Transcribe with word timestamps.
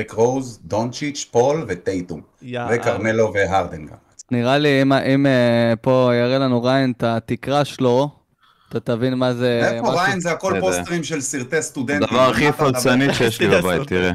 דרק 0.00 0.10
רוז, 0.10 0.60
דונצ'יץ', 0.64 1.26
פול 1.30 1.64
וטייטום. 1.68 2.20
יאללה. 2.42 2.76
וכרמלו 2.76 3.32
והרדן 3.34 3.86
גם. 3.86 3.94
נראה 4.30 4.58
לי 4.58 4.82
אם, 4.82 4.92
אם 4.92 5.26
אה, 5.26 5.74
פה 5.80 6.10
יראה 6.14 6.38
לנו 6.38 6.62
ריין 6.62 6.92
את 6.96 7.02
התקרה 7.02 7.64
שלו, 7.64 8.10
אתה 8.68 8.80
תבין 8.80 9.14
מה 9.14 9.34
זה... 9.34 9.60
איפה 9.72 9.82
משהו- 9.82 9.98
ריין 9.98 10.20
זה 10.20 10.32
הכל 10.32 10.52
זה- 10.52 10.60
פוסטרים 10.60 11.04
של 11.04 11.20
סרטי 11.20 11.62
סטודנטים. 11.62 12.02
הדבר 12.08 12.30
הכי? 12.30 12.52
פלצני 12.52 13.14
שיש 13.14 13.40
לי 13.40 13.48
בבית, 13.56 13.88
תראה. 13.88 14.12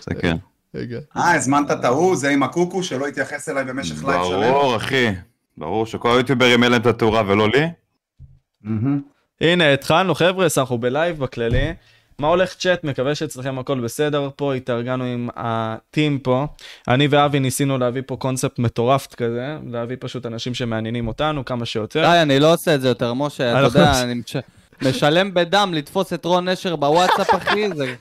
זה 0.00 0.14
כן. 0.20 0.36
אה, 1.16 1.34
הזמנת 1.34 1.70
את 1.70 1.84
ההוא, 1.84 2.16
זה 2.16 2.28
עם 2.30 2.42
הקוקו 2.42 2.82
שלא 2.82 3.06
התייחס 3.06 3.48
אליי 3.48 3.64
במשך 3.64 4.04
live 4.04 4.22
שלם. 4.24 4.40
ברור, 4.52 4.76
אחי. 4.76 5.06
ברור 5.58 5.86
שכל 5.86 6.10
היוטיוברים 6.10 6.62
אין 6.64 6.72
להם 6.72 6.80
את 6.80 6.86
התאורה 6.86 7.22
ולא 7.26 7.48
לי. 7.48 7.66
הנה, 9.40 9.72
התחלנו 9.72 10.14
חבר'ה, 10.14 10.46
אנחנו 10.58 10.78
ב 10.78 10.86
live 10.86 11.18
בכללי. 11.18 11.72
מה 12.18 12.28
הולך 12.28 12.54
צ'אט? 12.54 12.84
מקווה 12.84 13.14
שאצלכם 13.14 13.58
הכל 13.58 13.80
בסדר 13.80 14.28
פה, 14.36 14.54
התארגנו 14.54 15.04
עם 15.04 15.28
הטים 15.36 16.18
פה. 16.18 16.46
אני 16.88 17.06
ואבי 17.10 17.40
ניסינו 17.40 17.78
להביא 17.78 18.02
פה 18.06 18.16
קונספט 18.16 18.58
מטורף 18.58 19.06
כזה, 19.14 19.56
להביא 19.70 19.96
פשוט 20.00 20.26
אנשים 20.26 20.54
שמעניינים 20.54 21.08
אותנו 21.08 21.44
כמה 21.44 21.66
שיותר. 21.66 22.00
די, 22.12 22.22
אני 22.22 22.40
לא 22.40 22.52
עושה 22.52 22.74
את 22.74 22.80
זה 22.80 22.88
יותר, 22.88 23.14
משה, 23.14 23.50
אתה 23.50 23.60
אנחנו- 23.60 23.80
יודע, 23.80 24.02
אני 24.02 24.14
מש- 24.14 24.36
משלם 24.82 25.34
בדם 25.34 25.70
לתפוס 25.74 26.12
את 26.12 26.24
רון 26.24 26.48
נשר 26.48 26.76
בוואטסאפ, 26.76 27.34
אחי, 27.34 27.68
זה... 27.76 27.94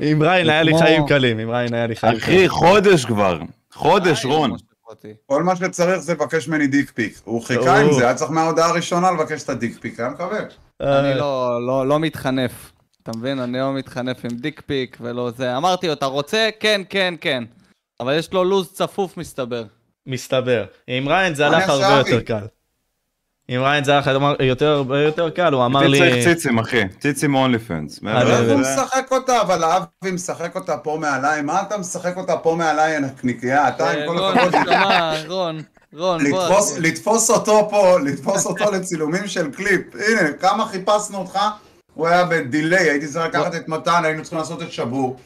עם 0.00 0.22
ריין 0.22 0.48
היה 0.50 0.62
לי 0.62 0.78
חיים 0.78 1.06
קלים, 1.06 1.38
עם 1.38 1.50
ריין 1.50 1.74
היה 1.74 1.86
לי 1.86 1.96
חיים 1.96 2.12
קלים. 2.20 2.22
אחי, 2.38 2.48
חודש 2.48 3.04
כבר. 3.04 3.38
חודש, 3.72 4.24
רון. 4.24 4.56
כל 5.26 5.42
מה 5.42 5.56
שצריך 5.56 5.96
זה 5.98 6.12
לבקש 6.12 6.48
ממני 6.48 6.66
דיק 6.66 6.90
פיק. 6.90 7.20
הוא 7.24 7.42
חיכה 7.44 7.80
עם 7.80 7.92
זה, 7.92 8.04
היה 8.04 8.14
צריך 8.14 8.30
מההודעה 8.30 8.68
הראשונה 8.68 9.10
לבקש 9.10 9.42
את 9.42 9.48
הדיק 9.48 9.78
פיק, 9.80 10.00
היה 10.00 10.08
מקבל. 10.08 10.44
אני 10.80 11.18
לא, 11.18 11.58
לא, 11.66 11.86
לא 11.86 11.98
מתחנף. 12.00 12.69
אתה 13.02 13.12
מבין? 13.18 13.38
אני 13.40 13.58
לא 13.58 13.72
מתחנף 13.72 14.24
עם 14.24 14.30
דיק 14.30 14.62
פיק 14.66 14.96
ולא 15.00 15.30
זה. 15.36 15.56
אמרתי 15.56 15.86
לו, 15.86 15.92
אתה 15.92 16.06
רוצה? 16.06 16.48
כן, 16.60 16.80
כן, 16.88 17.14
כן. 17.20 17.44
אבל 18.00 18.18
יש 18.18 18.32
לו 18.32 18.44
לו"ז 18.44 18.72
צפוף, 18.72 19.16
מסתבר. 19.16 19.64
מסתבר. 20.06 20.64
עם 20.86 21.08
ריין 21.08 21.34
זה 21.34 21.46
הלך 21.46 21.68
הרבה 21.68 21.98
יותר 21.98 22.20
קל. 22.20 22.46
עם 23.48 23.62
ריין 23.62 23.84
זה 23.84 23.96
הלך 23.96 24.10
יותר 24.40 24.84
יותר 25.04 25.30
קל, 25.30 25.52
הוא 25.52 25.66
אמר 25.66 25.86
לי... 25.86 25.98
צריך 25.98 26.24
ציצים, 26.28 26.58
אחי. 26.58 26.82
ציצים 27.00 27.34
אונלי 27.34 27.58
פנס. 27.58 28.02
לא, 28.02 28.10
הוא 28.22 28.44
זה- 28.46 28.56
משחק 28.56 29.08
אותה, 29.10 29.40
אבל 29.40 29.64
אבי 29.64 30.10
משחק 30.12 30.56
אותה 30.56 30.76
פה 30.76 30.96
מעליי, 31.00 31.42
מה 31.42 31.62
אתה 31.62 31.78
משחק 31.78 32.16
אותה 32.16 32.36
פה 32.36 32.54
מעליי, 32.58 32.96
הנקניקייה? 32.96 33.68
אתה 33.68 33.90
עם 33.90 33.98
כל 34.06 34.18
רון, 34.18 34.38
הכבוד. 34.38 34.64
רון, 35.28 35.62
רון, 35.92 36.30
בוא. 36.30 36.60
לתפוס 36.80 37.30
אותו 37.30 37.66
פה, 37.70 37.98
לתפוס 38.00 38.46
אותו 38.46 38.70
לצילומים 38.70 39.26
של 39.26 39.50
קליפ. 39.50 39.80
הנה, 39.94 40.32
כמה 40.32 40.66
חיפשנו 40.66 41.18
אותך, 41.18 41.38
הוא 41.94 42.06
היה 42.06 42.24
ב 42.24 42.33
delay, 42.33 42.90
הייתי 42.90 43.06
צריך 43.06 43.24
לקחת 43.26 43.54
את 43.54 43.68
מתן, 43.68 44.04
היינו 44.04 44.22
צריכים 44.22 44.38
לעשות 44.38 44.62
את 44.62 44.72
שבור. 44.72 45.16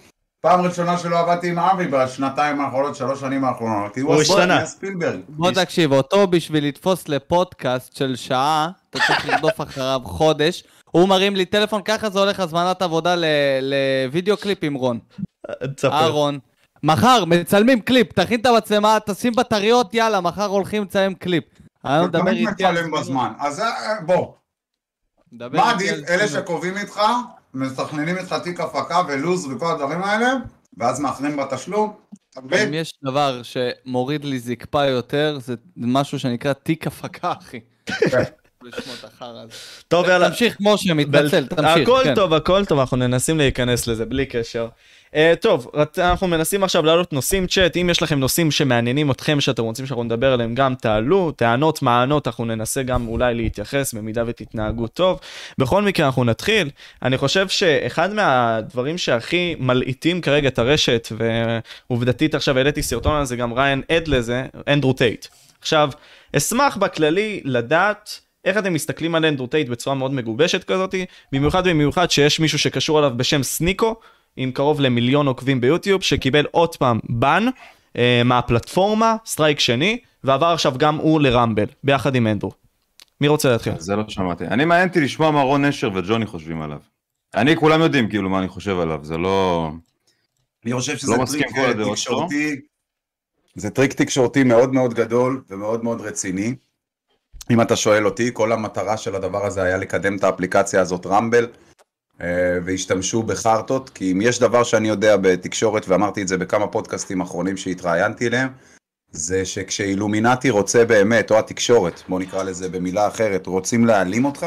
פעם 0.41 0.61
ראשונה 0.61 0.99
שלא 0.99 1.19
עבדתי 1.19 1.49
עם 1.49 1.59
אבי 1.59 1.87
בשנתיים 1.87 2.61
האחרונות, 2.61 2.97
שלוש 2.97 3.21
שנים 3.21 3.45
האחרונות. 3.45 3.95
כי 3.95 4.01
הוא 4.01 4.21
השתנה. 4.21 4.63
בוא 5.29 5.51
תקשיב, 5.51 5.93
אותו 5.93 6.27
בשביל 6.27 6.67
לתפוס 6.69 7.09
לפודקאסט 7.09 7.97
של 7.97 8.17
שעה, 8.17 8.69
אתה 8.91 8.99
צריך 9.07 9.29
לרדוף 9.29 9.61
אחריו 9.61 10.01
חודש. 10.05 10.65
הוא 10.91 11.09
מרים 11.09 11.37
לי 11.37 11.45
טלפון, 11.45 11.83
ככה 11.85 12.11
זה 12.11 12.19
הולך 12.19 12.41
הזמנת 12.41 12.83
עבודה 12.83 13.15
ל- 13.15 13.25
לוידאו 14.11 14.37
קליפ 14.37 14.59
עם 14.63 14.75
רון. 14.75 14.99
תספר. 15.77 15.93
אהרון. 15.93 16.39
מחר, 16.83 17.25
מצלמים 17.25 17.81
קליפ, 17.81 18.13
תכין 18.13 18.41
את 18.41 18.47
המצלמה, 18.47 18.99
תשים 19.07 19.33
בטריות, 19.33 19.95
יאללה, 19.95 20.21
מחר 20.21 20.47
הולכים 20.47 20.83
לצלם 20.83 21.15
קליפ. 21.15 21.45
אני 21.85 22.01
לא 22.01 22.07
מדבר 22.07 22.21
תמיד 22.21 22.49
איתי 22.49 22.65
על... 22.65 22.75
מצלם 22.75 22.91
בזמן. 22.91 23.33
אז 23.39 23.61
אה, 23.61 23.95
בוא, 24.07 24.33
מה 25.39 25.71
עדיף? 25.71 26.09
אלה. 26.09 26.29
שקובעים 26.29 26.77
איתך, 26.77 27.01
מתכננים 27.55 28.19
איתך 28.19 28.35
תיק 28.45 28.61
הפקה 28.61 29.03
ולו"ז 29.09 29.47
וכל 29.47 29.73
הדברים 29.73 30.03
האלה, 30.03 30.33
ואז 30.77 31.01
מאחרים 31.01 31.37
בתשלום. 31.37 31.93
אם 32.39 32.75
יש 32.75 32.93
דבר 33.05 33.41
שמוריד 33.43 34.25
לי 34.25 34.39
זקפה 34.39 34.87
יותר, 34.87 35.39
זה 35.41 35.55
משהו 35.77 36.19
שנקרא 36.19 36.53
תיק 36.53 36.87
הפקה, 36.87 37.33
אחי. 37.43 37.61
הזה. 39.21 39.53
טוב, 39.89 40.09
יאללה. 40.09 40.31
תמשיך, 40.31 40.57
משה, 40.61 40.95
מתנצל, 40.95 41.47
תמשיך. 41.47 41.83
הכל 41.83 42.01
כן. 42.05 42.15
טוב, 42.15 42.35
הכל 42.35 42.65
טוב, 42.65 42.79
אנחנו 42.79 42.97
מנסים 42.97 43.39
להיכנס 43.39 43.87
לזה 43.87 44.07
בלי 44.07 44.27
קשר. 44.27 44.69
Uh, 45.15 45.17
טוב, 45.41 45.71
אנחנו 45.99 46.27
מנסים 46.27 46.65
עכשיו 46.65 46.85
להעלות 46.85 47.13
נושאים 47.13 47.47
צ'אט, 47.47 47.77
אם 47.77 47.91
יש 47.91 48.03
לכם 48.03 48.19
נושאים 48.19 48.51
שמעניינים 48.51 49.11
אתכם 49.11 49.41
שאתם 49.41 49.63
רוצים 49.63 49.87
שאנחנו 49.87 50.05
נדבר 50.05 50.33
עליהם 50.33 50.55
גם 50.55 50.75
תעלו, 50.75 51.33
טענות, 51.33 51.83
מענות, 51.83 52.27
אנחנו 52.27 52.45
ננסה 52.45 52.83
גם 52.83 53.09
אולי 53.09 53.35
להתייחס 53.35 53.95
במידה 53.95 54.23
ותתנהגו 54.27 54.87
טוב. 54.87 55.21
בכל 55.59 55.83
מקרה 55.83 56.07
אנחנו 56.07 56.25
נתחיל, 56.25 56.71
אני 57.03 57.19
חושב 57.19 57.49
שאחד 57.49 58.13
מהדברים 58.13 58.99
שהכי 58.99 59.55
מלעיטים 59.59 60.21
כרגע 60.21 60.49
את 60.49 60.59
הרשת, 60.59 61.09
ועובדתית 61.91 62.35
עכשיו 62.35 62.59
העליתי 62.59 62.83
סרטון 62.83 63.17
על 63.17 63.25
זה, 63.25 63.37
גם 63.37 63.53
ריין 63.53 63.83
עד 63.89 64.09
לזה, 64.09 64.47
אנדרו 64.69 64.93
טייט. 64.93 65.27
עכשיו, 65.61 65.91
אשמח 66.37 66.77
בכללי 66.77 67.41
לדעת 67.45 68.21
איך 68.45 68.59
אתם 68.59 68.73
מסתכלים 68.73 69.15
על 69.15 69.25
אנדרו 69.25 69.47
טייט 69.47 69.69
בצורה 69.69 69.97
מאוד 69.97 70.13
מגובשת 70.13 70.65
כזאתי, 70.65 71.05
במיוחד 71.33 71.69
במיוחד 71.69 72.11
שיש 72.11 72.41
מישהו 72.41 72.59
שקשור 72.59 72.99
אליו 72.99 73.13
בשם 73.17 73.43
סניקו, 73.43 73.97
עם 74.37 74.53
קרוב 74.53 74.81
למיליון 74.81 75.27
עוקבים 75.27 75.61
ביוטיוב, 75.61 76.03
שקיבל 76.03 76.47
עוד 76.51 76.77
פעם 76.77 77.01
בן 77.09 77.47
אה, 77.97 78.23
מהפלטפורמה, 78.25 79.17
strike 79.27 79.61
שני, 79.61 79.99
ועבר 80.25 80.47
עכשיו 80.47 80.75
גם 80.79 80.97
הוא 80.97 81.21
לרמבל, 81.21 81.67
ביחד 81.85 82.15
עם 82.15 82.27
אנדרו. 82.27 82.53
מי 83.21 83.29
רוצה 83.29 83.51
להתחיל? 83.51 83.73
זה 83.79 83.97
לא 83.97 84.03
שמעתי. 84.09 84.47
אני 84.47 84.65
מעניין 84.65 84.89
אותי 84.89 85.01
לשמוע 85.01 85.31
מה 85.31 85.43
רון 85.43 85.65
נשר 85.65 85.91
וג'וני 85.95 86.27
חושבים 86.27 86.63
עליו. 86.63 86.79
אני, 87.35 87.57
כולם 87.57 87.81
יודעים 87.81 88.09
כאילו 88.09 88.31
מה 88.31 88.39
אני 88.39 88.49
חושב 88.49 88.79
עליו, 88.79 89.01
זה 89.03 89.19
לא... 89.19 89.71
אני 90.65 90.73
חושב 90.75 90.97
שזה 90.97 91.17
לא 91.17 91.25
טריק 91.27 91.47
אה, 91.57 91.71
הדעות 91.71 91.93
תקשורתי, 91.93 92.61
זה 93.55 93.71
טריק 93.71 93.93
תקשורתי 93.93 94.45
מאוד 94.45 94.73
מאוד 94.73 94.95
גדול 94.95 95.43
ומאוד 95.51 95.85
מאוד 95.85 96.01
רציני. 96.01 96.55
אם 97.51 97.61
אתה 97.61 97.77
שואל 97.77 98.07
אותי, 98.07 98.31
כל 98.33 98.53
המטרה 98.53 98.97
של 98.97 99.15
הדבר 99.15 99.47
הזה 99.47 99.63
היה 99.63 99.77
לקדם 99.77 100.17
את 100.17 100.25
האפליקציה 100.25 100.81
הזאת 100.81 101.07
רמבל, 101.07 101.47
והשתמשו 102.65 103.23
בחרטות, 103.23 103.91
כי 103.91 104.13
אם 104.13 104.21
יש 104.21 104.41
דבר 104.41 104.65
שאני 104.65 104.89
יודע 104.89 105.17
בתקשורת, 105.17 105.89
ואמרתי 105.89 106.23
את 106.23 106.29
זה 106.29 106.39
בכמה 106.39 106.67
פודקאסטים 106.67 107.21
אחרונים 107.21 107.57
שהתראיינתי 107.57 108.27
אליהם, 108.27 108.49
זה 109.11 109.45
שכשאילומינטי 109.45 110.51
רוצה 110.51 110.85
באמת, 110.85 111.31
או 111.31 111.39
התקשורת, 111.39 112.03
בוא 112.09 112.21
נקרא 112.21 112.43
לזה 112.43 112.69
במילה 112.69 113.07
אחרת, 113.07 113.47
רוצים 113.47 113.85
להעלים 113.85 114.25
אותך, 114.25 114.47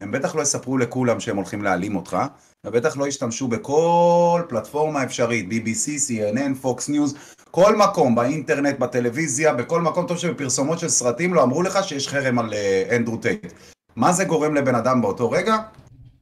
הם 0.00 0.10
בטח 0.10 0.34
לא 0.34 0.42
יספרו 0.42 0.78
לכולם 0.78 1.20
שהם 1.20 1.36
הולכים 1.36 1.62
להעלים 1.62 1.96
אותך, 1.96 2.16
ובטח 2.66 2.96
לא 2.96 3.06
ישתמשו 3.06 3.48
בכל 3.48 4.42
פלטפורמה 4.48 5.04
אפשרית, 5.04 5.48
BBC, 5.48 5.88
CNN, 6.08 6.64
Fox 6.64 6.90
News, 6.90 7.16
כל 7.50 7.76
מקום, 7.76 8.14
באינטרנט, 8.14 8.78
בטלוויזיה, 8.78 9.54
בכל 9.54 9.80
מקום 9.80 10.06
טוב 10.06 10.18
שבפרסומות 10.18 10.78
של 10.78 10.88
סרטים 10.88 11.34
לא 11.34 11.42
אמרו 11.42 11.62
לך 11.62 11.78
שיש 11.84 12.08
חרם 12.08 12.38
על 12.38 12.54
אה, 12.54 12.96
אנדרו 12.96 13.16
טייט. 13.16 13.52
מה 13.96 14.12
זה 14.12 14.24
גורם 14.24 14.54
לבן 14.54 14.74
אדם 14.74 15.02
באותו 15.02 15.30
רגע? 15.30 15.56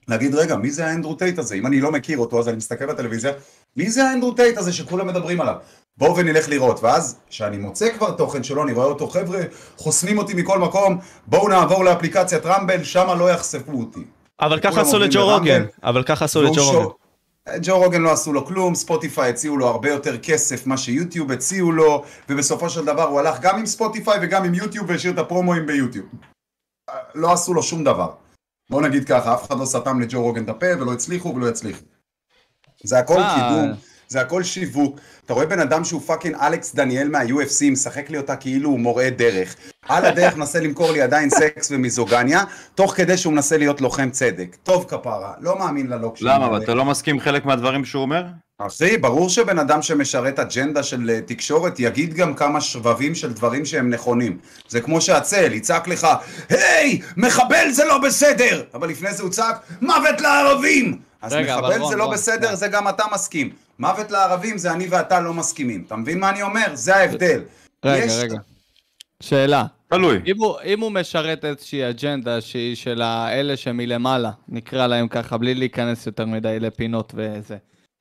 להגיד, 0.09 0.35
רגע, 0.35 0.57
מי 0.57 0.71
זה 0.71 0.87
האנדרו 0.87 1.15
טייט 1.15 1.39
הזה? 1.39 1.55
אם 1.55 1.67
אני 1.67 1.81
לא 1.81 1.93
מכיר 1.93 2.19
אותו, 2.19 2.39
אז 2.39 2.49
אני 2.49 2.57
מסתכל 2.57 2.87
בטלוויזיה, 2.87 3.33
מי 3.77 3.91
זה 3.91 4.05
האנדרו 4.05 4.33
טייט 4.33 4.59
הזה 4.59 4.73
שכולם 4.73 5.07
מדברים 5.07 5.41
עליו? 5.41 5.55
בואו 5.97 6.17
ונלך 6.17 6.49
לראות, 6.49 6.83
ואז 6.83 7.17
כשאני 7.31 7.57
מוצא 7.57 7.89
כבר 7.99 8.11
תוכן 8.11 8.43
שלו, 8.43 8.63
אני 8.63 8.73
רואה 8.73 8.87
אותו, 8.87 9.09
חבר'ה, 9.09 9.41
חוסמים 9.77 10.19
אותי 10.19 10.35
מכל 10.35 10.59
מקום, 10.59 10.99
בואו 11.27 11.49
נעבור 11.49 11.85
לאפליקציית 11.85 12.47
רמבל, 12.47 12.85
שמה 12.85 13.15
לא 13.15 13.31
יחשפו 13.31 13.73
אותי. 13.73 14.05
אבל 14.41 14.61
ככה 14.61 14.81
עשו 14.81 14.99
לג'ו. 14.99 15.25
רוגן, 15.25 15.65
אבל 15.83 16.03
ככה 16.03 16.25
עשו 16.25 16.43
לג'ו 16.43 16.73
רוגן. 16.73 16.89
ג'ו 17.63 17.79
רוגן 17.79 18.03
לא 18.03 18.13
עשו 18.13 18.33
לו 18.33 18.47
כלום, 18.47 18.75
ספוטיפיי 18.75 19.31
הציעו 19.31 19.57
לו 19.57 19.67
הרבה 19.67 19.91
יותר 19.91 20.19
כסף 20.19 20.67
מה 20.67 20.77
שיוטיוב 20.77 21.33
הציעו 21.33 21.73
לו, 21.73 22.05
ובסופו 22.29 22.71
של 22.71 22.85
דבר 22.85 23.03
הוא 23.03 23.21
הלך 23.21 23.41
גם 23.41 23.59
עם 23.59 23.67
ספוטיפיי 23.67 24.19
וגם 24.23 24.45
עם 24.45 24.55
יוטיוב 24.55 24.91
והשאיר 24.91 25.13
את 25.13 25.19
הפרומואים 25.19 25.67
ביוטיוב. 25.67 26.07
לא 27.15 27.33
עשו 27.33 27.55
לו 27.55 27.63
שום 27.63 27.85
דבר. 27.85 28.11
בוא 28.73 28.83
נגיד 28.83 29.05
ככה, 29.05 29.35
אף 29.35 29.47
אחד 29.47 29.59
לא 29.59 29.65
סתם 29.65 30.01
לג'ו 30.01 30.23
רוגן 30.23 30.45
את 30.45 30.49
הפה 30.49 30.67
ולא 30.81 30.93
הצליחו 30.93 31.35
ולא 31.35 31.47
יצליחו. 31.47 31.85
זה 32.85 32.99
הכל 32.99 33.19
אה. 33.19 33.35
קידום, 33.35 33.73
זה 34.13 34.21
הכל 34.21 34.43
שיווק. 34.43 35.01
אתה 35.27 35.35
רואה 35.35 35.47
בן 35.47 35.61
אדם 35.61 35.85
שהוא 35.85 36.01
fucking 36.01 36.37
אלכס 36.41 36.75
דניאל 36.75 37.09
מה-UFC, 37.09 37.71
משחק 37.73 38.11
לי 38.11 38.19
אותה 38.19 38.37
כאילו 38.37 38.71
הוא 38.71 38.81
מורה 38.81 39.11
דרך. 39.11 39.57
על 39.89 40.05
הדרך 40.05 40.37
מנסה 40.37 40.61
למכור 40.61 40.93
לי 40.93 41.03
עדיין 41.03 41.31
סקס 41.31 41.71
ומיזוגניה, 41.71 42.45
תוך 42.75 42.95
כדי 42.97 43.17
שהוא 43.17 43.33
מנסה 43.33 43.59
להיות 43.59 43.81
לוחם 43.81 44.11
צדק. 44.11 44.57
טוב 44.63 44.85
כפרה, 44.89 45.33
לא 45.41 45.59
מאמין 45.59 45.87
ללוקשים 45.87 46.27
למה? 46.27 46.35
האלה. 46.35 46.47
אבל 46.47 46.65
אתה 46.65 46.75
לא 46.75 46.85
מסכים 46.85 47.21
חלק 47.21 47.45
מהדברים 47.45 47.85
שהוא 47.85 48.03
אומר? 48.03 48.25
אחי, 48.59 48.99
ברור 48.99 49.29
שבן 49.29 49.59
אדם 49.59 49.83
שמשרת 49.83 50.39
אג'נדה 50.39 50.83
של 50.83 51.11
אה, 51.11 51.21
תקשורת 51.21 51.81
יגיד 51.81 52.15
גם 52.15 52.35
כמה 52.35 52.61
שבבים 52.61 53.15
של 53.15 53.33
דברים 53.33 53.65
שהם 53.65 53.91
נכונים. 53.91 54.39
זה 54.69 54.81
כמו 54.81 55.01
שהצל, 55.01 55.53
יצעק 55.53 55.89
לך, 55.89 56.07
היי, 56.49 57.01
מחבל 57.17 57.71
זה 57.71 57.85
לא 57.85 57.99
בסדר! 57.99 58.63
אבל 58.75 58.89
לפני 58.89 59.13
זה 59.13 59.23
הוא 59.23 59.31
צעק, 59.31 59.57
מוות 59.81 60.21
לערבים! 60.21 61.12
אז 61.23 61.33
רגע, 61.33 61.57
מחבל 61.57 61.79
רון, 61.81 61.91
זה 61.91 61.97
לא 61.97 62.05
רון, 62.05 62.15
בסדר, 62.15 62.47
רון. 62.47 62.57
זה 62.57 62.69
גם 62.69 62.89
אתה 62.89 63.05
מסכים. 63.15 63.51
מוות 63.79 64.11
לערבים 64.11 64.59
זה 64.59 64.73
אני 64.73 64.87
ואתה 64.91 65.21
לא 65.21 65.35
מסכימים. 65.35 65.85
אתה 65.87 65.97
מבין 65.97 66.21
מה 66.21 66.31
אני 66.31 66.43
אומר? 66.43 66.67
זה 66.73 66.97
ההבדל. 66.97 67.41
רגע, 67.85 68.05
יש- 68.05 68.13
רגע. 68.23 68.39
שאלה. 69.23 69.65
תלוי. 69.89 70.21
אם 70.27 70.35
הוא, 70.39 70.57
אם 70.65 70.81
הוא 70.81 70.91
משרת 70.93 71.45
איזושהי 71.45 71.91
אג'נדה 71.91 72.41
שהיא 72.41 72.77
של 72.77 73.03
האלה 73.03 73.57
שמלמעלה, 73.57 74.31
נקרא 74.49 74.87
להם 74.87 75.09
ככה, 75.09 75.39
בלי 75.39 75.55
להיכנס 75.55 76.07
יותר 76.07 76.27
מדי 76.27 76.61
לפינות 76.61 77.13
וזה. 77.17 77.57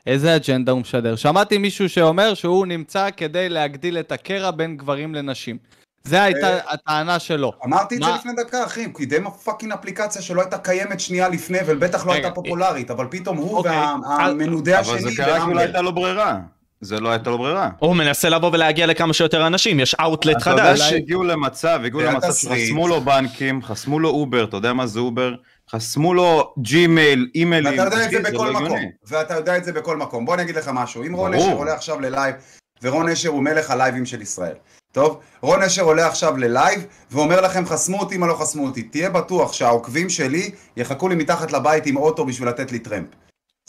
איזה 0.07 0.35
אג'נדה 0.35 0.71
הוא 0.71 0.81
משדר. 0.81 1.15
שמעתי 1.15 1.57
מישהו 1.57 1.89
שאומר 1.89 2.33
שהוא 2.33 2.65
נמצא 2.65 3.07
כדי 3.17 3.49
להגדיל 3.49 3.99
את 3.99 4.11
הקרע 4.11 4.51
בין 4.51 4.77
גברים 4.77 5.15
לנשים. 5.15 5.57
זה 6.03 6.23
הייתה 6.23 6.57
הטענה 6.67 7.19
שלו. 7.19 7.51
אמרתי 7.65 7.95
את 7.95 8.01
זה? 8.03 8.09
לפני 8.15 8.31
דקה, 8.33 8.65
אחי, 8.65 8.85
הוא 8.85 8.93
קידם 8.93 9.27
ה 9.27 9.33
fucking 9.33 9.71
אפליקציה 9.71 10.21
שלא 10.21 10.41
הייתה 10.41 10.57
קיימת 10.57 10.99
שנייה 10.99 11.29
לפני, 11.29 11.57
ובטח 11.67 12.05
לא 12.05 12.13
הייתה 12.13 12.31
פופולרית, 12.31 12.91
אבל 12.91 13.07
פתאום 13.09 13.37
הוא 13.37 13.57
אוקיי. 13.57 13.77
והמנודה 14.19 14.79
אבל 14.79 14.95
השני, 14.95 15.11
זה 15.11 15.23
קרה 15.23 15.45
כי 15.45 15.53
לא. 15.53 15.59
הייתה 15.59 15.81
לו 15.81 15.91
ברירה. 15.95 16.39
זה 16.83 16.99
לא 16.99 17.09
הייתה 17.09 17.29
לו 17.29 17.37
ברירה. 17.37 17.69
הוא 17.79 17.95
מנסה 17.95 18.29
לבוא 18.29 18.49
ולהגיע 18.53 18.85
לכמה 18.85 19.13
שיותר 19.13 19.47
אנשים, 19.47 19.79
יש 19.79 19.95
אאוטלט 19.95 20.37
אתה 20.41 20.49
יודע 20.49 20.63
חדש. 20.63 20.79
שהגיעו 20.79 21.23
למצב, 21.23 21.79
הגיעו 21.85 22.01
למצב. 22.01 22.33
שחסמו 22.33 22.87
לו 22.87 23.01
בנקים, 23.01 23.61
חסמו 23.61 23.99
לו 23.99 24.09
אובר, 24.09 24.43
אתה 24.43 24.57
יודע 24.57 24.73
מה 24.73 24.87
זה 24.87 24.99
אובר? 24.99 25.33
חסמו 25.71 26.13
לו 26.13 26.53
ג'ימייל, 26.59 27.29
אימיילים. 27.35 27.79
ואתה 27.79 27.83
יודע 27.83 28.05
את 28.05 28.11
זה 28.11 28.19
בכל 28.31 28.51
לא 28.53 28.61
מקום. 28.61 28.79
ואתה 29.07 29.33
יודע 29.33 29.57
את 29.57 29.63
זה 29.63 29.73
בכל 29.73 29.97
מקום. 29.97 30.25
בוא 30.25 30.33
אני 30.33 30.43
אגיד 30.43 30.55
לך 30.55 30.71
משהו, 30.73 31.03
אם 31.03 31.13
רון. 31.13 31.33
נשר 31.33 31.51
עולה 31.51 31.73
עכשיו 31.73 31.99
ללייב, 31.99 32.35
ורון 32.81 33.09
נשר 33.09 33.29
הוא 33.29 33.43
מלך 33.43 33.71
הלייבים 33.71 34.05
של 34.05 34.21
ישראל, 34.21 34.55
טוב? 34.91 35.19
רון 35.41 35.61
נשר 35.63 35.81
עולה 35.81 36.07
עכשיו 36.07 36.37
ללייב, 36.37 36.81
ואומר 37.11 37.41
לכם 37.41 37.65
חסמו 37.65 37.99
אותי 37.99 38.17
מה 38.17 38.27
לא 38.27 38.33
חסמו 38.33 38.65
אותי. 38.65 38.83
תהיה 38.83 39.09
בטוח 39.09 39.53
שהעוקבים 39.53 40.09
שלי 40.09 40.51
יחכו 40.77 41.09
לי 41.09 41.15
מתחת 41.15 41.51
לבית 41.51 41.85
עם 41.85 41.97
אוטו 41.97 42.25
בשביל 42.25 42.49
לתת 42.49 42.71
לי 42.71 42.79
טרמפ. 42.79 43.07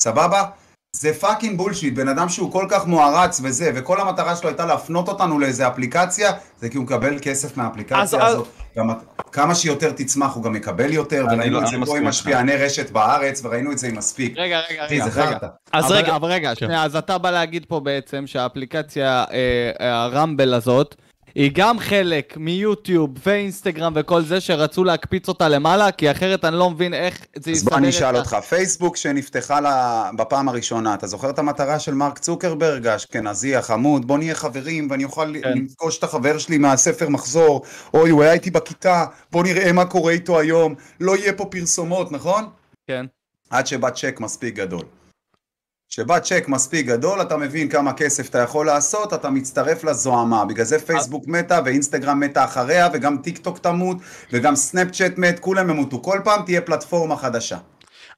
סבבה? 0.00 0.44
זה 0.96 1.14
fucking 1.14 1.58
bullshit, 1.58 1.94
בן 1.94 2.08
אדם 2.08 2.28
שהוא 2.28 2.52
כל 2.52 2.66
כך 2.70 2.86
מוערץ 2.86 3.40
וזה, 3.44 3.70
וכל 3.74 4.00
המטרה 4.00 4.36
שלו 4.36 4.48
הייתה 4.48 4.66
להפנות 4.66 5.08
אותנו 5.08 5.38
לאיזה 5.38 5.68
אפליקציה, 5.68 6.30
זה 6.60 6.68
כי 6.68 6.76
הוא 6.76 6.84
מקבל 6.84 7.18
כסף 7.22 7.56
מהאפליקציה 7.56 8.02
אז- 8.02 8.14
הזאת. 8.14 8.48
גם, 8.78 8.90
כמה 9.32 9.54
שיותר 9.54 9.92
תצמח 9.92 10.34
הוא 10.34 10.42
גם 10.44 10.56
יקבל 10.56 10.92
יותר, 10.92 11.26
וראינו 11.32 11.56
לא- 11.60 11.62
את 11.64 11.70
זה 11.70 11.76
אני 11.76 11.86
פה 11.86 11.98
עם 11.98 12.04
משפיעני 12.08 12.56
רשת 12.56 12.90
בארץ, 12.90 13.40
וראינו 13.44 13.72
את 13.72 13.78
זה 13.78 13.88
עם 13.88 13.96
מספיק. 13.96 14.34
רגע, 14.36 14.60
רגע, 14.70 14.84
רגע, 14.84 15.08
זה 15.08 15.22
רגע. 15.26 15.38
אז 15.72 15.84
אבל, 15.86 15.94
רגע, 15.96 16.16
אבל 16.16 16.28
רגע, 16.32 16.54
שנייה, 16.54 16.84
אז 16.84 16.96
אתה 16.96 17.18
בא 17.18 17.30
להגיד 17.30 17.64
פה 17.68 17.80
בעצם 17.80 18.24
שהאפליקציה, 18.26 19.24
אה, 19.32 20.02
הרמבל 20.02 20.54
הזאת, 20.54 20.94
היא 21.34 21.50
גם 21.54 21.78
חלק 21.78 22.36
מיוטיוב 22.36 23.10
ואינסטגרם 23.26 23.92
וכל 23.96 24.22
זה 24.22 24.40
שרצו 24.40 24.84
להקפיץ 24.84 25.28
אותה 25.28 25.48
למעלה, 25.48 25.92
כי 25.92 26.10
אחרת 26.10 26.44
אני 26.44 26.56
לא 26.56 26.70
מבין 26.70 26.94
איך 26.94 27.26
זה 27.36 27.50
אז 27.50 27.56
יסדר 27.56 27.70
בוא 27.70 27.78
אני 27.78 27.88
אשאל 27.88 28.16
אותך, 28.16 28.36
פייסבוק 28.48 28.96
שנפתחה 28.96 29.60
לה 29.60 30.10
בפעם 30.16 30.48
הראשונה, 30.48 30.94
אתה 30.94 31.06
זוכר 31.06 31.30
את 31.30 31.38
המטרה 31.38 31.78
של 31.78 31.94
מרק 31.94 32.18
צוקרברג, 32.18 32.86
האשכנזי 32.86 33.56
החמוד, 33.56 34.06
בוא 34.06 34.18
נהיה 34.18 34.34
חברים 34.34 34.90
ואני 34.90 35.04
אוכל 35.04 35.34
כן. 35.42 35.58
לפגוש 35.58 35.98
את 35.98 36.04
החבר 36.04 36.38
שלי 36.38 36.58
מהספר 36.58 37.08
מחזור, 37.08 37.62
אוי 37.94 38.10
הוא 38.10 38.22
היה 38.22 38.32
איתי 38.32 38.50
בכיתה, 38.50 39.04
בוא 39.32 39.42
נראה 39.42 39.72
מה 39.72 39.84
קורה 39.84 40.12
איתו 40.12 40.40
היום, 40.40 40.74
לא 41.00 41.16
יהיה 41.16 41.32
פה 41.32 41.44
פרסומות, 41.44 42.12
נכון? 42.12 42.44
כן. 42.86 43.06
עד 43.50 43.66
שבא 43.66 43.90
צ'ק 43.90 44.20
מספיק 44.20 44.54
גדול. 44.54 44.82
כשבא 45.92 46.18
צ'ק 46.18 46.44
מספיק 46.48 46.86
גדול, 46.86 47.22
אתה 47.22 47.36
מבין 47.36 47.68
כמה 47.68 47.92
כסף 47.92 48.28
אתה 48.28 48.38
יכול 48.38 48.66
לעשות, 48.66 49.14
אתה 49.14 49.30
מצטרף 49.30 49.84
לזוהמה. 49.84 50.44
בגלל 50.44 50.64
זה 50.64 50.78
פייסבוק 50.78 51.28
מתה, 51.28 51.60
ואינסטגרם 51.64 52.20
מתה 52.20 52.44
אחריה, 52.44 52.88
וגם 52.92 53.16
טיק 53.16 53.38
טוק 53.38 53.58
תמות, 53.58 53.96
וגם 54.32 54.56
סנאפצ'אט 54.56 55.18
מת, 55.18 55.38
כולם 55.38 55.70
ימותו. 55.70 56.02
כל 56.02 56.18
פעם 56.24 56.42
תהיה 56.42 56.60
פלטפורמה 56.60 57.16
חדשה. 57.16 57.56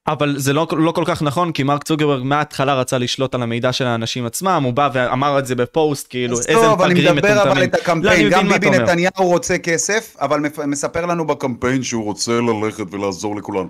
אבל 0.07 0.35
זה 0.39 0.53
לא, 0.53 0.67
לא 0.77 0.93
כל 0.93 1.05
כך 1.07 1.23
נכון, 1.23 1.53
כי 1.53 1.63
מרק 1.63 1.85
צוקרברג 1.85 2.23
מההתחלה 2.23 2.75
רצה 2.75 2.99
לשלוט 2.99 3.35
על 3.35 3.43
המידע 3.43 3.73
של 3.73 3.87
האנשים 3.87 4.27
עצמם, 4.27 4.63
הוא 4.65 4.73
בא 4.73 4.91
ואמר 4.93 5.39
את 5.39 5.47
זה 5.47 5.55
בפוסט, 5.55 6.07
כאילו, 6.11 6.39
אז 6.39 6.47
איזה 6.47 6.61
טוב, 6.61 6.83
אני 6.83 6.95
מפגרים 6.95 7.17
מדבר 7.17 7.43
אבל 7.43 7.65
מטומטמים. 7.65 7.69
את 7.69 7.75
לא, 7.75 7.79
הקמפיין, 7.79 8.27
מבין 8.27 8.39
גם 8.39 8.49
ביבי. 8.49 8.71
נתניהו 8.71 9.27
רוצה 9.27 9.59
כסף, 9.59 10.17
אבל 10.21 10.41
מספר 10.67 11.07
לנו 11.07 11.27
בקמפיין 11.27 11.83
שהוא 11.83 12.05
רוצה 12.05 12.33
ללכת 12.33 12.85
ולעזור 12.91 13.37
לכולנו. 13.37 13.69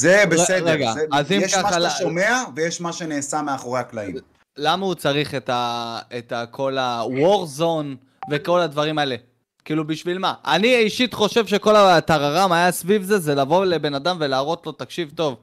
זה 0.00 0.24
בסדר, 0.30 0.70
רגע, 0.70 0.92
זה- 0.92 1.04
אז 1.12 1.32
אם 1.32 1.40
יש 1.42 1.54
מה 1.54 1.62
ככה, 1.62 1.72
שאתה 1.72 1.90
שומע 1.90 2.42
ויש 2.56 2.80
מה 2.80 2.92
שנעשה 2.92 3.42
מאחורי 3.42 3.80
הקלעים. 3.80 4.16
למה 4.58 4.86
הוא 4.86 4.94
צריך 4.94 5.34
את, 5.34 5.48
ה, 5.48 5.98
את 6.18 6.32
ה, 6.32 6.46
כל 6.46 6.78
ה-war 6.78 7.58
zone 7.60 7.96
וכל 8.30 8.60
הדברים 8.60 8.98
האלה? 8.98 9.16
כאילו, 9.64 9.86
בשביל 9.86 10.18
מה? 10.18 10.34
אני 10.46 10.74
אישית 10.76 11.14
חושב 11.14 11.46
שכל 11.46 11.76
הטררם 11.76 12.52
היה 12.52 12.72
סביב 12.72 13.02
זה, 13.02 13.18
זה 13.18 13.34
לבוא 13.34 13.64
לבן 13.64 13.94
אדם 13.94 14.16
ולהראות 14.20 14.66
לו, 14.66 14.72
תקשיב 14.72 15.10
טוב, 15.14 15.36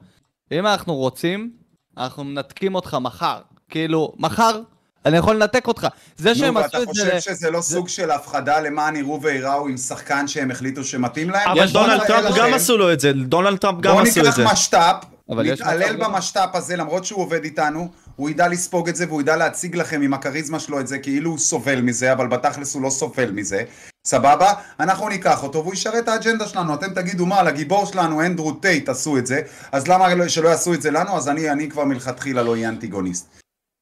אם 0.52 0.66
אנחנו 0.66 0.94
רוצים, 0.94 1.50
אנחנו 1.98 2.24
מנתקים 2.24 2.74
אותך 2.74 2.96
מחר. 3.00 3.38
כאילו, 3.70 4.12
מחר 4.16 4.60
אני 5.08 5.16
יכול 5.16 5.36
לנתק 5.36 5.66
אותך. 5.68 5.86
זה 6.16 6.34
שהם 6.34 6.54
נו, 6.54 6.60
עשו 6.60 6.76
ואתה 6.78 6.90
את 6.90 6.94
זה... 6.94 7.10
חושב 7.18 7.34
שזה 7.34 7.50
לא 7.50 7.60
סוג 7.60 7.88
של 7.88 8.10
הפחדה 8.10 8.60
למען 8.60 8.96
יראו 8.96 9.22
וייראו 9.22 9.68
עם 9.68 9.76
שחקן 9.76 10.28
שהם 10.28 10.50
החליטו 10.50 10.84
שמתאים 10.84 11.30
להם? 11.30 11.48
אבל 11.48 11.64
יש 11.64 11.72
דונלד 11.72 11.98
בוא 11.98 12.06
טראמפ 12.06 12.36
גם. 12.36 12.54
עשו 12.54 12.76
לו 12.76 12.92
את 12.92 13.00
זה, 13.00 13.12
דונלד 13.12 13.58
טראמפ 13.58 13.80
גם 13.80 13.92
בוא 13.94 14.02
עשו 14.02 14.20
את 14.20 14.24
ניקח 14.24 14.36
זה. 14.36 14.44
משת"פ, 14.44 15.04
אבל 15.30 15.46
יש 15.46 15.60
נתעלל 15.60 15.96
במשת"פ 15.96 16.48
הזה 16.54 16.76
למרות 16.76 17.04
שהוא 17.04 17.22
עובד 17.22 17.44
איתנו, 17.44 17.88
הוא 18.16 18.30
ידע 18.30 18.48
לספוג 18.48 18.88
את 18.88 18.96
זה 18.96 19.04
והוא 19.08 19.20
ידע 19.20 19.36
להציג 19.36 19.76
לכם 19.76 20.02
עם 20.02 20.14
הכריזמה 20.14 20.60
שלו 20.60 20.80
את 20.80 20.86
זה 20.88 20.98
כאילו 20.98 21.30
הוא 21.30 21.38
סובל 21.38 21.80
מזה, 21.80 22.12
אבל 22.12 22.26
בתכלס 22.26 22.74
הוא 22.74 22.82
לא 22.82 22.90
סובל 22.90 23.30
מזה, 23.30 23.62
סבבה? 24.06 24.52
אנחנו 24.80 25.08
ניקח 25.08 25.42
אותו 25.42 25.58
והוא 25.62 25.74
ישרת 25.74 26.04
את 26.04 26.08
האג'נדה 26.08 26.48
שלנו, 26.48 26.74
אתם 26.74 26.94
תגידו 26.94 27.26
מה, 27.26 27.42
לגיבור 27.42 27.86
שלנו 27.86 28.22
אנדרו 28.26 28.52
טייט 28.52 28.88
עשו 28.88 29.18
את 29.18 29.26
זה, 29.26 29.40
אז 29.72 29.88
למה 29.88 30.14
לא- 30.14 30.28
שלא 30.28 30.48
יעשו 30.48 30.74
את 30.74 30.82
זה 30.82 30.90
לנו? 30.90 31.16
אז 31.16 31.28
אני, 31.28 31.50
אני 31.50 31.70
כבר 31.70 31.84
מלכתחילה 31.84 32.42
לא 32.42 32.50
אהיה 32.50 32.68
אנטיגוניסט. 32.68 33.26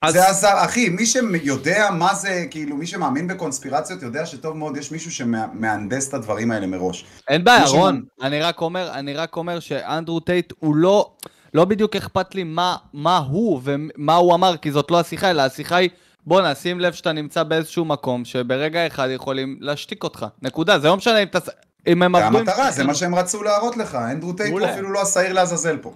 אז- 0.07 0.13
זה 0.15 0.29
עזר, 0.29 0.65
אחי, 0.65 0.89
מי 0.89 1.07
שיודע 1.07 1.91
מה 1.91 2.15
זה, 2.15 2.45
כאילו, 2.51 2.77
מי 2.77 2.87
שמאמין 2.87 3.29
בקונספירציות 3.29 4.03
יודע 4.03 4.27
שטוב 4.27 4.57
מאוד 4.57 4.77
יש 4.77 4.93
מישהו 4.93 5.11
שמהנדס 5.13 6.09
את 6.09 6.15
הדברים 6.15 6.51
האלה 6.51 6.67
מראש. 6.67 7.05
אין 7.29 7.45
בעיה, 7.45 7.65
רון, 7.67 8.03
מה- 8.21 8.27
אני 8.27 8.41
רק 8.41 8.61
אומר, 8.61 8.91
אני 8.93 9.15
רק 9.15 9.37
אומר 9.37 9.61
שאנדרו 9.61 10.21
טייט 10.21 10.53
הוא 10.59 10.77
לא, 10.77 11.11
לא 11.55 11.65
בדיוק 11.65 11.97
אכפת 11.97 12.35
לי 12.35 12.45
מה, 12.45 12.77
מה 12.93 13.19
הוא 13.19 13.61
ומה 13.65 14.15
הוא 14.15 14.35
אמר, 14.35 14.57
כי 14.57 14.73
זאת 14.73 14.91
לא 14.91 15.01
השיחה, 15.01 15.31
אלא 15.31 15.43
השיחה 15.43 15.77
היא, 15.77 15.91
בוא 16.27 16.43
נשים 16.43 16.81
לב 16.81 16.93
שאתה 16.93 17.13
נמצא 17.13 17.43
באיזשהו 17.43 17.85
מקום 17.85 18.25
שברגע 18.25 18.87
אחד 18.87 19.09
יכולים 19.11 19.57
להשתיק 19.61 20.05
אותך. 20.05 20.27
נקודה, 20.43 20.79
זה 20.79 20.89
לא 20.89 20.97
משנה 20.97 21.19
אם, 21.19 21.29
תס... 21.31 21.49
אם 21.87 22.03
הם 22.03 22.17
זה 22.17 22.25
עבדו... 22.27 22.39
עם- 22.39 22.49
המטרה, 22.49 22.71
זה 22.71 22.85
מה 22.85 22.95
שהם 22.95 23.15
רצו 23.15 23.43
להראות 23.43 23.77
לך, 23.77 23.95
אנדרו 23.95 24.33
טייט 24.33 24.51
הוא. 24.53 24.67
אפילו 24.67 24.93
לא 24.93 25.03
השעיר 25.03 25.33
לעזאזל 25.33 25.77
פה. 25.77 25.93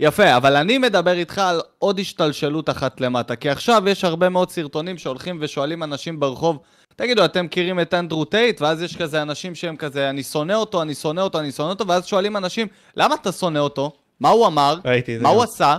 יפה, 0.00 0.36
אבל 0.36 0.56
אני 0.56 0.78
מדבר 0.78 1.12
איתך 1.12 1.38
על 1.38 1.60
עוד 1.78 1.98
השתלשלות 1.98 2.70
אחת 2.70 3.00
למטה, 3.00 3.36
כי 3.36 3.50
עכשיו 3.50 3.88
יש 3.88 4.04
הרבה 4.04 4.28
מאוד 4.28 4.50
סרטונים 4.50 4.98
שהולכים 4.98 5.38
ושואלים 5.40 5.82
אנשים 5.82 6.20
ברחוב, 6.20 6.58
תגידו, 6.96 7.24
אתם 7.24 7.44
מכירים 7.44 7.80
את 7.80 7.94
אנדרו 7.94 8.24
טייט? 8.24 8.60
ואז 8.60 8.82
יש 8.82 8.96
כזה 8.96 9.22
אנשים 9.22 9.54
שהם 9.54 9.76
כזה, 9.76 10.10
אני 10.10 10.22
שונא 10.22 10.52
אותו, 10.52 10.82
אני 10.82 10.94
שונא 10.94 11.20
אותו, 11.20 11.40
אני 11.40 11.52
שונא 11.52 11.68
אותו, 11.68 11.86
ואז 11.86 12.06
שואלים 12.06 12.36
אנשים, 12.36 12.66
למה 12.96 13.14
אתה 13.14 13.32
שונא 13.32 13.58
אותו? 13.58 13.92
מה 14.20 14.28
הוא 14.28 14.46
אמר? 14.46 14.78
ראיתי 14.84 15.18
זה 15.18 15.22
מה 15.22 15.28
גם. 15.28 15.34
הוא 15.34 15.42
עשה? 15.42 15.76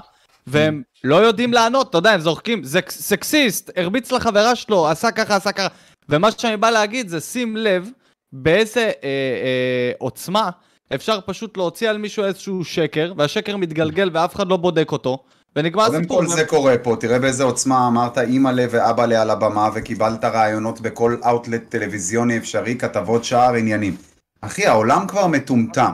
והם 0.47 0.81
לא 1.03 1.15
יודעים 1.15 1.53
לענות, 1.53 1.89
אתה 1.89 1.97
יודע, 1.97 2.11
הם 2.11 2.19
זורקים, 2.19 2.63
זה 2.63 2.79
סקסיסט, 2.89 3.71
הרביץ 3.75 4.11
לחברה 4.11 4.55
שלו, 4.55 4.87
עשה 4.87 5.11
ככה, 5.11 5.35
עשה 5.35 5.51
ככה. 5.51 5.67
ומה 6.09 6.31
שאני 6.31 6.57
בא 6.57 6.69
להגיד 6.69 7.07
זה, 7.07 7.19
שים 7.19 7.57
לב 7.57 7.89
באיזה 8.33 8.81
אה, 8.81 8.91
אה, 9.03 9.91
עוצמה 9.97 10.49
אפשר 10.95 11.19
פשוט 11.25 11.57
להוציא 11.57 11.89
על 11.89 11.97
מישהו 11.97 12.23
איזשהו 12.23 12.65
שקר, 12.65 13.13
והשקר 13.17 13.57
מתגלגל 13.57 14.09
ואף 14.13 14.35
אחד 14.35 14.47
לא 14.47 14.57
בודק 14.57 14.91
אותו, 14.91 15.23
ונגמר 15.55 15.85
קודם 15.85 15.99
הסיפור. 15.99 16.21
כל 16.21 16.27
זה 16.27 16.45
קורה 16.45 16.77
פה, 16.77 16.95
תראה 16.99 17.19
באיזה 17.19 17.43
עוצמה 17.43 17.87
אמרת 17.87 18.17
אימא'לה 18.17 18.65
ואבא'לה 18.69 19.21
על 19.21 19.29
הבמה 19.29 19.69
וקיבלת 19.75 20.23
רעיונות 20.23 20.81
בכל 20.81 21.17
אאוטלט 21.25 21.61
טלוויזיוני 21.69 22.37
אפשרי, 22.37 22.75
כתבות 22.75 23.23
שער, 23.23 23.53
עניינים. 23.53 23.95
אחי, 24.41 24.65
העולם 24.65 25.07
כבר 25.07 25.27
מטומטם, 25.27 25.91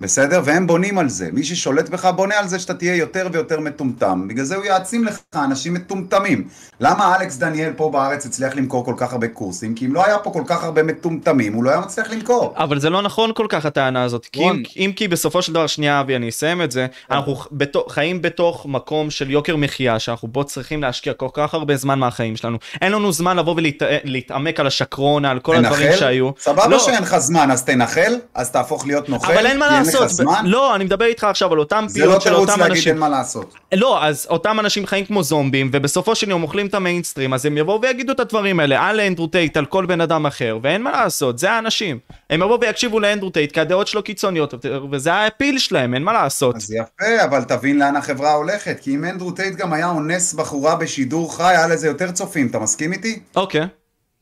בסדר? 0.00 0.40
והם 0.44 0.66
בונים 0.66 0.98
על 0.98 1.08
זה. 1.08 1.28
מי 1.32 1.44
ששולט 1.44 1.88
בך 1.88 2.04
בונה 2.04 2.38
על 2.38 2.48
זה 2.48 2.58
שאתה 2.58 2.74
תהיה 2.74 2.96
יותר 2.96 3.28
ויותר 3.32 3.60
מטומטם. 3.60 4.28
בגלל 4.28 4.44
זה 4.44 4.56
הוא 4.56 4.64
יעצים 4.64 5.04
לך 5.04 5.18
אנשים 5.34 5.74
מטומטמים. 5.74 6.48
למה 6.80 7.16
אלכס 7.16 7.36
דניאל 7.36 7.72
פה 7.76 7.90
בארץ 7.90 8.26
הצליח 8.26 8.56
למכור 8.56 8.84
כל 8.84 8.94
כך 8.96 9.12
הרבה 9.12 9.28
קורסים? 9.28 9.74
כי 9.74 9.86
אם 9.86 9.94
לא 9.94 10.06
היה 10.06 10.18
פה 10.18 10.30
כל 10.30 10.42
כך 10.46 10.64
הרבה 10.64 10.82
מטומטמים, 10.82 11.52
הוא 11.52 11.64
לא 11.64 11.70
היה 11.70 11.80
מצליח 11.80 12.10
למכור. 12.10 12.54
אבל 12.56 12.80
זה 12.80 12.90
לא 12.90 13.02
נכון 13.02 13.30
כל 13.34 13.46
כך 13.48 13.66
הטענה 13.66 14.02
הזאת, 14.02 14.26
כי. 14.32 14.40
אם, 14.42 14.62
אם 14.76 14.92
כי 14.96 15.08
בסופו 15.08 15.42
של 15.42 15.52
דבר, 15.52 15.66
שנייה 15.66 16.00
אבי, 16.00 16.16
אני 16.16 16.28
אסיים 16.28 16.62
את 16.62 16.72
זה, 16.72 16.86
אנחנו 17.10 17.36
בתוך, 17.52 17.92
חיים 17.92 18.22
בתוך 18.22 18.66
מקום 18.66 19.10
של 19.10 19.30
יוקר 19.30 19.56
מחיה, 19.56 19.98
שאנחנו 19.98 20.28
בו 20.28 20.44
צריכים 20.44 20.82
להשקיע 20.82 21.12
כל 21.12 21.28
כך 21.32 21.54
הרבה 21.54 21.76
זמן 21.76 21.98
מהחיים 21.98 22.36
שלנו. 22.36 22.58
אין 22.82 22.92
לנו 22.92 23.12
זמן 23.12 23.36
לבוא 23.36 23.54
ולהתעמק 23.56 24.60
על 24.60 24.66
השקרונה, 24.66 25.30
על 25.30 25.40
כל 25.40 25.56
הדברים 25.56 25.86
תנחל? 25.86 25.98
שהיו. 25.98 26.30
סבבה 26.40 26.66
לא. 26.66 26.78
שאין 26.78 27.02
לך 27.02 27.18
זמן, 27.18 27.50
אז 27.50 27.64
תנחל, 27.64 28.14
אז 28.34 28.50
תהפוך 28.50 28.86
להיות 28.86 29.08
נוכל, 29.08 29.32
אבל 29.32 29.46
אין 29.46 29.58
מה 29.58 29.85
לעשות, 29.86 30.08
זמן. 30.08 30.42
לא, 30.46 30.74
אני 30.74 30.84
מדבר 30.84 31.04
איתך 31.04 31.24
עכשיו 31.24 31.52
על 31.52 31.58
אותם 31.58 31.84
זה 31.88 32.00
לא 32.00 32.10
פיוט 32.10 32.22
של 32.22 32.30
תירוץ 32.30 32.48
אותם 32.48 32.60
להגיד 32.60 32.76
אנשים. 32.76 32.92
אין 32.92 33.00
מה 33.00 33.08
לעשות. 33.08 33.54
לא, 33.74 34.04
אז 34.04 34.26
אותם 34.30 34.60
אנשים 34.60 34.86
חיים 34.86 35.04
כמו 35.04 35.22
זומבים, 35.22 35.70
ובסופו 35.72 36.14
של 36.14 36.30
יום 36.30 36.42
אוכלים 36.42 36.66
את 36.66 36.74
המיינסטרים, 36.74 37.34
אז 37.34 37.46
הם 37.46 37.58
יבואו 37.58 37.82
ויגידו 37.82 38.12
את 38.12 38.20
הדברים 38.20 38.60
האלה 38.60 38.88
על 38.88 39.00
אנדרו 39.00 39.26
טייט, 39.26 39.56
על 39.56 39.66
כל 39.66 39.86
בן 39.86 40.00
אדם 40.00 40.26
אחר, 40.26 40.58
ואין 40.62 40.82
מה 40.82 40.90
לעשות, 40.90 41.38
זה 41.38 41.50
האנשים. 41.50 41.98
הם 42.30 42.42
יבואו 42.42 42.60
ויקשיבו 42.60 43.00
לאנדרו 43.00 43.30
טייט, 43.30 43.52
כי 43.52 43.60
הדעות 43.60 43.86
שלו 43.86 44.02
קיצוניות 44.02 44.54
וזה 44.92 45.12
ה 45.12 45.19
appeal 45.19 45.58
שלהם, 45.58 45.94
אין 45.94 46.02
מה 46.02 46.12
לעשות. 46.12 46.56
אז 46.56 46.70
יפה, 46.70 47.24
אבל 47.24 47.44
תבין 47.44 47.78
לאן 47.78 47.96
החברה 47.96 48.32
הולכת, 48.32 48.76
כי 48.80 48.94
אם 48.94 49.04
אנדרו 49.04 49.30
טייט 49.30 49.54
גם 49.54 49.72
היה 49.72 49.90
אונס 49.90 50.34
בחורה 50.34 50.76
בשידור 50.76 51.36
חי, 51.36 51.42
היה 51.42 51.66
לזה 51.66 51.86
יותר 51.86 52.10
צופים, 52.10 52.46
אתה 52.46 52.58
מסכים 52.58 52.92
איתי? 52.92 53.20
אוקיי, 53.36 53.66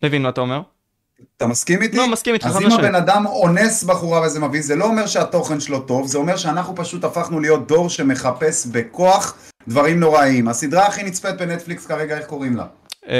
מבין 0.02 0.22
מה 0.22 0.28
אתה 0.28 0.40
אומר? 0.40 0.60
אתה 1.36 1.46
מסכים 1.46 1.82
איתי? 1.82 1.96
לא, 1.96 2.08
מסכים 2.08 2.34
איתך, 2.34 2.46
אז 2.46 2.56
אם. 2.60 2.72
הבן 2.72 2.94
אדם 2.94 3.26
אונס 3.26 3.84
בחורה 3.84 4.20
וזה 4.26 4.40
מביא, 4.40 4.62
זה 4.62 4.76
לא 4.76 4.84
אומר 4.84 5.06
שהתוכן 5.06 5.60
שלו 5.60 5.80
טוב, 5.80 6.06
זה 6.06 6.18
אומר 6.18 6.36
שאנחנו 6.36 6.74
פשוט 6.76 7.04
הפכנו 7.04 7.40
להיות 7.40 7.66
דור 7.68 7.88
שמחפש 7.90 8.66
בכוח 8.66 9.34
דברים 9.68 10.00
נוראיים. 10.00 10.48
הסדרה 10.48 10.86
הכי 10.86 11.02
נצפית 11.02 11.36
בנטפליקס 11.36 11.86
כרגע, 11.86 12.18
איך 12.18 12.26
קוראים 12.26 12.56
לה? 12.56 12.64
אה, 13.08 13.14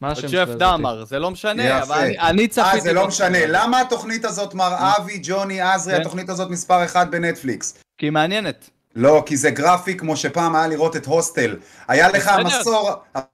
מה 0.00 0.10
השם 0.10 0.22
ג'ף 0.22 0.30
של 0.30 0.40
הזאת? 0.40 0.58
דאמר, 0.58 1.04
זה 1.04 1.18
לא 1.18 1.30
משנה. 1.30 1.82
אבל 1.82 2.10
אני- 2.20 2.48
צפיתי... 2.48 2.68
אה, 2.76 2.80
זה 2.80 2.92
לא. 2.92 3.06
משנה. 3.06 3.38
למה 3.46 3.80
התוכנית 3.80 4.24
הזאת, 4.24 4.54
מר 4.54 4.74
אבי, 4.78 5.20
ג'וני, 5.22 5.60
עזרי, 5.60 5.94
כן. 5.94 6.00
התוכנית 6.00 6.28
הזאת 6.28 6.50
מספר 6.50 6.84
אחד 6.84 7.10
בנטפליקס? 7.10 7.74
כי 7.98 8.06
היא 8.06 8.12
מעניינת. 8.12 8.70
לא, 8.98 9.22
כי 9.26 9.36
זה 9.36 9.50
גרפי 9.50 9.96
כמו 9.96 10.16
שפעם 10.16 10.56
היה 10.56 10.66
לראות 10.66 10.96
את 10.96 11.06
הוסטל. 11.06 11.56
היה 11.88 12.08
לך. 12.08 12.30
מסור, 12.44 12.90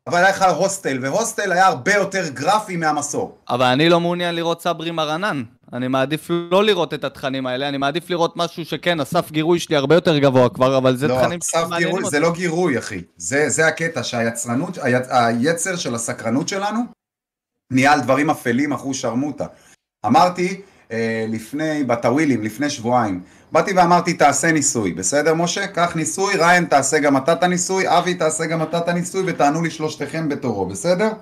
אבל 0.07 0.19
היה 0.19 0.29
לך 0.29 0.43
הוסטל, 0.43 0.99
והוסטל 1.03 1.53
היה 1.53 1.67
הרבה 1.67 1.95
יותר 1.95 2.29
גרפי 2.29 2.77
מהמסור. 2.77 3.39
אבל 3.49 3.67
אני 3.67 3.89
לא 3.89 4.01
מעוניין 4.01 4.35
לראות 4.35 4.63
סברי 4.63 4.91
מרנן. 4.91 5.43
אני 5.73 5.89
מעדיף 5.89 6.27
לא 6.31 6.65
לראות 6.65 6.95
את 6.95 7.05
התכנים 7.05 7.47
האלה, 7.47 7.69
אני 7.69 7.79
מעדיף 7.79 8.11
לראות 8.11 8.37
משהו 8.37 8.65
שכן, 8.65 9.01
הסף 9.01 9.31
גירוי 9.31 9.59
שלי 9.59 9.77
הרבה 9.77 9.95
יותר 9.95 10.19
גבוה 10.19 10.49
כבר, 10.49 10.77
אבל 10.79 10.97
זה 10.97 11.09
לא, 11.09 11.19
תכנים 11.23 11.39
שמעניינים 11.43 11.79
גירוי, 11.79 12.03
אותי. 12.03 12.11
זה 12.11 12.21
לא 12.21 12.33
גירוי, 12.33 12.79
אחי. 12.79 13.03
זה, 13.17 13.49
זה 13.49 13.67
הקטע, 13.67 14.03
שהיצרנות, 14.03 14.79
הי, 14.79 14.93
היצר 15.11 15.77
של 15.77 15.95
הסקרנות 15.95 16.49
שלנו 16.49 16.81
נהיה 17.71 17.93
על 17.93 18.01
דברים 18.01 18.31
אפלים, 18.31 18.73
אחוז 18.73 18.97
שרמוטה. 18.97 19.47
אמרתי 20.07 20.61
אה, 20.93 21.27
לפני, 21.29 21.85
בטווילים, 21.85 22.43
לפני 22.43 22.71
שבועיים, 22.71 23.21
באתי 23.55 23.73
ואמרתי, 23.73 24.15
תעשה 24.15 24.53
ניסוי, 24.53 24.93
בסדר, 24.93 25.35
משה? 25.35 25.67
קח 25.67 25.97
ניסוי, 25.97 26.37
ריין, 26.37 26.65
תעשה 26.65 26.99
גם 26.99 27.17
אתה 27.17 27.33
את 27.33 27.43
הניסוי, 27.43 27.99
אבי, 27.99 28.15
תעשה 28.15 28.47
גם 28.47 28.63
אתה 28.63 28.79
את 28.79 28.89
הניסוי, 28.89 29.23
ותענו 29.27 29.63
לי 29.63 29.71
שלושתכם 29.71 30.29
בתורו, 30.29 30.67
בסדר? 30.67 31.13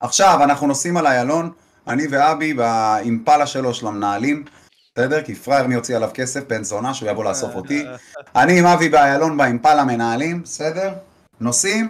עכשיו, 0.00 0.40
אנחנו 0.42 0.66
נוסעים 0.66 0.96
על 0.96 1.06
איילון, 1.06 1.52
אני 1.86 2.06
ואבי 2.10 2.54
באימפלה 2.54 3.46
שלו 3.46 3.74
של 3.74 3.86
המנהלים, 3.86 4.44
בסדר? 4.94 5.22
כי 5.22 5.34
פראייר 5.34 5.66
מי 5.66 5.74
הוציא 5.74 5.96
עליו 5.96 6.10
כסף, 6.14 6.48
בן 6.48 6.64
זונה, 6.64 6.94
שהוא 6.94 7.10
יבוא 7.10 7.24
לאסוף 7.24 7.54
אותי. 7.54 7.84
אני 8.36 8.58
עם 8.58 8.66
אבי 8.66 8.88
באיילון 8.88 9.36
באימפלה 9.36 9.84
מנהלים, 9.84 10.42
בסדר? 10.42 10.94
נוסעים, 11.40 11.88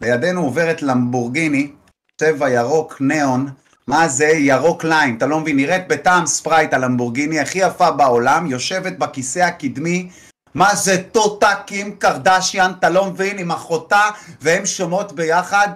לידינו 0.00 0.42
עוברת 0.42 0.82
למבורגיני, 0.82 1.72
צבע 2.20 2.50
ירוק 2.50 3.00
ניאון, 3.00 3.48
מה 3.86 4.08
זה 4.08 4.26
ירוק 4.26 4.84
ניאון, 4.84 5.16
אתה 5.16 5.26
לא 5.26 5.40
מבין, 5.40 5.56
נראית 5.56 5.88
בטעם 5.88 6.26
ספרייט 6.26 6.74
הלמבורגיני 6.74 7.40
הכי 7.40 7.58
יפה 7.58 7.90
בעולם, 7.90 8.46
יושבת 8.46 8.98
בכיסא 8.98 9.38
הקדמי, 9.38 10.10
מה 10.54 10.74
זה 10.74 11.02
טוטה 11.12 11.54
קים 11.66 11.96
קרדשיאן, 11.96 12.72
אתה 12.78 12.90
לא 12.90 13.10
מבין, 13.10 13.38
עם 13.38 13.50
אחותה, 13.50 14.10
והם 14.40 14.66
שומעות 14.66 15.12
ביחד, 15.12 15.68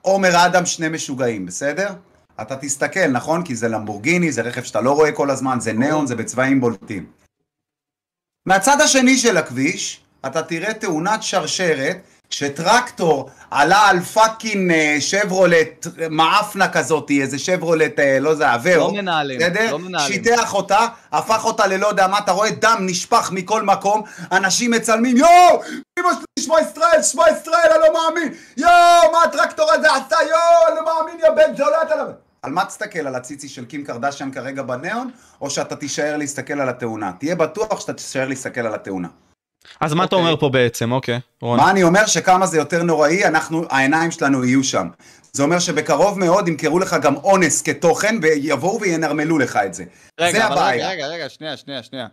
עומר 0.00 0.46
אדם 0.46 0.66
שני 0.66 0.88
משוגעים, 0.88 1.46
בסדר? 1.46 1.94
אתה 2.40 2.56
תסתכל, 2.56 3.06
נכון? 3.06 3.44
כי 3.44 3.56
זה 3.56 3.68
למבורגיני, 3.68 4.32
זה 4.32 4.42
רכב 4.42 4.62
שאתה 4.62 4.80
לא 4.80 4.92
רואה 4.92 5.12
כל 5.12 5.30
הזמן, 5.30 5.60
זה 5.60 5.72
ניאון, 5.72 6.06
זה 6.06 6.14
בצבעים 6.14 6.60
בולטים. 6.60 7.06
מהצד 8.46 8.80
השני 8.80 9.18
של 9.18 9.36
הכביש, 9.36 10.00
אתה 10.26 10.42
תראה 10.42 10.74
תאונת 10.74 11.22
שרשרת, 11.22 11.96
שטרקטור 12.30 13.30
עלה 13.50 13.88
על 13.88 14.00
fucking 14.00 14.72
אה, 14.72 14.96
שברולט 15.00 15.86
מעפנה 16.10 16.68
כזאת, 16.68 17.10
איזה 17.10 17.38
שברולט, 17.38 18.00
אה, 18.00 18.18
לא 18.20 18.34
זה, 18.34 18.52
עבר, 18.52 18.78
לא 18.78 18.92
מנהלים, 18.92 19.38
בסדר? 19.38 19.70
לא 19.70 19.78
מנהלים. 19.78 20.12
שיטח 20.12 20.54
אותה, 20.54 20.86
הפך 21.12 21.44
אותה 21.44 21.66
ללא 21.66 21.86
יודע 21.86 22.06
מה, 22.06 22.18
אתה 22.18 22.32
רואה 22.32 22.50
דם 22.50 22.76
נשפך 22.80 23.30
מכל 23.32 23.62
מקום, 23.62 24.02
אנשים 24.32 24.70
מצלמים, 24.70 25.16
יואו! 25.16 25.62
אמא 25.98 26.08
שלי, 26.12 26.44
שמע 26.44 26.60
ישראל, 26.60 27.02
שמע 27.02 27.24
ישראל, 27.30 27.70
אני 27.70 27.80
לא 27.80 27.92
מאמין! 27.92 28.32
יואו, 28.56 29.12
מה 29.12 29.22
הטרקטור 29.24 29.72
הזה 29.72 29.88
עשה, 29.92 30.16
יואו, 30.22 30.68
אני 30.68 30.76
לא 30.76 30.84
מאמין, 30.84 31.20
יא 31.20 31.30
בן 31.30 31.56
זונה, 31.56 31.82
אתה 31.82 31.96
לא... 31.96 32.04
על 32.42 32.52
מה 32.52 32.64
תסתכל? 32.64 33.06
על 33.06 33.14
הציצי 33.14 33.48
של 33.48 33.64
קים 33.64 33.84
קרדשיאן 33.84 34.30
כרגע 34.30 34.62
בניאון, 34.62 35.10
או 35.40 35.50
שאתה 35.50 35.76
תישאר 35.76 36.16
להסתכל 36.16 36.60
על 36.60 36.68
התאונה? 36.68 37.12
תהיה 37.18 37.34
בטוח 37.34 37.80
שאתה 37.80 37.92
תישאר 37.92 38.28
להסתכל 38.28 38.60
על 38.60 38.74
התאונה. 38.74 39.08
אז 39.80 39.94
מה 39.94 40.04
אתה 40.04 40.16
אוקיי. 40.16 40.26
אומר 40.26 40.40
פה 40.40 40.48
בעצם? 40.48 40.92
אוקיי, 40.92 41.20
רון. 41.42 41.60
מה 41.60 41.70
אני 41.70 41.82
אומר? 41.82 42.06
שכמה 42.06 42.46
זה 42.46 42.56
יותר 42.56 42.82
נוראי, 42.82 43.24
אנחנו, 43.24 43.64
העיניים 43.70 44.10
שלנו 44.10 44.44
יהיו 44.44 44.64
שם. 44.64 44.88
זה 45.32 45.42
אומר 45.42 45.58
שבקרוב 45.58 46.18
מאוד 46.18 46.48
ימכרו 46.48 46.78
לך 46.78 46.96
גם 47.02 47.16
אונס 47.16 47.62
כתוכן, 47.62 48.16
ויבואו 48.22 48.80
וינרמלו 48.80 49.38
לך 49.38 49.58
את 49.66 49.74
זה. 49.74 49.84
רגע, 50.20 50.38
זה 50.38 50.44
הבעיה. 50.44 50.90
רגע, 50.90 51.06
רגע, 51.06 51.14
רגע, 51.14 51.28
שנייה, 51.28 51.56
שנייה, 51.56 51.82
שנייה. 51.82 52.06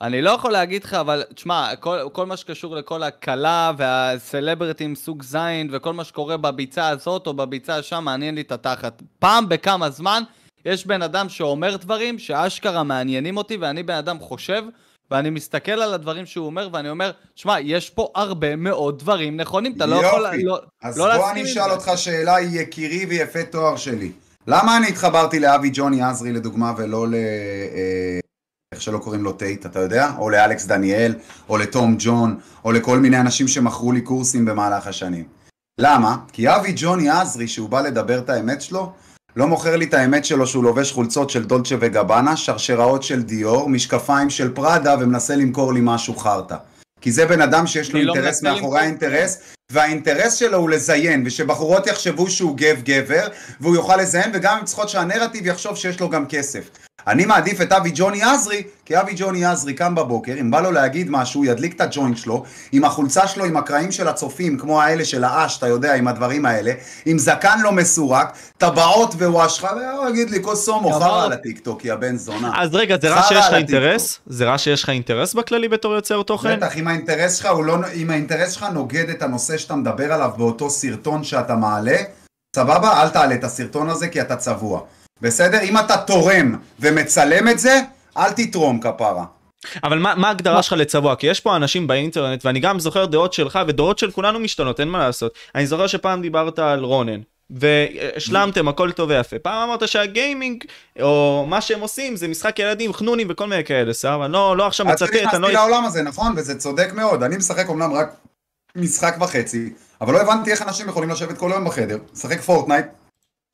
אני 0.00 0.22
לא 0.22 0.30
יכול 0.30 0.52
להגיד 0.52 0.84
לך, 0.84 0.94
אבל 0.94 1.24
תשמע, 1.34 1.76
כל, 1.80 1.98
כל 2.12 2.26
מה 2.26 2.36
שקשור 2.36 2.76
לכל 2.76 3.02
הכלה 3.02 3.72
והסלבריטים 3.76 4.94
סוג 4.94 5.22
זין 5.22 5.68
וכל 5.72 5.92
מה 5.92 6.04
שקורה 6.04 6.36
בביצה 6.36 6.88
הזאת 6.88 7.26
או 7.26 7.34
בביצה 7.34 7.82
שם, 7.82 8.04
מעניין 8.04 8.34
לי 8.34 8.40
את 8.40 8.52
התחת. 8.52 9.02
פעם 9.18 9.48
בכמה 9.48 9.90
זמן 9.90 10.22
יש 10.64 10.86
בן 10.86 11.02
אדם 11.02 11.28
שאומר 11.28 11.76
דברים 11.76 12.18
שאשכרה 12.18 12.82
מעניינים 12.82 13.36
אותי 13.36 13.56
ואני 13.56 13.82
בן 13.82 13.94
אדם 13.94 14.18
חושב 14.18 14.62
ואני 15.10 15.30
מסתכל 15.30 15.72
על 15.72 15.94
הדברים 15.94 16.26
שהוא 16.26 16.46
אומר 16.46 16.68
ואני 16.72 16.90
אומר, 16.90 17.10
תשמע, 17.34 17.60
יש 17.60 17.90
פה 17.90 18.08
הרבה 18.14 18.56
מאוד 18.56 18.98
דברים 18.98 19.36
נכונים, 19.36 19.72
אתה 19.76 19.86
לא 19.86 19.96
יכול... 19.96 20.24
יופי. 20.24 20.42
לא, 20.42 20.60
אז 20.82 20.98
לא 20.98 21.16
בוא 21.16 21.30
אני 21.30 21.44
אשאל. 21.44 21.70
אותך 21.70 21.90
שאלה, 21.96 22.40
יקירי 22.40 23.06
ויפה 23.06 23.42
תואר 23.42 23.76
שלי. 23.76 24.12
למה 24.46 24.76
אני 24.76 24.88
התחברתי 24.88 25.40
לאבי 25.40 25.70
ג'וני 25.72 26.02
עזרי 26.02 26.32
לדוגמה 26.32 26.72
ולא 26.76 27.08
ל... 27.08 27.14
אה, 27.14 28.20
איך 28.72 28.82
שלא 28.82 28.98
קוראים 28.98 29.24
לו 29.24 29.32
טייט, 29.32 29.66
אתה 29.66 29.80
יודע? 29.80 30.12
או 30.18 30.30
לאלכס 30.30 30.66
דניאל, 30.66 31.14
או 31.48 31.56
לתום 31.56 31.96
ג'ון, 31.98 32.38
או 32.64 32.72
לכל 32.72 32.98
מיני 32.98 33.20
אנשים 33.20 33.48
שמכרו 33.48 33.92
לי 33.92 34.00
קורסים 34.00 34.44
במהלך 34.44 34.86
השנים. 34.86 35.24
למה? 35.80 36.16
כי 36.32 36.48
אבי 36.48 36.72
ג'וני 36.76 37.10
עזרי, 37.10 37.48
שהוא 37.48 37.68
בא 37.68 37.80
לדבר 37.80 38.18
את 38.18 38.30
האמת 38.30 38.62
שלו, 38.62 38.92
לא 39.38 39.46
מוכר 39.46 39.76
לי 39.76 39.84
את 39.84 39.94
האמת 39.94 40.24
שלו 40.24 40.46
שהוא 40.46 40.64
לובש 40.64 40.92
חולצות 40.92 41.30
של 41.30 41.44
דולצ'ה 41.44 41.74
וגבנה, 41.80 42.36
שרשראות 42.36 43.02
של 43.02 43.22
דיור, 43.22 43.68
משקפיים 43.68 44.30
של 44.30 44.54
פראדה, 44.54 44.96
ומנסה 45.00 45.36
למכור 45.36 45.72
לי 45.72 45.80
משהו 45.82 46.16
חרטא. 46.16 46.56
כי 47.00 47.12
זה 47.12 47.26
בן 47.26 47.40
אדם 47.40 47.66
שיש 47.66 47.92
לו 47.92 48.02
לא 48.02 48.14
אינטרס 48.14 48.42
מנסה 48.42 48.54
מאחורי. 48.54 48.80
האינטרס, 48.80 49.38
והאינטרס 49.72 50.34
שלו 50.34 50.58
הוא 50.58 50.70
לזיין, 50.70 51.22
ושבחורות 51.26 51.86
יחשבו 51.86 52.30
שהוא 52.30 52.56
גב 52.56 52.82
גבר, 52.84 53.28
והוא 53.60 53.74
יוכל 53.74 53.96
לזיין, 53.96 54.30
וגם 54.34 54.58
הן 54.58 54.64
צריכות 54.64 54.88
שהנרטיב 54.88 55.46
יחשוב 55.46 55.76
שיש 55.76 56.00
לו 56.00 56.08
גם 56.08 56.26
כסף. 56.26 56.70
אני 57.08 57.24
מעדיף 57.24 57.60
את 57.60 57.72
אבי 57.72 57.90
ג'וני 57.94 58.22
עזרי, 58.22 58.62
כי 58.84 59.00
אבי 59.00 59.12
ג'וני 59.16 59.44
עזרי 59.44 59.74
קם 59.74 59.94
בבוקר, 59.94 60.32
אם 60.40 60.50
בא 60.50 60.60
לו 60.60 60.72
להגיד 60.72 61.10
משהו, 61.10 61.44
ידליק 61.44 61.74
את 61.74 61.80
הג'וינט 61.80 62.16
שלו, 62.16 62.44
עם 62.72 62.84
החולצה 62.84 63.26
שלו, 63.26 63.44
עם 63.44 63.56
הקרעים 63.56 63.92
של 63.92 64.08
הצופים, 64.08 64.58
כמו 64.58 64.82
האלה 64.82 65.04
של 65.04 65.24
האש, 65.24 65.58
אתה 65.58 65.66
יודע, 65.66 65.94
עם 65.94 66.08
הדברים 66.08 66.46
האלה, 66.46 66.72
עם 67.06 67.18
זקן 67.18 67.58
לא 67.62 67.72
מסורק, 67.72 68.32
טבעות 68.58 69.14
ווואשחה, 69.14 69.68
והוא 69.76 70.08
יגיד 70.08 70.30
לי, 70.30 70.42
כוס 70.42 70.68
הומו. 70.68 70.92
חרא 70.92 71.24
על 71.24 71.32
הטיקטוק, 71.32 71.84
יא 71.84 71.94
בן 71.94 72.16
זונה. 72.16 72.52
אז 72.62 72.74
רגע, 72.74 72.96
זה 73.02 73.08
רע 73.08 73.22
שיש 73.22 73.46
לך 73.46 73.54
אינטרס? 73.54 74.18
זה 74.26 74.44
רע 74.44 74.58
שיש 74.58 74.82
לך 74.82 74.90
אינטרס 74.90 75.34
בכללי 75.34 75.68
בתור 75.68 75.94
יוצר 75.94 76.22
תוכן? 76.22 76.56
בטח, 76.56 76.76
אם 76.76 76.88
האינטרס 76.88 77.36
שלך 77.36 77.48
לא, 77.64 77.76
אם 77.94 78.10
האינטרס 78.10 78.52
שלך 78.52 78.66
נוגד 78.72 79.10
את 79.10 79.22
הנושא 79.22 79.58
שאתה 79.58 79.76
מדבר 79.76 80.12
עליו 80.12 80.30
באותו 80.36 80.70
סרטון 80.70 81.24
שאתה 81.24 81.54
מעלה, 81.54 81.96
סבבה? 82.56 83.02
אל 83.02 83.08
תעלה 83.08 83.34
את 83.34 83.44
הסרטון 83.44 83.88
הזה 83.88 84.08
כי 84.08 84.20
אתה 84.20 84.36
צבוע. 84.36 84.80
בסדר? 85.20 85.60
אם 85.62 85.78
אתה 85.78 85.96
תורם 85.96 86.54
ומצלם 86.80 87.48
את 87.48 87.58
זה, 87.58 87.80
אל 88.16 88.32
תתרום 88.32 88.80
כפרה. 88.80 89.24
אבל 89.84 89.98
מה, 89.98 90.14
מה 90.14 90.28
ההגדרה 90.28 90.62
שלך 90.62 90.72
לצבוע? 90.72 91.16
כי 91.16 91.26
יש 91.26 91.40
פה 91.40 91.56
אנשים 91.56 91.86
באינטרנט, 91.86 92.44
ואני 92.44 92.60
גם 92.60 92.80
זוכר 92.80 93.04
דעות 93.04 93.32
שלך, 93.32 93.58
ודעות 93.68 93.98
של 93.98 94.10
כולנו 94.10 94.38
משתנות, 94.38 94.80
אין 94.80 94.88
מה 94.88 94.98
לעשות. 94.98 95.34
אני 95.54 95.66
זוכר 95.66 95.86
שפעם 95.86 96.22
דיברת 96.22 96.58
על 96.58 96.84
רונן, 96.84 97.20
והשלמתם, 97.50 98.68
הכל 98.68 98.92
טוב 98.92 99.10
ויפה. 99.10 99.38
פעם 99.38 99.68
אמרת 99.68 99.88
שהגיימינג, 99.88 100.64
או 101.02 101.46
מה 101.48 101.60
שהם 101.60 101.80
עושים, 101.80 102.16
זה 102.16 102.28
משחק 102.28 102.58
ילדים, 102.58 102.92
חנונים 102.92 103.26
וכל 103.30 103.46
מיני 103.46 103.64
כאלה, 103.64 103.92
סבבה? 103.92 104.24
אני 104.24 104.32
לא, 104.32 104.56
לא 104.56 104.66
עכשיו 104.66 104.86
מצטט, 104.86 105.34
אני 105.34 105.42
לא... 105.42 105.50
לעולם 105.50 105.84
הזה, 105.84 106.02
נכון? 106.02 106.32
וזה 106.36 106.58
צודק 106.58 106.90
מאוד. 106.94 107.22
אני 107.22 107.36
משחק 107.36 107.68
אומנם 107.68 107.92
רק 107.92 108.14
משחק 108.76 109.16
וחצי, 109.20 109.72
אבל 110.00 110.12
לא 110.12 110.20
הבנתי 110.20 110.50
איך 110.50 110.62
אנשים 110.62 110.88
יכולים 110.88 111.10
לשבת 111.10 111.38
כל 111.38 111.52
היום 111.52 111.64
בחדר, 111.64 111.98
לשחק 112.12 112.40
פורטנייט. 112.40 112.86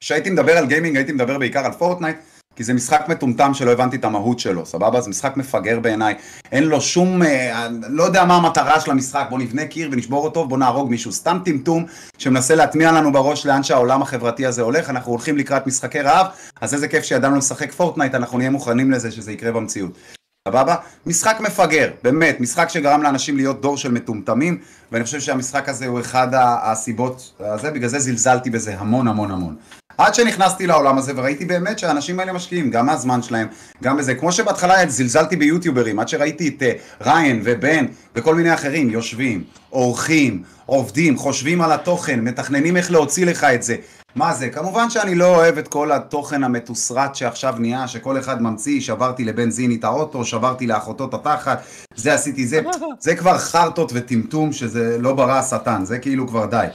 כשהייתי 0.05 0.31
מדבר 0.31 0.59
על 0.59 0.67
גיימינג 0.67 0.97
הייתי 0.97 1.13
מדבר 1.13 1.39
בעיקר 1.39 1.67
על 1.67 1.73
פורטנייט, 1.73 2.17
כי 2.57 2.65
זה 2.65 2.75
משחק 2.75 3.05
מטומטם 3.09 3.55
שלא 3.55 3.71
הבנתי 3.71 3.97
את 3.97 4.05
המהות 4.05 4.41
שלו, 4.41 4.67
סבבה? 4.67 5.01
זה 5.01 5.11
משחק 5.11 5.37
מפגר 5.37 5.81
בעיניי. 5.81 6.15
אין 6.53 6.65
לו 6.65 6.81
שום, 6.81 7.23
אה, 7.23 7.69
לא 7.89 8.03
יודע 8.03 8.25
מה 8.25 8.37
המטרה 8.37 8.81
של 8.81 8.91
המשחק, 8.91 9.27
בוא 9.31 9.39
נבנה 9.39 9.67
קיר 9.67 9.89
ונשבור 9.93 10.25
אותו, 10.25 10.49
בוא 10.49 10.59
נהרוג 10.59 10.91
מישהו. 10.91 11.13
סתם 11.13 11.39
טמטום 11.45 11.85
שמנסה 12.19 12.55
להטמיע 12.55 12.93
לנו 12.93 13.13
בראש 13.13 13.47
לאן 13.47 13.63
שהעולם 13.63 14.03
החברתי 14.03 14.47
הזה 14.47 14.63
הולך, 14.63 14.91
אנחנו 14.91 15.13
הולכים 15.13 15.37
לקראת 15.37 15.67
משחקי 15.67 16.01
רעב, 16.01 16.27
אז 16.61 16.75
איזה 16.75 16.89
כיף 16.89 17.05
שידענו 17.05 17.37
לשחק 17.37 17.73
פורטנייט, 17.73 18.15
אנחנו 18.15 18.39
נהיה 18.39 18.51
מוכנים 18.51 18.91
לזה 18.91 19.11
שזה 19.11 19.33
יקרה 19.33 19.53
במציאות. 19.53 19.99
סבבה? 20.49 20.77
משחק 21.07 21.37
מפגר, 21.41 21.91
באמת, 22.03 22.41
משחק 22.41 22.69
שגרם 22.69 23.03
לאנשים 23.03 23.37
להיות 23.37 23.61
דור 23.61 23.77
של 23.77 23.93
מטומטמים, 23.93 24.59
ואני 24.93 25.05
חושב 25.05 25.21
שהמשחק 25.21 25.69
הזה 25.69 25.87
הוא 25.87 26.01
אחד 26.01 26.29
הסיבות, 26.35 27.33
הזה, 27.41 27.71
בגלל 27.71 27.89
זה 27.89 27.99
זלזלתי 27.99 28.51
בזה 28.51 28.79
המון 28.79 29.09
המון 29.09 29.31
המון. 29.31 29.57
עד 29.99 30.15
שנכנסתי 30.15 30.67
לעולם 30.67 30.99
הזה 30.99 31.13
וראיתי 31.17 31.45
באמת 31.45 31.79
שהאנשים 31.79 32.21
האלה 32.21 32.33
משקיעים, 32.33 32.71
גם 32.71 32.87
מהזמן 32.87 33.23
שלהם, 33.23 33.47
גם 33.83 33.97
בזה. 33.97 34.15
כמו 34.15 34.33
שבהתחלה 34.33 34.87
זלזלתי 34.89 35.37
ביוטיוברים, 35.37 35.99
עד 35.99 36.09
שראיתי 36.09 36.49
את 36.49 36.63
אה, 36.63 36.73
ריין 37.01 37.41
ובן 37.45 37.87
וכל 38.17 38.35
מיני 38.35 38.55
אחרים 38.55 38.91
יושבים, 38.91 39.45
עורכים, 39.71 40.43
עובדים, 40.67 41.17
חושבים 41.17 41.61
על 41.61 41.73
התוכן, 41.73 42.21
מתכננים 42.21 42.77
איך 42.77 42.91
להוציא 42.91 43.27
לך 43.27 43.45
את 43.45 43.63
זה. 43.63 43.77
מה 44.15 44.35
זה? 44.35 44.49
כמובן 44.49 44.91
שאני 44.91 45.15
לא 45.15 45.37
אוהב 45.37 45.59
את 45.59 45.69
כל 45.69 45.93
התוכן 45.93 46.45
המתוסרט 46.45 47.15
שעכשיו 47.15 47.55
נהיה, 47.59 47.89
שכל 47.89 48.19
אחד 48.19 48.43
ממציא, 48.43 48.81
שברתי 48.81 49.25
לבן 49.25 49.51
זיני 49.51 49.77
את 49.77 49.85
האוטו, 49.85 50.25
שברתי 50.25 50.67
לאחותו 50.67 51.05
את 51.05 51.15
התחת, 51.15 51.63
זה 51.97 52.15
עשיתי 52.15 52.47
זה, 52.47 52.61
זה 53.01 53.17
כבר 53.17 53.39
חרטות 53.39 53.91
וטמטום 53.95 54.53
שזה 54.53 54.99
לא 55.01 55.13
ברא 55.13 55.39
השטן, 55.39 55.85
זה 55.85 55.99
כאילו 55.99 56.29
כבר 56.29 56.47
די. 56.47 56.67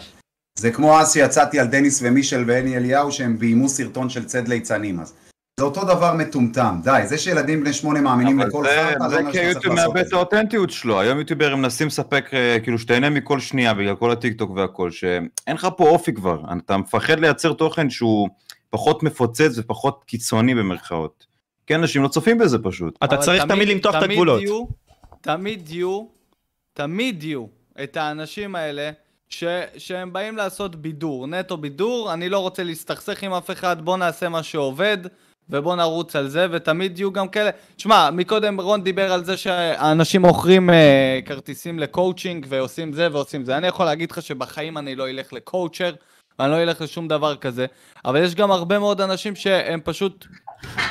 זה 0.60 0.72
כמו 0.72 1.00
אז 1.00 1.14
שיצאתי 1.14 1.60
על 1.60 1.68
דניס 1.68 2.00
ומישל 2.04 2.44
ועני 2.48 2.78
אליהו 2.78 3.12
שהם 3.12 3.40
ביימו 3.40 3.70
סרטון 3.70 4.10
של 4.10 4.26
צד 4.26 4.48
ליצנים 4.48 5.00
אז. 5.00 5.14
זה 5.60 5.66
אותו 5.66 5.84
דבר 5.84 6.14
מטומטם, 6.14 6.80
די, 6.84 7.02
זה 7.06 7.18
שילדים 7.18 7.62
בני 7.62 7.74
שמונה 7.74 8.02
מאמינים 8.02 8.40
לכל 8.40 8.64
זה- 8.64 8.70
חרטא, 8.94 9.10
זה 9.10 9.16
לא 9.16 9.20
אומר 9.20 9.32
כי 9.32 9.40
היוטיוב 9.40 9.74
מאבד 9.76 9.98
את 9.98 10.08
זה. 10.08 10.16
האותנטיות 10.16 10.70
שלו, 10.70 11.00
היום 11.00 11.20
יוטיוברים 11.20 11.62
מנסים 11.62 11.88
לספק, 11.88 12.30
אה, 12.34 12.58
כאילו 12.64 12.80
שתהנה 12.80 13.10
מכל 13.10 13.40
שנייה 13.40 13.74
בגלל 13.74 13.96
כל 13.96 14.12
הטיק 14.12 14.38
טוק 14.38 14.52
והכל, 14.52 14.92
שאין 14.92 15.30
לך 15.56 15.68
פה 15.78 15.90
אופי 15.90 16.14
כבר, 16.14 16.42
אתה 16.66 16.78
מפחד 16.78 17.20
לייצר 17.20 17.54
תוכן 17.54 17.90
שהוא 17.90 18.30
פחות 18.70 19.04
מפוצץ 19.04 19.52
ופחות 19.58 20.04
קיצוני 20.08 20.56
במרכאות. 20.56 21.26
כי 21.68 21.76
אנשים 21.76 22.04
לא 22.04 22.08
צופים 22.08 22.38
בזה 22.38 22.58
פשוט. 22.64 22.98
אתה 23.04 23.18
צריך 23.18 23.44
תמיד 23.46 23.68
למתוח 23.68 23.96
את 23.96 24.00
תמיד 24.00 24.12
הגבולות. 24.12 24.42
יהיו, 24.42 24.66
תמיד 25.22 25.70
יהיו, 25.70 26.06
תמיד 26.74 27.24
יהיו 27.24 27.46
את 27.84 27.98
האנשים 27.98 28.56
האלה 28.56 28.90
ש, 29.30 29.44
שהם 29.78 30.14
באים 30.14 30.38
לעשות 30.38 30.76
בידור, 30.76 31.28
נטו 31.28 31.58
בידור, 31.58 32.14
אני 32.14 32.30
לא 32.30 32.40
רוצה 32.40 32.64
להסתכסך 32.64 33.24
עם 33.24 33.34
אף 33.34 33.52
אחד, 33.52 33.86
בוא 33.86 33.98
נעשה 33.98 34.30
מה 34.30 34.44
שעובד. 34.44 34.98
ובוא 35.50 35.76
נרוץ 35.76 36.16
על 36.16 36.28
זה, 36.28 36.48
ותמיד 36.52 37.00
יהיו 37.00 37.12
גם 37.12 37.28
כאלה... 37.28 37.50
שמע, 37.78 38.10
מקודם 38.12 38.60
רון 38.60 38.84
דיבר 38.84 39.14
על 39.14 39.24
זה 39.24 39.38
שהאנשים 39.38 40.22
מוכרים 40.22 40.70
אה, 40.70 41.20
כרטיסים 41.26 41.80
לקואוצ'ינג 41.80 42.46
ועושים 42.50 42.94
זה 42.94 43.08
ועושים 43.12 43.46
זה. 43.46 43.58
אני 43.58 43.68
יכול 43.68 43.86
להגיד 43.86 44.12
לך 44.12 44.22
שבחיים 44.22 44.78
אני 44.78 44.96
לא 44.96 45.10
אלך 45.10 45.34
לקואוצ'ר, 45.34 45.94
ואני 46.40 46.52
לא 46.52 46.64
אלך 46.64 46.82
לשום 46.82 47.08
דבר 47.08 47.36
כזה, 47.36 47.66
אבל 48.06 48.24
יש 48.24 48.36
גם 48.36 48.52
הרבה 48.52 48.80
מאוד 48.80 49.02
אנשים 49.02 49.36
שהם 49.36 49.80
פשוט 49.84 50.26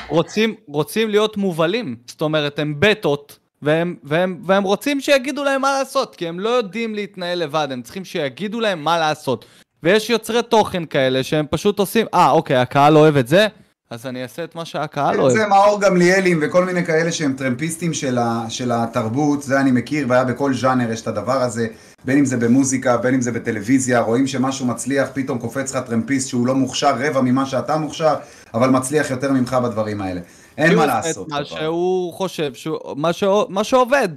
רוצים, 0.09 0.55
רוצים 0.67 1.09
להיות 1.09 1.37
מובלים. 1.37 1.95
זאת 2.07 2.21
אומרת, 2.21 2.59
הם 2.59 2.75
בטות, 2.79 3.39
והם, 3.61 3.95
והם, 4.03 4.37
והם 4.45 4.63
רוצים 4.63 5.01
שיגידו 5.01 5.43
להם 5.43 5.61
מה 5.61 5.71
לעשות, 5.79 6.15
כי 6.15 6.27
הם 6.27 6.39
לא 6.39 6.49
יודעים 6.49 6.95
להתנהל 6.95 7.39
לבד, 7.39 7.67
הם 7.71 7.81
צריכים 7.81 8.05
שיגידו 8.05 8.59
להם 8.59 8.83
מה 8.83 8.99
לעשות. 8.99 9.45
ויש 9.83 10.09
יוצרי 10.09 10.43
תוכן 10.43 10.85
כאלה 10.85 11.23
שהם 11.23 11.45
פשוט 11.49 11.79
עושים, 11.79 12.05
אה, 12.13 12.31
אוקיי, 12.31 12.57
הקהל 12.57 12.97
אוהב 12.97 13.17
את 13.17 13.27
זה, 13.27 13.47
אז 13.89 14.05
אני 14.05 14.23
אעשה 14.23 14.43
את 14.43 14.55
מה 14.55 14.65
שהקהל 14.65 15.21
אוהב. 15.21 15.33
זה 15.33 15.47
מאור 15.47 15.81
גמליאלים 15.81 16.39
וכל 16.41 16.65
מיני 16.65 16.85
כאלה 16.85 17.11
שהם 17.11 17.33
טרמפיסטים 17.33 17.93
של, 17.93 18.17
ה, 18.17 18.45
של 18.49 18.71
התרבות, 18.71 19.43
זה 19.43 19.59
אני 19.59 19.71
מכיר, 19.71 20.05
והיה 20.09 20.23
בכל 20.23 20.53
ז'אנר 20.53 20.91
יש 20.91 21.01
את 21.01 21.07
הדבר 21.07 21.41
הזה, 21.41 21.67
בין 22.05 22.17
אם 22.17 22.25
זה 22.25 22.37
במוזיקה, 22.37 22.97
בין 22.97 23.13
אם 23.13 23.21
זה 23.21 23.31
בטלוויזיה, 23.31 23.99
רואים 23.99 24.27
שמשהו 24.27 24.65
מצליח, 24.65 25.07
פתאום 25.13 25.37
קופץ 25.37 25.75
לך 25.75 25.83
טרמפיסט 25.85 26.29
שהוא 26.29 26.47
לא 26.47 26.55
מוכשר 26.55 26.95
רבע 26.99 27.21
ממה 27.21 27.45
שאתה 27.45 27.77
מוכשר, 27.77 28.15
אבל 28.53 28.69
מצליח 28.69 29.11
יותר 29.11 29.31
ממך 29.31 29.53
בדברים 29.53 30.01
האלה. 30.01 30.21
אין 30.57 30.75
מה 30.75 30.85
לעשות. 30.85 31.27
מה. 31.29 31.45
שהוא 31.45 32.13
חושב, 32.13 32.51
מה, 32.95 33.13
שעו- 33.13 33.45
מה 33.49 33.63
שעובד. 33.63 34.09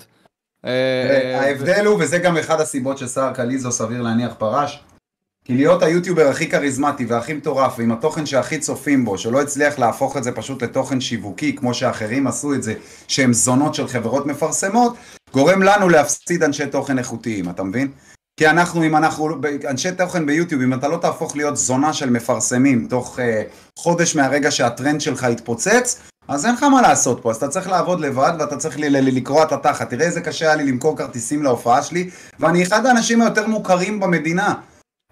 אה, 0.67 1.41
ההבדל 1.41 1.87
הוא, 1.87 1.97
וזה 2.01 2.19
גם 2.19 2.37
אחד 2.37 2.61
הסיבות 2.61 2.99
שסער 2.99 3.33
קליזו 3.33 3.73
סביר 3.73 4.03
להניח 4.03 4.33
פרש, 4.39 4.81
כי 5.45 5.55
להיות 5.55 5.83
היוטיובר 5.83 6.29
הכי 6.29 6.51
כריזמטי 6.51 7.05
והכי 7.05 7.35
מטורף, 7.35 7.75
ועם 7.79 7.93
התוכן 7.93 8.27
שהכי 8.27 8.59
צופים 8.59 9.05
בו, 9.05 9.19
שלא 9.19 9.41
הצליח 9.43 9.79
להפוך 9.79 10.17
את 10.17 10.25
זה 10.25 10.33
פשוט 10.33 10.63
לתוכן 10.63 11.01
שיווקי, 11.01 11.57
כמו 11.57 11.75
שאחרים 11.75 12.27
עשו 12.27 12.55
את 12.55 12.63
זה, 12.63 12.75
שהם 13.09 13.33
זונות 13.33 13.75
של 13.75 13.89
חברות 13.89 14.27
מפרסמות, 14.27 14.95
גורם 15.33 15.63
לנו 15.63 15.89
להפסיד 15.89 16.43
אנשי 16.43 16.67
תוכן 16.67 16.99
איכותיים, 16.99 17.49
אתה 17.51 17.63
מבין? 17.63 17.89
כי 18.37 18.49
אנחנו, 18.49 18.85
אם 18.85 18.97
אנחנו, 18.97 19.29
אנשי 19.71 19.93
תוכן 19.93 20.27
ביוטיוב, 20.27 20.63
אם 20.63 20.75
אתה 20.75 20.89
לא 20.89 20.97
תהפוך 20.97 21.37
להיות 21.37 21.57
זונה 21.57 21.93
של 21.93 22.11
מפרסמים 22.11 22.87
תוך 22.91 23.19
אה, 23.21 23.43
חודש 23.79 24.17
מהרגע 24.17 24.51
שהטרנד 24.51 25.01
שלך 25.01 25.27
יתפוצץ, 25.33 26.01
אז 26.29 26.47
אין 26.47 26.55
לך 26.55 26.63
מה 26.63 26.83
לעשות 26.83 27.23
פה, 27.23 27.31
אז 27.31 27.37
אתה 27.37 27.49
צריך 27.49 27.69
לעבוד 27.69 28.01
לבד 28.01 28.33
ואתה 28.39 28.57
צריך 28.57 28.79
ל- 28.79 28.85
ל- 28.97 29.17
לקרוע 29.17 29.43
את 29.45 29.53
התחת. 29.53 29.91
תראה 29.91 30.07
איזה 30.07 30.21
קשה 30.21 30.47
היה 30.47 30.55
לי 30.55 30.65
למכור 30.65 30.97
כרטיסים 30.97 31.43
להופעה 31.43 31.83
שלי, 31.83 32.11
ואני 32.41 32.63
אחד 32.63 32.87
האנשים 32.87 33.23
היותר 33.23 33.47
מוכרים 33.47 34.01
במדינה. 34.01 34.55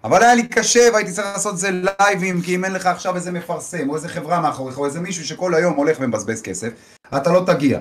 אבל 0.03 0.23
היה 0.23 0.35
לי 0.35 0.47
קשה 0.47 0.89
והייתי 0.93 1.11
צריך 1.11 1.27
לעשות 1.27 1.57
זה 1.57 1.69
לייבים, 1.71 2.41
כי 2.41 2.55
אם 2.55 2.65
אין 2.65 2.73
לך 2.73 2.85
עכשיו 2.85 3.15
איזה 3.15 3.31
מפרסם, 3.31 3.89
או 3.89 3.95
איזה 3.95 4.09
חברה 4.09 4.41
מאחוריך, 4.41 4.77
או 4.77 4.85
איזה 4.85 4.99
מישהו 4.99 5.25
שכל 5.25 5.53
היום 5.53 5.73
הולך 5.73 5.97
ומבזבז 5.99 6.41
כסף, 6.41 6.69
אתה 7.17 7.31
לא 7.31 7.43
תגיע. 7.45 7.79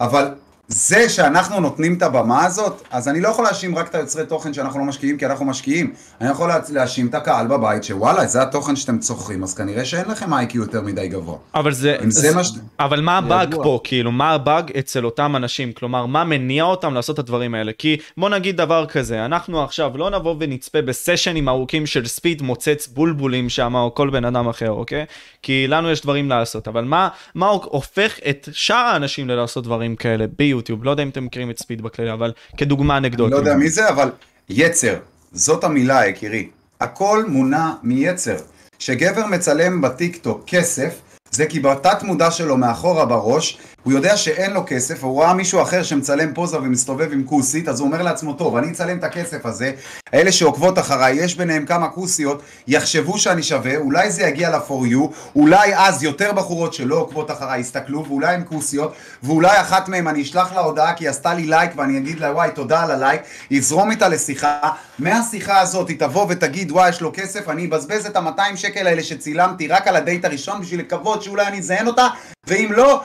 אבל 0.00 0.34
זה 0.68 1.08
שאנחנו 1.08 1.60
נותנים 1.60 1.94
את 1.94 2.02
הבמה 2.02 2.44
הזאת, 2.44 2.82
אז 2.90 3.08
אני 3.08 3.20
לא 3.20 3.28
יכול 3.28 3.44
להאשים 3.44 3.76
רק 3.78 3.88
את 3.88 3.94
היוצרי 3.94 4.26
תוכן 4.26 4.54
שאנחנו 4.54 4.80
לא 4.80 4.84
משקיעים, 4.86 5.18
כי 5.18 5.26
אנחנו 5.26 5.44
משקיעים. 5.44 5.92
אני 6.20 6.30
יכול 6.30 6.48
לה- 6.48 6.58
להאשים 6.68 7.06
את 7.06 7.14
הקהל 7.14 7.46
בבית, 7.46 7.84
שוואלה, 7.84 8.26
זה 8.26 8.42
התוכן 8.42 8.76
שאתם 8.76 8.98
צורכים, 8.98 9.42
אז 9.42 9.54
כנראה 9.54 9.84
שאין 9.84 10.04
לכם 10.08 10.34
איי-קיו 10.34 10.62
יותר 10.62 10.80
מדי 10.80 11.08
גבוה. 11.08 11.36
אבל 11.54 11.72
זה, 11.72 11.96
אם 12.04 12.10
זה 12.10 12.34
מה 12.34 12.44
ש... 12.44 12.50
אבל 12.80 13.00
מה 13.00 13.18
הבאג. 13.18 13.54
פה, 13.62 13.80
כאילו, 13.84 14.12
מה 14.12 14.30
הבאג 14.30 14.72
אצל 14.78 15.04
אותם 15.04 15.36
אנשים? 15.36 15.72
כלומר, 15.72 16.06
מה 16.06 16.24
מניע 16.24 16.64
אותם 16.64 16.94
לעשות 16.94 17.14
את 17.14 17.18
הדברים 17.18 17.54
האלה? 17.54 17.72
כי 17.78 17.96
בוא 18.16 18.28
נגיד 18.28 18.56
דבר 18.56 18.86
כזה, 18.86 19.24
אנחנו 19.24 19.62
עכשיו 19.64 19.98
לא 19.98 20.10
נבוא 20.10 20.34
ונצפה 20.40 20.82
בסשנים 20.82 21.48
ארוכים 21.48 21.86
של 21.86 22.06
ספיד 22.06 22.42
מוצץ 22.42 22.86
בולבולים 22.86 23.48
שם, 23.48 23.74
או 23.74 23.94
כל 23.94 24.10
בן 24.10 24.24
אדם 24.24 24.48
אחר, 24.48 24.70
אוקיי? 24.70 25.04
כי 25.42 25.66
לנו 25.68 25.90
יש 25.90 26.00
דברים 26.02 26.28
לעשות, 26.28 26.68
אבל 26.68 26.84
מה, 26.84 27.08
מה 27.34 27.46
הופך 27.48 28.18
את 28.28 28.48
שאר 28.52 28.76
האנשים 28.76 29.28
ללעשות 29.28 29.64
דברים 29.64 29.96
כאלה 29.96 30.24
ביוטיוב? 30.56 30.84
לא 30.84 30.90
יודע 30.90 31.02
אם 31.02 31.08
אתם 31.08 31.24
מכירים 31.24 31.50
את 31.50 31.58
ספיד 31.58 31.82
בכללי, 31.82 32.12
אבל 32.12 32.32
כדוגמה 32.56 32.96
אני 32.96 33.08
אנקדוטית. 33.08 33.32
לא 33.32 33.38
יודע 33.38 33.54
מי 33.54 33.68
זה, 33.68 33.88
אבל 33.88 34.10
יצר, 34.48 34.94
זאת 35.32 35.64
המילה, 35.64 36.06
יקירי. 36.06 36.48
הכל 36.80 37.24
מונע 37.28 37.70
מיצר. 37.82 38.36
כשגבר 38.78 39.26
מצלם 39.26 39.80
בטיקטוק 39.80 40.44
כסף, 40.46 41.00
זה 41.36 41.46
כי 41.46 41.60
בתת 41.60 42.02
מודע 42.02 42.30
שלו 42.30 42.56
מאחורה 42.56 43.04
בראש, 43.04 43.58
הוא 43.82 43.92
יודע 43.92 44.16
שאין 44.16 44.52
לו 44.52 44.62
כסף, 44.66 45.04
הוא 45.04 45.22
ראה 45.22 45.34
מישהו 45.34 45.62
אחר 45.62 45.82
שמצלם 45.82 46.34
פוזה 46.34 46.58
ומסתובב 46.58 47.12
עם 47.12 47.24
כוסית, 47.24 47.68
אז 47.68 47.80
הוא 47.80 47.86
אומר 47.86 48.02
לעצמו, 48.02 48.32
טוב, 48.32 48.56
אני 48.56 48.70
אצלם 48.70 48.98
את 48.98 49.04
הכסף 49.04 49.46
הזה, 49.46 49.72
אלה 50.14 50.32
שעוקבות 50.32 50.78
אחריי, 50.78 51.16
יש 51.16 51.34
ביניהם 51.34 51.66
כמה 51.66 51.88
כוסיות, 51.88 52.42
יחשבו 52.68 53.18
שאני 53.18 53.42
שווה, 53.42 53.76
אולי 53.76 54.10
זה 54.10 54.22
יגיע 54.22 54.50
ל-for 54.50 54.92
you, 54.92 55.14
אולי 55.36 55.76
אז 55.76 56.02
יותר 56.02 56.32
בחורות 56.32 56.74
שלא 56.74 56.96
עוקבות 56.96 57.30
אחריי 57.30 57.60
יסתכלו, 57.60 58.04
ואולי 58.08 58.34
הן 58.34 58.42
כוסיות, 58.48 58.92
ואולי 59.22 59.60
אחת 59.60 59.88
מהן 59.88 60.06
אני 60.06 60.22
אשלח 60.22 60.52
לה 60.54 60.60
הודעה 60.60 60.94
כי 60.94 61.04
היא 61.04 61.10
עשתה 61.10 61.34
לי 61.34 61.46
לייק 61.46 61.70
ואני 61.76 61.98
אגיד 61.98 62.20
לה 62.20 62.32
וואי 62.32 62.50
תודה 62.54 62.82
על 62.82 62.90
הלייק, 62.90 63.20
יזרום 63.50 63.90
איתה 63.90 64.08
לשיחה, 64.08 64.58
מהשיחה 64.98 65.60
הזאת 65.60 65.88
היא 65.88 65.98
תבוא 65.98 66.26
ותגיד 66.28 66.72
וואי 66.72 66.88
יש 66.88 67.00
לו 67.00 67.12
כסף, 67.14 67.48
אני 67.48 67.66
אבזבז 67.66 68.06
את 68.06 68.16
ה-200 68.16 68.56
שקל 68.56 68.86
האלה 68.86 69.02
שצילמתי 69.02 69.68
רק 69.68 69.88
על 69.88 69.96
הדייט 69.96 70.24
הראשון 70.24 70.60
בשביל 70.60 70.80
לקוות 70.80 71.22
שאולי 71.26 71.46
אני 71.46 71.58
אזיין 71.58 71.86
אותה, 71.86 72.08
ואם 72.46 72.70
לא, 72.76 73.02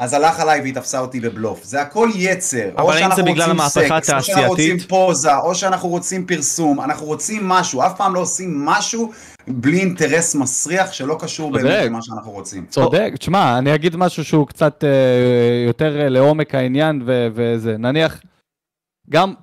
אז 0.00 0.12
הלך 0.14 0.40
עליי 0.40 0.60
והיא 0.60 0.74
תפסה 0.74 0.98
אותי 0.98 1.20
בבלוף. 1.20 1.64
זה 1.64 1.82
הכל 1.82 2.08
יצר. 2.14 2.68
אבל 2.76 2.98
שאנחנו 2.98 3.16
זה 3.16 3.22
בגלל 3.22 3.50
רוצים 3.50 3.50
המהפכה 3.50 4.00
סקס, 4.00 4.10
או 4.10 4.22
שאנחנו 4.22 4.48
רוצים 4.48 4.76
התעשייתית? 4.76 4.88
פוזה, 4.88 5.36
או 5.36 5.54
שאנחנו 5.54 5.88
רוצים 5.88 6.26
פרסום, 6.26 6.80
אנחנו 6.80 7.06
רוצים 7.06 7.48
משהו, 7.48 7.82
אף 7.82 7.96
פעם 7.96 8.14
לא 8.14 8.20
עושים 8.20 8.64
משהו 8.64 9.12
בלי 9.48 9.78
אינטרס 9.78 10.34
מסריח 10.34 10.92
שלא 10.92 11.16
קשור. 11.20 11.52
באמת 11.52 11.86
למה 11.86 12.02
שאנחנו 12.02 12.30
רוצים. 12.30 12.66
צודק, 12.66 13.12
תשמע, 13.18 13.58
אני 13.58 13.74
אגיד 13.74 13.96
משהו 13.96 14.24
שהוא 14.24 14.46
קצת 14.46 14.84
אה, 14.84 15.66
יותר 15.66 16.00
אה, 16.00 16.08
לעומק 16.08 16.54
העניין 16.54 17.02
וזה, 17.06 17.76
נניח, 17.78 18.20
גם, 19.10 19.34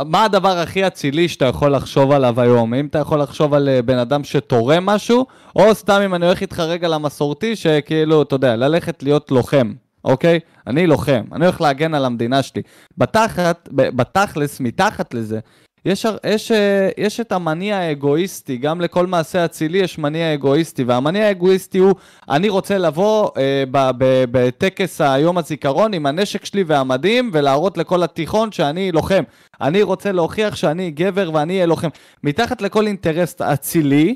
מה 0.00 0.24
הדבר 0.24 0.58
הכי 0.58 0.86
אצילי 0.86 1.28
שאתה 1.28 1.44
יכול 1.44 1.74
לחשוב 1.74 2.12
עליו 2.12 2.40
היום? 2.40 2.74
אם 2.74 2.86
אתה 2.86 2.98
יכול 2.98 3.20
לחשוב 3.20 3.54
על 3.54 3.68
אה, 3.68 3.82
בן 3.82 3.98
אדם 3.98 4.24
שתורם 4.24 4.86
משהו, 4.86 5.26
או 5.56 5.74
סתם 5.74 6.00
אם 6.04 6.14
אני 6.14 6.26
הולך 6.26 6.40
איתך 6.40 6.60
רגע 6.60 6.88
למסורתי, 6.88 7.56
שכאילו, 7.56 8.22
אתה 8.22 8.34
יודע, 8.34 8.56
ללכת 8.56 9.02
להיות 9.02 9.30
לוחם, 9.30 9.72
אוקיי? 10.04 10.40
אני 10.66 10.86
לוחם, 10.86 11.24
אני 11.32 11.44
הולך 11.44 11.60
להגן 11.60 11.94
על 11.94 12.04
המדינה 12.04 12.42
שלי. 12.42 12.62
בתחת, 12.98 13.68
בתכלס, 13.72 14.60
מתחת 14.60 15.14
לזה, 15.14 15.40
יש, 15.84 16.06
יש, 16.26 16.52
אה, 16.52 16.88
יש 16.98 17.20
את 17.20 17.32
המניע 17.32 17.76
האגואיסטי, 17.76 18.56
גם 18.56 18.80
לכל 18.80 19.06
מעשה 19.06 19.44
אצילי 19.44 19.78
יש 19.78 19.98
מניע 19.98 20.34
אגואיסטי, 20.34 20.84
והמניע 20.84 21.26
האגואיסטי 21.26 21.78
הוא, 21.78 21.94
אני 22.30 22.48
רוצה 22.48 22.78
לבוא 22.78 23.30
אה, 23.36 23.64
ב- 23.70 23.90
ב- 23.98 24.24
בטקס 24.30 25.00
היום 25.00 25.38
הזיכרון 25.38 25.94
עם 25.94 26.06
הנשק 26.06 26.44
שלי 26.44 26.62
והמדים, 26.66 27.30
ולהראות 27.32 27.78
לכל 27.78 28.02
התיכון 28.02 28.52
שאני 28.52 28.92
לוחם. 28.92 29.22
אני 29.60 29.82
רוצה 29.82 30.12
להוכיח 30.12 30.56
שאני 30.56 30.90
גבר 30.90 31.30
ואני 31.34 31.54
אהיה 31.54 31.66
לוחם. 31.66 31.88
מתחת 32.24 32.62
לכל 32.62 32.86
אינטרס 32.86 33.40
אצילי, 33.40 34.14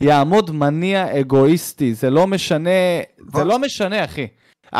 יעמוד 0.00 0.50
מניע 0.50 1.20
אגואיסטי, 1.20 1.94
זה 1.94 2.10
לא 2.10 2.26
משנה, 2.26 2.70
זה 3.34 3.44
לא 3.44 3.58
משנה, 3.58 4.04
אחי. 4.04 4.26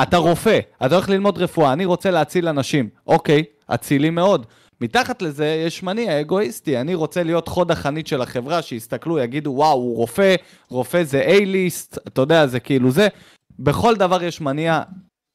אתה 0.03 0.17
רופא, 0.17 0.59
אתה 0.87 0.95
הולך 0.95 1.09
ללמוד 1.09 1.39
רפואה, 1.39 1.73
אני 1.73 1.85
רוצה 1.85 2.11
להציל 2.11 2.49
אנשים. 2.49 2.89
אוקיי, 3.07 3.45
אצילי 3.67 4.11
מאוד. 4.11 4.47
מתחת 4.81 5.23
לזה 5.23 5.47
יש 5.67 5.83
מניע 5.83 6.21
אגואיסטי, 6.21 6.81
אני 6.81 6.95
רוצה 6.95 7.23
להיות 7.23 7.49
חוד 7.49 7.71
החנית 7.71 8.07
של 8.07 8.23
החברה, 8.23 8.63
שיסתכלו, 8.63 9.19
יגידו, 9.19 9.51
וואו, 9.51 9.73
הוא 9.73 9.97
רופא, 9.97 10.35
רופא 10.71 11.03
זה 11.05 11.25
A-ליסט, 11.27 11.99
אתה 12.09 12.21
יודע, 12.21 12.47
זה 12.47 12.61
כאילו 12.61 12.91
זה. 12.91 13.09
בכל 13.59 13.97
דבר 13.97 14.23
יש 14.23 14.41
מניע 14.41 14.83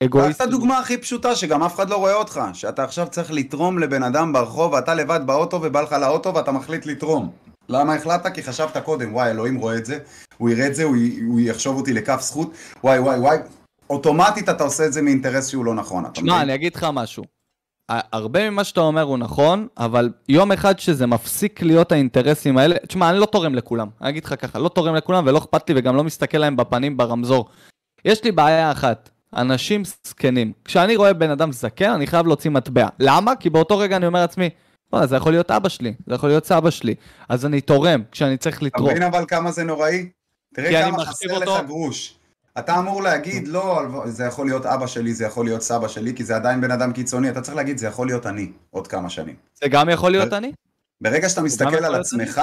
אגואיסטי. 0.03 0.43
את 0.43 0.47
הדוגמה 0.47 0.79
הכי 0.79 0.97
פשוטה, 0.97 1.35
שגם 1.35 1.63
אף 1.63 1.75
אחד 1.75 1.89
לא 1.89 1.95
רואה 1.95 2.13
אותך. 2.15 2.41
שאתה 2.53 2.83
עכשיו 2.83 3.07
צריך 3.11 3.31
לתרום 3.31 3.79
לבן 3.79 4.03
אדם 4.03 4.33
ברחוב, 4.33 4.73
ואתה 4.73 4.93
לבד 4.93 5.19
באוטו, 5.25 5.59
ובא 5.63 5.81
לך 5.81 5.91
לאוטו, 5.91 6.33
ואתה 6.35 6.51
מחליט 6.51 6.85
לתרום. 6.85 7.29
למה 7.69 7.93
החלטת? 7.93 8.33
כי 8.33 8.43
חשבת 8.43 8.77
קודם, 8.77 9.13
וואי, 9.13 9.31
אלוהים 9.31 9.55
רואה 9.55 9.75
את 9.77 9.85
זה, 9.85 9.99
הוא 10.37 10.49
יראה 10.49 10.67
את 10.67 10.75
זה, 10.75 10.83
הוא, 10.83 10.95
י- 10.95 11.19
הוא 11.27 11.39
יחשוב 11.39 11.77
אותי 11.77 11.93
לכף 11.93 12.21
זכות, 12.21 12.51
וואי, 12.83 12.99
וואי, 12.99 13.19
וואי. 13.19 13.37
אוטומטית 13.89 14.49
אתה 14.49 14.63
עושה 14.63 14.85
את 14.85 14.93
זה 14.93 15.01
מאינטרס 15.01 15.47
שהוא 15.47 15.65
לא 15.65 15.73
נכון, 15.73 16.05
תשמע, 16.13 16.41
אני 16.41 16.55
אגיד 16.55 16.75
לך 16.75 16.87
משהו. 16.93 17.38
הרבה 17.89 18.49
ממה 18.49 18.63
שאתה 18.63 18.81
אומר 18.81 19.01
הוא 19.01 19.17
נכון, 19.17 19.67
אבל 19.77 20.09
יום 20.29 20.51
אחד 20.51 20.79
שזה 20.79 21.07
מפסיק 21.07 21.61
להיות 21.61 21.91
האינטרסים 21.91 22.57
האלה, 22.57 22.75
תשמע, 22.87 23.09
אני 23.09 23.19
לא 23.19 23.25
תורם 23.25 23.55
לכולם, 23.55 23.87
אני 24.01 24.09
אגיד 24.09 24.25
לך 24.25 24.33
ככה, 24.41 24.59
לא 24.59 24.69
תורם 24.69 24.95
לכולם 24.95 25.23
ולא 25.27 25.37
אכפת 25.37 25.69
לי 25.69 25.75
וגם 25.77 25.95
לא 25.95 26.03
מסתכל 26.03 26.37
להם 26.37 26.55
בפנים 26.55 26.97
ברמזור. 26.97 27.49
יש 28.05 28.23
לי 28.23 28.31
בעיה 28.31 28.71
אחת, 28.71 29.09
אנשים 29.35 29.83
זקנים. 30.07 30.53
כשאני 30.65 30.95
רואה 30.95 31.13
בן 31.13 31.29
אדם 31.29 31.51
זקן, 31.51 31.89
אני 31.91 32.07
חייב 32.07 32.27
להוציא 32.27 32.51
מטבע. 32.51 32.87
למה? 32.99 33.35
כי 33.35 33.49
באותו 33.49 33.77
רגע 33.77 33.95
אני 33.97 34.07
אומר 34.07 34.21
לעצמי, 34.21 34.49
וואלה, 34.93 35.07
זה 35.07 35.15
יכול 35.15 35.31
להיות 35.31 35.51
אבא 35.51 35.69
שלי, 35.69 35.93
זה 36.07 36.15
יכול 36.15 36.29
להיות 36.29 36.45
סבא 36.45 36.69
שלי, 36.69 36.95
אז 37.29 37.45
אני 37.45 37.61
תורם 37.61 38.01
כשאני 38.11 38.37
צריך 38.37 38.57
אתה 38.57 38.65
לתרום. 38.65 38.89
מבין 38.89 39.03
אבל 39.03 39.23
כמה 39.27 39.51
זה 39.51 39.63
נוראי? 39.63 40.09
תראה 40.55 40.83
כמה 40.91 41.05
חסר 41.05 41.25
לך 41.27 41.47
אותו- 41.47 41.67
גרוש. 41.67 42.18
אתה 42.59 42.79
אמור 42.79 43.03
להגיד, 43.03 43.47
לא, 43.47 43.83
זה 44.05 44.23
יכול 44.23 44.45
להיות 44.45 44.65
אבא 44.65 44.87
שלי, 44.87 45.13
זה 45.13 45.25
יכול 45.25 45.45
להיות 45.45 45.61
סבא 45.61 45.87
שלי, 45.87 46.15
כי 46.15 46.23
זה 46.23 46.35
עדיין 46.35 46.61
בן 46.61 46.71
אדם 46.71 46.93
קיצוני, 46.93 47.29
אתה 47.29 47.41
צריך 47.41 47.57
להגיד, 47.57 47.77
זה 47.77 47.87
יכול 47.87 48.07
להיות 48.07 48.25
אני, 48.25 48.51
עוד 48.69 48.87
כמה 48.87 49.09
שנים. 49.09 49.35
זה 49.61 49.69
גם 49.69 49.89
יכול 49.89 50.11
להיות 50.11 50.33
אני? 50.33 50.51
ברגע 51.01 51.29
שאתה 51.29 51.41
מסתכל 51.41 51.85
על 51.85 51.95
עצמך, 51.95 52.41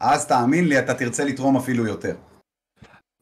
אז 0.00 0.26
תאמין 0.26 0.68
לי, 0.68 0.78
אתה 0.78 0.94
תרצה 0.94 1.24
לתרום 1.24 1.56
אפילו 1.56 1.86
יותר. 1.86 2.14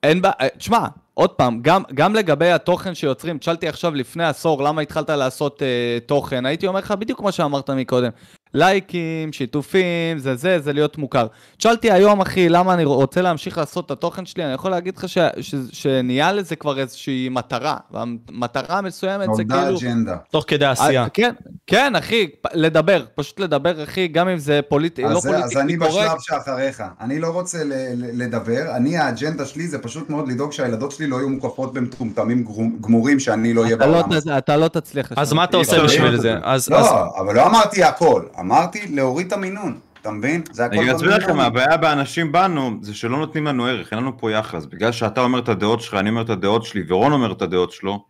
אין 0.02 0.22
בעיה, 0.22 0.48
תשמע, 0.58 0.86
עוד 1.14 1.30
פעם, 1.30 1.58
גם, 1.62 1.82
גם 1.94 2.14
לגבי 2.14 2.50
התוכן 2.50 2.94
שיוצרים, 2.94 3.38
תשאלתי 3.38 3.68
עכשיו 3.68 3.94
לפני 3.94 4.24
עשור 4.24 4.62
למה 4.62 4.80
התחלת 4.82 5.10
לעשות 5.10 5.62
אה, 5.62 5.98
תוכן, 6.06 6.46
הייתי 6.46 6.66
אומר 6.66 6.80
לך 6.80 6.90
בדיוק 6.90 7.18
כמו 7.18 7.32
שאמרת 7.32 7.70
מקודם, 7.70 8.10
לייקים, 8.54 9.32
שיתופים, 9.32 9.82
זה 10.18 10.34
זה, 10.36 10.58
זה 10.60 10.72
להיות 10.72 10.98
מוכר. 10.98 11.26
תשאלתי 11.56 11.90
היום, 11.90 12.20
אחי, 12.20 12.48
למה 12.48 12.74
אני 12.74 12.84
רוצה 12.84 13.22
להמשיך 13.22 13.58
לעשות 13.58 13.86
את 13.86 13.90
התוכן 13.90 14.26
שלי, 14.26 14.44
אני 14.44 14.52
יכול 14.52 14.70
להגיד 14.70 14.96
לך 14.96 15.08
ש, 15.08 15.18
ש, 15.40 15.54
שנהיה 15.72 16.32
לזה 16.32 16.56
כבר 16.56 16.78
איזושהי 16.78 17.28
מטרה, 17.28 17.76
והמטרה 17.90 18.78
המסוימת 18.78 19.24
זה 19.34 19.42
נולדה 19.42 19.62
כאילו... 19.62 19.78
אג'נדה. 19.78 20.16
תוך 20.30 20.44
כדי 20.48 20.64
עשייה. 20.66 21.02
אה, 21.02 21.08
כן, 21.08 21.32
כן, 21.66 21.96
אחי, 21.96 22.26
פ- 22.40 22.46
לדבר, 22.54 23.04
פשוט 23.14 23.40
לדבר, 23.40 23.82
אחי, 23.84 24.08
גם 24.08 24.28
אם 24.28 24.38
זה 24.38 24.60
פוליטי, 24.68 25.02
לא 25.02 25.20
זה- 25.20 25.36
אז 25.44 25.56
אני 25.56 25.76
קורקט. 25.76 25.92
בשלב 25.94 26.16
שאחריך. 26.20 26.82
אני 27.00 27.18
לא 27.20 27.28
רוצה 27.28 27.64
ל- 27.64 27.72
ל- 27.72 28.22
לדבר, 28.22 28.76
אני 28.76 28.98
האג'נדה 28.98 29.46
שלי 29.46 29.68
זה 29.68 29.78
פשוט 29.78 30.10
מאוד 30.10 30.28
לדאוג 30.28 30.52
שהילדות 30.52 30.92
שלי 30.92 31.06
לא 31.06 31.16
יהיו 31.16 31.28
מוקפות 31.28 31.72
במטומטמים 31.74 32.44
גמורים 32.80 33.20
שאני 33.20 33.54
לא 33.54 33.62
אהיה 33.62 33.76
אתה 33.76 33.86
לא 33.86 33.92
בעולם. 33.92 34.12
הזה. 34.12 34.38
אתה 34.38 34.56
לא 34.56 34.68
תצליח. 34.68 35.12
אז. 35.16 35.32
מה 35.32 35.44
אתה 35.44 35.56
עושה 35.56 35.72
אפשר. 35.72 35.84
בשביל 35.84 36.10
לא, 36.10 36.16
זה? 36.20 36.34
אז 36.42 36.60
אז- 36.60 36.68
לא, 36.70 37.18
אבל 37.20 37.34
לא 37.34 37.46
אמרתי 37.46 37.84
הכל, 37.84 38.22
אמרתי 38.40 38.94
להוריד 38.94 39.26
את 39.26 39.32
המינון, 39.32 39.78
אתה 40.02 40.10
מבין? 40.10 40.42
זה 40.50 40.64
הכל 40.64 40.76
אני 40.78 40.96
אסביר 40.96 41.16
לכם. 41.16 41.40
הבעיה 41.40 41.76
באנשים 41.76 42.32
בנו, 42.32 42.78
זה 42.82 42.94
שלא 42.94 43.18
נותנים 43.18 43.44
לנו 43.44 43.66
ערך, 43.66 43.92
אין 43.92 44.00
לנו 44.00 44.18
פה 44.18 44.32
יחס. 44.32 44.66
בגלל 44.66 44.92
שאתה 44.92 45.20
אומר 45.20 45.38
את 45.38 45.48
הדעות 45.48 45.80
שלך, 45.80 45.94
אני 45.94 46.10
אומר 46.10 46.22
את 46.22 46.30
הדעות 46.30 46.64
שלי, 46.64 46.82
ורון 46.88 47.12
אומר 47.12 47.32
את 47.32 47.42
הדעות 47.42 47.72
שלו, 47.72 48.04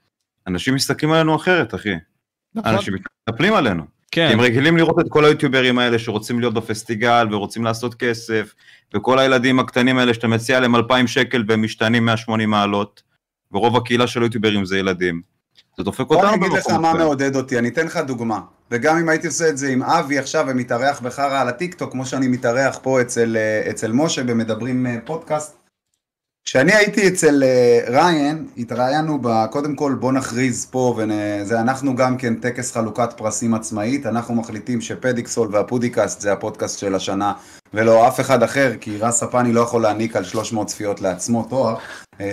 אנשים 0.47 0.75
מסתכלים 0.75 1.13
עלינו 1.13 1.37
אחרת, 1.37 1.75
אחי. 1.75 1.95
נכון. 2.55 2.75
אנשים 2.75 2.95
מתנפלים 2.95 3.55
עלינו. 3.55 3.83
כן. 4.11 4.29
הם 4.33 4.41
רגילים 4.41 4.77
לראות 4.77 5.01
את 5.01 5.05
כל 5.09 5.25
היוטיוברים 5.25 5.79
האלה 5.79 5.99
שרוצים 5.99 6.41
להיות 6.41 6.55
בפסטיגל 6.55 7.27
ורוצים 7.31 7.65
לעשות 7.65 7.95
כסף, 7.95 8.55
וכל 8.95 9.19
הילדים 9.19 9.59
הקטנים 9.59 9.99
האלה 9.99 10.15
שאתה 10.15 10.29
מציע 10.29 10.61
להם 10.61 10.77
2,000 10.77 11.07
שקל 11.07 11.45
והם 11.49 11.63
משתנים 11.63 12.05
180 12.05 12.51
מעלות, 12.51 13.03
ורוב 13.53 13.77
הקהילה 13.77 14.07
של 14.07 14.23
היוטיוברים 14.23 14.65
זה 14.65 14.79
ילדים. 14.79 15.23
זה 15.79 15.85
דופק 15.85 16.07
בוא 16.07 16.17
אותנו 16.17 16.29
אני 16.29 16.37
אגיד 16.37 16.53
לך 16.53 16.67
במקום 16.67 16.83
מה. 16.83 16.95
מעודד 16.95 17.37
אותי, 17.37 17.59
אני 17.59 17.69
אתן 17.69 17.87
לך 17.87 17.97
דוגמה. 17.97 18.41
וגם 18.71 18.99
אם 18.99 19.09
הייתי 19.09 19.27
עושה 19.27 19.49
את 19.49 19.59
זה 19.59 19.69
עם 19.69 19.83
אבי 19.83 20.19
עכשיו 20.19 20.45
ומתארח 20.49 21.01
בחרא 21.01 21.41
על 21.41 21.49
הטיקטוק, 21.49 21.93
כמו 21.93 22.07
שאני 22.07 22.29
מתארח 22.29 22.79
פה 22.83 23.01
אצל, 23.01 23.37
אה, 23.37 23.71
אצל 23.71 23.93
משה 23.93 24.25
במדברים 24.25 24.87
אה, 24.87 24.97
פודקאסט. 25.05 25.57
כשאני 26.45 26.73
הייתי 26.73 27.09
אצל 27.09 27.43
אה, 27.43 27.81
ריין, 27.89 28.47
התראיינו 28.57 29.19
ב... 29.23 29.47
קודם 29.51 29.77
כל 29.77 29.95
בוא 30.01 30.13
נכריז 30.13 30.67
פה, 30.71 30.99
וזה 30.99 31.61
אנחנו 31.61 31.97
גם 31.97 32.17
כן 32.17 32.35
טקס 32.35 32.73
חלוקת 32.73 33.13
פרסים 33.17 33.55
עצמאית, 33.55 34.07
אנחנו 34.07 34.35
מחליטים 34.35 34.81
שפדיקסול 34.81 35.49
והפודיקאסט 35.53 36.21
זה 36.21 36.33
הפודקאסט 36.33 36.79
של 36.79 36.95
השנה, 36.95 37.33
ולא 37.75 38.09
אף 38.09 38.21
אחד 38.21 38.43
אחר, 38.43 38.73
כי 38.81 38.99
רס 38.99 39.21
ספני 39.21 39.53
לא 39.53 39.61
יכול 39.61 39.83
להעניק 39.83 40.17
על 40.17 40.25
300 40.25 40.67
צפיות 40.67 41.01
לעצמו 41.01 41.47
תואר, 41.51 41.77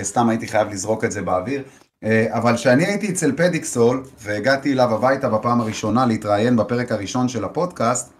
סתם 0.01 0.29
הייתי 0.29 0.47
חייב 0.47 0.69
לזרוק 0.69 1.03
את 1.03 1.11
זה 1.11 1.21
באוויר. 1.21 1.63
אה, 2.03 2.27
אבל 2.29 2.55
כשאני 2.55 2.85
הייתי 2.85 3.09
אצל 3.09 3.31
פדיקסול, 3.31 4.03
והגעתי 4.21 4.73
אליו 4.73 4.95
הביתה 4.95 5.29
בפעם 5.29 5.61
הראשונה 5.61 6.05
להתראיין 6.05 6.55
בפרק 6.55 6.91
הראשון 6.91 7.27
של 7.27 7.43
הפודקאסט, 7.43 8.13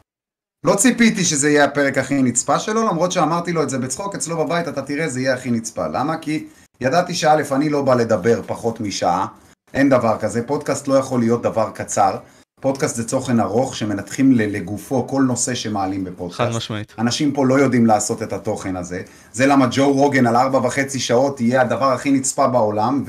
לא 0.65 0.75
ציפיתי 0.75 1.23
שזה 1.23 1.49
יהיה 1.49 1.63
הפרק 1.63 1.97
הכי 1.97 2.23
נצפה 2.23 2.59
שלו, 2.59 2.87
למרות 2.87 3.11
שאמרתי 3.11 3.53
לו 3.53 3.63
את 3.63 3.69
זה 3.69 3.77
בצחוק, 3.77 4.15
אצלו 4.15 4.37
בבית 4.37 4.67
אתה 4.67 4.81
תראה 4.81 5.09
זה 5.09 5.21
יהיה 5.21 5.33
הכי 5.33 5.51
נצפה. 5.51 5.87
למה? 5.87 6.17
כי 6.17 6.47
ידעתי 6.81 7.13
שא', 7.13 7.41
אני 7.51 7.69
לא 7.69 7.81
בא 7.81 7.95
לדבר 7.95 8.41
פחות 8.47 8.79
משעה, 8.79 9.27
אין 9.73 9.89
דבר 9.89 10.17
כזה, 10.19 10.47
פודקאסט 10.47 10.87
לא 10.87 10.95
יכול 10.95 11.19
להיות 11.19 11.41
דבר 11.41 11.71
קצר. 11.73 12.17
פודקאסט 12.65 12.95
זה 12.95 13.07
תוכן 13.07 13.39
ארוך 13.39 13.75
שמנתחים 13.75 14.31
לגופו 14.31 15.07
כל 15.07 15.21
נושא 15.21 15.55
שמעלים 15.55 16.03
בפודקאסט. 16.03 16.41
חד 16.41 16.57
משמעית. 16.57 16.93
אנשים 16.99 17.31
פה 17.31 17.45
לא 17.45 17.59
יודעים 17.59 17.85
לעשות 17.85 18.23
את 18.23 18.33
התוכן 18.33 18.75
הזה. 18.75 19.01
זה 19.33 19.45
למה 19.45 19.67
ג'ו 19.71 19.93
רוגן 19.93 20.27
על 20.27 20.35
ארבע 20.35 20.59
וחצי 20.67 20.99
שעות 20.99 21.41
יהיה 21.41 21.61
הדבר 21.61 21.85
הכי 21.85 22.11
נצפה 22.11 22.47
בעולם, 22.47 23.03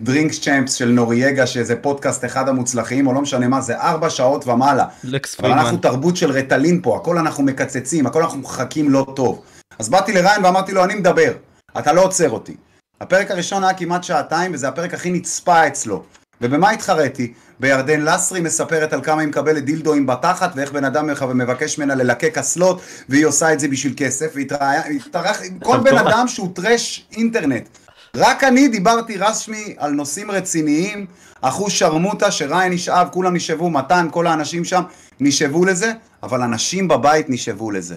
ודרינקס 0.00 0.40
צ'מפס 0.40 0.74
של 0.74 0.88
נורייגה, 0.88 1.46
שזה 1.46 1.76
פודקאסט 1.76 2.24
אחד 2.24 2.48
המוצלחים, 2.48 3.06
או 3.06 3.12
לא 3.12 3.20
משנה 3.20 3.48
מה, 3.48 3.60
זה 3.60 3.80
ארבע 3.80 4.10
שעות 4.10 4.46
ומעלה. 4.46 4.84
לקס 5.04 5.40
אבל 5.40 5.52
אנחנו 5.52 5.80
פרידמן. 5.80 5.90
תרבות 5.90 6.16
של 6.16 6.30
רטלין 6.30 6.80
פה, 6.82 6.96
הכל 6.96 7.18
אנחנו 7.18 7.44
מקצצים, 7.44 8.06
הכל 8.06 8.22
אנחנו 8.22 8.38
מחכים 8.38 8.90
לא 8.90 9.06
טוב. 9.16 9.42
אז 9.78 9.88
באתי 9.88 10.12
לריין 10.12 10.44
ואמרתי 10.44 10.72
לו, 10.72 10.84
אני 10.84 10.94
מדבר, 10.94 11.32
אתה 11.78 11.92
לא 11.92 12.04
עוצר 12.04 12.30
אותי. 12.30 12.56
הפרק 13.00 13.30
הראשון 13.30 13.64
היה 13.64 13.74
כמעט 13.74 14.04
שעתיים, 14.04 14.54
וזה 14.54 14.68
הפרק 14.68 14.94
הכי 14.94 15.10
נצפה 15.10 15.66
אצלו. 15.66 16.02
ובמה 16.42 16.70
התחרתי? 16.70 17.32
בירדן 17.60 18.00
לסרי 18.00 18.40
מספרת 18.40 18.92
על 18.92 19.02
כמה 19.02 19.20
היא 19.20 19.28
מקבלת 19.28 19.64
דילדואים 19.64 20.06
בתחת, 20.06 20.52
ואיך 20.56 20.72
בן 20.72 20.84
אדם 20.84 21.06
מבקש 21.34 21.78
ממנה 21.78 21.94
ללקק 21.94 22.38
אסלות, 22.38 22.80
והיא 23.08 23.26
עושה 23.26 23.52
את 23.52 23.60
זה 23.60 23.68
בשביל 23.68 23.94
כסף, 23.96 24.32
והתארח, 24.34 25.40
כל 25.62 25.78
בן. 25.78 25.98
אדם 25.98 26.28
שהוא 26.28 26.48
טרש 26.54 27.06
אינטרנט. 27.12 27.68
רק 28.16 28.44
אני 28.44 28.68
דיברתי 28.68 29.16
רשמי 29.16 29.74
על 29.78 29.90
נושאים 29.90 30.30
רציניים, 30.30 31.06
אחוז 31.40 31.72
שרמוטה, 31.72 32.30
שריין 32.30 32.72
נשאב, 32.72 33.08
כולם 33.12 33.36
נשאבו, 33.36 33.70
מתן, 33.70 34.08
כל 34.10 34.26
האנשים 34.26 34.64
שם 34.64 34.82
נשאבו 35.20 35.64
לזה, 35.64 35.92
אבל 36.22 36.42
אנשים 36.42 36.88
בבית 36.88 37.30
נשאבו 37.30 37.70
לזה. 37.70 37.96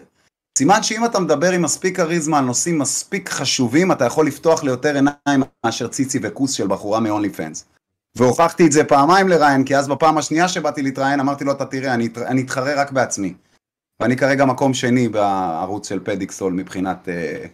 סימן 0.58 0.84
שאם 0.84 1.06
אתה 1.06 1.20
מדבר 1.20 1.52
עם 1.52 1.62
מספיק 1.62 1.98
כריזמה 1.98 2.38
על 2.38 2.46
נושאים 2.46 2.80
מספיק 2.80 3.30
חשובים, 3.30 3.92
אתה 3.92 4.06
יכול 4.06 4.28
לפתוח 4.28 4.64
ליותר 4.64 4.96
עיניים 4.96 5.44
מאשר 5.66 5.88
ציצי 5.88 6.20
וכוס 6.22 6.52
של 6.52 6.68
בחורה 6.68 7.00
מ-only 7.00 7.38
fans. 7.38 7.75
והוכחתי 8.16 8.66
את 8.66 8.72
זה 8.72 8.84
פעמיים 8.84 9.28
לריין, 9.30 9.64
כי 9.64 9.78
אז 9.78 9.88
בפעם 9.88 10.18
השנייה 10.18 10.48
שבאתי 10.48 10.82
להתראיין 10.82 11.20
אמרתי 11.20 11.44
לו, 11.44 11.52
אתה 11.52 11.66
תראה, 11.66 11.94
אני, 11.94 12.10
אני 12.26 12.42
אתחרה 12.42 12.74
רק 12.82 12.92
בעצמי. 12.92 13.34
ואני 14.00 14.18
כרגע 14.18 14.46
מקום 14.46 14.74
שני 14.74 15.10
בערוץ 15.10 15.90
של 15.90 16.00
פדיקסול 16.04 16.54
מבחינת... 16.54 17.10
אה, 17.10 17.46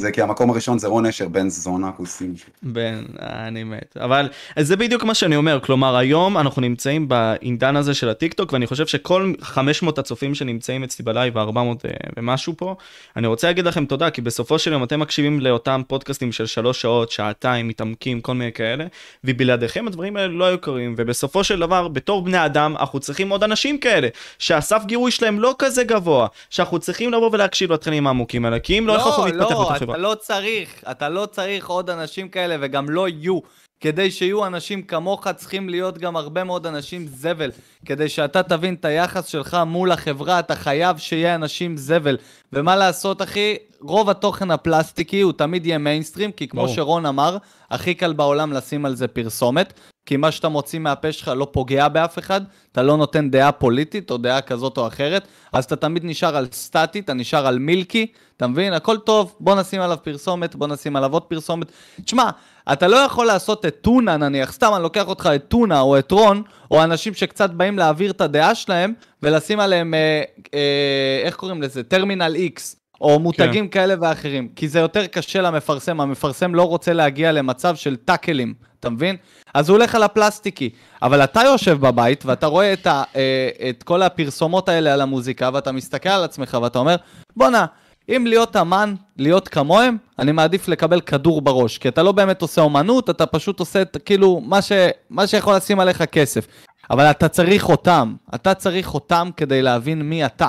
זה 0.00 0.12
כי 0.12 0.22
המקום 0.22 0.50
הראשון 0.50 0.78
זה 0.78 0.88
רון 0.88 1.06
נשר, 1.06 1.28
בן 1.28 1.48
זונה 1.48 1.92
כוסים. 1.92 2.34
בן, 2.62 3.04
אני 3.20 3.64
מת. 3.64 3.96
אבל 3.96 4.28
זה 4.58 4.76
בדיוק 4.76 5.04
מה 5.04 5.14
שאני 5.14 5.36
אומר, 5.36 5.60
כלומר 5.60 5.96
היום 5.96 6.38
אנחנו 6.38 6.62
נמצאים 6.62 7.08
בעידן 7.08 7.76
הזה 7.76 7.94
של 7.94 8.08
הטיקטוק, 8.08 8.52
ואני 8.52 8.66
חושב 8.66 8.86
שכל 8.86 9.32
500 9.40 9.98
הצופים 9.98 10.34
שנמצאים 10.34 10.84
אצלי 10.84 11.04
בלייב, 11.04 11.38
400 11.38 11.86
אה, 11.86 11.90
ומשהו 12.16 12.54
פה, 12.56 12.74
אני 13.16 13.26
רוצה 13.26 13.46
להגיד 13.46 13.64
לכם 13.64 13.84
תודה, 13.84 14.10
כי 14.10 14.20
בסופו 14.20 14.58
של 14.58 14.72
יום 14.72 14.84
אתם 14.84 15.00
מקשיבים 15.00 15.40
לאותם 15.40 15.82
פודקאסטים 15.86 16.32
של 16.32 16.46
שלוש 16.46 16.82
שעות, 16.82 17.10
שעתיים, 17.10 17.68
מתעמקים, 17.68 18.20
כל 18.20 18.34
מיני 18.34 18.52
כאלה, 18.52 18.84
ובלעדיכם 19.24 19.86
הדברים 19.86 20.16
האלה 20.16 20.28
לא 20.28 20.44
היו 20.44 20.60
קורים, 20.60 20.94
ובסופו 20.98 21.44
של 21.44 21.60
דבר, 21.60 21.88
בתור 21.88 22.22
בני 22.24 22.44
אדם, 22.44 22.76
אנחנו 22.76 23.00
צריכים 23.00 23.30
עוד 23.30 23.44
אנשים 23.44 23.78
כאלה, 23.78 24.08
שהסף 24.38 24.82
גירוי 24.86 25.10
שלהם 25.10 25.40
לא 25.40 25.54
כזה 25.58 25.84
גבוה, 25.84 26.26
שאנחנו 26.50 26.78
צריכים 26.78 27.12
לבוא 27.12 27.30
ולהקשיב 27.32 27.72
לתכנים 27.72 28.06
העמוקים 28.06 28.44
האלה, 28.44 28.58
כי 28.58 28.78
אם 28.78 28.86
לא, 28.86 28.96
איך 28.96 29.06
אנחנו 29.06 29.26
נתפתח 29.26 29.50
לא, 29.50 29.70
בתוך 29.70 29.70
אתה. 29.90 29.98
לא 29.98 30.14
צריך, 30.14 30.84
אתה 30.90 31.08
לא 31.08 31.26
צריך 31.26 31.68
עוד 31.68 31.90
אנשים 31.90 32.28
כאלה 32.28 32.56
וגם 32.60 32.90
לא 32.90 33.08
יהיו. 33.08 33.38
כדי 33.80 34.10
שיהיו 34.10 34.46
אנשים 34.46 34.82
כמוך, 34.82 35.28
צריכים 35.28 35.68
להיות 35.68 35.98
גם 35.98 36.16
הרבה 36.16 36.44
מאוד 36.44 36.66
אנשים 36.66 37.06
זבל. 37.06 37.50
כדי 37.86 38.08
שאתה 38.08 38.42
תבין 38.42 38.74
את 38.74 38.84
היחס 38.84 39.26
שלך 39.26 39.56
מול 39.66 39.92
החברה, 39.92 40.38
אתה 40.38 40.54
חייב 40.54 40.98
שיהיה 40.98 41.34
אנשים 41.34 41.76
זבל. 41.76 42.16
ומה 42.52 42.76
לעשות, 42.76 43.22
אחי? 43.22 43.56
רוב 43.80 44.10
התוכן 44.10 44.50
הפלסטיקי 44.50 45.20
הוא 45.20 45.32
תמיד 45.32 45.66
יהיה 45.66 45.78
מיינסטרים, 45.78 46.32
כי 46.32 46.48
כמו 46.48 46.62
ברור. 46.62 46.74
שרון 46.74 47.06
אמר, 47.06 47.36
הכי 47.70 47.94
קל 47.94 48.12
בעולם 48.12 48.52
לשים 48.52 48.86
על 48.86 48.94
זה 48.94 49.08
פרסומת, 49.08 49.72
כי 50.06 50.16
מה 50.16 50.30
שאתה 50.30 50.48
מוציא 50.48 50.78
מהפה 50.78 51.12
שלך 51.12 51.28
לא 51.36 51.48
פוגע 51.52 51.88
באף 51.88 52.18
אחד, 52.18 52.40
אתה 52.72 52.82
לא 52.82 52.96
נותן 52.96 53.30
דעה 53.30 53.52
פוליטית 53.52 54.10
או 54.10 54.16
דעה 54.16 54.40
כזאת 54.40 54.78
או 54.78 54.86
אחרת, 54.86 55.28
אז 55.52 55.64
אתה 55.64 55.76
תמיד 55.76 56.04
נשאר 56.04 56.36
על 56.36 56.46
סטטי, 56.52 56.98
אתה 57.00 57.14
נשאר 57.14 57.46
על 57.46 57.58
מילקי, 57.58 58.06
אתה 58.36 58.46
מבין? 58.46 58.72
הכל 58.72 58.98
טוב, 58.98 59.34
בוא 59.40 59.54
נשים 59.54 59.80
עליו 59.80 59.98
פרסומת, 60.02 60.56
בוא 60.56 60.66
נשים 60.66 60.96
עליו 60.96 61.12
עוד 61.12 61.22
פרסומת. 61.22 61.72
תשמע, 62.04 62.30
אתה 62.72 62.88
לא 62.88 62.96
יכול 62.96 63.26
לעשות 63.26 63.66
את 63.66 63.76
טונה 63.80 64.16
נניח, 64.16 64.52
סתם 64.52 64.70
אני 64.74 64.82
לוקח 64.82 65.08
אותך 65.08 65.30
את 65.34 65.44
טונה 65.48 65.80
או 65.80 65.98
את 65.98 66.10
רון, 66.10 66.42
או 66.70 66.84
אנשים 66.84 67.14
שקצת 67.14 67.50
באים 67.50 67.78
להעביר 67.78 68.10
את 68.10 68.20
הדעה 68.20 68.54
שלהם, 68.54 68.92
ולשים 69.22 69.60
עליהם, 69.60 69.94
אה, 69.94 70.22
אה, 70.54 71.22
איך 71.24 71.36
קוראים 71.36 71.62
לזה? 71.62 71.82
טרמינל 71.82 72.34
איקס. 72.34 72.76
או 73.00 73.18
מותגים 73.18 73.68
כן. 73.68 73.80
כאלה 73.80 73.94
ואחרים, 74.00 74.48
כי 74.56 74.68
זה 74.68 74.78
יותר 74.78 75.06
קשה 75.06 75.42
למפרסם, 75.42 76.00
המפרסם 76.00 76.54
לא 76.54 76.62
רוצה 76.62 76.92
להגיע 76.92 77.32
למצב 77.32 77.76
של 77.76 77.96
טאקלים, 77.96 78.54
אתה 78.80 78.90
מבין? 78.90 79.16
אז 79.54 79.68
הוא 79.68 79.76
הולך 79.76 79.94
על 79.94 80.02
הפלסטיקי, 80.02 80.70
אבל 81.02 81.24
אתה 81.24 81.40
יושב 81.40 81.80
בבית 81.80 82.24
ואתה 82.26 82.46
רואה 82.46 82.72
את, 82.72 82.86
ה, 82.86 83.02
אה, 83.16 83.48
את 83.70 83.82
כל 83.82 84.02
הפרסומות 84.02 84.68
האלה 84.68 84.92
על 84.92 85.00
המוזיקה, 85.00 85.50
ואתה 85.52 85.72
מסתכל 85.72 86.08
על 86.08 86.24
עצמך 86.24 86.58
ואתה 86.62 86.78
אומר, 86.78 86.96
בואנה, 87.36 87.66
אם 88.08 88.24
להיות 88.26 88.56
אמן, 88.56 88.94
להיות 89.16 89.48
כמוהם, 89.48 89.96
אני 90.18 90.32
מעדיף 90.32 90.68
לקבל 90.68 91.00
כדור 91.00 91.42
בראש, 91.42 91.78
כי 91.78 91.88
אתה 91.88 92.02
לא 92.02 92.12
באמת 92.12 92.42
עושה 92.42 92.60
אומנות, 92.60 93.10
אתה 93.10 93.26
פשוט 93.26 93.60
עושה 93.60 93.82
את, 93.82 93.96
כאילו 94.04 94.40
מה, 94.40 94.62
ש, 94.62 94.72
מה 95.10 95.26
שיכול 95.26 95.56
לשים 95.56 95.80
עליך 95.80 96.02
כסף. 96.02 96.46
אבל 96.90 97.10
אתה 97.10 97.28
צריך 97.28 97.68
אותם, 97.68 98.14
אתה 98.34 98.54
צריך 98.54 98.94
אותם 98.94 99.30
כדי 99.36 99.62
להבין 99.62 100.02
מי 100.02 100.26
אתה. 100.26 100.48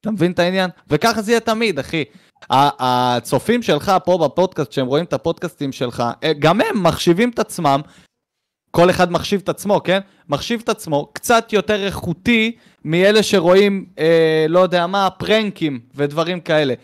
אתה 0.00 0.10
מבין 0.10 0.32
את 0.32 0.38
העניין? 0.38 0.70
וככה 0.90 1.22
זה 1.22 1.32
יהיה 1.32 1.40
תמיד, 1.40 1.78
אחי. 1.78 2.04
הצופים 2.50 3.62
שלך 3.62 3.92
פה 4.04 4.18
בפודקאסט, 4.18 4.70
כשהם 4.70 4.86
רואים 4.86 5.04
את 5.04 5.12
הפודקאסטים 5.12 5.72
שלך, 5.72 6.04
אה, 6.24 6.32
גם 6.38 6.60
הם 6.60 6.82
מחשיבים 6.82 7.30
את 7.30 7.38
עצמם, 7.38 7.80
כל 8.70 8.90
אחד 8.90 9.12
מחשיב 9.12 9.40
את 9.44 9.48
עצמו, 9.48 9.80
כן? 9.84 9.98
מחשיב 10.28 10.60
את 10.64 10.68
עצמו 10.68 11.10
קצת 11.12 11.52
יותר 11.52 11.86
איכותי 11.86 12.56
מאלה 12.84 13.22
שרואים, 13.22 13.86
אה, 13.98 14.46
לא 14.48 14.58
יודע 14.58 14.86
מה, 14.86 15.10
פרנקים 15.10 15.80
ודברים 15.94 16.40
כאלה. 16.40 16.74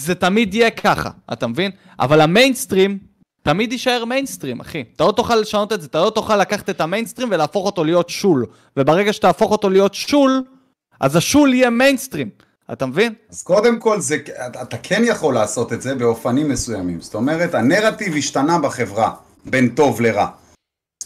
זה 0.00 0.14
תמיד 0.14 0.54
יהיה 0.54 0.70
ככה, 0.70 1.10
אתה 1.32 1.46
מבין? 1.46 1.70
אבל 2.00 2.20
המיינסטרים 2.20 2.98
תמיד 3.42 3.72
יישאר 3.72 4.04
מיינסטרים, 4.04 4.60
אחי. 4.60 4.84
אתה 4.96 5.04
לא 5.04 5.12
תוכל 5.12 5.36
לשנות 5.36 5.72
את 5.72 5.80
זה, 5.80 5.86
אתה 5.86 5.98
לא 6.04 6.10
תוכל 6.10 6.36
לקחת 6.36 6.70
את 6.70 6.80
המיינסטרים 6.80 7.28
ולהפוך 7.30 7.66
אותו 7.66 7.84
להיות 7.84 8.08
שול. 8.08 8.46
וברגע 8.76 9.12
שתהפוך 9.12 9.50
אותו 9.50 9.70
להיות 9.70 9.94
שול, 9.94 10.42
אז 11.00 11.16
השול 11.16 11.54
יהיה 11.54 11.70
מיינסטרים. 11.70 12.30
אתה 12.72 12.86
מבין? 12.86 13.14
אז 13.30 13.42
קודם 13.42 13.78
כל, 13.78 14.00
זה, 14.00 14.16
אתה, 14.46 14.62
אתה 14.62 14.76
כן 14.82 15.02
יכול 15.04 15.34
לעשות 15.34 15.72
את 15.72 15.82
זה 15.82 15.94
באופנים 15.94 16.48
מסוימים. 16.48 17.00
זאת 17.00 17.14
אומרת, 17.14 17.54
הנרטיב 17.54 18.16
השתנה 18.16 18.58
בחברה, 18.58 19.14
בין 19.44 19.68
טוב 19.68 20.00
לרע. 20.00 20.28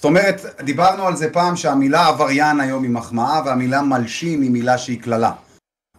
זאת 0.01 0.05
אומרת, 0.05 0.41
דיברנו 0.61 1.07
על 1.07 1.17
זה 1.17 1.33
פעם 1.33 1.57
שהמילה 1.57 2.07
עבריין 2.07 2.61
היום 2.61 2.83
היא 2.83 2.91
מחמאה 2.91 3.41
והמילה 3.45 3.83
מלשין 3.83 4.43
היא 4.43 4.51
מילה 4.51 4.79
שהיא 4.79 5.03
קללה, 5.03 5.33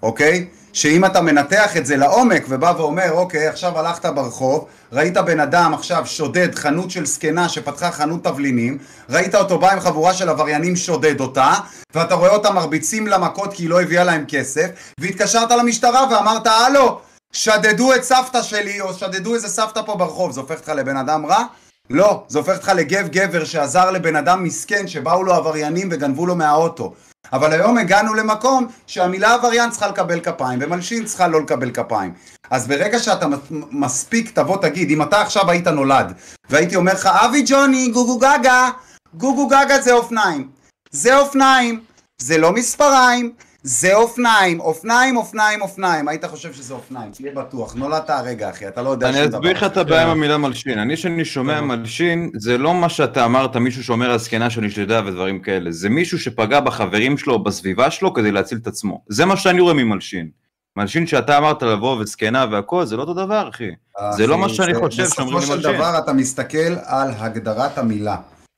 אוקיי? 0.04 0.48
שאם 0.74 1.06
אתה 1.06 1.22
מנתח 1.22 1.78
את 1.78 1.86
זה 1.86 1.98
לעומק 1.98 2.46
ובא 2.50 2.74
ואומר, 2.78 3.12
אוקיי, 3.12 3.48
עכשיו 3.48 3.80
הלכת 3.80 4.06
ברחוב, 4.06 4.66
ראית 4.92 5.18
בן 5.18 5.40
אדם 5.40 5.74
עכשיו 5.74 6.06
שודד 6.06 6.56
חנות 6.56 6.92
של 6.92 7.06
זקנה 7.06 7.50
שפתחה 7.50 7.92
חנות 7.92 8.24
תבלינים, 8.24 8.78
ראית 9.10 9.36
אותו 9.36 9.60
בא 9.60 9.72
עם 9.72 9.80
חבורה 9.80 10.14
של 10.14 10.30
עבריינים 10.30 10.76
שודד 10.76 11.20
אותה, 11.20 11.54
ואתה 11.96 12.16
רואה 12.16 12.30
אותם 12.30 12.56
מרביצים 12.56 13.08
לה 13.08 13.18
מכות 13.18 13.54
כי 13.54 13.64
היא 13.64 13.70
לא 13.70 13.82
הביאה 13.82 14.04
להם 14.04 14.26
כסף, 14.28 14.68
והתקשרת 15.00 15.52
למשטרה 15.52 16.08
ואמרת, 16.12 16.48
הלו, 16.48 17.00
שדדו 17.34 17.96
את 17.96 18.04
סבתא 18.04 18.42
שלי, 18.42 18.82
או 18.82 18.94
שדדו 18.94 19.36
איזה 19.36 19.48
סבתא 19.48 19.82
פה 19.86 19.96
ברחוב, 19.96 20.32
זה 20.32 20.40
הופך 20.40 20.58
אותך 20.58 20.70
לבן 20.70 20.98
אדם 20.98 21.26
רע? 21.26 21.46
לא, 21.94 22.24
זה 22.28 22.40
הופך 22.40 22.56
אותך 22.56 22.72
לגב 22.76 23.08
גבר 23.08 23.46
שעזר 23.46 23.92
לבן 23.92 24.16
אדם 24.16 24.44
מסכן 24.44 24.88
שבאו 24.88 25.24
לו 25.24 25.34
עבריינים 25.34 25.90
וגנבו 25.92 26.26
לו 26.26 26.36
מהאוטו. 26.36 26.94
אבל 27.34 27.54
היום 27.54 27.78
הגענו 27.78 28.14
למקום 28.14 28.68
שהמילה 28.88 29.34
עבריין 29.34 29.70
צריכה 29.70 29.88
לקבל 29.88 30.20
כפיים 30.20 30.60
ומלשין 30.62 31.06
צריכה 31.06 31.28
לא 31.28 31.42
לקבל 31.42 31.72
כפיים. 31.72 32.14
אז 32.50 32.68
ברגע 32.68 33.00
שאתה 33.00 33.26
מספיק 33.72 34.32
תבוא 34.32 34.58
תגיד, 34.58 34.90
אם 34.90 35.02
אתה 35.02 35.22
עכשיו 35.22 35.50
היית 35.50 35.68
נולד 35.68 36.14
והייתי 36.50 36.76
אומר 36.76 36.94
לך 36.94 37.06
אבי 37.06 37.44
ג'וני 37.46 37.88
גוגו 37.88 38.18
גגה, 38.18 38.70
גוגו 39.14 39.48
גגה 39.48 39.82
זה 39.82 39.94
אופניים. 39.94 40.50
זה 40.92 41.18
אופניים, 41.18 41.84
זה 42.18 42.38
לא 42.38 42.52
מספריים, 42.52 43.34
זה 43.64 43.96
אופניים, 43.96 44.60
אופניים, 44.60 45.18
אופניים, 45.18 45.62
אופניים. 45.62 46.08
היית 46.08 46.26
חושב 46.26 46.54
שזה 46.54 46.74
אופניים, 46.74 47.12
תהיה 47.12 47.32
בטוח. 47.36 47.76
נולדת 47.76 48.10
הרגע, 48.10 48.50
אחי, 48.50 48.68
אתה 48.68 48.82
לא 48.82 48.90
יודע 48.90 49.10
אני 49.10 49.26
אסביר 49.26 49.52
לך 49.52 49.64
את 49.64 49.78
הבעיה 49.78 50.04
עם 50.04 50.10
המילה 50.10 50.38
מלשין. 50.38 50.80
אני, 50.80 50.96
כשאני 50.96 51.26
שומע 51.26 51.62
מלשין, 51.62 52.30
זה 52.36 52.58
לא 52.58 52.74
מה 52.74 52.90
שאתה 52.90 53.26
אמרת, 53.26 53.56
מישהו 53.56 53.84
שאומר 53.84 54.12
הזקנה 54.12 54.50
שאני 54.50 54.70
שתדע 54.70 55.02
ודברים 55.06 55.40
כאלה. 55.40 55.72
זה 55.72 55.90
מישהו 55.90 56.20
שפגע 56.20 56.60
בחברים 56.60 57.18
שלו 57.18 57.34
או 57.34 57.44
בסביבה 57.44 57.92
שלו 57.92 58.14
כדי 58.14 58.32
להציל 58.32 58.58
את 58.62 58.68
עצמו. 58.68 59.02
זה 59.10 59.26
מה 59.26 59.38
שאני 59.38 59.62
רואה 59.62 59.74
ממלשין. 59.74 60.30
מלשין 60.76 61.08
שאתה 61.08 61.38
אמרת 61.38 61.64
לבוא 61.64 61.98
וזקנה 61.98 62.46
והכל, 62.52 62.86
זה 62.86 62.98
לא 62.98 63.02
אותו 63.02 63.14
דבר, 63.14 63.50
אחי. 63.50 63.70
זה 64.18 64.28
לא 64.28 64.38
מה 64.38 64.50
שאני 64.50 64.74
חושב 64.74 65.10
שאומרים 65.10 65.38
לי 65.38 65.42
בסופו 65.42 65.56
מלשין. 65.56 65.72
של 65.72 65.78
דבר 65.78 65.98
אתה 65.98 66.14
מסתכל 66.14 66.76
על 66.86 67.12
הגדרת 67.18 67.78
המילה. 67.78 68.18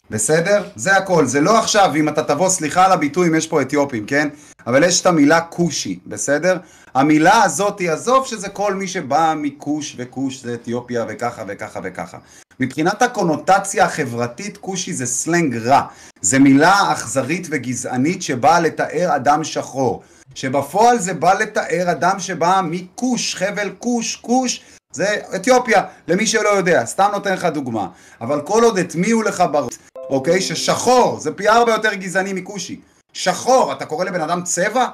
בסדר? 0.09 0.63
זה 0.75 0.97
הכל. 0.97 1.25
זה 1.25 1.41
לא 1.41 1.59
עכשיו, 1.59 1.91
אם 1.95 2.09
אתה 2.09 2.23
תבוא, 2.23 2.49
סליחה 2.49 2.85
על 2.85 2.91
הביטוי 2.91 3.27
אם 3.27 3.35
יש 3.35 3.47
פה 3.47 3.61
אתיופים, 3.61 4.05
כן? 4.05 4.29
אבל 4.67 4.83
יש 4.83 5.01
את 5.01 5.05
המילה 5.05 5.41
כושי, 5.41 5.99
בסדר? 6.05 6.57
המילה 6.95 7.43
הזאת, 7.43 7.81
עזוב 7.81 8.27
שזה 8.27 8.49
כל 8.49 8.73
מי 8.73 8.87
שבא 8.87 9.33
מכוש 9.37 9.95
וכוש 9.97 10.43
זה 10.43 10.53
אתיופיה 10.53 11.05
וככה 11.09 11.43
וככה 11.47 11.79
וככה. 11.83 12.17
מבחינת 12.59 13.01
הקונוטציה 13.01 13.85
החברתית, 13.85 14.57
כושי 14.57 14.93
זה 14.93 15.05
סלנג 15.05 15.57
רע. 15.57 15.81
זה 16.21 16.39
מילה 16.39 16.91
אכזרית 16.91 17.47
וגזענית 17.51 18.21
שבאה 18.21 18.59
לתאר 18.59 19.15
אדם 19.15 19.43
שחור. 19.43 20.03
שבפועל 20.35 20.99
זה 20.99 21.13
בא 21.13 21.33
לתאר 21.33 21.91
אדם 21.91 22.19
שבא 22.19 22.61
מכוש, 22.63 23.35
חבל 23.35 23.69
כוש, 23.79 24.15
כוש, 24.15 24.61
זה 24.91 25.15
אתיופיה, 25.35 25.83
למי 26.07 26.27
שלא 26.27 26.49
יודע, 26.49 26.85
סתם 26.85 27.09
נותן 27.13 27.33
לך 27.33 27.45
דוגמה. 27.45 27.87
אבל 28.21 28.41
כל 28.41 28.63
עוד 28.63 28.77
הטמיעו 28.77 29.21
לך 29.21 29.43
בראש, 29.51 29.73
אוקיי, 30.13 30.41
ששחור 30.41 31.19
זה 31.19 31.31
פי 31.31 31.49
ארבע 31.49 31.71
יותר 31.71 31.93
גזעני 31.93 32.33
מכושי. 32.33 32.79
שחור, 33.13 33.71
אתה 33.71 33.85
קורא 33.85 34.05
לבן 34.05 34.21
אדם 34.21 34.43
צבע? 34.43 34.85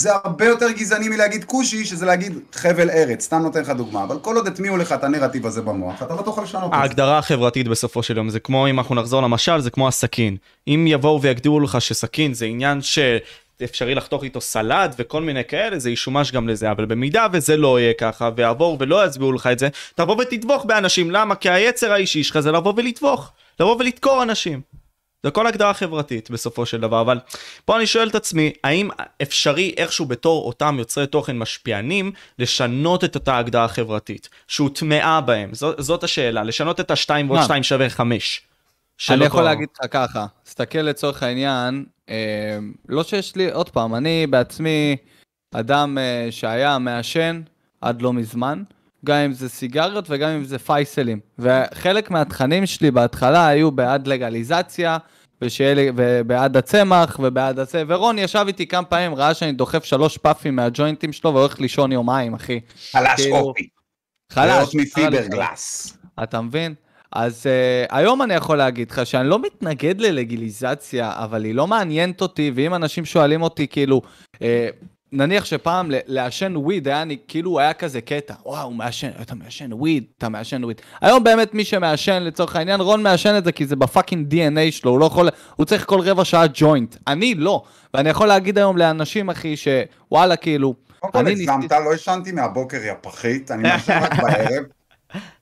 זה 0.00 0.10
הרבה 0.24 0.44
יותר 0.44 0.70
גזעני 0.70 1.08
מלהגיד 1.08 1.44
כושי, 1.44 1.84
שזה 1.84 2.06
להגיד 2.06 2.38
חבל 2.52 2.90
ארץ, 2.90 3.24
סתם 3.24 3.42
נותן 3.42 3.60
לך 3.60 3.70
דוגמה. 3.70 4.04
אבל 4.04 4.18
כל 4.18 4.36
עוד 4.36 4.46
הטמיעו 4.46 4.76
לך 4.76 4.92
את 4.92 5.04
הנרטיב 5.04 5.46
הזה 5.46 5.62
במוח, 5.62 6.02
אתה 6.02 6.14
לא 6.14 6.22
תוכל 6.22 6.42
לשנות 6.42 6.64
את 6.64 6.70
זה. 6.70 6.76
ההגדרה 6.76 7.18
החברתית 7.18 7.68
בסופו 7.68 8.02
של 8.02 8.16
יום 8.16 8.30
זה 8.30 8.40
כמו 8.40 8.68
אם 8.68 8.78
אנחנו 8.78 8.94
נחזור 8.94 9.22
למשל 9.22 9.60
זה 9.60 9.70
כמו 9.70 9.88
הסכין 9.88 10.36
אם 10.68 10.84
יבואו 10.88 11.22
ויגדירו 11.22 11.60
לך 11.60 11.80
שסכין 11.80 12.34
זה 12.34 12.44
עניין 12.44 12.80
שאפשרי 12.82 13.94
לחתוך 13.94 14.24
איתו 14.24 14.40
סלט 14.40 14.94
וכל 14.98 15.22
מיני 15.22 15.44
כאלה 15.44 15.78
זה 15.78 15.90
ישומש 15.90 16.32
גם 16.32 16.48
לזה 16.48 16.70
אבל 16.70 16.84
במידה 16.84 17.26
וזה 17.32 17.56
לא 17.56 17.80
יהיה 17.80 17.92
ככה 17.92 18.30
ויעבור 18.36 18.76
ולא 18.80 19.06
יצביעו 19.06 19.32
לך 19.32 19.46
את 19.46 19.58
זה 19.58 19.68
תבוא 19.94 20.16
ותטבוך 20.16 20.64
באנשים 20.64 21.10
למה 21.10 21.34
כי 21.34 21.50
היצר 21.50 21.92
האישי 21.92 22.22
שלך 22.22 22.40
זה 22.40 22.52
לבוא 22.52 22.72
ולטבוך 22.76 23.32
לבוא 23.60 23.76
ולדקור 23.76 24.22
אנשים. 24.22 24.60
זה 25.22 25.30
כל 25.30 25.46
הגדרה 25.46 25.74
חברתית 25.74 26.30
בסופו 26.30 26.66
של 26.66 26.80
דבר 26.80 27.00
אבל 27.00 27.18
פה 27.64 27.76
אני 27.76 27.86
שואל 27.86 28.08
את 28.08 28.14
עצמי 28.14 28.52
האם 28.64 28.88
אפשרי 29.22 29.74
איכשהו 29.76 30.06
בתור 30.06 30.46
אותם 30.46 30.76
יוצרי 30.78 31.06
תוכן 31.06 31.38
משפיענים 31.38 32.12
לשנות 32.38 33.04
את 33.04 33.14
אותה 33.14 33.38
הגדרה 33.38 33.68
חברתית 33.68 34.28
שהוטמעה 34.48 35.20
בהם 35.20 35.54
זאת, 35.54 35.76
זאת 35.82 36.04
השאלה 36.04 36.42
לשנות 36.42 36.80
את 36.80 36.90
השתיים 36.90 37.30
ועוד? 37.30 37.42
שתיים 37.42 37.62
שווה 37.62 37.90
חמש. 37.90 38.40
אני 39.10 39.16
אותו- 39.16 39.26
יכול 39.26 39.42
להגיד 39.42 39.68
לך 39.80 39.92
ככה, 39.92 40.26
תסתכל 40.44 40.78
לצורך 40.78 41.22
העניין, 41.22 41.84
אה, 42.08 42.58
לא 42.88 43.02
שיש 43.04 43.36
לי, 43.36 43.50
עוד 43.52 43.68
פעם, 43.70 43.94
אני 43.94 44.26
בעצמי 44.26 44.96
אדם 45.54 45.98
אה, 45.98 46.26
שהיה 46.30 46.78
מעשן 46.78 47.42
עד 47.80 48.02
לא 48.02 48.12
מזמן, 48.12 48.62
גם 49.04 49.16
אם 49.16 49.32
זה 49.32 49.48
סיגריות 49.48 50.04
וגם 50.08 50.30
אם 50.30 50.44
זה 50.44 50.58
פייסלים. 50.58 51.20
וחלק 51.38 52.10
מהתכנים 52.10 52.66
שלי 52.66 52.90
בהתחלה 52.90 53.46
היו 53.48 53.70
בעד 53.70 54.06
לגליזציה, 54.06 54.98
ושיהיה 55.42 55.92
ובעד 55.96 56.56
הצמח, 56.56 57.20
ובעד 57.22 57.58
הזה, 57.58 57.82
ורון 57.86 58.18
ישב 58.18 58.44
איתי 58.48 58.66
כמה 58.66 58.84
פעמים, 58.84 59.14
ראה 59.14 59.34
שאני 59.34 59.52
דוחף 59.52 59.84
שלוש 59.84 60.18
פאפים 60.18 60.56
מהג'וינטים 60.56 61.12
שלו 61.12 61.34
והולך 61.34 61.60
לישון 61.60 61.92
יומיים, 61.92 62.34
אחי. 62.34 62.60
חלש 62.92 63.20
כאילו, 63.20 63.36
אופי. 63.36 63.68
חלש. 64.32 64.50
חלש. 64.50 64.74
מפיברגלס. 64.74 65.98
אתה 66.22 66.40
מבין? 66.40 66.74
אז 67.12 67.46
uh, 67.46 67.94
היום 67.96 68.22
אני 68.22 68.34
יכול 68.34 68.58
להגיד 68.58 68.90
לך 68.90 69.06
שאני 69.06 69.28
לא 69.28 69.38
מתנגד 69.42 70.00
ללגיליזציה, 70.00 71.12
אבל 71.14 71.44
היא 71.44 71.54
לא 71.54 71.66
מעניינת 71.66 72.20
אותי, 72.20 72.52
ואם 72.54 72.74
אנשים 72.74 73.04
שואלים 73.04 73.42
אותי 73.42 73.68
כאילו, 73.68 74.02
uh, 74.34 74.38
נניח 75.12 75.44
שפעם 75.44 75.90
ל- 75.90 75.98
לעשן 76.06 76.52
weed 76.56 76.88
היה 76.88 77.02
אני- 77.02 77.16
כאילו 77.28 77.60
היה 77.60 77.72
כזה 77.72 78.00
קטע, 78.00 78.34
וואו, 78.46 78.70
מעשן, 78.70 79.10
אתה 79.22 79.34
מעשן 79.34 79.72
וויד, 79.72 80.04
אתה 80.18 80.28
מעשן 80.28 80.64
וויד. 80.64 80.80
היום 81.00 81.24
באמת 81.24 81.54
מי 81.54 81.64
שמעשן 81.64 82.22
לצורך 82.22 82.56
העניין, 82.56 82.80
רון 82.80 83.02
מעשן 83.02 83.34
את 83.38 83.44
זה 83.44 83.52
כי 83.52 83.66
זה 83.66 83.76
ב 83.76 83.83
fucking 83.83 84.34
DNA 84.34 84.70
שלו, 84.72 84.90
הוא 84.90 85.00
לא 85.00 85.04
יכול, 85.06 85.28
הוא 85.56 85.66
צריך 85.66 85.84
כל 85.86 86.00
רבע 86.00 86.24
שעה 86.24 86.44
ג'וינט. 86.54 86.96
אני 87.06 87.34
לא, 87.34 87.62
ואני 87.94 88.08
יכול 88.08 88.26
להגיד 88.26 88.58
היום 88.58 88.76
לאנשים, 88.76 89.30
אחי, 89.30 89.54
שוואלה, 89.56 90.36
כאילו, 90.36 90.74
קודם 91.00 91.12
כל 91.12 91.18
אני 91.18 91.30
הגזמת, 91.30 91.56
ניסיתי- 91.58 91.74
לא 91.84 91.94
ישנתי 91.94 92.32
מהבוקר, 92.32 92.76
יא 92.84 92.92
פחית, 93.00 93.50
אני 93.50 93.62
מעשן 93.62 93.98
רק 94.02 94.12
בערב. 94.22 94.64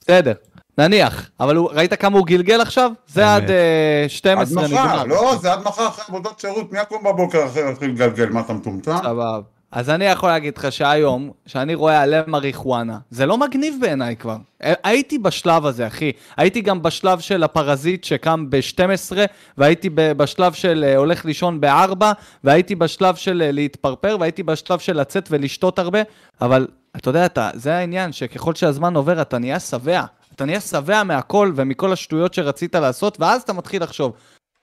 בסדר, 0.00 0.32
נניח, 0.78 1.30
אבל 1.40 1.56
הוא, 1.56 1.70
ראית 1.72 1.94
כמה 1.94 2.18
הוא 2.18 2.26
גלגל 2.26 2.60
עכשיו? 2.60 2.90
זה. 3.08 3.34
עד 3.34 3.50
אה, 3.50 4.02
עד 4.02 4.08
12 4.10 4.62
מחר, 4.62 4.66
נגמר. 4.74 5.04
לא, 5.04 5.36
זה 5.42 5.52
עד 5.52 5.62
מחר 5.64 5.88
אחרי 5.88 6.04
עבודות 6.08 6.40
שירות, 6.40 6.72
מי 6.72 6.80
יקום 6.80 7.04
בבוקר 7.04 7.46
אחרי 7.46 7.62
להתחיל 7.62 7.90
לגלגל, 7.90 8.28
מה 8.30 8.40
אתה 8.40 8.52
מטומטם? 8.52 8.96
סבבה. 9.02 9.38
אז 9.76 9.90
אני 9.90 10.04
יכול 10.04 10.28
להגיד 10.28 10.58
לך 10.58 10.72
שהיום, 10.72 11.30
שאני 11.46 11.74
רואה 11.74 12.00
עלה 12.02 12.22
מריחואנה, 12.26 12.98
זה 13.10 13.26
לא 13.26 13.38
מגניב 13.38 13.74
בעיניי 13.80 14.16
כבר. 14.16 14.36
ה- 14.64 14.88
הייתי 14.88 15.18
בשלב 15.18 15.66
הזה, 15.66 15.86
אחי. 15.86 16.12
הייתי 16.36 16.60
גם 16.60 16.82
בשלב 16.82 17.20
של 17.20 17.42
הפרזיט 17.42 18.04
שקם 18.04 18.46
ב-12, 18.50 19.16
והייתי 19.58 19.90
ב- 19.90 20.12
בשלב 20.12 20.52
של 20.52 20.84
אה, 20.88 20.96
הולך 20.96 21.24
לישון 21.24 21.60
ב-4, 21.60 22.04
והייתי 22.44 22.74
בשלב 22.74 23.14
של 23.14 23.42
אה, 23.42 23.52
להתפרפר, 23.52 24.16
והייתי 24.20 24.42
בשלב 24.42 24.78
של 24.78 25.00
לצאת 25.00 25.28
ולשתות 25.30 25.78
הרבה, 25.78 25.98
אבל 26.40 26.66
אתה 26.96 27.10
יודע, 27.10 27.26
אתה, 27.26 27.50
זה 27.54 27.74
העניין, 27.76 28.12
שככל 28.12 28.54
שהזמן 28.54 28.96
עובר 28.96 29.22
אתה 29.22 29.38
נהיה 29.38 29.60
שבע. 29.60 30.02
אתה 30.34 30.44
נהיה 30.44 30.60
שבע 30.60 31.02
מהכל 31.02 31.52
ומכל 31.56 31.92
השטויות 31.92 32.34
שרצית 32.34 32.74
לעשות, 32.74 33.20
ואז 33.20 33.42
אתה 33.42 33.52
מתחיל 33.52 33.82
לחשוב, 33.82 34.12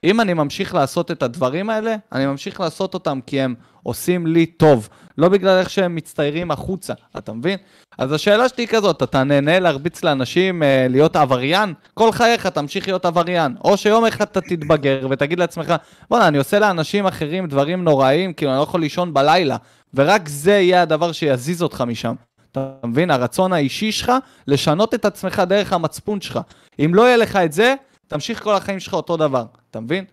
אם 0.04 0.20
אני 0.20 0.34
ממשיך 0.34 0.74
לעשות 0.74 1.10
את 1.10 1.22
הדברים 1.22 1.70
האלה, 1.70 1.96
אני 2.12 2.26
ממשיך 2.26 2.60
לעשות 2.60 2.94
אותם 2.94 3.18
כי 3.26 3.40
הם 3.40 3.54
עושים 3.82 4.26
לי 4.26 4.46
טוב, 4.46 4.88
לא 5.18 5.28
בגלל 5.28 5.58
איך 5.58 5.70
שהם 5.70 5.94
מצטיירים 5.94 6.50
החוצה, 6.50 6.94
אתה 7.18 7.32
מבין? 7.32 7.58
אז 7.98 8.12
השאלה 8.12 8.48
שלי 8.48 8.62
היא 8.62 8.68
כזאת, 8.68 9.02
אתה 9.02 9.24
נהנה 9.24 9.60
להרביץ 9.60 10.04
לאנשים 10.04 10.62
אה, 10.62 10.86
להיות 10.90 11.16
עבריין? 11.16 11.74
כל 11.94 12.12
חייך 12.12 12.46
תמשיך 12.46 12.88
להיות 12.88 13.04
עבריין. 13.04 13.56
או 13.64 13.76
שיום 13.76 14.04
אחד 14.04 14.24
אתה 14.24 14.40
תתבגר 14.40 15.06
ותגיד 15.10 15.38
לעצמך, 15.38 15.74
בואנה, 16.10 16.28
אני 16.28 16.38
עושה 16.38 16.58
לאנשים 16.58 17.06
אחרים 17.06 17.46
דברים 17.46 17.84
נוראיים, 17.84 18.32
כאילו 18.32 18.50
אני 18.50 18.58
לא 18.58 18.62
יכול 18.62 18.80
לישון 18.80 19.14
בלילה, 19.14 19.56
ורק 19.94 20.28
זה 20.28 20.52
יהיה 20.52 20.82
הדבר 20.82 21.12
שיזיז 21.12 21.62
אותך 21.62 21.84
משם. 21.86 22.14
אתה 22.52 22.70
מבין? 22.84 23.10
הרצון 23.10 23.52
האישי 23.52 23.92
שלך 23.92 24.12
לשנות 24.48 24.94
את 24.94 25.04
עצמך 25.04 25.42
דרך 25.48 25.72
המצפון 25.72 26.20
שלך. 26.20 26.40
אם 26.84 26.94
לא 26.94 27.02
יהיה 27.02 27.16
לך 27.16 27.36
את 27.36 27.52
זה, 27.52 27.74
תמשיך 28.08 28.42
כל 28.42 28.54
החיים 28.54 28.80
שלך 28.80 28.94
אותו 28.94 29.16
דבר, 29.16 29.44
אתה 29.70 29.80
מבין? 29.80 30.04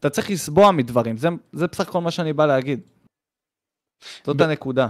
אתה 0.00 0.10
צריך 0.10 0.30
לסבוע 0.30 0.70
מדברים, 0.70 1.16
זה, 1.16 1.28
זה 1.52 1.66
בסך 1.66 1.88
הכל 1.88 2.00
מה 2.00 2.10
שאני 2.10 2.32
בא 2.32 2.46
להגיד. 2.46 2.80
זאת 4.26 4.36
ב- 4.36 4.42
הנקודה. 4.42 4.88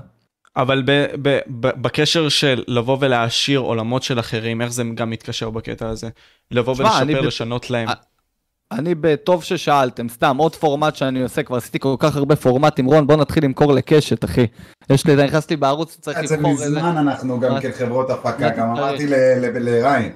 אבל 0.56 0.82
ב, 0.86 0.90
ב, 1.22 1.38
ב, 1.60 1.82
בקשר 1.82 2.28
של 2.28 2.64
לבוא 2.68 2.96
ולהעשיר 3.00 3.58
עולמות 3.60 4.02
של 4.02 4.18
אחרים, 4.20 4.60
איך 4.62 4.68
זה 4.72 4.82
גם 4.94 5.10
מתקשר 5.10 5.50
בקטע 5.50 5.88
הזה? 5.88 6.08
לבוא 6.50 6.74
אני 6.74 6.82
ולשפר, 6.84 7.22
ב- 7.22 7.26
לשנות 7.26 7.70
להם. 7.70 7.88
אה, 7.88 7.94
אני 8.72 8.94
בטוב 8.94 9.44
ששאלתם, 9.44 10.08
סתם, 10.08 10.36
עוד 10.36 10.56
פורמט 10.56 10.96
שאני 10.96 11.22
עושה, 11.22 11.42
כבר 11.42 11.56
עשיתי 11.56 11.78
כל 11.78 11.96
כך 11.98 12.16
הרבה 12.16 12.36
פורמטים, 12.36 12.86
רון, 12.86 13.06
בוא 13.06 13.16
נתחיל 13.16 13.44
למכור 13.44 13.72
לקשת, 13.72 14.24
אחי. 14.24 14.46
יש 14.90 15.06
לי, 15.06 15.14
אתה 15.14 15.24
נכנס 15.24 15.50
לי 15.50 15.56
בערוץ, 15.56 15.98
צריך 16.00 16.20
זה 16.24 16.36
לבחור 16.36 16.50
איזה... 16.50 16.66
מזמן 16.76 16.96
אנחנו 16.96 17.40
גם 17.40 17.52
מה- 17.52 17.60
כחברות 17.60 18.10
הפקה, 18.10 18.48
גם 18.50 18.68
אמרתי 18.70 19.06
ל- 19.06 19.14
ל- 19.14 19.58
לריין. 19.58 20.12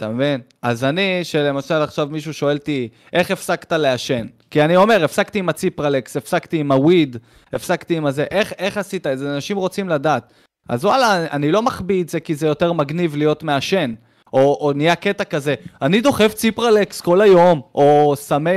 אתה 0.00 0.08
מבין? 0.08 0.40
אז 0.62 0.84
אני, 0.84 1.20
שלמשל 1.22 1.74
עכשיו 1.74 2.08
מישהו 2.10 2.34
שואל 2.34 2.56
אותי, 2.56 2.88
איך 3.12 3.30
הפסקת 3.30 3.72
לעשן? 3.72 4.26
כי 4.50 4.62
אני 4.62 4.76
אומר, 4.76 5.04
הפסקתי 5.04 5.38
עם 5.38 5.48
הציפרלקס, 5.48 6.16
הפסקתי 6.16 6.56
עם 6.56 6.72
הוויד, 6.72 7.16
הפסקתי 7.52 7.96
עם 7.96 8.06
הזה, 8.06 8.24
איך, 8.30 8.52
איך 8.58 8.76
עשית 8.76 9.06
את 9.06 9.18
זה? 9.18 9.34
אנשים 9.34 9.56
רוצים 9.56 9.88
לדעת. 9.88 10.32
אז 10.68 10.84
וואלה, 10.84 11.26
אני 11.30 11.52
לא 11.52 11.62
מחביא 11.62 12.02
את 12.02 12.08
זה 12.08 12.20
כי 12.20 12.34
זה 12.34 12.46
יותר 12.46 12.72
מגניב 12.72 13.16
להיות 13.16 13.42
מעשן. 13.42 13.94
או, 14.32 14.58
או 14.60 14.72
נהיה 14.72 14.96
קטע 14.96 15.24
כזה, 15.24 15.54
אני 15.82 16.00
דוחף 16.00 16.34
ציפרלקס 16.34 17.00
כל 17.00 17.20
היום, 17.20 17.60
או 17.74 18.14
סמי, 18.16 18.50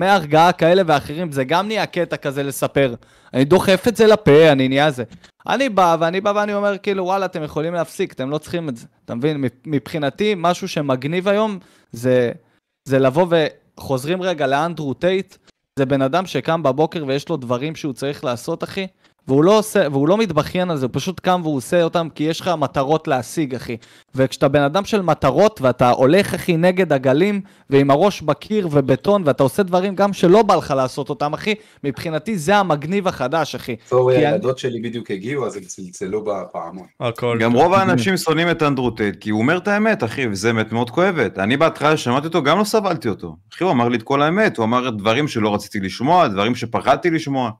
אה, 0.00 0.14
הרגעה 0.14 0.52
כאלה 0.52 0.82
ואחרים, 0.86 1.32
זה 1.32 1.44
גם 1.44 1.66
נהיה 1.66 1.86
קטע 1.86 2.16
כזה 2.16 2.42
לספר. 2.42 2.94
אני 3.34 3.44
דוחף 3.44 3.88
את 3.88 3.96
זה 3.96 4.06
לפה, 4.06 4.52
אני 4.52 4.68
נהיה 4.68 4.90
זה. 4.90 5.04
אני 5.46 5.68
בא, 5.68 5.96
ואני 6.00 6.20
בא 6.20 6.32
ואני 6.36 6.54
אומר, 6.54 6.78
כאילו, 6.78 7.04
וואלה, 7.04 7.26
אתם 7.26 7.42
יכולים 7.42 7.74
להפסיק, 7.74 8.12
אתם 8.12 8.30
לא 8.30 8.38
צריכים 8.38 8.68
את 8.68 8.76
זה. 8.76 8.86
אתה 9.04 9.14
מבין? 9.14 9.44
מבחינתי, 9.66 10.34
משהו 10.36 10.68
שמגניב 10.68 11.28
היום, 11.28 11.58
זה, 11.92 12.32
זה 12.88 12.98
לבוא 12.98 13.26
וחוזרים 13.30 14.22
רגע 14.22 14.46
לאנדרו 14.46 14.94
טייט, 14.94 15.36
זה 15.78 15.86
בן 15.86 16.02
אדם 16.02 16.26
שקם 16.26 16.62
בבוקר 16.62 17.04
ויש 17.06 17.28
לו 17.28 17.36
דברים 17.36 17.76
שהוא 17.76 17.92
צריך 17.92 18.24
לעשות, 18.24 18.64
אחי, 18.64 18.86
והוא 19.28 19.44
לא 19.44 19.58
עושה, 19.58 19.86
והוא 19.92 20.08
לא 20.08 20.16
מתבכיין 20.18 20.70
על 20.70 20.76
זה, 20.76 20.86
הוא 20.86 20.90
פשוט 20.94 21.20
קם 21.20 21.40
והוא 21.44 21.56
עושה 21.56 21.82
אותם 21.82 22.08
כי 22.14 22.24
יש 22.24 22.40
לך 22.40 22.50
מטרות 22.58 23.08
להשיג, 23.08 23.54
אחי. 23.54 23.76
וכשאתה 24.14 24.48
בן 24.48 24.62
אדם 24.62 24.84
של 24.84 25.02
מטרות 25.02 25.60
ואתה 25.60 25.90
הולך, 25.90 26.34
אחי, 26.34 26.56
נגד 26.56 26.92
הגלים, 26.92 27.40
ועם 27.70 27.90
הראש 27.90 28.22
בקיר 28.22 28.68
ובטון, 28.70 29.22
ואתה 29.26 29.42
עושה 29.42 29.62
דברים 29.62 29.94
גם 29.94 30.12
שלא 30.12 30.42
בא 30.42 30.54
לך 30.54 30.74
לעשות 30.76 31.08
אותם, 31.10 31.32
אחי, 31.32 31.54
מבחינתי 31.84 32.38
זה 32.38 32.56
המגניב 32.56 33.08
החדש, 33.08 33.54
אחי. 33.54 33.76
סורי, 33.88 34.14
כי 34.14 34.18
אני- 34.20 34.26
הילדות 34.26 34.58
שלי 34.58 34.80
בדיוק 34.80 35.10
הגיעו, 35.10 35.46
אז 35.46 35.56
הם 35.56 35.62
צלצלו 35.62 36.24
בפעמון. 36.24 36.86
הכל 37.00 37.38
גם. 37.40 37.52
רוב 37.52 37.72
האנשים 37.74 38.16
שונאים 38.16 38.50
את 38.50 38.62
אנדרו 38.62 38.90
טייט, 38.90 39.16
כי 39.20 39.30
הוא 39.30 39.40
אומר 39.40 39.56
את 39.56 39.68
האמת, 39.68 40.04
אחי, 40.04 40.26
וזה 40.28 40.50
אמת 40.50 40.72
מאוד 40.72 40.90
כואבת. 40.90 41.38
אני 41.38 41.56
בהתחלה 41.56 41.96
שמעתי 41.96 42.26
אותו, 42.26 42.42
גם 42.42 42.58
לא 42.58 42.64
סבלתי 42.64 43.08
אותו. 43.08 43.36
אחי, 43.54 43.64
הוא 43.64 43.72
אמר 43.72 43.88
לי 43.88 43.96
את 43.96 44.02
כל 44.02 44.22
האמת, 44.22 44.56
הוא 44.56 44.64
אמר 44.64 44.90
דברים 44.90 45.28
שלא 45.28 45.54
רציתי 45.54 45.80
לשמוע, 45.80 46.28
דברים 46.28 46.54
שפחדתי 46.54 47.10
לשמוע. 47.10 47.50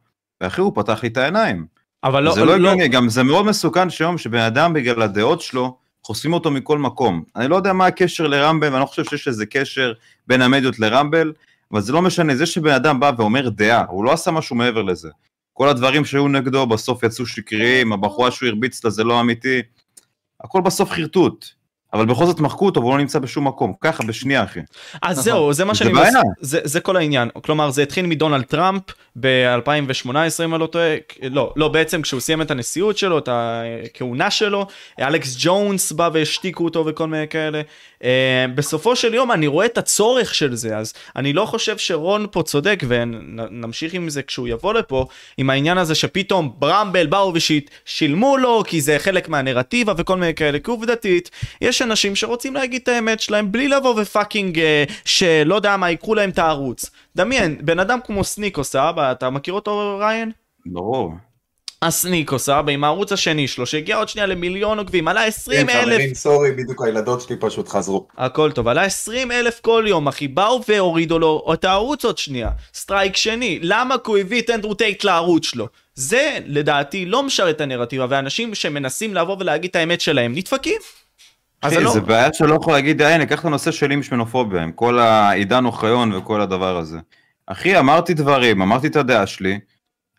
ואחי, 0.40 0.60
הוא 0.60 0.72
פתח 0.74 1.02
לי 1.02 1.08
את 1.08 1.16
העיניים. 1.16 1.66
אבל 2.04 2.22
לא, 2.22 2.34
זה 2.34 2.44
לא 2.44 2.54
הגיוני, 2.54 2.88
גם 2.88 3.08
זה 3.08 3.22
מאוד 3.22 3.46
מסוכן 3.46 3.90
שהיום 3.90 4.18
שבן 4.18 4.38
אדם 4.38 4.72
בגלל 4.72 5.02
הדעות 5.02 5.40
שלו, 5.40 5.76
חוסמים 6.04 6.34
אותו 6.34 6.50
מכל 6.50 6.78
מקום. 6.78 7.22
אני 7.36 7.48
לא 7.48 7.56
יודע 7.56 7.72
מה 7.72 7.86
הקשר 7.86 8.26
לרמבל, 8.26 8.68
ואני 8.68 8.80
לא 8.80 8.86
חושב 8.86 9.04
שיש 9.04 9.28
איזה 9.28 9.46
קשר 9.46 9.92
בין 10.26 10.42
המדיות 10.42 10.78
לרמבל, 10.78 11.32
אבל 11.72 11.80
זה 11.80 11.92
לא 11.92 12.02
משנה, 12.02 12.36
זה 12.36 12.46
שבן 12.46 12.72
אדם 12.72 13.00
בא 13.00 13.12
ואומר 13.18 13.48
דעה, 13.48 13.84
הוא 13.88 14.04
לא 14.04 14.12
עשה 14.12 14.30
משהו 14.30 14.56
מעבר 14.56 14.82
לזה. 14.82 15.08
כל 15.52 15.68
הדברים 15.68 16.04
שהיו 16.04 16.28
נגדו 16.28 16.66
בסוף 16.66 17.02
יצאו 17.02 17.26
שקריים, 17.26 17.92
הבחורה 17.92 18.30
שהוא 18.30 18.48
הרביץ 18.48 18.84
לה 18.84 18.90
זה 18.90 19.04
לא 19.04 19.20
אמיתי, 19.20 19.62
הכל 20.40 20.60
בסוף 20.60 20.90
חרטוט. 20.90 21.46
אבל 21.94 22.06
בכל 22.06 22.26
זאת 22.26 22.40
מחקו 22.40 22.66
אותו 22.66 22.80
והוא 22.80 22.92
לא 22.92 22.98
נמצא 22.98 23.18
בשום 23.18 23.48
מקום, 23.48 23.72
ככה 23.80 24.02
בשנייה 24.02 24.44
אחי. 24.44 24.60
אז 25.02 25.18
נכון. 25.18 25.22
זהו, 25.22 25.52
זה 25.52 25.64
מה 25.64 25.74
שאני... 25.74 25.92
מס- 25.92 26.14
זה, 26.40 26.60
זה 26.64 26.80
כל 26.80 26.96
העניין. 26.96 27.28
כלומר, 27.44 27.70
זה 27.70 27.82
התחיל 27.82 28.06
מדונלד 28.06 28.42
טראמפ 28.42 28.82
ב-2018, 29.20 30.10
אם 30.44 30.54
אני 30.54 30.60
לא 30.60 30.66
טועה. 30.66 30.94
לא, 31.30 31.52
לא, 31.56 31.68
בעצם 31.68 32.02
כשהוא 32.02 32.20
סיים 32.20 32.42
את 32.42 32.50
הנשיאות 32.50 32.98
שלו, 32.98 33.18
את 33.18 33.28
הכהונה 33.32 34.30
שלו, 34.30 34.66
אלכס 35.00 35.36
ג'ונס 35.38 35.92
בא 35.92 36.10
והשתיקו 36.12 36.64
אותו 36.64 36.86
וכל 36.86 37.06
מיני 37.06 37.28
כאלה. 37.28 37.62
Uh, 38.00 38.06
בסופו 38.54 38.96
של 38.96 39.14
יום 39.14 39.32
אני 39.32 39.46
רואה 39.46 39.66
את 39.66 39.78
הצורך 39.78 40.34
של 40.34 40.54
זה, 40.54 40.76
אז 40.76 40.92
אני 41.16 41.32
לא 41.32 41.46
חושב 41.46 41.78
שרון 41.78 42.26
פה 42.30 42.42
צודק, 42.42 42.82
ונמשיך 42.88 43.94
עם 43.94 44.08
זה 44.08 44.22
כשהוא 44.22 44.48
יבוא 44.48 44.74
לפה, 44.74 45.06
עם 45.38 45.50
העניין 45.50 45.78
הזה 45.78 45.94
שפתאום 45.94 46.52
ברמבל 46.58 47.06
באו 47.06 47.32
ושילמו 47.34 48.36
לו, 48.36 48.62
כי 48.66 48.80
זה 48.80 48.96
חלק 48.98 49.28
מהנרטיבה 49.28 49.92
וכל 49.96 50.16
מיני 50.16 50.34
כאלה, 50.34 50.58
כי 50.58 50.70
עובדתית, 50.70 51.30
יש 51.60 51.82
אנשים 51.84 52.16
שרוצים 52.16 52.54
להגיד 52.54 52.82
את 52.82 52.88
האמת 52.88 53.20
שלהם 53.20 53.52
בלי 53.52 53.68
לבוא 53.68 53.94
ופאקינג, 54.00 54.58
uh, 54.58 54.92
שלא 55.04 55.54
יודע 55.54 55.76
מה, 55.76 55.90
ייקחו 55.90 56.14
להם 56.14 56.30
את 56.30 56.38
הערוץ. 56.38 56.90
דמיין, 57.16 57.58
בן 57.60 57.78
אדם 57.78 57.98
כמו 58.04 58.24
סניקו 58.24 58.64
סבא, 58.64 59.12
אתה 59.12 59.30
מכיר 59.30 59.54
אותו 59.54 59.98
ריין? 60.00 60.32
ברור. 60.66 61.12
הסניקו 61.84 62.38
סבא 62.38 62.72
עם 62.72 62.84
הערוץ 62.84 63.12
השני 63.12 63.48
שלו, 63.48 63.66
שהגיע 63.66 63.96
עוד 63.96 64.08
שנייה 64.08 64.26
למיליון 64.26 64.78
עוקבים, 64.78 65.08
עלה 65.08 65.24
20 65.24 65.66
כן, 65.66 65.76
אלף 65.76 65.92
חברים, 65.92 66.14
sorry, 66.14 66.52
בדיוק 66.52 66.82
הילדות 66.82 67.20
שלי 67.20 67.36
פשוט 67.40 67.68
חזרו. 67.68 68.06
הכל 68.16 68.52
טוב, 68.52 68.68
עלה 68.68 68.82
20 68.82 69.32
אלף 69.32 69.60
כל 69.60 69.84
יום, 69.88 70.08
אחי, 70.08 70.28
באו 70.28 70.60
והורידו 70.68 71.18
לו 71.18 71.50
את 71.54 71.64
הערוץ 71.64 72.04
עוד 72.04 72.18
שנייה. 72.18 72.50
strike 72.74 73.16
שני, 73.16 73.58
למה 73.62 73.98
כי 73.98 74.10
הוא 74.10 74.18
הביא 74.18 74.42
את 74.42 74.50
אנדרו 74.50 74.74
טייט 74.74 75.04
לערוץ 75.04 75.44
שלו? 75.44 75.68
זה, 75.94 76.38
לדעתי, 76.46 77.06
לא 77.06 77.22
משרת 77.22 77.56
את 77.56 77.60
הנרטיב, 77.60 78.06
ואנשים 78.08 78.54
שמנסים 78.54 79.14
לבוא 79.14 79.36
ולהגיד 79.40 79.70
את 79.70 79.76
האמת 79.76 80.00
שלהם, 80.00 80.34
נדפקים. 80.34 80.80
אז 81.64 81.72
לא... 81.72 81.92
זה 81.92 82.00
בעיה 82.00 82.32
שלא 82.32 82.54
יכול 82.54 82.72
להגיד, 82.72 83.02
"אה, 83.02 83.14
הנה, 83.14 83.26
קח 83.26 83.40
את 83.40 83.44
הנושא 83.44 83.70
שלי 83.70 83.94
עם 83.94 84.02
שמנופוביה, 84.02 84.62
עם 84.62 84.72
כל 84.72 84.98
העידן 84.98 85.64
אוחיון 85.64 86.12
וכל 86.12 86.40
הדבר 86.40 86.76
הזה. 86.76 86.98
אחי, 87.46 87.78
אמרתי 87.78 88.14
דברים, 88.14 88.62
אמרתי 88.62 88.86
את 88.86 88.96
הדעה 88.96 89.26
שלי, 89.26 89.58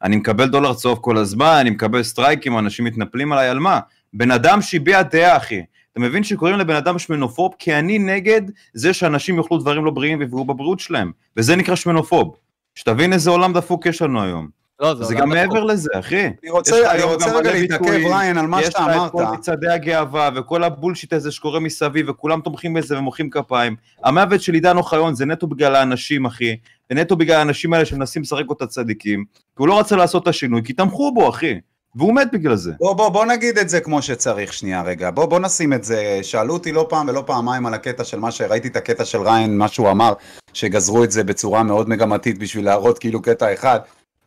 אני 0.04 0.16
מקבל 0.16 0.50
דולר 0.50 0.74
צהוב 0.74 1.00
כל 1.02 1.18
הזמן, 1.18 1.58
אני 1.60 1.70
מקבל 1.70 2.04
סטרייקים, 2.04 2.58
אנשים 2.58 2.86
מתנפלים 2.86 3.32
עליי, 3.34 3.50
על 3.50 3.60
מה? 3.60 3.80
בן 4.14 4.32
אדם 4.32 4.62
שהביע 4.62 5.02
דעה, 5.02 5.38
אחי. 5.38 5.62
אתה 5.92 6.00
מבין 6.00 6.24
שקוראים 6.24 6.58
לבן 6.58 6.76
אדם 6.76 7.00
שמנופוב? 7.00 7.54
כי 7.60 7.74
אני 7.74 8.00
נגד 8.00 8.42
זה 8.74 8.94
שאנשים 8.94 9.38
יאכלו 9.38 9.58
דברים 9.58 9.86
לא 9.86 9.92
בריאים 9.92 10.20
ויפגעו 10.20 10.46
בבריאות 10.46 10.80
שלהם. 10.80 11.12
וזה 11.38 11.56
נקרא 11.56 11.76
שמנופוב. 11.76 12.36
שתבין 12.76 13.14
איזה 13.14 13.30
עולם 13.30 13.54
דפוק 13.54 13.86
יש 13.86 14.02
לנו 14.02 14.24
היום. 14.24 14.65
לא, 14.80 14.96
זה 14.96 15.04
עולם 15.04 15.20
גם. 15.20 15.30
מעבר 15.30 15.64
לזה, 15.64 15.90
אחי. 16.00 16.26
אני 16.26 16.52
רוצה, 16.52 16.92
אני 16.92 17.04
רוצה 17.04 17.38
רגע 17.38 17.54
להתעכב, 17.54 17.88
ריין, 17.88 18.38
על 18.38 18.48
מה 18.48 18.64
שאתה 18.64 18.68
יש 18.68 18.76
לך 18.76 18.82
את 18.82 18.96
אמרת. 18.96 19.12
כל 19.12 19.24
מצעדי 19.24 19.70
הגאווה 19.70 20.30
וכל 20.36 20.64
הבולשיט 20.64 21.14
הזה 21.14 21.32
שקורה 21.32 21.60
מסביב 21.60 22.10
וכולם 22.10 22.42
תומכים 22.42 22.74
בזה 22.74 22.98
ומוחאים 22.98 23.30
כפיים. 23.30 23.76
המוות 24.04 24.42
של 24.42 24.54
עידן 24.54 24.78
אוחיון 24.78 25.16
זה 25.16 25.26
נטו 25.26 25.48
בגלל 25.48 25.76
האנשים, 25.76 26.26
אחי. 26.26 26.56
זה 26.90 26.96
נטו 26.96 27.16
בגלל 27.16 27.38
האנשים 27.38 27.74
האלה 27.74 27.86
שמנסים 27.86 28.22
לשחק 28.22 28.50
אותה 28.50 28.68
צדיקים. 28.68 29.24
כי 29.34 29.42
הוא 29.58 29.68
לא 29.68 29.80
רצה 29.80 29.96
לעשות 29.96 30.24
את 30.24 30.28
השינוי, 30.28 30.62
כי 30.64 30.74
תמכו 30.74 31.12
בו, 31.14 31.30
אחי. 31.30 31.60
והוא 31.96 32.16
מת 32.16 32.28
בגלל 32.34 32.56
זה. 32.56 32.72
בוא, 32.80 32.94
בוא, 32.94 33.10
בוא 33.10 33.26
נגיד 33.26 33.58
את 33.58 33.70
זה 33.70 33.80
כמו 33.80 34.02
שצריך 34.02 34.54
שנייה 34.54 34.82
רגע. 34.82 35.12
בוא, 35.12 35.26
בוא 35.26 35.40
נשים 35.40 35.74
את 35.74 35.84
זה. 35.84 36.20
שאלו 36.22 36.54
אותי 36.54 36.72
לא 36.72 36.86
פעם 36.90 37.08
ולא 37.08 37.24
פעמיים 37.26 37.66
על 37.66 37.74
הקטע 37.74 38.04
של 38.04 38.20
מה 38.20 38.32
שראיתי 38.32 38.68
את 38.68 38.76
הקטע 38.76 39.06
של 39.06 39.22
ריין, 39.22 39.58
מה 39.58 39.68
שהוא 39.68 39.92
אמר, 39.92 40.14
שגזרו 40.54 41.04
את 41.04 41.12
זה 41.12 41.24
בצורה 41.24 41.64
מאוד 41.64 41.90
מגמתית 41.90 42.38
בשביל 42.38 42.66
להראות 42.66 43.00
כאילו 43.00 43.22
קטע 43.22 43.54
אחד. 43.54 43.80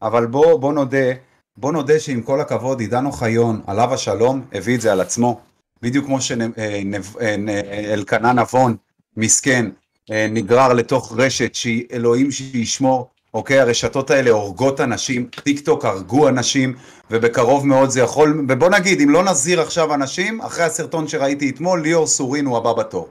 אבל 0.03 0.27
בוא, 0.27 0.59
בוא 0.59 0.73
נודה, 0.73 1.13
בוא 1.57 1.73
נודה 1.73 2.01
שעם 2.01 2.23
כל 2.23 2.41
הכבוד, 2.41 2.81
עידן 2.81 3.07
אוחיון, 3.07 3.61
עליו 3.67 3.95
השלום, 3.95 4.43
הביא 4.53 4.75
את 4.75 4.81
זה 4.81 4.93
על 4.93 5.01
עצמו. 5.01 5.41
בדיוק 5.83 6.07
כמו 6.07 6.19
שאלקנה 6.21 8.33
נבון, 8.33 8.77
מסכן, 9.17 9.67
אה, 10.11 10.27
נגרר 10.31 10.73
לתוך 10.73 11.13
רשת 11.17 11.55
שהיא 11.55 11.85
אלוהים 11.93 12.31
שישמור. 12.31 13.09
אוקיי, 13.35 13.61
הרשתות 13.61 14.11
האלה 14.11 14.31
הורגות 14.31 14.81
אנשים, 14.81 15.27
טיק 15.45 15.61
טוק 15.61 15.85
הרגו 15.85 16.29
אנשים, 16.29 16.75
ובקרוב 17.11 17.67
מאוד 17.67 17.91
זה 17.91 18.01
יכול, 18.01 18.45
ובוא 18.49 18.69
נגיד, 18.69 19.01
אם 19.01 19.11
לא 19.11 19.25
נזהיר 19.25 19.61
עכשיו 19.61 19.95
אנשים, 19.95 20.41
אחרי 20.41 20.65
הסרטון 20.65 21.09
שראיתי 21.09 21.51
אתמול, 21.51 21.83
ליאור 21.83 22.07
סורין 22.07 22.47
הוא 22.47 22.57
הבא 22.57 22.73
בתור. 22.73 23.09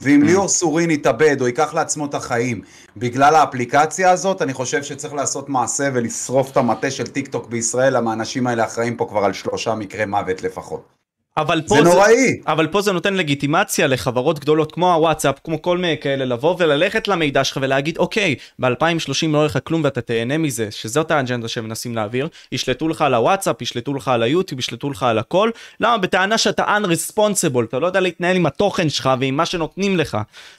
ואם 0.00 0.22
ליאור 0.22 0.48
סורין 0.48 0.90
יתאבד 0.90 1.40
או 1.40 1.46
ייקח 1.46 1.74
לעצמו 1.74 2.06
את 2.06 2.14
החיים 2.14 2.60
בגלל 2.96 3.34
האפליקציה 3.34 4.10
הזאת, 4.10 4.42
אני 4.42 4.52
חושב 4.52 4.82
שצריך 4.82 5.14
לעשות 5.14 5.48
מעשה 5.48 5.88
ולשרוף 5.94 6.50
את 6.52 6.56
המטה 6.56 6.90
של 6.90 7.06
טיק 7.06 7.28
טוק 7.28 7.46
בישראל, 7.46 7.96
למה 7.96 8.10
האנשים 8.10 8.46
האלה 8.46 8.64
אחראים 8.64 8.96
פה 8.96 9.06
כבר 9.08 9.24
על 9.24 9.32
שלושה 9.32 9.74
מקרי 9.74 10.04
מוות 10.04 10.42
לפחות. 10.42 10.99
אבל 11.36 11.62
פה 11.68 11.74
זה 11.74 11.82
נוראי. 11.82 12.40
אבל 12.46 12.66
פה 12.66 12.82
זה 12.82 12.92
נותן 12.92 13.14
לגיטימציה 13.14 13.86
לחברות 13.86 14.38
גדולות 14.38 14.72
כמו 14.72 14.94
הוואטסאפ, 14.94 15.38
כמו 15.44 15.62
כל 15.62 15.78
מיני 15.78 15.96
כאלה, 16.00 16.24
לבוא 16.24 16.56
וללכת 16.58 17.08
למידע 17.08 17.44
שלך 17.44 17.58
ולהגיד, 17.62 17.98
אוקיי, 17.98 18.34
ב-2030 18.58 19.28
לא 19.28 19.38
יהיה 19.38 19.46
לך 19.46 19.58
כלום 19.64 19.84
ואתה 19.84 20.00
תהנה 20.00 20.38
מזה, 20.38 20.70
שזאת 20.70 21.10
האג'נדה 21.10 21.48
שהם 21.48 21.64
מנסים 21.64 21.96
להעביר, 21.96 22.28
ישלטו 22.52 22.88
לך 22.88 23.02
על 23.02 23.14
הוואטסאפ, 23.14 23.62
ישלטו 23.62 23.94
לך 23.94 24.08
על 24.08 24.22
היוטיוב, 24.22 24.58
ישלטו 24.58 24.90
לך 24.90 25.02
על 25.02 25.18
הכל, 25.18 25.50
למה? 25.80 25.98
בטענה 25.98 26.38
שאתה 26.38 26.64
unresponsible, 26.64 27.64
אתה 27.68 27.78
לא 27.78 27.86
יודע 27.86 28.00
להתנהל 28.00 28.36
עם 28.36 28.46
התוכן 28.46 28.88
שלך 28.88 29.10
ועם 29.20 29.36
מה 29.36 29.46
שנותנים 29.46 29.96
לך, 29.96 30.18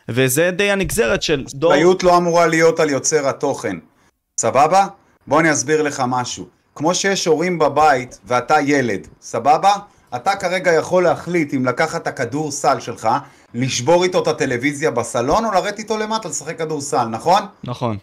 וזה 0.10 0.52
די 0.52 0.72
הנגזרת 0.72 1.24
של 1.24 1.44
דור... 1.54 1.74
אחריות 1.74 2.04
לא 2.04 2.18
אמורה 2.18 2.48
להיות 2.48 2.80
על 2.80 2.90
יוצר 2.90 3.28
התוכן, 3.30 3.78
סבבה? 4.40 4.88
בוא 5.28 5.40
אני 5.40 5.52
אסביר 5.52 5.82
לך 5.82 6.04
משהו. 6.08 6.48
כמו 6.76 6.96
שיש 6.96 7.26
הורים 7.26 7.60
בבית 7.60 8.20
ואתה 8.26 8.56
ילד, 8.66 9.08
סבבה? 9.22 9.72
אתה 10.16 10.36
כרגע 10.36 10.74
יכול 10.74 11.04
להחליט 11.04 11.54
אם 11.54 11.66
לקחת 11.66 12.02
את 12.02 12.08
הכדורסל 12.08 12.80
שלך, 12.80 13.10
לשבור 13.54 14.04
איתו 14.04 14.22
את 14.22 14.28
הטלוויזיה 14.28 14.92
בסלון, 14.92 15.46
או 15.46 15.52
לרדת 15.52 15.80
איתו 15.80 15.98
למטה 15.98 16.30
לשחק 16.30 16.58
כדורסל, 16.58 17.06
נכון? 17.06 17.42
נכון. 17.64 17.98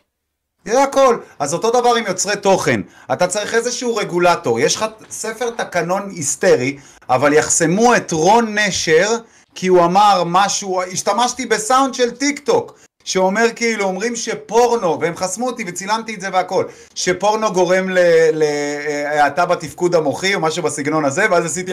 זה 0.64 0.82
הכל. 0.82 1.18
אז 1.38 1.54
אותו 1.54 1.70
דבר 1.80 1.94
עם 1.94 2.04
יוצרי 2.06 2.36
תוכן. 2.36 2.80
אתה 3.12 3.26
צריך 3.26 3.54
איזשהו 3.54 3.96
רגולטור. 3.96 4.60
יש 4.60 4.76
לך 4.76 4.84
ספר 5.10 5.50
תקנון 5.50 6.10
היסטרי, 6.10 6.78
אבל 7.08 7.32
יחסמו 7.32 7.96
את 7.96 8.12
רון 8.12 8.58
נשר, 8.58 9.10
כי 9.54 9.66
הוא 9.66 9.84
אמר 9.84 10.22
משהו, 10.26 10.82
השתמשתי 10.82 11.46
בסאונד 11.46 11.94
של 11.94 12.10
טיק 12.10 12.38
טוק. 12.38 12.78
שאומר 13.08 13.46
כאילו, 13.56 13.84
אומרים 13.84 14.16
שפורנו, 14.16 15.00
והם 15.00 15.16
חסמו 15.16 15.46
אותי 15.46 15.64
וצילמתי 15.66 16.14
את 16.14 16.20
זה 16.20 16.28
והכל, 16.32 16.64
שפורנו 16.94 17.52
גורם 17.52 17.88
להאטה 18.32 19.46
בתפקוד 19.46 19.94
המוחי 19.94 20.34
או 20.34 20.40
משהו 20.40 20.62
בסגנון 20.62 21.04
הזה, 21.04 21.26
ואז 21.30 21.44
עשיתי, 21.44 21.72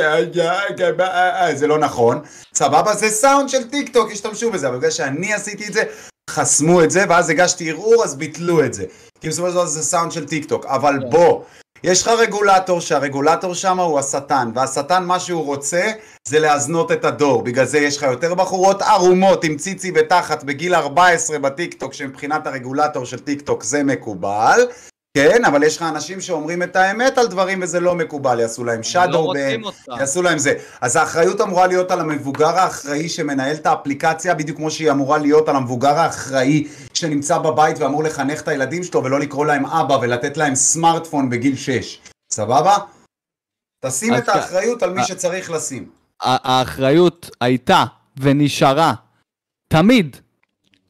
זה 1.54 1.68
לא 1.68 1.78
נכון, 1.80 2.22
סבבה, 2.56 2.94
זה 2.96 3.10
סאונד 3.10 3.50
של 3.50 3.70
טיק 3.70 3.94
טוק, 3.94 4.12
השתמשו 4.12 4.52
בזה, 4.52 4.68
אבל 4.68 4.78
בגלל 4.78 4.92
שאני 4.92 5.34
עשיתי 5.34 5.68
את 5.68 5.74
זה, 5.74 5.84
חסמו 6.30 6.84
את 6.84 6.92
זה, 6.92 7.06
ואז 7.10 7.30
הגשתי 7.30 7.70
ערעור, 7.70 8.04
אז 8.04 8.16
ביטלו 8.16 8.66
את 8.66 8.74
זה. 8.74 8.86
כי 9.22 9.30
בסופו 9.30 9.48
של 9.48 9.54
דבר 9.54 9.66
זה 9.66 9.84
סאונד 9.84 10.12
של 10.12 10.26
טיק 10.26 10.46
טוק, 10.46 10.66
אבל 10.66 11.00
בוא, 11.10 11.42
יש 11.88 12.02
לך 12.02 12.08
רגולטור 12.08 12.82
שהרגולטור 12.82 13.54
שם 13.54 13.80
הוא 13.80 14.00
השטן, 14.00 14.52
והשטן 14.56 15.04
מה 15.04 15.20
שהוא 15.20 15.46
רוצה 15.46 15.92
זה 16.28 16.40
להזנות 16.40 16.92
את 16.92 17.06
הדור, 17.06 17.44
בגלל 17.44 17.66
זה 17.66 17.80
יש 17.80 17.98
לך 17.98 18.04
יותר 18.04 18.34
בחורות 18.34 18.82
ערומות 18.82 19.44
עם 19.44 19.58
ציצי 19.58 19.92
ותחת 19.96 20.44
בגיל 20.44 20.76
14 20.76 21.40
בטיק 21.40 21.74
טוק, 21.74 21.94
שמבחינת 21.94 22.48
הרגולטור 22.48 23.06
של 23.06 23.20
טיק 23.20 23.42
טוק 23.42 23.64
זה 23.64 23.84
מקובל, 23.84 24.60
כן, 25.16 25.46
אבל 25.46 25.64
יש 25.64 25.78
לך 25.78 25.82
אנשים 25.84 26.22
שאומרים 26.22 26.64
את 26.64 26.76
האמת 26.76 27.18
על 27.18 27.28
דברים 27.28 27.60
וזה 27.64 27.80
לא 27.80 27.96
מקובל, 27.96 28.40
יעשו 28.40 28.64
להם 28.64 28.78
לא 28.78 28.84
shadow, 28.84 29.26
רוצים 29.26 29.66
אותה. 29.66 29.96
יעשו 30.00 30.22
להם 30.22 30.38
זה. 30.38 30.54
אז 30.82 30.96
האחריות 30.96 31.42
אמורה 31.42 31.68
להיות 31.68 31.92
על 31.92 32.00
המבוגר 32.00 32.60
האחראי 32.60 33.10
שמנהל 33.10 33.56
את 33.56 33.66
האפליקציה, 33.66 34.34
בדיוק 34.34 34.58
כמו 34.58 34.72
שהיא 34.72 34.92
אמורה 34.92 35.18
להיות 35.18 35.50
על 35.50 35.56
המבוגר 35.56 36.00
האחראי 36.00 36.68
שנמצא 36.94 37.38
בבית 37.38 37.80
ואמור 37.80 38.04
לחנך 38.04 38.42
את 38.42 38.48
הילדים 38.48 38.84
שלו 38.84 39.04
ולא 39.04 39.20
לקרוא 39.20 39.46
להם 39.46 39.66
אבא 39.66 39.94
ולתת 39.94 40.38
להם 40.38 40.56
סמארטפון 40.56 41.30
בגיל 41.30 41.56
6. 41.56 42.00
סבבה? 42.34 42.78
תשים 43.86 44.16
את 44.16 44.30
האחריות 44.30 44.84
על 44.84 44.94
מי 44.94 45.02
אה. 45.02 45.08
שצריך 45.08 45.52
לשים. 45.52 45.90
האחריות 46.22 47.30
הייתה 47.42 47.84
ונשארה 48.20 48.94
תמיד 49.68 50.18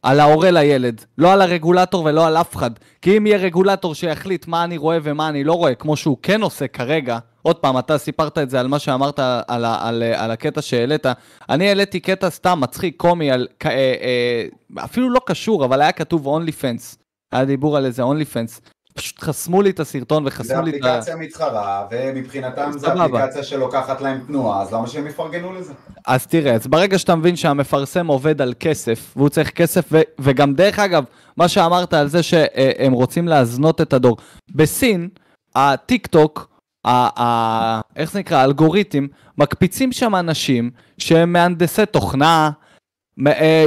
על 0.05 0.19
ההורה 0.19 0.51
לילד, 0.51 1.05
לא 1.17 1.33
על 1.33 1.41
הרגולטור 1.41 2.05
ולא 2.05 2.27
על 2.27 2.37
אף 2.37 2.55
אחד. 2.55 2.71
כי 3.01 3.17
אם 3.17 3.27
יהיה 3.27 3.37
רגולטור 3.37 3.95
שיחליט 3.95 4.47
מה 4.47 4.63
אני 4.63 4.77
רואה 4.77 4.97
ומה 5.03 5.29
אני 5.29 5.43
לא 5.43 5.53
רואה, 5.53 5.75
כמו 5.75 5.97
שהוא 5.97 6.17
כן 6.23 6.41
עושה 6.41 6.67
כרגע, 6.67 7.17
עוד 7.41 7.55
פעם, 7.55 7.79
אתה 7.79 7.97
סיפרת 7.97 8.37
את 8.37 8.49
זה 8.49 8.59
על 8.59 8.67
מה 8.67 8.79
שאמרת 8.79 9.19
על, 9.47 9.65
ה- 9.65 9.87
על, 9.87 10.03
על 10.15 10.31
הקטע 10.31 10.61
שהעלית. 10.61 11.05
אני 11.49 11.67
העליתי 11.67 11.99
קטע 11.99 12.29
סתם 12.29 12.59
מצחיק, 12.61 12.95
קומי, 12.97 13.31
על, 13.31 13.47
אה, 13.65 13.69
אה, 13.71 14.45
אפילו 14.83 15.09
לא 15.09 15.21
קשור, 15.25 15.65
אבל 15.65 15.81
היה 15.81 15.91
כתוב 15.91 16.27
אונלי 16.27 16.51
פנס. 16.51 16.97
היה 17.31 17.45
דיבור 17.45 17.77
על 17.77 17.85
איזה 17.85 18.01
אונלי 18.03 18.25
פנס. 18.25 18.61
פשוט 18.97 19.19
חסמו 19.21 19.61
לי 19.61 19.69
את 19.69 19.79
הסרטון 19.79 20.23
זה 20.23 20.27
וחסמו 20.27 20.61
לי 20.61 20.69
את 20.77 20.83
ה... 20.83 20.89
אפליקציה 20.89 21.15
מתחרה, 21.15 21.85
ומבחינתם 21.91 22.71
זה 22.71 22.79
סבבה. 22.79 23.05
אפליקציה 23.05 23.43
שלוקחת 23.43 24.01
להם 24.01 24.19
תנועה, 24.27 24.61
אז 24.61 24.73
למה 24.73 24.87
שהם 24.87 25.07
יפרגנו 25.07 25.53
לזה? 25.53 25.73
אז 26.07 26.27
תראה, 26.27 26.53
אז 26.53 26.67
ברגע 26.67 26.99
שאתה 26.99 27.15
מבין 27.15 27.35
שהמפרסם 27.35 28.07
עובד 28.07 28.41
על 28.41 28.53
כסף, 28.59 29.13
והוא 29.15 29.29
צריך 29.29 29.49
כסף, 29.49 29.85
ו- 29.91 30.01
וגם 30.19 30.53
דרך 30.53 30.79
אגב, 30.79 31.03
מה 31.37 31.47
שאמרת 31.47 31.93
על 31.93 32.07
זה 32.07 32.23
שהם 32.23 32.93
רוצים 32.93 33.27
להזנות 33.27 33.81
את 33.81 33.93
הדור. 33.93 34.17
בסין, 34.55 35.09
הטיק 35.55 36.07
טוק, 36.07 36.47
ה- 36.85 37.21
ה- 37.23 37.81
איך 37.95 38.11
זה 38.11 38.19
נקרא, 38.19 38.37
האלגוריתם, 38.37 39.07
מקפיצים 39.37 39.91
שם 39.91 40.15
אנשים 40.15 40.69
שהם 40.97 41.33
מהנדסי 41.33 41.85
תוכנה, 41.85 42.49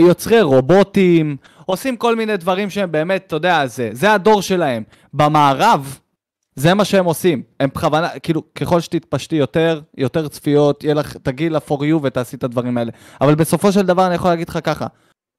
יוצרי 0.01 0.41
רובוטים, 0.43 1.37
עושים 1.67 1.97
כל 1.97 2.17
מיני 2.17 2.37
דברים 2.37 2.71
שהם 2.71 2.93
באמת, 2.93 3.25
אתה 3.27 3.37
יודע, 3.37 3.67
זה, 3.67 3.91
זה 3.93 4.13
הדור 4.13 4.43
שלהם. 4.43 4.83
במערב, 5.15 5.99
זה 6.55 6.75
מה 6.75 6.85
שהם 6.85 7.05
עושים. 7.05 7.43
הם 7.61 7.69
בכוונה, 7.75 8.09
כאילו, 8.23 8.55
ככל 8.55 8.81
שתתפשטי 8.81 9.37
יותר, 9.37 9.81
יותר 9.97 10.29
צפיות, 10.29 10.85
יהיה 10.85 10.95
לך, 10.95 11.17
תגיעי 11.17 11.51
ל-for 11.51 11.81
you 11.81 11.95
ותעשי 12.03 12.37
את 12.37 12.45
הדברים 12.45 12.79
האלה. 12.79 12.93
אבל 13.21 13.35
בסופו 13.35 13.73
של 13.73 13.83
דבר 13.83 14.07
אני 14.07 14.15
יכול 14.15 14.31
להגיד 14.31 14.49
לך 14.49 14.59
ככה, 14.65 14.87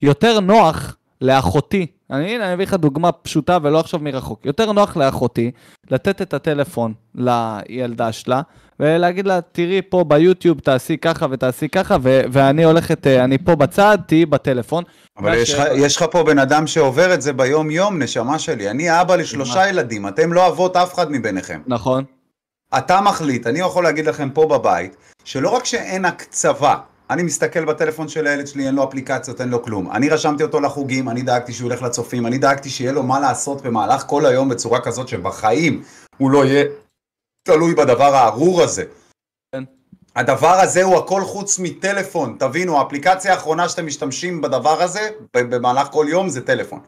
יותר 0.02 0.40
נוח 0.40 0.96
לאחותי, 1.22 1.86
אני, 2.12 2.36
הנה, 2.36 2.46
אני 2.46 2.54
אביא 2.54 2.66
לך 2.66 2.74
דוגמה 2.74 3.12
פשוטה 3.12 3.58
ולא 3.64 3.80
עכשיו 3.80 4.00
מרחוק, 4.00 4.46
יותר 4.46 4.72
נוח 4.72 4.98
לאחותי 4.98 5.52
לתת 5.92 6.22
את 6.22 6.34
הטלפון 6.34 6.94
לילדה 7.16 8.12
שלה, 8.12 8.42
ולהגיד 8.80 9.28
לה, 9.28 9.42
תראי 9.42 9.82
פה 9.90 10.04
ביוטיוב, 10.08 10.60
תעשי 10.60 10.98
ככה 10.98 11.26
ותעשי 11.32 11.70
ככה, 11.70 11.98
ו- 12.02 12.22
ואני 12.32 12.64
הולכת, 12.64 13.08
אה, 13.08 13.24
אני 13.24 13.38
פה 13.38 13.56
בצד, 13.56 13.98
תהיי 14.08 14.26
בטלפון. 14.26 14.84
אבל 15.18 15.34
יש 15.34 15.52
ש- 15.52 15.56
יש 15.76 15.96
לך 15.98 16.06
פה 16.12 16.24
בן 16.24 16.40
אדם 16.40 16.68
שעובר 16.68 17.14
את 17.14 17.22
זה 17.22 17.34
ביום 17.34 17.72
יום, 17.72 18.02
נשמה 18.02 18.40
שלי. 18.40 18.70
אני 18.70 19.02
אבא 19.02 19.16
לשלושה 19.16 19.70
ילדים, 19.70 20.08
אתם 20.08 20.34
לא 20.34 20.48
אבות 20.48 20.76
אף 20.76 20.94
אחד 20.94 21.12
מביניכם. 21.12 21.62
נכון? 21.68 22.04
אתה 22.78 23.02
מחליט, 23.02 23.48
אני 23.48 23.60
יכול 23.60 23.84
להגיד 23.84 24.06
לכם 24.06 24.30
פה 24.30 24.46
בבית, 24.46 24.96
שלא 25.24 25.50
רק 25.50 25.66
שאין 25.66 26.06
הקצבה, 26.06 26.76
אני 27.10 27.24
מסתכל 27.24 27.66
בטלפון 27.66 28.08
של 28.08 28.28
הילד 28.28 28.48
שלי, 28.48 28.68
אין 28.68 28.76
לו 28.76 28.84
אפליקציות, 28.84 29.42
אין 29.42 29.50
לו 29.50 29.64
כלום. 29.64 29.92
אני 29.92 30.10
רשמתי 30.10 30.44
אותו 30.44 30.60
לחוגים, 30.60 31.10
אני 31.10 31.22
דאגתי 31.22 31.54
שהוא 31.54 31.72
ילך 31.72 31.82
לצופים, 31.82 32.26
אני 32.26 32.38
דאגתי 32.38 32.70
שיהיה 32.70 32.92
לו 32.92 33.04
מה 33.04 33.20
לעשות 33.20 33.62
במהלך 33.62 34.04
כל 34.08 34.26
היום 34.26 34.50
בצורה 34.50 34.82
כזאת 34.82 35.08
שבחיים 35.08 35.84
הוא 36.18 36.32
לא 36.32 36.46
יהיה 36.46 36.66
תלוי 37.44 37.76
בדבר 37.76 38.16
הארור 38.16 38.62
הזה. 38.62 38.84
כן. 39.52 39.64
הדבר 40.16 40.54
הזה 40.54 40.84
הוא 40.84 40.98
הכל 40.98 41.22
חוץ 41.22 41.60
מטלפון, 41.60 42.36
תבינו, 42.40 42.80
האפליקציה 42.80 43.34
האחרונה 43.34 43.70
שאתם 43.70 43.86
משתמשים 43.86 44.42
בדבר 44.42 44.82
הזה, 44.82 45.10
במהלך 45.34 45.88
כל 45.92 46.06
יום, 46.10 46.30
זה 46.30 46.46
טלפון. 46.46 46.80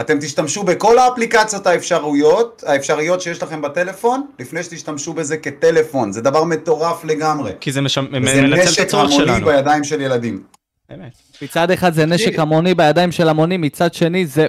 אתם 0.00 0.18
תשתמשו 0.20 0.62
בכל 0.62 0.98
האפליקציות 0.98 1.66
האפשרויות, 1.66 2.64
האפשריות 2.66 3.20
שיש 3.20 3.42
לכם 3.42 3.62
בטלפון, 3.62 4.26
לפני 4.38 4.62
שתשתמשו 4.62 5.12
בזה 5.12 5.36
כטלפון. 5.36 6.12
זה 6.12 6.20
דבר 6.20 6.44
מטורף 6.44 7.04
לגמרי. 7.04 7.52
כי 7.60 7.72
זה 7.72 7.80
זה 7.94 8.00
מנצל 8.00 8.54
את 8.54 8.58
נשק 8.68 8.80
הצורך 8.82 9.10
המוני 9.10 9.26
שלנו. 9.26 9.46
בידיים 9.46 9.84
של 9.84 10.00
ילדים. 10.00 10.42
באמת. 10.90 11.12
מצד 11.42 11.70
אחד 11.70 11.94
זה 11.94 12.06
נשק 12.06 12.38
המוני 12.38 12.74
בידיים 12.74 13.12
של 13.12 13.28
המונים, 13.28 13.60
מצד 13.60 13.94
שני 13.94 14.26
זה. 14.26 14.46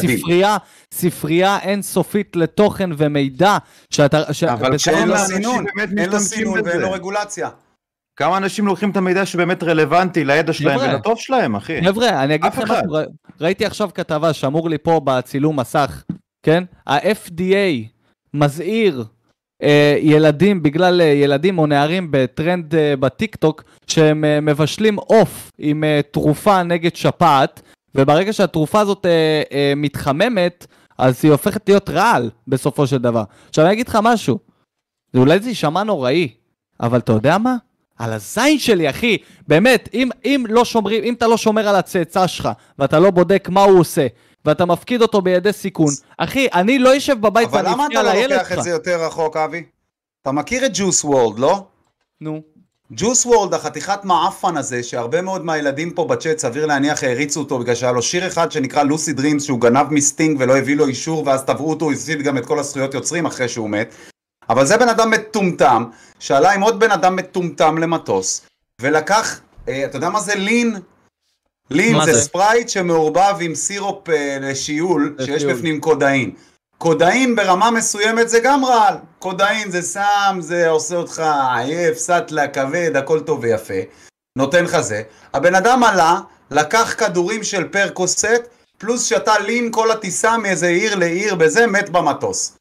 ספרייה, 0.00 0.56
ספרייה 0.94 1.58
אינסופית 1.62 2.36
לתוכן 2.36 2.90
ומידע. 2.96 3.56
שאתה, 3.90 4.22
ש... 4.32 4.44
אבל 4.44 4.54
בצורה- 4.54 4.68
כמה 4.68 4.78
שאין 4.78 5.08
לו 5.08 5.14
אנשים 5.14 5.36
סינון, 5.36 5.64
אין 5.80 5.90
משתמשים 5.98 6.18
סינון? 6.18 6.60
ואין 6.64 6.80
לו 6.80 6.92
רגולציה. 6.92 7.48
כמה 8.16 8.36
אנשים 8.36 8.66
לוקחים 8.66 8.90
את 8.90 8.96
המידע 8.96 9.26
שבאמת 9.26 9.62
רלוונטי 9.62 10.24
לידע 10.24 10.52
שלהם. 10.52 10.80
ולטוב 10.80 11.18
שלהם, 11.18 11.56
אחי? 11.56 11.84
חבר'ה, 11.84 12.24
אני 12.24 12.34
אגיד 12.34 12.52
לכם. 12.52 12.62
משהו, 12.62 12.96
ראיתי 13.40 13.66
עכשיו 13.66 13.90
כתבה 13.94 14.32
שאמור 14.32 14.70
לי 14.70 14.78
פה 14.78 15.00
בצילום 15.04 15.60
מסך, 15.60 16.04
כן? 16.42 16.64
ה-FDA 16.86 17.86
מזהיר 18.34 19.04
אה, 19.62 19.96
ילדים, 20.00 20.62
בגלל 20.62 21.00
אה, 21.00 21.06
ילדים 21.06 21.58
או 21.58 21.66
נערים 21.66 22.08
בטרנד 22.10 22.74
אה, 22.74 22.96
בטיקטוק, 22.96 23.64
שהם 23.86 24.24
אה, 24.24 24.40
מבשלים 24.40 24.96
עוף 24.96 25.50
עם 25.58 25.84
אה, 25.84 26.00
תרופה 26.10 26.62
נגד 26.62 26.96
שפעת, 26.96 27.62
וברגע 27.94 28.32
שהתרופה 28.32 28.80
הזאת 28.80 29.06
אה, 29.06 29.42
אה, 29.52 29.72
מתחממת, 29.76 30.66
אז 30.98 31.20
היא 31.22 31.32
הופכת 31.32 31.68
להיות 31.68 31.90
רעל 31.90 32.30
בסופו 32.48 32.86
של 32.86 32.98
דבר. 32.98 33.24
עכשיו 33.48 33.64
אני 33.64 33.72
אגיד 33.72 33.88
לך 33.88 33.98
משהו, 34.02 34.38
אולי 35.16 35.38
זה 35.40 35.48
יישמע 35.48 35.82
נוראי, 35.82 36.28
אבל 36.80 36.98
אתה 36.98 37.12
יודע 37.12 37.38
מה? 37.38 37.56
על 37.98 38.12
הזין 38.12 38.58
שלי, 38.58 38.90
אחי. 38.90 39.18
באמת, 39.48 39.88
אם, 39.94 40.08
אם 40.24 40.44
לא 40.48 40.64
שומרים, 40.64 41.04
אם 41.04 41.14
אתה 41.14 41.26
לא 41.26 41.36
שומר 41.36 41.68
על 41.68 41.76
הצאצא 41.76 42.26
שלך, 42.26 42.48
ואתה 42.78 42.98
לא 42.98 43.10
בודק 43.10 43.48
מה 43.48 43.62
הוא 43.62 43.80
עושה, 43.80 44.06
ואתה 44.44 44.64
מפקיד 44.64 45.02
אותו 45.02 45.22
בידי 45.22 45.52
סיכון, 45.52 45.92
אחי, 46.18 46.48
אני 46.52 46.78
לא 46.78 46.96
אשב 46.96 47.20
בבית 47.20 47.48
אבל 47.48 47.56
ואני 47.56 47.74
למה 47.74 47.86
אבכה 47.86 47.92
אתה 47.92 48.00
על 48.00 48.06
לא 48.06 48.10
הילד 48.10 48.32
לוקח 48.32 48.48
שלך. 48.48 48.58
את 48.58 48.62
זה 48.62 48.70
יותר 48.70 49.04
רחוק, 49.06 49.36
אבי? 49.36 49.64
אתה 50.22 50.32
מכיר 50.32 50.66
את 50.66 50.70
ג'וס 50.74 51.04
וורלד, 51.04 51.38
לא? 51.38 51.64
נו. 52.20 52.42
ג'וס 52.92 53.26
וורלד, 53.26 53.54
החתיכת 53.54 54.04
מעפן 54.04 54.56
הזה, 54.56 54.82
שהרבה 54.82 55.22
מאוד 55.22 55.44
מהילדים 55.44 55.90
פה 55.90 56.04
בצ'אט, 56.04 56.38
סביר 56.38 56.66
להניח, 56.66 57.02
העריצו 57.02 57.40
אותו, 57.40 57.58
בגלל 57.58 57.74
שהיה 57.74 57.92
לו 57.92 58.02
שיר 58.02 58.26
אחד 58.26 58.52
שנקרא 58.52 58.82
Lucid 58.82 59.12
Dreams, 59.12 59.44
שהוא 59.44 59.60
גנב 59.60 59.86
מסטינג 59.90 60.36
ולא 60.40 60.56
הביא 60.56 60.76
לו 60.76 60.86
אישור, 60.86 61.26
ואז 61.26 61.44
תבעו 61.44 61.70
אותו, 61.70 61.84
הוא 61.84 61.92
הפסיד 61.92 62.22
גם 62.22 62.38
את 62.38 62.46
כל 62.46 62.58
הזכויות 62.58 62.94
יוצרים 62.94 63.26
אחרי 63.26 63.48
שהוא 63.48 63.70
מת. 63.70 63.94
אבל 64.50 64.66
זה 64.66 64.76
בן 64.76 64.88
אדם 64.88 65.10
מטומטם, 65.10 65.84
שעלה 66.18 66.52
עם 66.52 66.60
עוד 66.60 66.80
בן 66.80 66.90
אדם 66.90 67.16
מטומטם 67.16 67.78
למטוס, 67.78 68.46
ולקח, 68.80 69.40
אה, 69.68 69.84
אתה 69.84 69.96
יודע 69.96 70.08
מה 70.08 70.20
זה 70.20 70.34
לין? 70.34 70.76
לין 71.70 72.04
זה 72.04 72.12
זה? 72.12 72.20
ספרייט 72.20 72.68
שמעורבב 72.68 73.36
עם 73.40 73.54
סירופ 73.54 74.08
אה, 74.08 74.38
לשיעול, 74.40 75.16
שיש 75.18 75.28
לשיעול. 75.28 75.54
בפנים 75.54 75.80
קודאין. 75.80 76.30
קודאין 76.78 77.36
ברמה 77.36 77.70
מסוימת 77.70 78.28
זה 78.28 78.40
גם 78.40 78.64
רעל. 78.64 78.94
קודאין 79.18 79.70
זה 79.70 79.82
סם, 79.82 80.38
זה 80.40 80.68
עושה 80.68 80.96
אותך 80.96 81.22
עייף, 81.56 81.98
סטלה, 81.98 82.48
כבד, 82.48 82.96
הכל 82.96 83.20
טוב 83.20 83.38
ויפה. 83.42 83.80
נותן 84.38 84.64
לך 84.64 84.80
זה. 84.80 85.02
הבן 85.34 85.54
אדם 85.54 85.82
עלה, 85.82 86.20
לקח 86.50 86.94
כדורים 86.98 87.44
של 87.44 87.68
פרקוסט, 87.68 88.24
פלוס 88.78 89.04
שתה 89.04 89.38
לין 89.38 89.72
כל 89.72 89.90
הטיסה 89.90 90.38
מאיזה 90.38 90.66
עיר 90.66 90.94
לעיר 90.94 91.34
בזה, 91.34 91.66
מת 91.66 91.90
במטוס. 91.90 92.56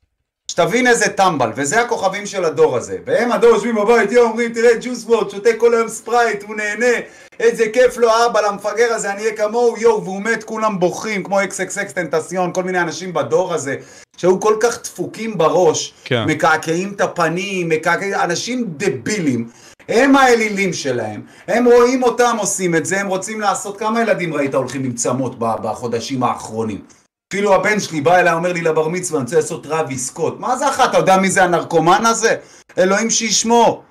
שתבין 0.53 0.87
איזה 0.87 1.09
טמבל, 1.09 1.51
וזה 1.55 1.81
הכוכבים 1.81 2.25
של 2.25 2.45
הדור 2.45 2.77
הזה. 2.77 2.97
והם 3.05 3.31
הדור 3.31 3.49
יושבים 3.49 3.75
בבית, 3.75 4.11
יו, 4.11 4.23
אומרים, 4.23 4.53
תראה, 4.53 4.71
Juice 4.81 5.03
WRLD, 5.05 5.29
שותה 5.29 5.49
כל 5.57 5.73
היום 5.73 5.87
ספרייט, 5.87 6.43
הוא 6.43 6.55
נהנה, 6.55 6.95
איזה 7.39 7.65
כיף 7.73 7.97
לו 7.97 8.09
אבא, 8.25 8.41
למפגר 8.41 8.93
הזה, 8.93 9.11
אני 9.13 9.21
אהיה 9.21 9.35
כמוהו, 9.35 9.77
יואו, 9.77 10.03
והוא 10.03 10.21
מת, 10.21 10.43
כולם 10.43 10.79
בוכים, 10.79 11.23
כמו 11.23 11.43
אקס 11.43 11.59
אקס 11.59 11.77
אקס 11.77 11.93
טנטסיון, 11.93 12.53
כל 12.53 12.63
מיני 12.63 12.81
אנשים 12.81 13.13
בדור 13.13 13.53
הזה, 13.53 13.75
שהיו 14.17 14.39
כל 14.39 14.55
כך 14.59 14.81
דפוקים 14.83 15.37
בראש, 15.37 15.93
כן. 16.05 16.25
מקעקעים 16.27 16.93
את 16.95 17.01
הפנים, 17.01 17.69
מקעקעים, 17.69 18.13
אנשים 18.13 18.65
דבילים. 18.77 19.49
הם 19.89 20.15
האלילים 20.15 20.73
שלהם, 20.73 21.21
הם 21.47 21.65
רואים 21.65 22.03
אותם 22.03 22.35
עושים 22.39 22.75
את 22.75 22.85
זה, 22.85 23.01
הם 23.01 23.07
רוצים 23.07 23.41
לעשות, 23.41 23.79
כמה 23.79 24.01
ילדים 24.01 24.33
ראית 24.33 24.55
הולכים 24.55 24.83
עם 24.83 24.93
צמות 24.93 25.35
בחודשים 25.39 26.23
האחרונים? 26.23 27.02
אפילו 27.33 27.55
הבן 27.55 27.79
שלי 27.79 28.01
בא 28.01 28.15
אליי, 28.15 28.33
אומר 28.33 28.53
לי 28.53 28.61
לבר 28.61 28.87
מצווה, 28.87 29.19
אני 29.19 29.25
רוצה 29.25 29.35
לעשות 29.35 29.63
טראביס 29.63 30.07
סקוט. 30.07 30.39
מה 30.39 30.57
זה 30.57 30.69
אחת? 30.69 30.89
אתה 30.89 30.97
יודע 30.97 31.17
מי 31.17 31.29
זה 31.29 31.43
הנרקומן 31.43 32.05
הזה? 32.05 32.35
אלוהים 32.77 33.09
שישמור. 33.09 33.83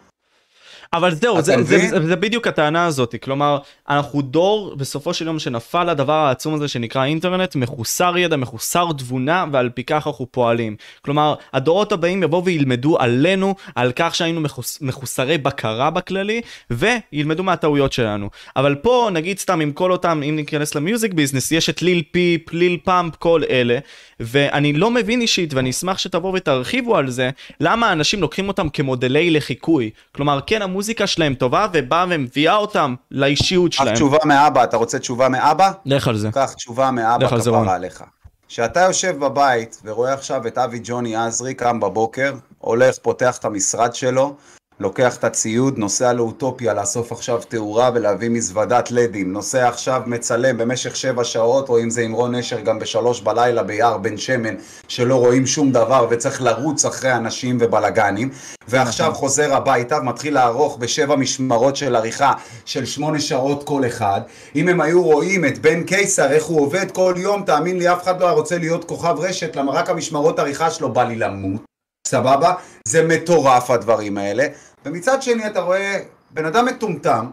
אבל 0.94 1.14
זהו, 1.14 1.42
זה, 1.42 1.62
זה? 1.62 1.78
זה, 1.78 2.06
זה 2.06 2.16
בדיוק 2.16 2.46
הטענה 2.46 2.86
הזאת, 2.86 3.14
כלומר, 3.22 3.58
אנחנו 3.88 4.22
דור 4.22 4.76
בסופו 4.76 5.14
של 5.14 5.26
יום 5.26 5.38
שנפל 5.38 5.84
לדבר 5.84 6.12
העצום 6.12 6.54
הזה 6.54 6.68
שנקרא 6.68 7.04
אינטרנט, 7.04 7.56
מחוסר 7.56 8.18
ידע, 8.18 8.36
מחוסר 8.36 8.86
תבונה, 8.98 9.44
ועל 9.52 9.70
פי 9.70 9.84
כך 9.84 10.06
אנחנו 10.06 10.26
פועלים. 10.30 10.76
כלומר, 11.04 11.34
הדורות 11.52 11.92
הבאים 11.92 12.22
יבואו 12.22 12.44
וילמדו 12.44 12.98
עלינו, 12.98 13.54
על 13.74 13.92
כך 13.96 14.14
שהיינו 14.14 14.40
מחוס, 14.40 14.78
מחוסרי 14.80 15.38
בקרה 15.38 15.90
בכללי, 15.90 16.40
וילמדו 16.70 17.42
מהטעויות 17.42 17.92
שלנו. 17.92 18.30
אבל 18.56 18.74
פה, 18.74 19.08
נגיד 19.12 19.38
סתם 19.38 19.60
עם 19.60 19.72
כל 19.72 19.92
אותם, 19.92 20.22
אם 20.28 20.36
ניכנס 20.36 20.74
ל 20.74 20.80
music 20.80 21.12
business, 21.12 21.52
יש 21.52 21.70
את 21.70 21.82
Lil 21.82 22.02
Peep, 22.10 22.52
Lil 22.52 22.78
Pump, 22.84 23.16
כל 23.16 23.42
אלה, 23.50 23.78
ואני 24.20 24.72
לא 24.72 24.90
מבין 24.90 25.20
אישית, 25.20 25.54
ואני 25.54 25.70
אשמח 25.70 25.98
שתבואו 25.98 26.34
ותרחיבו 26.34 26.96
על 26.96 27.10
זה, 27.10 27.30
למה 27.60 27.92
אנשים 27.92 28.20
לוקחים 28.20 28.48
אותם 28.48 28.68
כמודלי 28.68 29.30
לחיקוי. 29.30 29.90
כלומר, 30.14 30.40
כן, 30.46 30.62
המוזיקה 30.62 30.81
שלהם 31.06 31.34
טובה, 31.34 31.66
ובאה 31.72 32.04
ומביאה 32.08 32.56
אותם 32.56 32.94
לאישיות 33.10 33.72
שלהם. 33.72 33.94
תשובה 33.94 34.18
מאבא, 34.24 34.64
אתה 34.64 34.76
רוצה 34.76 34.98
תשובה 34.98 35.28
מאבא? 35.28 35.72
לך 35.86 36.08
על 36.08 36.16
זה. 36.16 36.30
קח 36.32 36.52
תשובה 36.52 36.90
מאבא. 36.90 37.28
כפרה 37.28 37.74
עליך. 37.74 38.04
כשאתה 38.48 38.80
יושב 38.80 39.18
בבית 39.18 39.82
ורואה 39.84 40.12
עכשיו 40.12 40.46
את 40.46 40.58
אבי 40.58 40.80
ג'וני 40.84 41.16
עזרי 41.16 41.54
קם 41.54 41.80
בבוקר, 41.80 42.34
הולך, 42.58 42.98
פותח 43.02 43.36
את 43.38 43.44
המשרד 43.44 43.94
שלו, 43.94 44.36
לוקח 44.80 45.16
את 45.16 45.24
הציוד, 45.24 45.78
נוסע 45.78 46.12
לאוטופיה 46.12 46.74
לאסוף 46.74 47.12
עכשיו 47.12 47.40
תאורה 47.48 47.90
ולהביא 47.94 48.30
מזוודת 48.30 48.90
לדים, 48.90 49.32
נוסע 49.32 49.68
עכשיו 49.68 50.02
מצלם 50.06 50.58
במשך 50.58 50.96
שבע 50.96 51.24
שעות, 51.24 51.68
או 51.68 51.80
אם 51.80 51.90
זה 51.90 52.02
עם 52.02 52.12
רון 52.12 52.34
נשר 52.34 52.60
גם 52.60 52.78
בשלוש 52.78 53.20
בלילה 53.20 53.62
ביער 53.62 53.98
בן 53.98 54.16
שמן, 54.16 54.54
שלא 54.88 55.16
רואים 55.16 55.46
שום 55.46 55.72
דבר 55.72 56.06
וצריך 56.10 56.42
לרוץ 56.42 56.84
אחרי 56.84 57.14
אנשים 57.14 57.58
ובלאגנים, 57.60 58.30
ועכשיו 58.68 59.14
חוזר 59.14 59.54
הביתה 59.54 59.98
ומתחיל 59.98 60.34
לערוך 60.34 60.76
בשבע 60.76 61.16
משמרות 61.16 61.76
של 61.76 61.96
עריכה 61.96 62.32
של 62.64 62.86
שמונה 62.86 63.20
שעות 63.20 63.64
כל 63.64 63.86
אחד. 63.86 64.20
אם 64.56 64.68
הם 64.68 64.80
היו 64.80 65.02
רואים 65.02 65.44
את 65.44 65.58
בן 65.58 65.82
קיסר, 65.82 66.32
איך 66.32 66.44
הוא 66.44 66.60
עובד 66.60 66.90
כל 66.90 67.14
יום, 67.16 67.42
תאמין 67.42 67.78
לי, 67.78 67.92
אף 67.92 68.02
אחד 68.02 68.20
לא 68.20 68.26
היה 68.26 68.34
רוצה 68.34 68.58
להיות 68.58 68.84
כוכב 68.84 69.14
רשת, 69.18 69.56
למה 69.56 69.72
רק 69.72 69.90
המשמרות 69.90 70.38
עריכה 70.38 70.70
שלו 70.70 70.92
בא 70.92 71.04
לי 71.04 71.16
למות. 71.16 71.71
סבבה? 72.06 72.54
זה 72.88 73.06
מטורף 73.06 73.70
הדברים 73.70 74.18
האלה. 74.18 74.46
ומצד 74.84 75.22
שני 75.22 75.46
אתה 75.46 75.60
רואה 75.60 75.98
בן 76.30 76.44
אדם 76.44 76.66
מטומטם, 76.66 77.30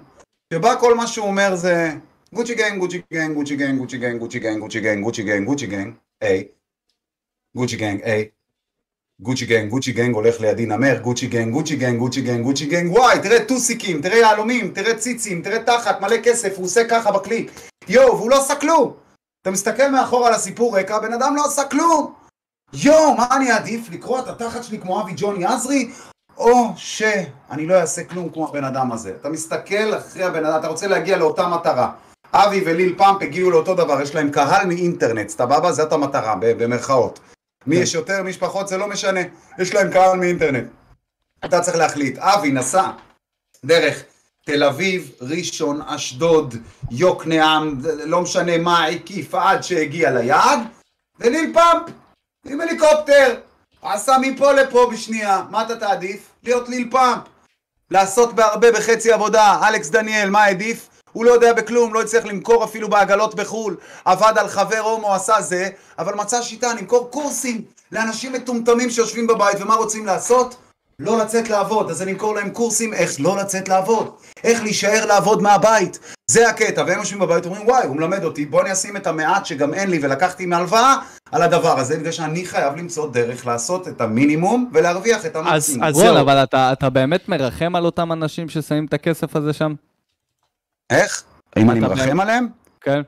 שבה 0.54 0.76
כל 0.76 0.96
מה 0.96 1.08
שהוא 1.08 1.28
אומר 1.28 1.56
זה 1.56 1.92
Gucci 2.34 2.56
gang, 2.56 2.80
Gucci 2.80 3.02
gang, 3.14 3.36
Gucci 3.36 3.56
gang, 3.56 3.80
Gucci 3.80 3.98
gang, 3.98 4.20
Gucci 4.20 4.40
gang, 4.40 4.60
Gucci 4.60 4.80
gang, 4.80 5.04
Gucci 5.04 5.24
gang, 5.24 5.46
Gucci 5.46 5.68
gang, 5.68 5.94
היי. 6.22 6.48
Gucci 7.56 7.76
gang, 7.76 8.02
היי. 8.04 8.30
Gucci 9.22 9.46
gang, 9.46 9.70
Gucci 9.70 9.92
gang 9.92 10.16
הולך 10.16 10.42
לידי 10.42 10.66
נמר, 10.66 11.00
Gucci 11.00 11.28
gang, 11.28 11.54
Gucci 11.54 11.76
gang, 11.76 12.00
Gucci 12.00 12.22
gang, 12.22 12.44
Gucci 12.44 12.66
gang, 12.66 12.92
וואי, 12.92 13.20
תראה 13.20 13.46
טוסיקים, 13.46 14.02
תראה 14.02 14.18
יהלומים, 14.18 14.72
תראה 14.74 14.98
ציצים, 14.98 15.42
תראה 15.42 15.64
תחת, 15.64 16.02
מלא 16.02 16.18
כסף, 16.24 16.58
הוא 16.58 16.66
עושה 16.66 16.88
ככה 16.90 17.12
בקליפ. 17.12 17.52
יואו, 17.88 18.18
והוא 18.18 18.30
לא 18.30 18.40
עשה 18.40 18.56
כלום. 18.56 18.94
אתה 19.42 19.52
מסתכל 19.52 19.90
מאחור 19.92 20.28
על 20.28 20.34
הסיפור 20.34 20.80
רקע, 20.80 20.96
הבן 20.96 21.14
אדם 21.14 21.36
לא 21.36 21.46
עשה 21.46 21.64
כלום. 21.64 22.14
יואו, 22.74 23.16
מה 23.16 23.28
אני 23.32 23.52
אעדיף? 23.52 23.90
לקרוע 23.92 24.20
את 24.20 24.28
התחת 24.28 24.64
שלי 24.64 24.80
כמו 24.80 25.02
אבי 25.02 25.12
ג'וני 25.16 25.46
עזרי? 25.46 25.92
או 26.38 26.74
שאני 26.76 27.68
לא 27.68 27.74
אעשה 27.74 28.04
כלום 28.04 28.30
כמו 28.30 28.48
הבן 28.50 28.64
אדם 28.64 28.92
הזה. 28.92 29.14
אתה 29.22 29.30
מסתכל 29.30 29.98
אחרי 29.98 30.24
הבן 30.24 30.46
אדם, 30.46 30.60
אתה 30.60 30.68
רוצה 30.68 30.88
להגיע 30.88 31.18
לאותה 31.18 31.48
מטרה. 31.48 31.92
אבי 32.34 32.64
וליל 32.66 32.96
פאמפ 32.98 33.22
הגיעו 33.22 33.52
לאותו 33.52 33.76
דבר, 33.76 34.02
יש 34.02 34.16
להם 34.16 34.32
קהל 34.32 34.68
מאינטרנט, 34.68 35.30
סבבה? 35.30 35.72
זאת 35.72 35.94
המטרה, 35.94 36.36
במרכאות. 36.40 37.20
מי 37.68 37.76
יש 37.76 37.94
יותר, 37.94 38.24
מי 38.24 38.30
יש 38.30 38.38
פחות, 38.38 38.68
זה 38.68 38.78
לא 38.78 38.88
משנה. 38.88 39.20
יש 39.60 39.74
להם 39.74 39.92
קהל 39.92 40.18
מאינטרנט. 40.18 40.68
אתה 41.46 41.62
צריך 41.62 41.78
להחליט. 41.78 42.18
אבי 42.18 42.52
נסע 42.52 42.92
דרך 43.66 44.04
תל 44.46 44.64
אביב, 44.64 45.12
ראשון, 45.22 45.82
אשדוד, 45.82 46.56
יוקנעם, 46.92 47.82
לא 48.06 48.22
משנה 48.22 48.58
מה, 48.58 48.86
הקיף 48.86 49.36
עד 49.36 49.64
שהגיע 49.64 50.12
ליעד, 50.12 50.60
וליל 51.20 51.54
פאמפ 51.54 51.90
עם 52.46 52.62
הליקופטר, 52.62 53.36
עשה 53.82 54.16
מפה 54.22 54.52
לפה 54.52 54.90
בשנייה, 54.94 55.44
מה 55.50 55.62
אתה 55.62 55.76
תעדיף? 55.76 56.30
להיות 56.44 56.70
ליל 56.70 56.88
פאמפ, 56.92 57.22
לעשות 57.92 58.34
בהרבה 58.34 58.72
בחצי 58.72 59.12
עבודה, 59.12 59.68
אלכס 59.68 59.90
דניאל, 59.90 60.30
מה 60.30 60.44
העדיף? 60.44 60.90
הוא 61.12 61.26
לא 61.26 61.32
יודע 61.32 61.54
בכלום, 61.54 61.94
לא 61.94 62.02
הצליח 62.02 62.26
למכור 62.26 62.64
אפילו 62.64 62.90
בעגלות 62.90 63.36
בחו"ל, 63.36 63.78
עבד 64.06 64.34
על 64.38 64.48
חבר 64.48 64.80
הומו, 64.80 65.14
עשה 65.14 65.42
זה, 65.42 65.70
אבל 66.00 66.16
מצא 66.16 66.42
שיטה 66.42 66.74
למכור 66.74 67.12
קורסים 67.12 67.62
לאנשים 67.92 68.34
מטומטמים 68.34 68.90
שיושבים 68.90 69.28
בבית, 69.28 69.62
ומה 69.62 69.76
רוצים 69.76 70.06
לעשות? 70.06 70.56
לא 71.00 71.20
לצאת 71.20 71.50
לעבוד, 71.50 71.90
אז 71.90 72.02
אני 72.02 72.12
אמכור 72.12 72.36
להם 72.36 72.50
קורסים 72.50 72.94
איך 72.94 73.12
לא 73.20 73.38
לצאת 73.38 73.70
לעבוד, 73.70 74.12
איך 74.44 74.64
להישאר 74.64 75.06
לעבוד 75.06 75.42
מהבית, 75.42 76.00
זה 76.32 76.50
הקטע, 76.50 76.84
והם 76.88 77.00
יושבים 77.00 77.20
בבית 77.20 77.46
ואומרים 77.46 77.68
וואי, 77.68 77.86
הוא 77.88 77.96
מלמד 77.96 78.24
אותי, 78.24 78.46
בוא 78.46 78.62
אני 78.62 78.74
אשים 78.74 78.98
את 78.98 79.08
המעט 79.08 79.46
שגם 79.46 79.74
אין 79.74 79.90
לי 79.90 80.00
ולקחתי 80.02 80.46
מהלוואה 80.46 80.96
על 81.32 81.42
הדבר 81.42 81.80
הזה, 81.80 81.98
בגלל 81.98 82.12
שאני 82.12 82.46
חייב 82.46 82.76
למצוא 82.76 83.12
דרך 83.12 83.48
לעשות 83.48 83.88
את 83.88 84.02
המינימום 84.02 84.70
ולהרוויח 84.74 85.26
את 85.26 85.36
המקסימום. 85.36 85.84
אז 85.84 85.96
רון, 85.96 86.06
זהו. 86.06 86.20
אבל 86.20 86.44
אתה, 86.44 86.74
אתה 86.74 86.90
באמת 86.90 87.30
מרחם 87.30 87.76
על 87.76 87.86
אותם 87.86 88.12
אנשים 88.12 88.50
ששמים 88.50 88.86
את 88.86 88.94
הכסף 88.94 89.36
הזה 89.36 89.54
שם? 89.54 89.74
איך? 90.90 91.24
האם 91.56 91.72
אני 91.72 91.80
מרחם 91.80 92.20
עליהם? 92.20 92.48
כן. 92.82 93.02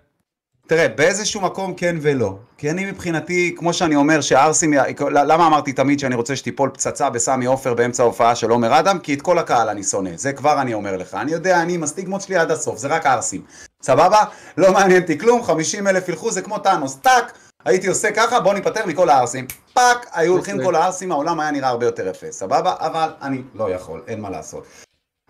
תראה, 0.71 0.87
באיזשהו 0.87 1.41
מקום 1.41 1.73
כן 1.73 1.95
ולא. 2.01 2.35
כי 2.57 2.71
אני 2.71 2.85
מבחינתי, 2.85 3.55
כמו 3.57 3.73
שאני 3.73 3.95
אומר, 3.95 4.21
שהערסים, 4.21 4.73
י- 4.73 4.77
למה 5.11 5.47
אמרתי 5.47 5.73
תמיד 5.73 5.99
שאני 5.99 6.15
רוצה 6.15 6.35
שתיפול 6.35 6.69
פצצה 6.73 7.09
בסמי 7.09 7.45
עופר 7.45 7.73
באמצע 7.73 8.03
ההופעה 8.03 8.35
של 8.35 8.49
עומר 8.49 8.79
אדם? 8.79 8.99
כי 8.99 9.13
את 9.13 9.21
כל 9.21 9.37
הקהל 9.37 9.69
אני 9.69 9.83
שונא. 9.83 10.09
זה 10.15 10.33
כבר 10.33 10.61
אני 10.61 10.73
אומר 10.73 10.97
לך. 10.97 11.13
אני 11.13 11.31
יודע, 11.31 11.61
אני 11.61 11.73
עם 11.73 11.83
הסטיגמות 11.83 12.21
שלי 12.21 12.35
עד 12.35 12.51
הסוף, 12.51 12.77
זה 12.77 12.87
רק 12.87 13.05
ערסים. 13.05 13.41
סבבה? 13.81 14.23
לא 14.57 14.73
מעניין 14.73 15.01
אותי 15.01 15.19
כלום, 15.19 15.43
50 15.43 15.87
אלף 15.87 16.09
ילכו, 16.09 16.31
זה 16.31 16.41
כמו 16.41 16.57
טאנוס, 16.59 16.95
טאק, 17.01 17.33
הייתי 17.65 17.87
עושה 17.87 18.11
ככה, 18.11 18.39
בוא 18.39 18.53
ניפטר 18.53 18.85
מכל 18.85 19.09
הערסים. 19.09 19.45
fuck, 19.73 20.05
היו 20.13 20.33
הולכים. 20.33 20.63
כל 20.63 20.75
הערסים, 20.75 21.11
העולם 21.11 21.39
היה 21.39 21.51
נראה 21.51 21.69
הרבה 21.69 21.85
יותר 21.85 22.07
יפה, 22.07 22.27
סבבה? 22.31 22.73
אבל 22.79 23.09
אני 23.21 23.41
לא 23.55 23.69
יכול, 23.71 24.01
אין 24.07 24.21
מה 24.21 24.29
לעשות. 24.29 24.65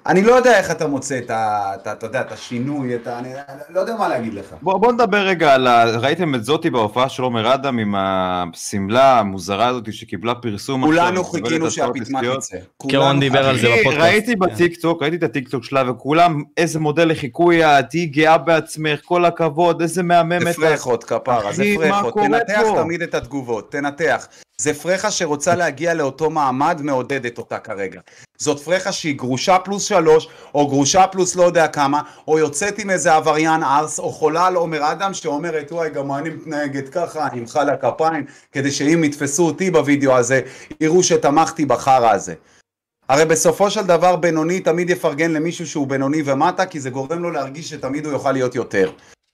אני 0.05 0.21
לא 0.23 0.31
יודע 0.31 0.57
איך 0.57 0.71
אתה 0.71 0.87
מוצא 0.87 1.17
את 1.17 1.29
ה... 1.29 1.71
את 1.75 1.87
ה- 1.87 1.91
אתה 1.91 2.05
יודע, 2.05 2.21
את 2.21 2.31
השינוי, 2.31 2.95
את 2.95 3.07
ה... 3.07 3.19
אני 3.19 3.29
לא 3.69 3.79
יודע 3.79 3.95
מה 3.95 4.07
להגיד 4.07 4.33
לך. 4.33 4.55
בוא, 4.61 4.77
בוא 4.77 4.91
נדבר 4.91 5.17
רגע 5.17 5.53
על 5.53 5.67
ה... 5.67 5.83
ראיתם 5.83 6.35
את 6.35 6.43
זאתי 6.43 6.69
בהופעה 6.69 7.09
של 7.09 7.23
עומר 7.23 7.53
אדם 7.53 7.79
עם 7.79 7.95
השמלה 7.97 9.19
המוזרה 9.19 9.67
הזאת 9.67 9.93
שקיבלה 9.93 10.35
פרסום 10.35 10.85
כולנו 10.85 11.23
חיכינו 11.23 11.71
שהפטמה. 11.71 12.21
תצא. 12.37 12.57
קרון 12.91 13.19
דיבר 13.19 13.47
על 13.49 13.57
זה 13.57 13.67
בפודקאסט. 13.79 14.01
ראיתי 14.05 14.35
בטיקטוק, 14.35 15.01
ראיתי 15.01 15.15
את 15.15 15.23
הטיקטוק 15.23 15.63
שלה, 15.63 15.91
וכולם, 15.91 16.43
איזה 16.57 16.79
מודל 16.79 17.07
לחיקוי 17.07 17.65
את, 17.65 17.89
תהיי 17.89 18.05
גאה 18.05 18.37
בעצמך, 18.37 18.99
כל 19.05 19.25
הכבוד, 19.25 19.81
איזה 19.81 20.03
מהממת. 20.03 20.55
זה 20.55 20.69
פרחות 20.69 21.03
כפרה, 21.03 21.53
זה 21.53 21.61
אחי, 21.61 21.77
מה 21.77 21.89
פרחות. 21.89 22.13
קורה 22.13 22.27
תנתח? 22.27 22.61
תמיד 22.75 23.01
את 23.01 23.15
התגובות, 23.15 23.71
תנתח. 23.71 24.27
זה 24.61 24.73
פרחה 24.73 25.11
שרוצה 25.11 25.55
להגיע 25.55 25.93
לאותו 25.93 26.29
מעמד, 26.29 26.81
מעודדת 26.81 27.37
אותה 27.37 27.59
כרגע. 27.59 28.01
זאת 28.37 28.59
פרחה 28.59 28.91
שהיא 28.91 29.17
גרושה 29.17 29.59
פלוס 29.59 29.83
שלוש, 29.83 30.27
או 30.55 30.67
גרושה 30.67 31.07
פלוס 31.07 31.35
לא 31.35 31.43
יודע 31.43 31.67
כמה, 31.67 32.01
או 32.27 32.39
יוצאת 32.39 32.79
עם 32.79 32.89
איזה 32.89 33.13
עבריין 33.13 33.63
ארס, 33.63 33.99
או 33.99 34.11
חולה 34.11 34.45
על 34.47 34.55
עומר 34.55 34.91
אדם 34.91 35.13
שאומרת, 35.13 35.71
וואי, 35.71 35.89
גם 35.89 36.11
אני 36.11 36.29
מתנהגת 36.29 36.89
ככה, 36.89 37.27
אני 37.27 37.39
אמחא 37.39 37.59
לה 37.59 37.77
כפיים, 37.77 38.25
כדי 38.51 38.71
שאם 38.71 39.03
יתפסו 39.03 39.45
אותי 39.45 39.71
בווידאו 39.71 40.17
הזה, 40.17 40.41
יראו 40.81 41.03
שתמכתי 41.03 41.65
בחרא 41.65 42.11
הזה. 42.11 42.33
הרי 43.09 43.25
בסופו 43.25 43.71
של 43.71 43.83
דבר 43.83 44.15
בינוני 44.15 44.59
תמיד 44.59 44.89
יפרגן 44.89 45.31
למישהו 45.31 45.67
שהוא 45.67 45.87
בינוני 45.87 46.21
ומטה, 46.25 46.65
כי 46.65 46.79
זה 46.79 46.89
גורם 46.89 47.19
לו 47.19 47.31
להרגיש 47.31 47.69
שתמיד 47.69 48.05
הוא 48.05 48.13
יוכל 48.13 48.31
להיות 48.31 48.55
יותר. 48.55 48.91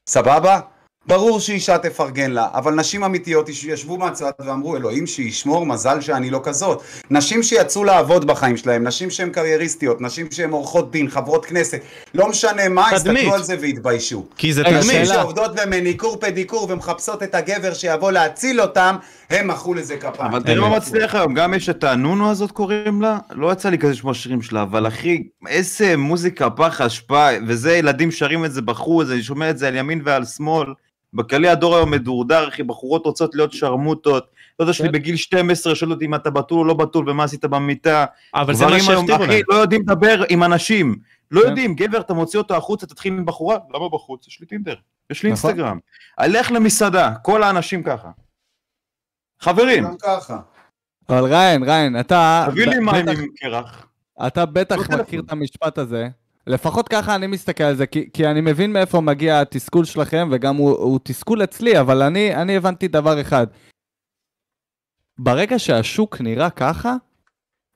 סבבה? 0.09 0.59
ברור 1.07 1.39
שאישה 1.39 1.77
תפרגן 1.77 2.31
לה, 2.31 2.47
אבל 2.53 2.73
נשים 2.73 3.03
אמיתיות 3.03 3.49
ישבו 3.49 3.97
מהצד 3.97 4.31
ואמרו, 4.39 4.75
אלוהים 4.77 5.07
שישמור, 5.07 5.65
מזל 5.65 6.01
שאני 6.01 6.29
לא 6.29 6.39
כזאת. 6.43 6.81
נשים 7.09 7.43
שיצאו 7.43 7.83
לעבוד 7.83 8.27
בחיים 8.27 8.57
שלהם, 8.57 8.83
נשים 8.83 9.09
שהן 9.09 9.29
קרייריסטיות, 9.29 10.01
נשים 10.01 10.27
שהן 10.31 10.49
עורכות 10.49 10.91
דין, 10.91 11.09
חברות 11.09 11.45
כנסת, 11.45 11.81
לא 12.13 12.29
משנה 12.29 12.69
מה. 12.69 12.89
הסתכלו 12.89 13.33
על 13.33 13.43
זה 13.43 13.55
והתביישו. 13.61 14.25
כי 14.37 14.53
זה 14.53 14.63
תדמית. 14.63 14.79
נשים. 14.79 15.05
שעובדות 15.05 15.51
במניקור 15.55 16.17
פדיקור 16.19 16.67
ומחפשות 16.69 17.23
את 17.23 17.35
הגבר 17.35 17.73
שיבוא 17.73 18.11
להציל 18.11 18.61
אותם, 18.61 18.95
הם 19.29 19.47
מחאו 19.47 19.73
לזה 19.73 19.97
כפיים. 19.97 20.31
אבל 20.31 20.43
תראה 20.43 20.61
מה 20.61 20.67
אמת. 20.67 20.77
מצליח 20.77 21.15
היום, 21.15 21.33
גם 21.33 21.53
יש 21.53 21.69
את 21.69 21.83
הנונו 21.83 22.31
הזאת 22.31 22.51
קוראים 22.51 23.01
לה, 23.01 23.17
לא 23.31 23.51
יצא 23.51 23.69
לי 23.69 23.77
כזה 23.77 23.91
לשמוע 23.91 24.13
שירים 24.13 24.41
שלה, 24.41 24.61
אבל 24.61 24.87
אחי, 24.87 25.23
איזה 25.47 25.97
מוזיקה, 25.97 26.49
פח 26.49 26.81
אשפה, 26.81 27.27
וזה 27.47 27.77
ילדים 27.77 28.11
שרים 28.11 28.45
את 28.45 28.51
זה 28.51 28.61
בחוץ, 28.61 29.07
אני 29.09 29.23
שומע 29.23 29.49
את 29.49 29.57
זה 29.57 29.67
על 29.67 29.75
ימין 29.75 30.01
ועל 30.05 30.25
שמאל. 30.25 30.67
בכללי 31.13 31.47
הדור 31.49 31.75
היום 31.75 31.91
מדורדר, 31.91 32.47
אחי, 32.47 32.63
בחורות 32.63 33.05
רוצות 33.05 33.35
להיות 33.35 33.53
שרמוטות. 33.53 34.27
דודה 34.59 34.73
שלי 34.73 34.87
כן. 34.87 34.93
בגיל 34.93 35.15
12 35.15 35.75
שואל 35.75 35.91
אותי 35.91 36.05
אם 36.05 36.15
אתה 36.15 36.29
בתול 36.29 36.59
או 36.59 36.65
לא 36.65 36.73
בתול 36.73 37.09
ומה 37.09 37.23
עשית 37.23 37.45
במיטה. 37.45 38.05
אבל 38.33 38.53
זה 38.53 38.65
מה 38.65 38.79
שהכתיבו 38.79 39.15
אחי, 39.15 39.27
להם. 39.27 39.41
לא 39.49 39.55
יודעים 39.55 39.81
לדבר 39.81 40.23
עם 40.29 40.43
אנשים. 40.43 40.95
לא 41.31 41.41
כן. 41.41 41.47
יודעים, 41.47 41.75
גבר, 41.75 41.99
אתה 41.99 42.13
מוציא 42.13 42.39
אותו 42.39 42.55
החוצה, 42.55 42.87
תתחיל 42.87 43.13
עם 43.13 43.25
בחורה, 43.25 43.57
למה 43.73 43.89
בחוץ? 43.89 44.27
יש 44.27 44.39
לי 44.41 44.47
טינדר, 44.47 44.75
יש 45.09 45.23
לי 45.23 45.31
נכון. 45.31 45.49
אינסטגרם. 45.49 45.79
לך 46.27 46.51
למסעדה, 46.51 47.13
כל 47.23 47.43
האנשים 47.43 47.83
ככה. 47.83 48.09
חברים. 49.39 49.85
אבל 51.09 51.23
ריין, 51.23 51.63
ריין, 51.63 51.99
אתה... 51.99 52.47
תביא 52.51 52.65
לי 52.67 52.79
מים 52.79 53.09
עם 53.09 53.27
קרח. 53.35 53.87
אתה 54.27 54.45
בטח 54.45 54.89
לא. 54.89 54.97
מכיר 54.97 55.21
את 55.25 55.31
המשפט 55.31 55.77
הזה. 55.77 56.07
לפחות 56.47 56.89
ככה 56.89 57.15
אני 57.15 57.27
מסתכל 57.27 57.63
על 57.63 57.75
זה, 57.75 57.87
כי, 57.87 58.09
כי 58.13 58.27
אני 58.27 58.41
מבין 58.41 58.73
מאיפה 58.73 59.01
מגיע 59.01 59.41
התסכול 59.41 59.85
שלכם, 59.85 60.29
וגם 60.31 60.55
הוא, 60.55 60.69
הוא 60.69 60.99
תסכול 61.03 61.43
אצלי, 61.43 61.79
אבל 61.79 62.01
אני, 62.01 62.35
אני 62.35 62.57
הבנתי 62.57 62.87
דבר 62.87 63.21
אחד. 63.21 63.47
ברגע 65.19 65.59
שהשוק 65.59 66.21
נראה 66.21 66.49
ככה, 66.49 66.95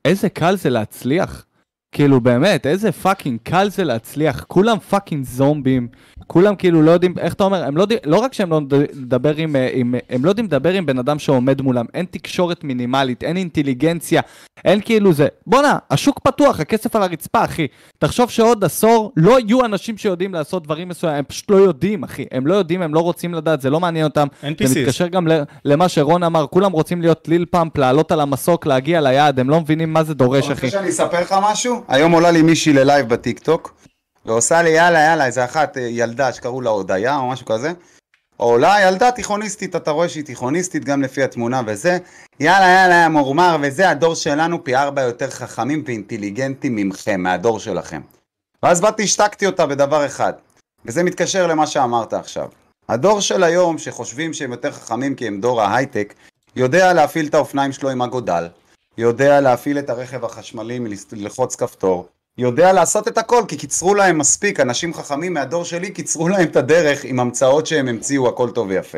איזה 0.06 0.30
קל 0.30 0.56
זה 0.56 0.70
להצליח. 0.70 1.46
כאילו 1.92 2.22
באמת, 2.22 2.66
איזה 2.66 2.92
fucking 2.92 3.40
קל 3.44 3.70
זה 3.70 3.84
להצליח. 3.84 4.44
כולם 4.44 4.80
fucking 4.80 5.26
זומבים, 5.26 5.88
כולם 6.32 6.56
כאילו 6.56 6.82
לא 6.82 6.92
יודעים, 6.92 7.14
איך 7.20 7.34
אתה 7.34 7.44
אומר, 7.44 7.64
הם 7.64 7.78
לא, 7.78 7.82
יודעים- 7.82 8.00
לא 8.06 8.18
רק 8.18 8.34
שהם 8.34 8.50
לא 8.52 8.56
יודעים 8.56 8.82
לדבר 8.94 9.36
עם, 9.36 9.56
אה, 9.56 9.70
עם, 9.74 9.96
הם 10.10 10.26
לא 10.26 10.30
יודעים 10.30 10.46
לדבר 10.46 10.74
עם 10.74 10.86
בן 10.86 11.00
אדם 11.00 11.20
שעומד 11.20 11.62
מולם, 11.62 11.86
אין 11.94 12.06
תקשורת 12.12 12.64
מינימלית, 12.64 13.24
אין 13.24 13.38
אינטליגנציה, 13.38 14.22
אין 14.66 14.82
כאילו 14.86 15.14
זה. 15.14 15.28
בואנה, 15.48 15.78
השוק 15.92 16.20
פתוח, 16.20 16.60
הכסף 16.60 16.96
על 16.96 17.04
הרצפה, 17.04 17.44
אחי. 17.44 17.68
תחשוב 17.98 18.30
שעוד 18.30 18.64
עשור 18.64 19.12
לא 19.18 19.40
יהיו 19.40 19.66
אנשים 19.66 19.98
שיודעים 19.98 20.34
לעשות 20.34 20.64
דברים 20.64 20.88
מסוימים, 20.90 21.18
הם 21.20 21.24
פשוט 21.24 21.52
לא 21.52 21.56
יודעים, 21.56 22.04
אחי. 22.04 22.26
הם 22.32 22.48
לא 22.48 22.54
יודעים, 22.56 22.82
הם 22.82 22.94
לא 22.94 23.00
רוצים 23.00 23.34
לדעת, 23.34 23.62
זה 23.62 23.70
לא 23.70 23.80
מעניין 23.80 24.06
אותם. 24.06 24.28
זה 24.42 24.48
NPCs. 24.48 24.80
מתקשר 24.80 25.08
גם 25.08 25.28
למה 25.66 25.90
שרון 25.90 26.24
אמר, 26.24 26.46
כולם 26.48 26.72
רוצים 26.72 27.02
להיות 27.02 27.28
Lil 27.28 27.46
Pump, 27.52 27.78
לעלות 27.78 28.12
על 28.12 28.20
המסוק, 28.22 28.66
להגיע 28.66 29.02
ליעד, 29.02 29.40
הם 29.40 29.50
לא 29.50 29.62
מבינים 29.62 29.94
מה 29.94 30.04
זה 30.04 30.14
דורש, 30.14 30.46
אתה 30.46 30.54
אחי. 30.54 30.66
רוצה 30.66 30.78
שאני 30.78 30.90
אספר 30.90 31.22
לך 31.22 31.36
משהו? 31.52 31.84
היום 31.88 32.12
עולה 32.12 32.32
לי 32.32 32.42
מישהי 32.42 32.74
ללייב 32.74 33.10
בטיקטוק, 33.10 33.74
ועושה 34.26 34.62
לי 34.62 34.70
יאללה 34.70 35.00
יאללה 35.00 35.26
איזה 35.26 35.46
אחת 35.46 35.78
אה, 35.78 35.82
ילדה 35.82 36.34
שקראו 36.34 36.62
לה 36.62 36.70
הודיה 36.70 37.18
או 37.18 37.30
משהו 37.30 37.46
כזה. 37.46 37.72
עולה 38.38 38.76
ילדה 38.82 39.12
תיכוניסטית, 39.12 39.76
אתה 39.76 39.92
רואה 39.92 40.10
שהיא 40.10 40.26
תיכוניסטית 40.26 40.86
גם 40.86 41.02
לפי 41.02 41.24
התמונה 41.24 41.62
וזה. 41.66 41.98
יאללה 42.40 42.68
יאללה 42.68 43.10
מורמר 43.10 43.58
וזה, 43.62 43.90
הדור 43.90 44.16
שלנו 44.16 44.64
פי 44.64 44.76
ארבע 44.76 45.02
יותר 45.02 45.30
חכמים 45.30 45.84
ואינטליגנטים 45.86 46.76
ממכם, 46.76 47.22
מהדור 47.22 47.60
שלכם. 47.60 48.02
ואז 48.64 48.82
באתי 48.82 49.04
השתקתי 49.04 49.46
אותה 49.46 49.66
בדבר 49.66 50.06
אחד, 50.06 50.34
וזה 50.86 51.04
מתקשר 51.04 51.48
למה 51.48 51.68
שאמרת 51.68 52.14
עכשיו. 52.14 52.48
הדור 52.90 53.22
של 53.22 53.44
היום, 53.44 53.78
שחושבים 53.78 54.34
שהם 54.34 54.52
יותר 54.52 54.72
חכמים 54.72 55.16
כי 55.16 55.28
הם 55.28 55.42
דור 55.42 55.62
ההייטק, 55.62 56.14
יודע 56.56 56.94
להפעיל 56.94 57.28
את 57.28 57.34
האופניים 57.34 57.72
שלו 57.72 57.90
עם 57.90 58.02
הגודל, 58.02 58.48
יודע 58.98 59.42
להפעיל 59.42 59.80
את 59.80 59.90
הרכב 59.90 60.26
החשמלי 60.26 60.80
מלחוץ 61.12 61.56
כפתור, 61.56 62.08
יודע 62.38 62.74
לעשות 62.74 63.08
את 63.08 63.18
הכל, 63.18 63.44
כי 63.48 63.58
קיצרו 63.58 63.96
להם 63.96 64.18
מספיק, 64.18 64.60
אנשים 64.60 64.94
חכמים 64.94 65.34
מהדור 65.34 65.66
שלי 65.66 65.92
קיצרו 65.92 66.30
להם 66.30 66.48
את 66.48 66.56
הדרך 66.56 67.04
עם 67.04 67.20
המצאות 67.20 67.68
שהם 67.68 67.88
המציאו, 67.88 68.28
הכל 68.28 68.50
טוב 68.52 68.68
ויפה. 68.70 68.98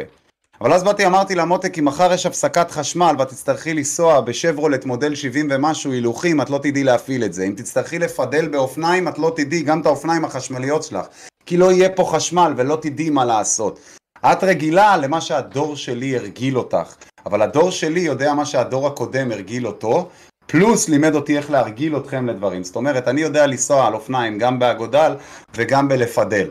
אבל 0.61 0.73
אז 0.73 0.83
באתי 0.83 1.05
אמרתי 1.05 1.35
לה 1.35 1.45
מותק, 1.45 1.79
אם 1.79 1.85
מחר 1.85 2.13
יש 2.13 2.25
הפסקת 2.25 2.71
חשמל 2.71 3.15
ואת 3.19 3.27
תצטרכי 3.27 3.73
לנסוע 3.73 4.21
בשברולט 4.21 4.85
מודל 4.85 5.15
70 5.15 5.47
ומשהו 5.51 5.91
הילוכים, 5.91 6.41
את 6.41 6.49
לא 6.49 6.57
תדעי 6.57 6.83
להפעיל 6.83 7.23
את 7.23 7.33
זה. 7.33 7.43
אם 7.43 7.53
תצטרכי 7.57 7.99
לפדל 7.99 8.47
באופניים, 8.47 9.07
את 9.07 9.19
לא 9.19 9.33
תדעי 9.35 9.61
גם 9.61 9.81
את 9.81 9.85
האופניים 9.85 10.25
החשמליות 10.25 10.83
שלך. 10.83 11.05
כי 11.45 11.57
לא 11.57 11.71
יהיה 11.71 11.89
פה 11.89 12.09
חשמל 12.11 12.53
ולא 12.57 12.77
תדעי 12.81 13.09
מה 13.09 13.25
לעשות. 13.25 13.79
את 14.25 14.43
רגילה 14.43 14.97
למה 14.97 15.21
שהדור 15.21 15.75
שלי 15.75 16.17
הרגיל 16.17 16.57
אותך, 16.57 16.95
אבל 17.25 17.41
הדור 17.41 17.71
שלי 17.71 17.99
יודע 17.99 18.33
מה 18.33 18.45
שהדור 18.45 18.87
הקודם 18.87 19.31
הרגיל 19.31 19.67
אותו, 19.67 20.09
פלוס 20.45 20.89
לימד 20.89 21.15
אותי 21.15 21.37
איך 21.37 21.51
להרגיל 21.51 21.97
אתכם 21.97 22.27
לדברים. 22.27 22.63
זאת 22.63 22.75
אומרת, 22.75 23.07
אני 23.07 23.21
יודע 23.21 23.47
לנסוע 23.47 23.87
על 23.87 23.93
אופניים 23.93 24.37
גם 24.37 24.59
באגודל 24.59 25.15
וגם 25.55 25.87
בלפדל. 25.87 26.49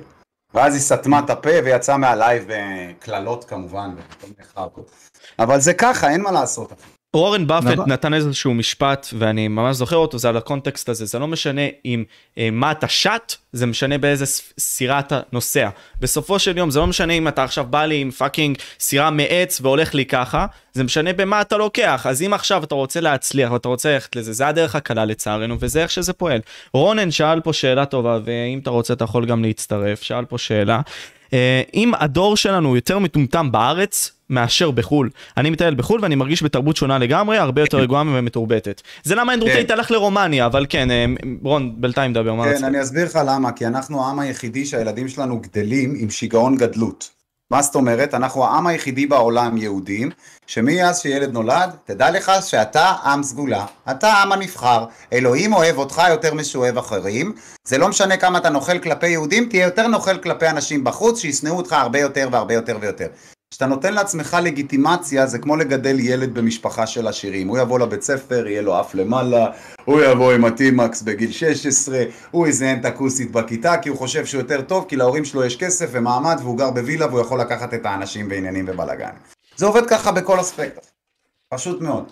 ואז 0.54 0.74
היא 0.74 0.82
סתמה 0.82 1.18
את 1.18 1.30
הפה 1.30 1.50
ויצאה 1.64 1.96
מהלייב 1.96 2.44
בקללות 2.48 3.44
כמובן, 3.44 3.90
מיני 4.22 4.44
חרקות. 4.54 4.90
אבל 5.38 5.60
זה 5.60 5.74
ככה, 5.74 6.10
אין 6.10 6.20
מה 6.20 6.30
לעשות. 6.30 6.72
וורן 7.16 7.46
באפט. 7.46 7.78
נתן 7.86 8.14
איזשהו 8.14 8.54
משפט 8.54 9.06
ואני 9.18 9.48
ממש 9.48 9.76
זוכר 9.76 9.96
אותו 9.96 10.18
זה 10.18 10.28
על 10.28 10.36
הקונטקסט 10.36 10.88
הזה 10.88 11.04
זה 11.04 11.18
לא 11.18 11.28
משנה 11.28 11.60
אם 11.84 12.04
אה, 12.38 12.48
מה 12.52 12.72
אתה 12.72 12.88
שט 12.88 13.34
זה 13.52 13.66
משנה 13.66 13.98
באיזה 13.98 14.24
סירה 14.58 14.98
אתה 14.98 15.20
נוסע 15.32 15.68
בסופו 16.00 16.38
של 16.38 16.58
יום 16.58 16.70
זה 16.70 16.78
לא 16.78 16.86
משנה 16.86 17.12
אם 17.12 17.28
אתה 17.28 17.44
עכשיו 17.44 17.64
בא 17.70 17.84
לי 17.84 18.00
עם 18.00 18.10
fucking 18.10 18.58
סירה 18.80 19.10
מעץ 19.10 19.60
והולך 19.62 19.94
לי 19.94 20.06
ככה 20.06 20.46
זה 20.72 20.84
משנה 20.84 21.12
במה 21.12 21.40
אתה 21.40 21.56
לוקח 21.56 22.06
אז 22.06 22.22
אם 22.22 22.34
עכשיו 22.34 22.64
אתה 22.64 22.74
רוצה 22.74 23.00
להצליח 23.00 23.52
ואתה 23.52 23.68
רוצה 23.68 23.92
ללכת 23.92 24.16
לזה 24.16 24.32
זה 24.32 24.48
הדרך 24.48 24.76
הקלה 24.76 25.04
לצערנו 25.04 25.56
וזה 25.60 25.82
איך 25.82 25.90
שזה 25.90 26.12
פועל 26.12 26.40
רונן 26.74 27.10
שאל 27.10 27.40
פה 27.40 27.52
שאלה 27.52 27.86
טובה 27.86 28.18
ואם 28.24 28.58
אתה 28.58 28.70
רוצה 28.70 28.94
אתה 28.94 29.04
יכול 29.04 29.26
גם 29.26 29.42
להצטרף 29.44 30.02
שאל 30.02 30.24
פה 30.24 30.38
שאלה. 30.38 30.80
אה, 31.32 31.62
אם 31.74 31.92
הדור 31.94 32.36
שלנו 32.36 32.76
יותר 32.76 32.98
מטומטם 32.98 33.52
בארץ 33.52 34.12
מאשר 34.32 34.70
בחו"ל. 34.70 35.10
אני 35.36 35.50
מטייל 35.50 35.74
בחו"ל 35.74 36.00
ואני 36.02 36.14
מרגיש 36.14 36.42
בתרבות 36.42 36.76
שונה 36.76 36.98
לגמרי, 36.98 37.38
הרבה 37.38 37.62
יותר 37.62 37.78
רגועה 37.78 38.02
ומתורבתת. 38.02 38.82
זה 39.02 39.14
למה 39.14 39.34
אנדרו 39.34 39.48
כן. 39.48 39.54
טייט 39.54 39.70
הלך 39.70 39.90
לרומניה, 39.90 40.46
אבל 40.46 40.66
כן, 40.68 40.90
אה, 40.90 41.04
רון, 41.42 41.74
בינתיים 41.76 42.12
דבר, 42.12 42.34
מה 42.34 42.44
כן? 42.44 42.64
אני 42.64 42.82
אסביר 42.82 43.04
לך 43.04 43.18
למה, 43.26 43.52
כי 43.52 43.66
אנחנו 43.66 44.04
העם 44.04 44.18
היחידי 44.18 44.66
שהילדים 44.66 45.08
שלנו 45.08 45.40
גדלים 45.40 45.94
עם 45.98 46.10
שיגעון 46.10 46.56
גדלות. 46.56 47.10
מה 47.52 47.62
זאת 47.62 47.74
אומרת? 47.74 48.14
אנחנו 48.14 48.44
העם 48.44 48.66
היחידי 48.66 49.06
בעולם 49.06 49.56
יהודים, 49.56 50.10
שמאז 50.46 51.00
שילד 51.00 51.32
נולד, 51.32 51.70
תדע 51.84 52.10
לך 52.10 52.32
שאתה 52.46 52.94
עם 53.04 53.22
סגולה, 53.22 53.66
אתה 53.90 54.08
העם 54.08 54.32
הנבחר, 54.32 54.84
אלוהים 55.12 55.52
אוהב 55.52 55.78
אותך 55.78 56.02
יותר 56.10 56.34
משאוהב 56.34 56.78
אחרים, 56.78 57.34
זה 57.68 57.78
לא 57.78 57.88
משנה 57.88 58.16
כמה 58.16 58.38
אתה 58.38 58.50
נוכל 58.50 58.78
כלפי 58.78 59.08
יהודים, 59.08 59.48
תהיה 59.48 59.64
יותר 59.64 59.86
נוכל 59.86 60.18
כלפי 60.18 60.48
אנשים 60.48 60.84
בחוץ, 60.84 61.20
שישנאו 61.20 61.56
אותך 61.56 61.72
הרבה 61.72 62.00
יותר 62.00 62.28
והרבה 62.32 62.54
יותר 62.54 62.78
ויותר. 62.80 63.06
כשאתה 63.52 63.66
נותן 63.66 63.94
לעצמך 63.94 64.36
לגיטימציה, 64.42 65.26
זה 65.26 65.38
כמו 65.38 65.56
לגדל 65.56 66.00
ילד 66.00 66.34
במשפחה 66.34 66.86
של 66.86 67.06
עשירים. 67.08 67.48
הוא 67.48 67.58
יבוא 67.58 67.78
לבית 67.78 68.02
ספר, 68.02 68.46
יהיה 68.46 68.62
לו 68.62 68.80
אף 68.80 68.94
למעלה, 68.94 69.46
הוא 69.84 70.00
יבוא 70.00 70.32
עם 70.32 70.44
הטימקס 70.44 71.02
בגיל 71.02 71.32
16, 71.32 72.04
הוא 72.30 72.46
יזיין 72.46 72.80
את 72.80 72.84
הכוסית 72.84 73.32
בכיתה, 73.32 73.76
כי 73.76 73.88
הוא 73.88 73.98
חושב 73.98 74.26
שהוא 74.26 74.40
יותר 74.40 74.60
טוב, 74.60 74.84
כי 74.88 74.96
להורים 74.96 75.24
שלו 75.24 75.44
יש 75.44 75.56
כסף 75.56 75.88
ומעמד, 75.92 76.36
והוא 76.40 76.58
גר 76.58 76.70
בווילה, 76.70 77.06
והוא 77.06 77.20
יכול 77.20 77.40
לקחת 77.40 77.74
את 77.74 77.86
האנשים 77.86 78.28
בעניינים 78.28 78.64
ובלאגן. 78.68 79.12
זה 79.56 79.66
עובד 79.66 79.86
ככה 79.86 80.12
בכל 80.12 80.40
אספקט. 80.40 80.86
פשוט 81.48 81.80
מאוד. 81.80 82.04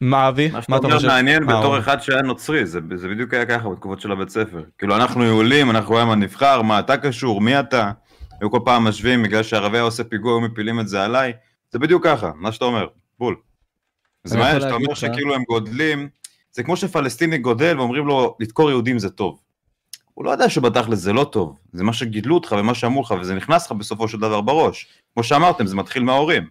מה 0.00 0.28
אבי? 0.28 0.48
מה 0.48 0.54
מה 0.54 0.62
שאתה 0.62 0.76
אתה 0.76 0.94
חושב? 0.94 1.08
מעניין 1.08 1.46
בתור? 1.46 1.78
אחד 1.78 2.00
שהיה 2.00 2.22
נוצרי, 2.22 2.66
זה 2.66 2.80
זה 2.94 3.08
בדיוק 3.08 3.34
היה 3.34 3.46
ככה 3.46 3.68
בתקופות 3.68 4.00
של 4.00 4.12
הבית 4.12 4.28
ספר. 4.28 4.62
כאילו 4.78 4.96
אנחנו 4.96 5.24
יהודים, 5.24 5.70
אנחנו 5.70 5.94
רואים 5.94 6.08
מה 6.08 6.14
נבחר, 6.14 6.62
מה 6.62 6.78
אתה 6.78 6.96
קשור, 6.96 7.40
מי 7.40 7.60
אתה. 7.60 7.90
היו 8.40 8.50
כל 8.50 8.60
פעם 8.64 8.84
משווים, 8.84 9.22
בגלל 9.22 9.42
שהערבי 9.42 9.76
היה 9.76 9.84
עושה 9.84 10.04
פיגוע, 10.04 10.32
היו 10.32 10.40
מפילים 10.40 10.80
את 10.80 10.88
זה 10.88 11.04
עליי. 11.04 11.32
זה 11.70 11.78
בדיוק 11.78 12.04
ככה, 12.04 12.30
מה 12.36 12.52
שאתה 12.52 12.64
אומר, 12.64 12.86
בול. 13.18 13.36
זה 14.24 14.38
יכול 14.38 14.60
שאתה 14.60 14.74
אומר 14.74 14.94
שכאילו 14.94 15.34
הם 15.34 15.42
גודלים, 15.48 16.08
זה 16.52 16.62
כמו 16.62 16.76
שפלסטיני 16.76 17.38
גודל 17.38 17.78
ואומרים 17.78 18.06
לו, 18.06 18.36
לדקור 18.40 18.70
יהודים 18.70 18.98
זה 18.98 19.10
טוב. 19.10 19.40
הוא 20.14 20.24
לא 20.24 20.30
יודע 20.30 20.48
שבתכלס 20.48 20.98
זה 20.98 21.12
לא 21.12 21.24
טוב, 21.24 21.58
זה 21.72 21.84
מה 21.84 21.92
שגידלו 21.92 22.34
אותך 22.34 22.54
ומה 22.58 22.74
שאמרו 22.74 23.02
לך, 23.02 23.14
וזה 23.20 23.34
נכנס 23.34 23.66
לך 23.66 23.72
בסופו 23.72 24.08
של 24.08 24.18
דבר 24.18 24.40
בראש. 24.40 24.86
כמו 25.14 25.24
שאמרתם, 25.24 25.66
זה 25.66 25.76
מתחיל 25.76 26.02
מההורים. 26.02 26.46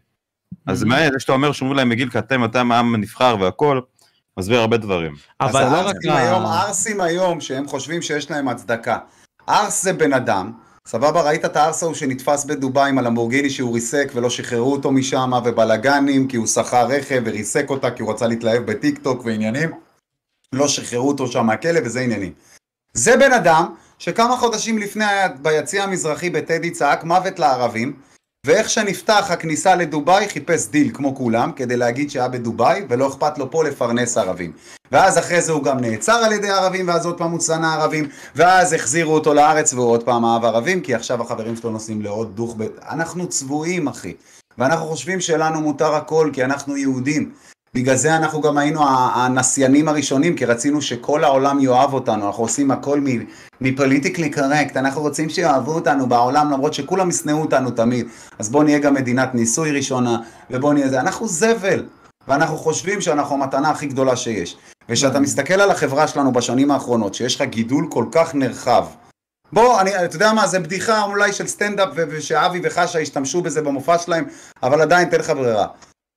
אז. 0.68 0.84
מעניין, 0.84 1.12
זה 1.12 1.20
שאתה 1.20 1.32
אומר 1.32 1.52
שאומרים 1.52 1.78
להם 1.78 1.90
מגיל 1.90 2.10
קטן, 2.10 2.44
אתם 2.44 2.72
העם 2.72 2.96
הנבחר 2.96 3.36
והכל, 3.40 3.80
מסביר 4.38 4.60
הרבה 4.60 4.78
דברים. 4.78 5.14
אבל 5.42 5.64
לא 5.64 5.88
רק 5.88 5.96
היום, 6.04 6.46
הערסים 6.46 7.02
היום, 7.02 7.42
שהם 7.42 7.68
חושבים 7.68 8.02
שיש 8.02 8.32
להם 8.32 8.48
הצדקה. 8.48 8.98
ערס 9.48 9.84
זה 9.84 9.94
בן 9.94 10.14
אדם, 10.14 10.52
סבבה, 10.90 11.22
ראית 11.22 11.46
את 11.46 11.56
הערס 11.56 11.84
ההוא 11.84 11.94
שנתפס 11.94 12.46
בדובאי 12.46 12.90
עם 12.90 12.98
הלמבורגיני 12.98 13.50
שהוא 13.50 13.74
ריסק 13.74 14.12
ולא 14.16 14.30
שחררו 14.30 14.72
אותו 14.72 14.92
משם, 14.92 15.32
ובלאגנים, 15.46 16.28
כי 16.28 16.38
הוא 16.38 16.48
שכר 16.48 16.88
רכב 16.88 17.22
וריסק 17.26 17.70
אותה 17.70 17.92
כי 17.92 18.02
הוא 18.02 18.12
רצה 18.12 18.28
להתלהב 18.28 18.72
בטיק 18.72 19.00
טוק 19.00 19.26
ועניינים. 19.26 19.72
לא 20.54 20.68
שחררו 20.68 21.08
אותו 21.08 21.28
שם 21.28 21.46
מהכלא 21.46 21.80
וזה 21.86 22.00
עניינים. 22.00 22.34
זה 22.94 23.18
בן 23.18 23.32
אדם 23.32 23.66
שכמה 24.00 24.38
חודשים 24.38 24.78
לפני 24.78 25.06
היה 25.06 25.28
ביציע 25.28 25.84
המזרחי 25.84 26.30
בטדי 26.30 26.72
צעק 26.72 27.04
מוות 27.04 27.40
לערבים, 27.40 27.94
ואיך 28.48 28.70
שנפתח 28.70 29.28
הכניסה 29.30 29.76
לדובאי 29.76 30.30
חיפש 30.30 30.68
דיל 30.68 30.92
כמו 30.94 31.16
כולם 31.16 31.52
כדי 31.56 31.78
להגיד 31.78 32.10
שהיה 32.12 32.28
בדובאי 32.28 32.82
ולא 32.90 33.08
אכפת 33.08 33.38
לו 33.38 33.52
פה 33.52 33.64
לפרנס 33.64 34.18
ערבים. 34.18 34.52
ואז 34.92 35.18
אחרי 35.18 35.42
זה 35.42 35.52
הוא 35.52 35.64
גם 35.64 35.80
נעצר 35.80 36.14
על 36.14 36.32
ידי 36.32 36.50
ערבים 36.50 36.88
ואז 36.88 37.06
עוד 37.06 37.18
פעם 37.18 37.32
הוא 37.32 37.40
שנא 37.40 37.66
ערבים 37.66 38.10
ואז 38.36 38.74
החזירו 38.74 39.14
אותו 39.14 39.34
לארץ 39.34 39.74
והוא 39.74 39.92
עוד 39.92 40.04
פעם 40.04 40.26
אהב 40.26 40.46
ערבים 40.46 40.82
כי 40.82 40.96
עכשיו 40.96 41.22
החברים 41.22 41.56
שלו 41.56 41.70
נוסעים 41.70 42.02
לעוד 42.02 42.36
דוך 42.36 42.56
ב... 42.58 42.64
אנחנו 42.90 43.28
צבועים 43.28 43.88
אחי 43.88 44.14
ואנחנו 44.58 44.86
חושבים 44.86 45.22
שלנו 45.22 45.62
מותר 45.62 45.96
הכל 45.96 46.30
כי 46.34 46.44
אנחנו 46.44 46.78
יהודים 46.78 47.32
בגלל 47.78 47.96
זה 47.96 48.16
אנחנו 48.16 48.42
גם 48.42 48.58
היינו 48.58 48.82
הנסיינים 48.90 49.88
הראשונים 49.88 50.36
כי 50.36 50.46
רצינו 50.46 50.82
שכל 50.82 51.24
העולם 51.24 51.60
יאהב 51.60 51.94
אותנו 51.94 52.28
אנחנו 52.28 52.44
עושים 52.44 52.72
הכל 52.72 53.02
מפוליטיקלי 53.62 54.32
קורקט 54.32 54.78
אנחנו 54.78 55.02
רוצים 55.02 55.30
שיאהבו 55.30 55.72
אותנו 55.72 56.08
בעולם 56.08 56.52
למרות 56.52 56.74
שכולם 56.74 57.10
ישנאו 57.10 57.42
אותנו 57.42 57.72
תמיד 57.72 58.08
אז 58.40 58.50
בואו 58.50 58.64
נהיה 58.64 58.80
גם 58.80 58.94
מדינת 58.94 59.36
ניסוי 59.36 59.72
ראשונה 59.72 60.18
ובואו 60.52 60.74
נהיה 60.74 60.90
זה 60.90 61.00
אנחנו 61.00 61.28
זבל 61.28 61.86
ואנחנו 62.28 62.58
חושבים 62.58 63.02
שאנחנו 63.02 63.36
המתנה 63.36 63.70
הכי 63.70 63.86
גדולה 63.86 64.16
שיש. 64.16 64.58
וכשאתה 64.90 65.20
מסתכל 65.20 65.62
על 65.62 65.72
החברה 65.72 66.08
שלנו 66.08 66.32
בשנים 66.32 66.72
האחרונות, 66.72 67.14
שיש 67.14 67.36
לך 67.36 67.42
גידול 67.42 67.88
כל 67.90 68.06
כך 68.12 68.36
נרחב, 68.36 68.86
בוא, 69.54 69.82
אני, 69.82 70.06
אתה 70.06 70.16
יודע 70.16 70.34
מה, 70.34 70.48
זה 70.48 70.60
בדיחה 70.60 71.04
אולי 71.04 71.34
של 71.34 71.48
סטנדאפ 71.48 71.90
ושאבי 71.96 72.62
וחשה 72.64 73.00
השתמשו 73.00 73.42
בזה 73.42 73.62
במופע 73.62 73.98
שלהם, 73.98 74.26
אבל 74.64 74.82
עדיין 74.82 75.10
תן 75.10 75.20
לך 75.20 75.30
ברירה. 75.30 75.68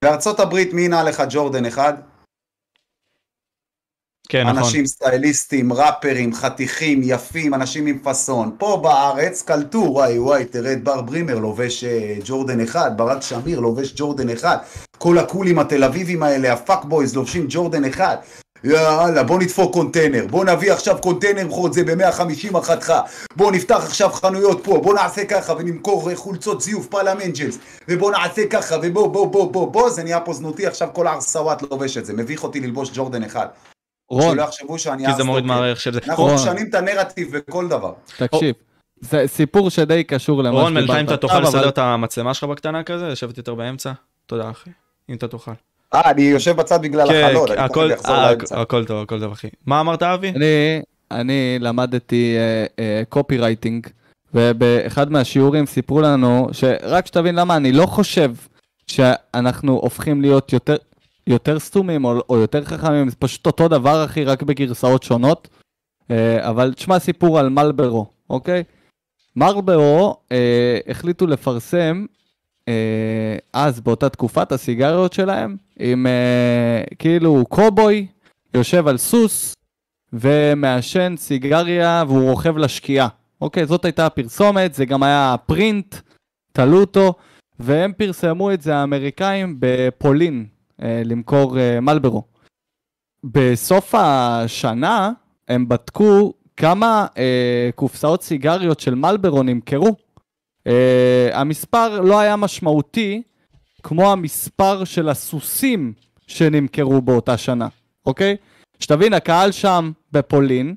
בארצות 0.04 0.40
הברית 0.40 0.72
מי 0.72 0.82
ינע 0.82 1.02
לך 1.02 1.22
ג'ורדן 1.30 1.64
אחד? 1.64 1.94
כן, 4.28 4.46
נכון. 4.46 4.58
אנשים 4.58 4.86
סטייליסטים, 4.86 5.72
ראפרים, 5.72 6.34
חתיכים, 6.34 7.00
יפים, 7.04 7.54
אנשים 7.54 7.86
עם 7.86 7.98
פאסון. 7.98 8.56
פה 8.58 8.80
בארץ 8.82 9.42
קלטו, 9.42 9.78
וואי 9.78 10.18
וואי, 10.18 10.44
תראה 10.44 10.72
את 10.72 10.84
בר 10.84 11.00
ברימר 11.02 11.38
לובש 11.38 11.84
אה, 11.84 12.16
ג'ורדן 12.24 12.60
אחד, 12.60 12.90
ברק 12.96 13.22
שמיר 13.22 13.60
לובש 13.60 13.92
ג'ורדן 13.96 14.28
אחד, 14.28 14.56
כל 14.98 15.18
הקולים 15.18 15.58
התל 15.58 15.84
אביבים 15.84 16.22
האלה, 16.22 16.52
הפאק 16.52 16.84
בויז 16.84 17.16
לובשים 17.16 17.46
ג'ורדן 17.48 17.84
אחד. 17.84 18.16
יאללה, 18.64 19.22
בוא 19.22 19.38
נדפוק 19.38 19.72
קונטיינר, 19.72 20.26
בוא 20.30 20.44
נביא 20.44 20.72
עכשיו 20.72 20.98
קונטיינר 21.00 21.48
חוד 21.50 21.72
זה 21.72 21.84
ב-150 21.84 22.58
אחתך, 22.58 22.92
בוא 23.36 23.52
נפתח 23.52 23.80
עכשיו 23.86 24.10
חנויות 24.10 24.64
פה, 24.64 24.80
בוא 24.82 24.94
נעשה 24.94 25.24
ככה 25.24 25.52
ונמכור 25.52 26.14
חולצות 26.14 26.60
זיוף 26.60 26.86
פרלמנג'לס, 26.86 27.58
ובוא 27.88 28.12
נעשה 28.12 28.42
ככה, 28.50 28.76
ובוא 28.82 29.08
בוא 29.08 29.26
בוא 29.26 29.52
בוא 29.52 29.72
בוא, 29.72 29.90
זה 29.90 30.02
נהיה 30.04 30.20
פה 30.20 30.32
זנותי, 30.32 30.66
עכשיו 30.66 30.88
כל 30.92 31.06
ערסוואט 31.06 31.62
לובש 31.62 31.96
את 31.96 32.06
זה, 32.06 32.12
מביך 32.12 32.42
אותי 32.42 32.60
ללבוש 32.60 32.90
ג'ורדן 32.94 33.22
אחד. 33.22 33.46
רון, 34.10 34.34
שלא 34.34 34.42
יחשבו 34.42 34.78
שאני 34.78 35.06
כי 35.06 35.12
זה 35.14 35.24
מוריד. 35.24 35.44
מהערך 35.44 35.80
של 35.80 35.92
זה. 35.92 36.00
אנחנו 36.06 36.24
רון. 36.24 36.34
משנים 36.34 36.66
את 36.68 36.74
הנרטיב 36.74 37.36
בכל 37.36 37.68
דבר. 37.68 37.92
תקשיב. 38.16 38.54
זה 39.00 39.24
סיפור 39.26 39.70
שדי 39.70 40.04
קשור 40.04 40.42
למה 40.42 40.60
רון, 40.60 40.74
בינתיים 40.74 41.06
אתה 41.06 41.16
תוכל 41.16 41.40
לסדר 41.40 41.68
את 41.68 41.78
המצלמה 41.78 42.34
שלך 42.34 42.44
בקטנה 42.44 42.82
כזה? 42.82 43.08
לשבת 43.08 43.38
יותר 43.38 43.54
באמצע? 43.54 43.92
תודה 44.26 44.50
אחי. 44.50 44.70
אם 45.10 45.14
אתה 45.14 45.28
תוכל. 45.28 45.52
אה, 45.94 46.10
אני 46.10 46.22
יושב 46.22 46.56
בצד 46.56 46.82
בגלל 46.82 47.08
כן, 47.08 47.24
החלון, 47.24 47.48
כן, 47.48 47.52
אני 47.54 47.62
הכל- 47.62 47.88
תכף 47.90 48.00
אחזור 48.00 48.16
אה, 48.16 48.30
לאמצע. 48.30 48.60
הכל 48.60 48.84
טוב, 48.84 49.02
הכל 49.02 49.20
טוב 49.20 49.32
אחי. 49.32 49.48
מה 49.66 49.80
אמרת 49.80 50.02
אבי? 50.02 50.28
אני, 50.28 50.82
אני 51.10 51.56
למדתי 51.60 52.36
קופי 53.08 53.38
רייטינג, 53.38 53.86
ובאחד 54.34 55.12
מהשיעורים 55.12 55.66
סיפרו 55.66 56.00
לנו, 56.00 56.48
שרק 56.52 57.06
שתבין 57.06 57.34
למה 57.34 57.56
אני 57.56 57.72
לא 57.72 57.86
חושב 57.86 58.32
שאנחנו 58.86 59.72
הופכים 59.72 60.20
להיות 60.20 60.52
יותר, 60.52 60.76
יותר 61.26 61.58
סתומים 61.58 62.04
או, 62.04 62.20
או 62.28 62.36
יותר 62.36 62.64
חכמים, 62.64 63.08
זה 63.08 63.16
פשוט 63.18 63.46
אותו 63.46 63.68
דבר 63.68 64.04
אחי, 64.04 64.24
רק 64.24 64.42
בגרסאות 64.42 65.02
שונות. 65.02 65.48
אה, 66.10 66.48
אבל 66.50 66.72
תשמע 66.74 66.98
סיפור 66.98 67.38
על 67.38 67.48
מלברו, 67.48 68.06
אוקיי? 68.30 68.62
מלברו 69.36 70.16
אה, 70.32 70.78
החליטו 70.88 71.26
לפרסם 71.26 72.04
אה, 72.68 73.36
אז 73.52 73.80
באותה 73.80 74.08
תקופה 74.08 74.42
את 74.42 74.52
הסיגריות 74.52 75.12
שלהם 75.12 75.56
עם 75.80 76.06
אה, 76.06 76.82
כאילו 76.98 77.44
קובוי 77.48 78.06
יושב 78.54 78.88
על 78.88 78.96
סוס 78.96 79.54
ומעשן 80.12 81.14
סיגריה 81.16 82.04
והוא 82.06 82.30
רוכב 82.30 82.56
לשקיעה. 82.56 83.08
אוקיי, 83.40 83.66
זאת 83.66 83.84
הייתה 83.84 84.06
הפרסומת, 84.06 84.74
זה 84.74 84.84
גם 84.84 85.02
היה 85.02 85.34
פרינט, 85.46 85.94
תלו 86.52 86.80
אותו, 86.80 87.14
והם 87.58 87.92
פרסמו 87.92 88.52
את 88.52 88.62
זה 88.62 88.76
האמריקאים 88.76 89.56
בפולין, 89.58 90.46
אה, 90.82 91.02
למכור 91.04 91.58
אה, 91.58 91.80
מלברו. 91.80 92.22
בסוף 93.24 93.94
השנה 93.94 95.12
הם 95.48 95.68
בדקו 95.68 96.32
כמה 96.56 97.06
אה, 97.18 97.70
קופסאות 97.74 98.22
סיגריות 98.22 98.80
של 98.80 98.94
מלברו 98.94 99.42
נמכרו. 99.42 99.96
אה, 100.66 101.28
המספר 101.32 102.00
לא 102.00 102.20
היה 102.20 102.36
משמעותי 102.36 103.22
כמו 103.82 104.12
המספר 104.12 104.84
של 104.84 105.08
הסוסים 105.08 105.92
שנמכרו 106.26 107.02
באותה 107.02 107.36
שנה, 107.36 107.68
אוקיי? 108.06 108.36
שתבין, 108.80 109.14
הקהל 109.14 109.52
שם 109.52 109.92
בפולין 110.12 110.74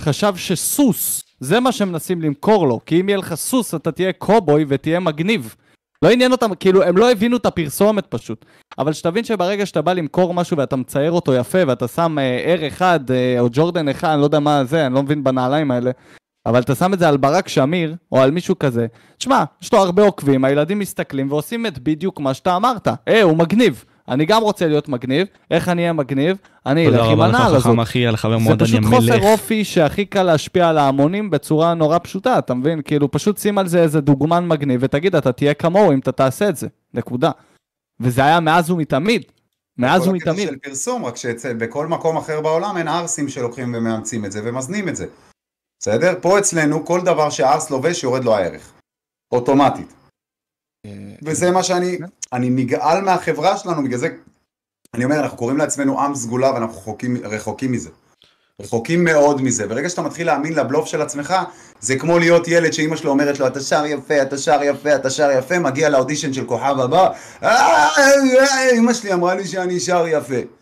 חשב 0.00 0.36
שסוס, 0.36 1.22
זה 1.40 1.60
מה 1.60 1.72
שמנסים 1.72 2.22
למכור 2.22 2.68
לו, 2.68 2.80
כי 2.86 3.00
אם 3.00 3.08
יהיה 3.08 3.18
לך 3.18 3.34
סוס 3.34 3.74
אתה 3.74 3.92
תהיה 3.92 4.12
קובוי 4.12 4.64
ותהיה 4.68 5.00
מגניב. 5.00 5.54
לא 6.04 6.10
עניין 6.10 6.32
אותם, 6.32 6.54
כאילו, 6.54 6.82
הם 6.82 6.96
לא 6.96 7.10
הבינו 7.10 7.36
את 7.36 7.46
הפרסומת 7.46 8.06
פשוט. 8.06 8.44
אבל 8.78 8.92
שתבין 8.92 9.24
שברגע 9.24 9.66
שאתה 9.66 9.82
בא 9.82 9.92
למכור 9.92 10.34
משהו 10.34 10.58
ואתה 10.58 10.76
מצייר 10.76 11.12
אותו 11.12 11.34
יפה 11.34 11.58
ואתה 11.66 11.88
שם 11.88 12.18
אה, 12.18 12.56
R1 12.78 12.82
אה, 12.82 13.40
או 13.40 13.48
ג'ורדן 13.52 13.88
1, 13.88 14.08
אני 14.08 14.20
לא 14.20 14.24
יודע 14.24 14.40
מה 14.40 14.64
זה, 14.64 14.86
אני 14.86 14.94
לא 14.94 15.02
מבין 15.02 15.24
בנעליים 15.24 15.70
האלה, 15.70 15.90
אבל 16.46 16.60
אתה 16.60 16.74
שם 16.74 16.94
את 16.94 16.98
זה 16.98 17.08
על 17.08 17.16
ברק 17.16 17.48
שמיר 17.48 17.96
או 18.12 18.20
על 18.20 18.30
מישהו 18.30 18.58
כזה, 18.58 18.86
תשמע, 19.18 19.44
יש 19.62 19.72
לו 19.72 19.78
הרבה 19.78 20.02
עוקבים, 20.02 20.44
הילדים 20.44 20.78
מסתכלים 20.78 21.32
ועושים 21.32 21.66
את 21.66 21.78
בדיוק 21.78 22.20
מה 22.20 22.34
שאתה 22.34 22.56
אמרת. 22.56 22.88
אה, 23.08 23.22
הוא 23.22 23.36
מגניב. 23.36 23.84
אני 24.08 24.24
גם 24.24 24.42
רוצה 24.42 24.66
להיות 24.68 24.88
מגניב, 24.88 25.26
איך 25.50 25.68
אני 25.68 25.82
אהיה 25.82 25.92
מגניב? 25.92 26.36
אני 26.66 26.84
תודה 26.84 26.98
אלך 26.98 27.06
עם 27.06 27.12
רבה 27.12 27.28
לך 27.28 27.34
הנעל 27.34 27.54
הזאת. 27.54 27.66
חכם 27.66 27.80
אחי, 27.80 28.06
על 28.06 28.16
חבר 28.16 28.38
זה 28.38 28.44
מועדון 28.44 28.66
פשוט 28.66 28.82
יא 28.82 28.88
חוסר 28.88 29.14
מלך. 29.14 29.22
אופי 29.22 29.64
שהכי 29.64 30.04
קל 30.04 30.22
להשפיע 30.22 30.68
על 30.68 30.78
ההמונים 30.78 31.30
בצורה 31.30 31.74
נורא 31.74 31.98
פשוטה, 31.98 32.38
אתה 32.38 32.54
מבין? 32.54 32.82
כאילו, 32.82 33.10
פשוט 33.10 33.38
שים 33.38 33.58
על 33.58 33.68
זה 33.68 33.82
איזה 33.82 34.00
דוגמן 34.00 34.48
מגניב 34.48 34.80
ותגיד, 34.84 35.16
אתה 35.16 35.32
תהיה 35.32 35.54
כמוהו 35.54 35.92
אם 35.92 35.98
אתה 35.98 36.12
תעשה 36.12 36.48
את 36.48 36.56
זה, 36.56 36.68
נקודה. 36.94 37.30
וזה 38.00 38.24
היה 38.24 38.40
מאז 38.40 38.70
ומתמיד. 38.70 39.22
מאז 39.78 40.04
כל 40.04 40.16
הקטע 40.16 40.30
ומתמיד. 40.30 40.48
של 40.48 40.56
פרסום, 40.56 41.04
רק 41.04 41.16
שבכל 41.16 41.86
מקום 41.86 42.16
אחר 42.16 42.40
בעולם 42.40 42.76
אין 42.76 42.88
ערסים 42.88 43.28
שלוקחים 43.28 43.74
ומאמצים 43.78 44.24
את 44.24 44.32
זה 44.32 44.40
ומזנים 44.44 44.88
את 44.88 44.96
זה. 44.96 45.06
בסדר? 45.80 46.14
פה 46.20 46.38
אצלנו 46.38 46.84
כל 46.86 47.00
דבר 47.00 47.30
שערס 47.30 47.70
לובש 47.70 48.02
יורד 48.02 48.24
לו 48.24 48.36
הערך. 48.36 48.72
אוטומטית. 49.32 49.92
וזה 51.22 51.50
מה 51.50 51.62
שאני, 51.62 51.98
אני 52.32 52.50
נגעל 52.50 53.00
מהחברה 53.00 53.56
שלנו, 53.56 53.84
בגלל 53.84 53.98
זה 53.98 54.08
אני 54.94 55.04
אומר, 55.04 55.20
אנחנו 55.20 55.38
קוראים 55.38 55.56
לעצמנו 55.58 56.00
עם 56.00 56.14
סגולה 56.14 56.54
ואנחנו 56.54 56.76
רחוקים, 56.76 57.16
רחוקים 57.24 57.72
מזה. 57.72 57.90
רחוקים 58.60 59.04
מאוד 59.04 59.42
מזה. 59.42 59.66
ברגע 59.66 59.88
שאתה 59.88 60.02
מתחיל 60.02 60.26
להאמין 60.26 60.52
לבלוף 60.52 60.86
של 60.86 61.02
עצמך, 61.02 61.34
זה 61.80 61.98
כמו 61.98 62.18
להיות 62.18 62.48
ילד 62.48 62.72
שאימא 62.72 62.96
שלו 62.96 63.10
אומרת 63.10 63.38
לו, 63.38 63.46
אתה 63.46 63.60
שר 63.60 63.86
יפה, 63.86 64.22
אתה 64.22 64.38
שר 64.38 64.62
יפה, 64.62 64.94
אתה 64.96 65.10
שר 65.10 65.30
יפה, 65.38 65.58
מגיע 65.58 65.88
לאודישן 65.88 66.32
של 66.32 66.46
כוכב 66.46 66.80
הבא, 66.80 67.10
"אה, 67.42 67.88
אה, 67.98 68.70
אימא 68.70 68.92
שלי 68.92 69.12
אמרה 69.12 69.34
לי 69.34 69.46
שאני 69.46 69.80
שר 69.80 70.04
יפה. 70.08 70.59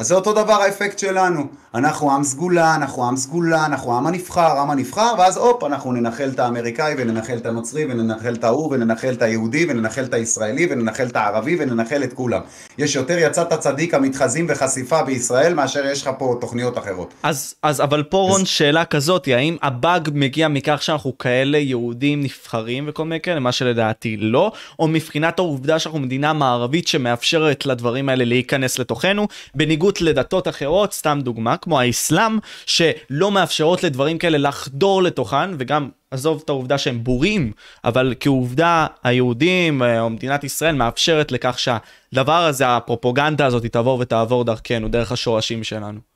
אז 0.00 0.06
זה 0.06 0.14
אותו 0.14 0.32
דבר 0.32 0.52
האפקט 0.52 0.98
שלנו. 0.98 1.46
אנחנו 1.74 2.12
עם 2.12 2.24
סגולה, 2.24 2.74
אנחנו 2.74 3.08
עם 3.08 3.16
סגולה, 3.16 3.66
אנחנו 3.66 3.96
עם 3.96 4.06
הנבחר, 4.06 4.58
עם 4.58 4.70
הנבחר, 4.70 5.14
ואז 5.18 5.36
הופ, 5.36 5.64
אנחנו 5.64 5.92
ננחל 5.92 6.30
את 6.34 6.38
האמריקאי, 6.38 6.94
וננחל 6.98 7.36
את 7.36 7.46
הנוצרי, 7.46 7.84
וננחל 7.84 8.34
את 8.34 8.44
ההוא, 8.44 8.74
וננחל 8.74 9.12
את 9.12 9.22
היהודי, 9.22 9.66
וננחל 9.68 10.04
את 10.04 10.14
הישראלי, 10.14 10.66
וננחל 10.70 11.06
את 11.06 11.16
הערבי, 11.16 11.56
וננחל 11.58 12.04
את 12.04 12.12
כולם. 12.12 12.40
יש 12.78 12.96
יותר 12.96 13.18
יצאת 13.18 13.52
צדיק 13.52 13.94
המתחזים 13.94 14.46
וחשיפה 14.48 15.02
בישראל, 15.02 15.54
מאשר 15.54 15.86
יש 15.86 16.02
לך 16.02 16.10
פה 16.18 16.36
תוכניות 16.40 16.78
אחרות. 16.78 17.14
אז, 17.22 17.54
אז 17.62 17.80
אבל 17.80 18.02
פה 18.02 18.16
רון 18.16 18.44
שאלה 18.44 18.84
כזאת, 18.84 19.28
האם 19.28 19.56
הבאג 19.62 20.10
מגיע 20.14 20.48
מכך 20.48 20.82
שאנחנו 20.82 21.18
כאלה 21.18 21.58
יהודים 21.58 22.22
נבחרים 22.22 22.84
וכל 22.88 23.04
מיני 23.04 23.20
כאלה, 23.20 23.40
מה 23.40 23.52
שלדעתי 23.52 24.16
לא, 24.16 24.52
או 24.78 24.88
מבחינת 24.88 25.38
העובדה 25.38 25.78
שאנחנו 25.78 25.98
מדינה 25.98 26.32
מערבית 26.32 26.88
שמאפשרת 26.88 27.66
לדברים 27.66 28.08
האלה 28.08 28.24
להיכנס 28.24 28.78
לתוכנו, 28.78 29.28
בניגוד 29.54 29.85
לדתות 30.00 30.48
אחרות, 30.48 30.92
סתם 30.92 31.18
דוגמה, 31.22 31.56
כמו 31.56 31.80
האסלאם, 31.80 32.38
שלא 32.66 33.30
מאפשרות 33.30 33.82
לדברים 33.82 34.18
כאלה 34.18 34.38
לחדור 34.38 35.02
לתוכן, 35.02 35.50
וגם 35.58 35.88
עזוב 36.10 36.42
את 36.44 36.48
העובדה 36.48 36.78
שהם 36.78 37.04
בורים, 37.04 37.52
אבל 37.84 38.14
כעובדה 38.20 38.86
היהודים 39.04 39.82
אה, 39.82 40.00
או 40.00 40.10
מדינת 40.10 40.44
ישראל 40.44 40.74
מאפשרת 40.74 41.32
לכך 41.32 41.58
שהדבר 41.58 42.44
הזה, 42.44 42.76
הפרופוגנדה 42.76 43.46
הזאת 43.46 43.66
תבוא 43.66 43.98
ותעבור 44.00 44.44
דרכנו, 44.44 44.88
דרך 44.88 45.12
השורשים 45.12 45.64
שלנו. 45.64 46.15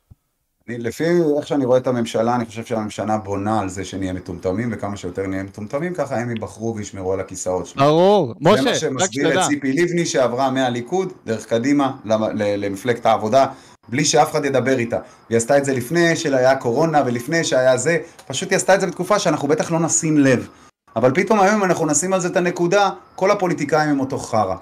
אני, 0.71 0.79
לפי 0.79 1.05
איך 1.39 1.47
שאני 1.47 1.65
רואה 1.65 1.79
את 1.79 1.87
הממשלה, 1.87 2.35
אני 2.35 2.45
חושב 2.45 2.65
שהממשלה 2.65 3.19
בונה 3.19 3.61
על 3.61 3.69
זה 3.69 3.85
שנהיה 3.85 4.13
מטומטמים, 4.13 4.69
וכמה 4.73 4.97
שיותר 4.97 5.27
נהיה 5.27 5.43
מטומטמים, 5.43 5.95
ככה 5.95 6.17
הם 6.17 6.31
ייבחרו 6.31 6.77
וישמרו 6.77 7.13
על 7.13 7.21
הכיסאות 7.21 7.67
שלהם. 7.67 7.87
ברור, 7.87 8.35
זה 8.45 8.51
משה, 8.51 8.63
מה 8.63 8.71
רק 8.71 8.77
שמסביר 8.77 9.31
שתדע. 9.31 9.43
את 9.43 9.49
ציפי 9.49 9.73
לבני 9.73 10.07
שעברה 10.07 10.51
מהליכוד, 10.51 11.13
דרך 11.27 11.47
קדימה, 11.47 11.93
למפלגת 12.35 13.07
העבודה, 13.07 13.47
בלי 13.89 14.05
שאף 14.05 14.31
אחד 14.31 14.45
ידבר 14.45 14.79
איתה. 14.79 14.99
היא 15.29 15.37
עשתה 15.37 15.59
את 15.59 15.65
זה 15.65 15.73
לפני 15.73 16.17
שהיה 16.17 16.57
קורונה 16.57 17.03
ולפני 17.07 17.45
שהיה 17.45 17.77
זה, 17.77 17.99
פשוט 18.27 18.51
היא 18.51 18.57
עשתה 18.57 18.75
את 18.75 18.81
זה 18.81 18.87
בתקופה 18.87 19.19
שאנחנו 19.19 19.49
בטח 19.49 19.71
לא 19.71 19.79
נשים 19.79 20.19
לב. 20.19 20.49
אבל 20.97 21.13
פתאום 21.15 21.41
היום 21.41 21.55
אם 21.55 21.65
אנחנו 21.65 21.87
נשים 21.87 22.13
על 22.13 22.21
זה 22.21 22.29
את 22.29 22.37
הנקודה, 22.37 22.91
כל 23.17 23.31
הפוליטיקאים 23.31 23.91
הם 23.91 24.01
אותו 24.01 24.19
חרא. 24.19 24.57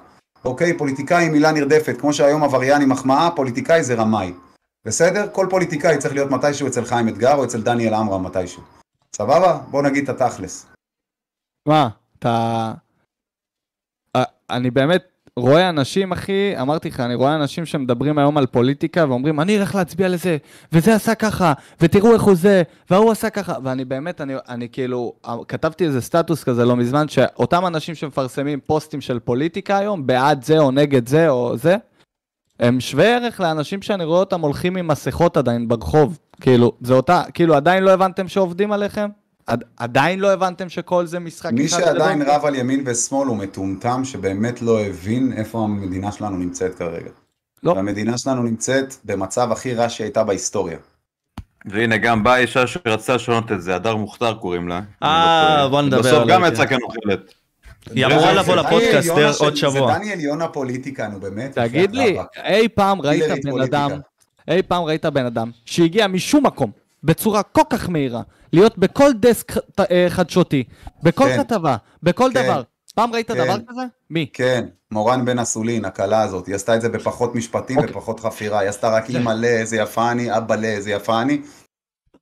אוקיי? 0.44 0.76
פוליטיקאי 0.76 1.24
היא 1.24 1.30
מילה 1.30 1.52
נרדפת, 1.52 1.96
כמו 2.00 2.12
שהיום 2.12 2.44
עבריין 2.44 2.80
היא 2.80 2.88
מחמאה, 2.88 3.30
פוליטיקאי 3.30 3.82
זה 3.82 3.94
רמאי. 3.94 4.32
בסדר? 4.84 5.28
כל 5.32 5.46
פוליטיקאי 5.50 5.98
צריך 5.98 6.14
להיות 6.14 6.30
מתישהו 6.30 6.66
אצל 6.68 6.84
חיים 6.84 7.08
אתגר 7.08 7.34
או 7.34 7.44
אצל 7.44 7.62
דניאל 7.62 7.94
עמרם 7.94 8.26
מתישהו. 8.26 8.62
סבבה? 9.16 9.58
בוא 9.70 9.82
נגיד 9.82 10.10
את 10.10 10.20
התכלס. 10.20 10.66
מה, 11.68 11.88
אתה... 12.18 12.72
אה, 14.16 14.24
אני 14.50 14.70
באמת 14.70 15.02
רואה 15.38 15.68
אנשים, 15.68 16.12
אחי, 16.12 16.60
אמרתי 16.60 16.88
לך, 16.88 17.00
אני 17.00 17.14
רואה 17.14 17.34
אנשים 17.34 17.66
שמדברים 17.66 18.18
היום 18.18 18.38
על 18.38 18.46
פוליטיקה 18.46 19.04
ואומרים, 19.08 19.40
אני 19.40 19.58
אלך 19.58 19.74
להצביע 19.74 20.08
לזה, 20.08 20.36
וזה 20.72 20.94
עשה 20.94 21.14
ככה, 21.14 21.52
ותראו 21.80 22.14
איך 22.14 22.22
הוא 22.22 22.34
זה, 22.34 22.62
וההוא 22.90 23.10
עשה 23.10 23.30
ככה, 23.30 23.54
ואני 23.64 23.84
באמת, 23.84 24.20
אני, 24.20 24.34
אני 24.48 24.68
כאילו, 24.68 25.12
כתבתי 25.48 25.84
איזה 25.86 26.00
סטטוס 26.00 26.44
כזה 26.44 26.64
לא 26.64 26.76
מזמן, 26.76 27.08
שאותם 27.08 27.66
אנשים 27.66 27.94
שמפרסמים 27.94 28.60
פוסטים 28.66 29.00
של 29.00 29.18
פוליטיקה 29.18 29.78
היום, 29.78 30.06
בעד 30.06 30.44
זה 30.44 30.58
או 30.58 30.70
נגד 30.70 31.08
זה 31.08 31.28
או 31.28 31.56
זה, 31.56 31.76
הם 32.60 32.80
שווי 32.80 33.06
ערך 33.06 33.40
לאנשים 33.40 33.82
שאני 33.82 34.04
רואה 34.04 34.20
אותם 34.20 34.40
הולכים 34.40 34.76
עם 34.76 34.88
מסכות 34.88 35.36
עדיין 35.36 35.68
ברחוב. 35.68 36.18
כאילו, 36.40 36.72
זה 36.80 36.94
אותה, 36.94 37.22
כאילו, 37.34 37.54
עדיין 37.54 37.82
לא 37.82 37.90
הבנתם 37.90 38.28
שעובדים 38.28 38.72
עליכם? 38.72 39.08
עד, 39.46 39.64
עדיין 39.76 40.20
לא 40.20 40.32
הבנתם 40.32 40.68
שכל 40.68 41.06
זה 41.06 41.18
משחק 41.18 41.52
מי 41.52 41.68
שעדיין? 41.68 42.22
רב 42.22 42.44
על 42.44 42.54
ימין 42.54 42.82
ושמאל 42.86 43.28
הוא 43.28 43.36
מטומטם 43.36 44.04
שבאמת 44.04 44.62
לא 44.62 44.80
הבין 44.80 45.32
איפה 45.36 45.64
המדינה 45.64 46.12
שלנו 46.12 46.36
נמצאת 46.36 46.74
כרגע. 46.74 47.10
לא. 47.62 47.72
והמדינה 47.72 48.18
שלנו 48.18 48.42
נמצאת 48.42 48.94
במצב 49.04 49.52
הכי 49.52 49.74
רע 49.74 49.88
שהיא 49.88 50.04
הייתה 50.04 50.24
בהיסטוריה. 50.24 50.78
והנה 51.66 51.96
גם 51.96 52.24
באה 52.24 52.38
אישה 52.38 52.66
שרצתה 52.66 53.14
לשנות 53.14 53.52
את 53.52 53.62
זה, 53.62 53.74
הדר 53.74 53.96
מוכתר 53.96 54.34
קוראים 54.34 54.68
לה. 54.68 54.80
אה, 55.02 55.56
לא. 55.58 55.68
בוא 55.68 55.82
נדבר 55.82 55.98
בסוף 56.00 56.14
עליה, 56.14 56.36
גם 56.36 56.42
כן. 56.42 56.52
יצאה 56.52 56.66
כנוכלת. 56.66 57.34
היא 57.94 58.06
אמורה 58.06 58.34
לבוא 58.34 58.56
לפודקאסט 58.56 59.40
עוד 59.40 59.56
שבוע. 59.56 59.92
זה 59.92 59.98
דניאל 59.98 60.20
יונה 60.20 60.48
פוליטיקה, 60.48 61.08
נו 61.08 61.20
באמת. 61.20 61.58
תגיד 61.58 61.94
לי. 61.94 62.18
אי 62.44 62.68
פעם 62.68 63.00
ראית 63.00 63.44
בן. 63.44 63.60
אדם, 63.60 63.90
אי 64.50 64.62
פעם 64.62 64.84
ראית 64.84 65.06
בן 65.06 65.26
אדם 65.26 65.50
שהגיע 65.64 66.06
משום 66.06 66.46
מקום, 66.46 66.70
בצורה 67.04 67.42
כל 67.42 67.62
כך 67.70 67.88
מהירה, 67.88 68.22
להיות 68.52 68.78
בכל 68.78 69.12
דסק 69.12 69.52
אה, 69.90 70.06
חדשותי, 70.08 70.64
בכל 71.02 71.24
כן. 71.24 71.42
כתבה, 71.42 71.76
בכל 72.02 72.30
כן. 72.34 72.44
דבר. 72.44 72.62
פעם 72.94 73.12
ראית 73.12 73.30
כן. 73.30 73.44
דבר 73.44 73.56
כזה? 73.68 73.82
מי? 74.10 74.26
כן, 74.32 74.66
מורן 74.90 75.24
בן 75.24 75.38
אסולין, 75.38 75.84
הכלה 75.84 76.22
הזאת, 76.22 76.46
היא 76.46 76.54
עשתה 76.54 76.76
את 76.76 76.80
זה 76.80 76.88
בפחות 76.88 77.34
משפטים 77.34 77.78
אוקיי. 77.78 77.90
ופחות 77.90 78.20
חפירה, 78.20 78.58
היא 78.58 78.68
עשתה 78.68 78.88
רק. 78.88 79.10
אימא 79.10 79.30
ל, 79.30 79.44
איזה 79.44 79.76
יפה 79.76 80.10
אני, 80.10 80.36
אבא 80.36 80.54
ל, 80.54 80.64
איזה 80.64 80.90
יפה 80.90 81.22
אני, 81.22 81.40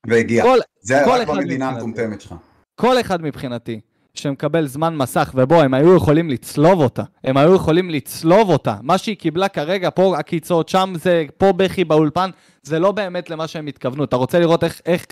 והגיעה. 0.06 0.46
זה 0.80 1.02
כל 1.04 1.10
רק 1.10 1.28
במדינה. 1.28 1.68
המטומטמת 1.68 2.20
שלך. 2.20 2.34
כל 2.74 3.00
אחד 3.00 3.22
מבחינתי 3.22 3.80
שמקבל 4.18 4.66
זמן 4.66 4.96
מסך, 4.96 5.32
ובו 5.34 5.62
הם 5.62 5.74
היו 5.74 5.96
יכולים 5.96 6.30
לצלוב 6.30 6.80
אותה, 6.80 7.02
הם 7.24 7.36
היו 7.36 7.54
יכולים 7.54 7.90
לצלוב 7.90 8.50
אותה. 8.50 8.74
מה 8.82 8.98
שהיא 8.98 9.16
קיבלה 9.16 9.48
כרגע, 9.48 9.90
פה 9.94 10.18
עקיצות, 10.18 10.68
שם 10.68 10.92
זה, 10.96 11.24
פה 11.38 11.52
בכי 11.52 11.84
באולפן, 11.84 12.30
זה 12.66 12.78
לא 12.78 12.92
באמת 12.92 13.30
למה 13.30 13.46
שהם 13.46 13.66
התכוונו. 13.66 14.04
אתה 14.04 14.16
רוצה 14.16 14.38
לראות 14.38 14.64
איך, 14.64 14.80
איך 14.86 15.06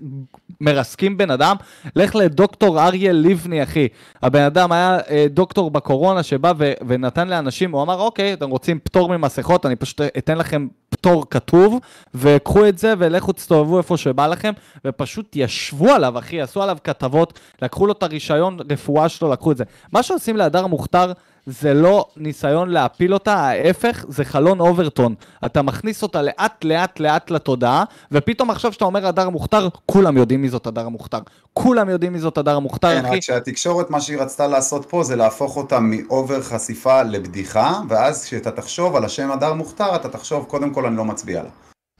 מרסקים 0.60 1.16
בן 1.16 1.30
אדם? 1.30 1.56
לך 1.96 2.14
לדוקטור 2.14 2.82
אריה 2.82 3.12
לבני, 3.12 3.62
אחי. 3.62 3.88
הבן 4.22 4.42
אדם 4.42 4.72
היה 4.72 4.98
אה, 5.10 5.26
דוקטור 5.30 5.70
בקורונה 5.70 6.22
שבא 6.22 6.52
ו, 6.58 6.72
ונתן 6.88 7.28
לאנשים, 7.28 7.72
הוא 7.72 7.82
אמר, 7.82 8.00
אוקיי, 8.00 8.32
אתם 8.32 8.50
רוצים 8.50 8.78
פטור 8.78 9.16
ממסכות, 9.16 9.66
אני 9.66 9.76
פשוט 9.76 10.00
אתן 10.18 10.38
לכם 10.38 10.66
פטור 10.88 11.24
כתוב, 11.30 11.78
וקחו 12.14 12.68
את 12.68 12.78
זה 12.78 12.94
ולכו 12.98 13.32
תסתובבו 13.32 13.78
איפה 13.78 13.96
שבא 13.96 14.26
לכם, 14.26 14.52
ופשוט 14.84 15.36
ישבו 15.36 15.90
עליו, 15.90 16.18
אחי, 16.18 16.40
עשו 16.40 16.62
עליו 16.62 16.78
כתבות, 16.84 17.38
לקחו 17.62 17.86
לו 17.86 17.92
את 17.92 18.02
הרישיון 18.02 18.58
רפואה 18.70 19.08
שלו, 19.08 19.32
לקחו 19.32 19.52
את 19.52 19.56
זה. 19.56 19.64
מה 19.92 20.02
שעושים 20.02 20.36
להדר 20.36 20.66
מוכתר 20.66 21.12
זה 21.46 21.74
לא 21.74 22.06
ניסיון 22.16 22.68
להפיל 22.68 23.14
אותה, 23.14 23.34
ההפך, 23.34 24.04
זה 24.08 24.24
חלון 24.24 24.60
אוברטון. 24.60 25.14
אתה 25.46 25.62
מכניס 25.62 26.02
אותה 26.02 26.22
לאט 26.22 26.64
לאט 26.64 27.00
לאט 27.00 27.30
לתודעה, 27.30 27.84
ופתאום 28.12 28.50
עכשיו 28.50 28.72
שאתה 28.72 28.84
אומר 28.84 29.06
הדר 29.06 29.28
מוכתר, 29.28 29.68
כולם 29.86 30.16
יודעים 30.16 30.42
מי 30.42 30.48
זאת 30.48 30.66
הדר 30.66 30.88
מוכתר. 30.88 31.18
כולם 31.52 31.88
יודעים 31.88 32.12
מי 32.12 32.18
זאת 32.18 32.38
הדר 32.38 32.58
מוכתר, 32.58 32.88
כן, 33.00 33.04
אחי. 33.06 33.16
רק 33.16 33.22
שהתקשורת, 33.22 33.90
מה 33.90 34.00
שהיא 34.00 34.18
רצתה 34.18 34.46
לעשות 34.46 34.84
פה 34.88 35.02
זה 35.04 35.16
להפוך 35.16 35.56
אותה 35.56 35.80
מאובר 35.80 36.42
חשיפה 36.42 37.02
לבדיחה, 37.02 37.80
ואז 37.88 38.24
כשאתה 38.24 38.50
תחשוב 38.50 38.96
על 38.96 39.04
השם 39.04 39.30
הדר 39.30 39.52
מוכתר, 39.52 39.96
אתה 39.96 40.08
תחשוב, 40.08 40.44
קודם 40.44 40.70
כל 40.74 40.86
אני 40.86 40.96
לא 40.96 41.04
מצביע 41.04 41.42
לה. 41.42 41.48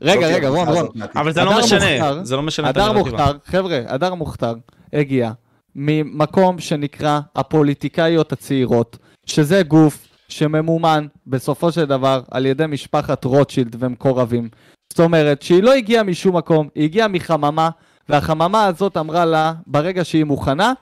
רגע, 0.03 0.27
רגע, 0.27 0.49
רון, 0.49 0.69
רון. 0.69 0.87
אבל 1.17 1.33
זה 1.33 1.45
לא 1.45 1.59
משנה, 1.59 1.79
מוכתר- 1.99 2.25
זה 2.25 2.37
לא 2.37 2.43
משנה 2.43 2.71
את 2.71 2.77
הדר. 2.77 2.93
מוכתר, 2.93 3.33
חבר'ה, 3.47 3.81
הדר 3.89 4.15
מוכתר 4.15 4.55
הגיע 4.93 5.31
ממקום 5.77 6.59
שנקרא 6.59 7.21
הפוליטיקאיות 7.37 8.33
הצעירות, 8.33 8.99
שזה 9.27 9.63
גוף 9.63 10.09
שממומן 10.29 11.07
בסופו 11.27 11.73
של 11.73 11.85
דבר 11.85 12.21
על 12.31 12.47
ידי 12.47 12.67
משפחת 12.67 13.25
רוטשילד 13.25 13.77
ומקורבים. 13.79 14.49
זאת 14.91 15.01
אומרת 15.01 15.43
שהיא 15.43 15.63
לא 15.63 15.73
הגיעה 15.73 16.03
משום 16.03 16.37
מקום, 16.37 16.69
היא 16.75 16.85
הגיעה 16.85 17.09
מחממה, 17.09 17.71
והחממה 18.09 18.67
הזאת 18.67 18.97
אמרה 18.97 19.25
לה, 19.25 19.53
ברגע 19.67 20.05
שהיא 20.05 20.25
מוכנה, 20.25 20.73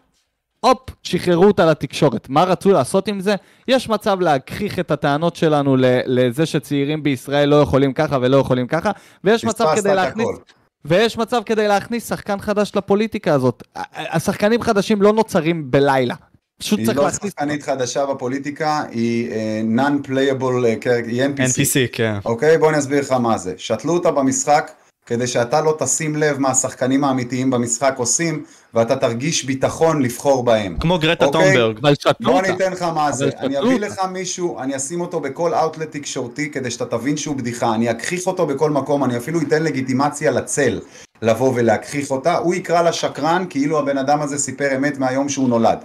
הופ, 0.61 0.78
שחררו 1.03 1.45
אותה 1.45 1.66
לתקשורת. 1.66 2.28
מה 2.28 2.45
רצו 2.45 2.72
לעשות 2.72 3.09
עם 3.09 3.20
זה? 3.20 3.34
יש 3.68 3.88
מצב 3.88 4.20
להגחיך 4.20 4.78
את 4.78 4.90
הטענות 4.90 5.36
שלנו 5.36 5.76
לזה 6.07 6.47
שצעירים 6.47 7.03
בישראל 7.03 7.49
לא 7.49 7.57
יכולים 7.57 7.93
ככה 7.93 8.18
ולא 8.20 8.36
יכולים 8.36 8.66
ככה, 8.66 8.90
ויש 9.24 9.45
מצב 9.45 9.66
כדי 9.76 9.95
להכניס... 9.95 10.28
הכל. 10.28 10.43
ויש 10.84 11.18
מצב 11.18 11.43
כדי 11.47 11.68
להכניס 11.68 12.09
שחקן 12.09 12.40
חדש 12.40 12.72
לפוליטיקה 12.76 13.34
הזאת. 13.34 13.62
השחקנים 13.95 14.62
חדשים 14.62 15.03
לא 15.03 15.12
נוצרים 15.12 15.70
בלילה. 15.70 16.14
פשוט 16.62 16.78
היא 16.78 16.86
צריך 16.86 16.98
לא 16.98 17.04
להכניס... 17.04 17.32
שחקנית 17.32 17.62
חדשה 17.62 18.06
בפוליטיקה, 18.06 18.82
היא 18.90 19.30
אה, 19.30 19.62
non-playable 19.76 20.84
character, 20.84 21.06
היא 21.06 21.24
NPC. 21.24 21.38
NPC, 21.38 21.88
כן. 21.92 22.16
אוקיי? 22.24 22.58
בוא 22.58 22.70
אני 22.70 22.78
אסביר 22.78 23.00
לך 23.00 23.12
מה 23.12 23.38
זה. 23.38 23.54
שתלו 23.56 23.92
אותה 23.92 24.10
במשחק, 24.10 24.70
כדי 25.06 25.26
שאתה 25.26 25.60
לא 25.60 25.76
תשים 25.78 26.16
לב 26.16 26.38
מה 26.38 26.50
השחקנים 26.50 27.04
האמיתיים 27.04 27.50
במשחק 27.50 27.94
עושים, 27.96 28.44
ואתה 28.74 28.96
תרגיש 28.96 29.44
ביטחון 29.44 30.02
לבחור 30.02 30.44
בהם. 30.44 30.76
כמו 30.80 30.98
גרטה 30.98 31.24
אוקיי. 31.24 31.42
טומברג. 31.42 31.78
אבל 31.78 31.94
שתלו 31.94 32.14
בוא 32.20 32.32
אותה. 32.32 32.48
אני 32.48 32.56
אתן 32.56 32.72
לך 32.72 32.82
מה 32.82 33.12
זה, 33.12 33.30
אני 33.38 33.58
אביא. 33.58 33.80
לך 33.80 34.00
מישהו, 34.12 34.60
אני 34.60 34.76
אשים 34.76 35.00
אותו 35.00 35.20
בכל 35.20 35.54
אאוטלט 35.54 35.96
תקשורתי 35.96 36.50
כדי 36.50 36.70
שאתה 36.70 36.84
תבין 36.84 37.16
שהוא 37.16 37.36
בדיחה, 37.36 37.74
אני 37.74 37.90
אגחיך 37.90 38.26
אותו 38.26 38.46
בכל 38.46 38.70
מקום, 38.70 39.04
אני 39.04 39.16
אפילו 39.16 39.40
אתן 39.40 39.62
לגיטימציה 39.62 40.30
לצל 40.30 40.80
לבוא 41.22 41.52
ולהגחיך 41.54 42.10
אותה, 42.10 42.36
הוא 42.36 42.54
יקרא 42.54 42.82
לה 42.82 42.92
שקרן 42.92 43.44
כאילו 43.50 43.78
הבן 43.78 43.98
אדם 43.98 44.22
הזה 44.22 44.38
סיפר 44.38 44.76
אמת 44.76 44.98
מהיום 44.98 45.28
שהוא 45.28 45.48
נולד. 45.48 45.78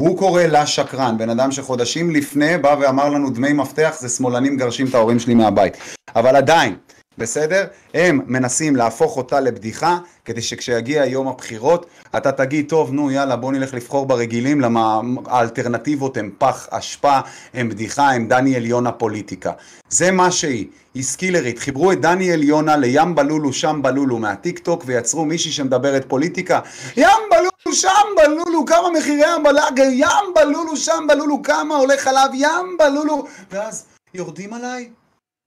הוא 0.00 0.18
קורא 0.18 0.42
לה 0.42 0.66
שקרן, 0.66 1.18
בן 1.18 1.30
אדם 1.30 1.52
שחודשים 1.52 2.10
לפני 2.10 2.58
בא 2.58 2.76
ואמר 2.80 3.08
לנו 3.08 3.30
דמי 3.30 3.52
מפתח 3.52 3.96
זה 3.98 4.08
שמאלנים 4.08 4.54
מגרשים 4.54 4.86
את 4.86 4.94
ההורים 4.94 5.18
שלי 5.18 5.34
מהבית. 5.34 5.76
אבל 6.16 6.36
עדיין, 6.36 6.76
בסדר? 7.20 7.66
הם 7.94 8.20
מנסים 8.26 8.76
להפוך 8.76 9.16
אותה 9.16 9.40
לבדיחה, 9.40 9.98
כדי 10.24 10.42
שכשיגיע 10.42 11.04
יום 11.04 11.28
הבחירות, 11.28 11.86
אתה 12.16 12.32
תגיד, 12.32 12.68
טוב, 12.68 12.92
נו, 12.92 13.10
יאללה, 13.10 13.36
בוא 13.36 13.52
נלך 13.52 13.74
לבחור 13.74 14.06
ברגילים, 14.06 14.60
למה 14.60 15.00
האלטרנטיבות 15.26 16.16
הם 16.16 16.30
פח 16.38 16.68
אשפה, 16.70 17.18
הם 17.54 17.68
בדיחה, 17.68 18.10
הם 18.10 18.28
דניאל 18.28 18.66
יונה 18.66 18.92
פוליטיקה. 18.92 19.52
זה 19.88 20.10
מה 20.10 20.30
שהיא. 20.30 20.66
היא 20.94 21.02
סקילרית. 21.02 21.58
חיברו 21.58 21.92
את 21.92 22.00
דניאל 22.00 22.42
יונה 22.42 22.76
לים 22.76 23.14
בלולו, 23.14 23.52
שם 23.52 23.80
בלולו 23.82 24.18
מהטיק 24.18 24.58
טוק, 24.58 24.82
ויצרו 24.86 25.24
מישהי 25.24 25.52
שמדברת 25.52 26.04
פוליטיקה. 26.08 26.60
ים 26.96 27.06
בלולו, 27.30 27.76
שם 27.76 28.06
בלולו, 28.16 28.64
כמה 28.66 28.88
מחירי 28.98 29.24
המל"ג, 29.24 29.78
ים 29.78 30.34
בלולו, 30.34 30.76
שם 30.76 31.06
בלולו, 31.08 31.42
כמה 31.42 31.76
עולה 31.76 31.94
חלב, 31.98 32.30
ים 32.34 32.76
בלולו. 32.78 33.24
ואז 33.50 33.84
יורדים 34.14 34.54
עליי, 34.54 34.88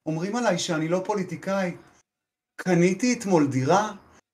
אומרים 0.06 0.36
עליי 0.36 0.58
שאני 0.58 0.88
לא 0.88 1.01
פוליטיקאי. 1.06 1.72
קניתי 2.56 3.14
אתמול 3.14 3.47
דירה, 3.47 3.91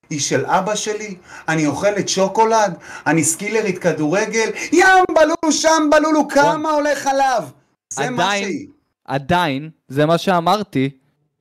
היא 0.10 0.20
של 0.20 0.46
אבא 0.46 0.76
שלי, 0.76 1.16
אני 1.48 1.68
אוכלת 1.68 2.10
שוקולד, 2.10 2.74
אני 3.08 3.24
סקילרית 3.24 3.78
כדורגל, 3.78 4.50
ים 4.72 4.86
בלולו, 5.16 5.52
שם 5.52 5.90
בלולו, 5.92 6.28
כמה 6.28 6.72
עולה 6.72 6.96
חלב? 6.96 7.52
זה 7.94 8.10
מה 8.10 8.24
עדיין- 8.24 8.44
שהיא. 8.44 8.68
עדיין, 9.06 9.70
זה 9.88 10.06
מה 10.06 10.18
שאמרתי, 10.18 10.90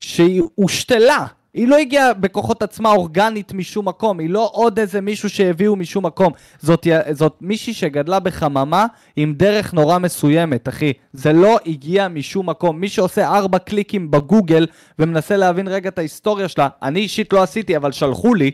שהיא 0.01 0.43
הושתלה. 0.55 1.26
היא 1.55 1.68
לא 1.68 1.76
הגיעה 1.76 2.14
בכוחות 2.14 2.62
עצמה 2.62 2.90
אורגנית 2.92 3.53
משום 3.53 3.88
מקום, 3.88 4.20
היא 4.20 4.30
לא 4.30 4.51
עוד 4.53 4.78
איזה 4.78 5.01
מישהו 5.01 5.30
שהביאו 5.30 5.76
משום 5.76 6.07
מקום. 6.07 6.32
זאת, 6.61 6.86
זאת 7.11 7.36
מישהי 7.40 7.74
שגדלה 7.74 8.20
בחממה 8.20 8.86
עם 9.16 9.34
דרך 9.34 9.74
נורא 9.74 9.99
מסוימת, 9.99 10.68
אחי. 10.68 10.92
זה 11.12 11.32
לא 11.32 11.59
הגיע 11.66 12.09
משום 12.09 12.51
מקום. 12.51 12.80
מי 12.80 12.88
שעושה 12.88 13.28
ארבע 13.28 13.59
קליקים 13.59 14.11
בגוגל 14.11 14.66
ומנסה 14.99 15.36
להבין 15.36 15.68
רגע 15.68 15.88
את 15.88 15.99
ההיסטוריה 15.99 16.49
שלה, 16.49 16.68
אני 16.82 17.01
אישית 17.01 17.32
לא 17.32 17.42
עשיתי, 17.42 17.76
אבל 17.76 17.92
שלחו 17.92 18.34
לי, 18.34 18.51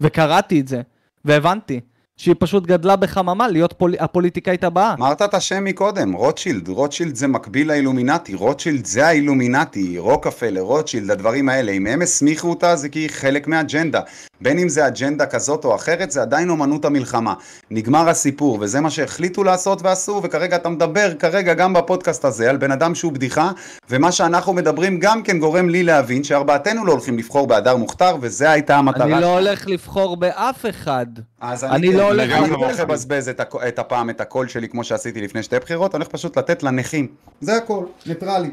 וקראתי 0.00 0.60
את 0.60 0.68
זה, 0.68 0.82
והבנתי. 1.24 1.80
שהיא 2.20 2.34
פשוט 2.38 2.66
גדלה 2.66 2.96
בחממה 2.96 3.48
להיות 3.48 3.72
פול... 3.72 3.94
הפוליטיקאית 3.98 4.64
הבאה. 4.64 4.94
אמרת 4.94 5.22
את 5.22 5.34
השם 5.34 5.64
מקודם, 5.64 6.12
רוטשילד, 6.12 6.68
רוטשילד 6.68 7.14
זה 7.14 7.26
מקביל 7.26 7.68
לאילומינטי, 7.68 8.34
רוטשילד 8.34 8.84
זה 8.84 9.06
האילומינטי, 9.06 9.98
רוקפלר, 9.98 10.60
רוטשילד, 10.60 11.10
הדברים 11.10 11.48
האלה, 11.48 11.72
אם 11.72 11.86
הם 11.86 12.02
הסמיכו 12.02 12.48
אותה 12.48 12.76
זה 12.76 12.88
כי 12.88 12.98
היא 12.98 13.10
חלק 13.10 13.46
מהאג'נדה, 13.46 14.00
בין 14.40 14.58
אם 14.58 14.68
זה 14.68 14.86
אג'נדה 14.86 15.26
כזאת 15.26 15.64
או 15.64 15.74
אחרת, 15.74 16.10
זה 16.10 16.22
עדיין 16.22 16.50
אומנות 16.50 16.84
המלחמה, 16.84 17.34
נגמר 17.70 18.08
הסיפור, 18.08 18.58
וזה 18.60 18.80
מה 18.80 18.90
שהחליטו 18.90 19.44
לעשות 19.44 19.82
ועשו, 19.82 20.20
וכרגע 20.24 20.56
אתה 20.56 20.68
מדבר 20.68 21.14
כרגע 21.18 21.54
גם 21.54 21.72
בפודקאסט 21.72 22.24
הזה 22.24 22.50
על 22.50 22.56
בן 22.56 22.70
אדם 22.70 22.94
שהוא 22.94 23.12
בדיחה, 23.12 23.50
ומה 23.90 24.12
שאנחנו 24.12 24.52
מדברים 24.52 24.98
גם 25.00 25.22
כן 25.22 25.38
גורם 25.38 25.68
לי 25.68 25.82
להבין 25.82 26.24
שארבעתנו 26.24 26.84
לא 26.84 26.92
הולכים 26.92 27.18
לבחור 27.18 27.46
בהדר 27.46 27.76
מוכתר, 27.76 28.16
וזה 28.20 28.50
הייתה 28.50 28.76
המטרה. 28.76 29.04
אני 29.04 29.20
לא 29.20 29.38
הולך 29.38 29.68
לבחור 29.68 30.16
באף 30.16 30.66
אחד. 30.70 31.06
אז 31.40 31.64
אני 31.64 31.76
אני, 31.88 31.96
לא 31.96 32.02
כן, 32.02 32.05
הולך 32.06 32.30
אני 32.32 32.40
לא 32.40 32.46
לבזבז. 32.46 32.62
הולך 32.62 32.80
לבזבז 32.80 33.28
את, 33.28 33.40
הכ- 33.40 33.68
את 33.68 33.78
הפעם 33.78 34.10
את 34.10 34.20
הקול 34.20 34.48
שלי 34.48 34.68
כמו 34.68 34.84
שעשיתי 34.84 35.20
לפני 35.20 35.42
שתי 35.42 35.58
בחירות, 35.58 35.94
אני 35.94 36.02
הולך 36.02 36.12
פשוט 36.12 36.38
לתת 36.38 36.62
לנכים. 36.62 37.06
זה 37.40 37.56
הכל, 37.56 37.84
ניטרלי. 38.06 38.50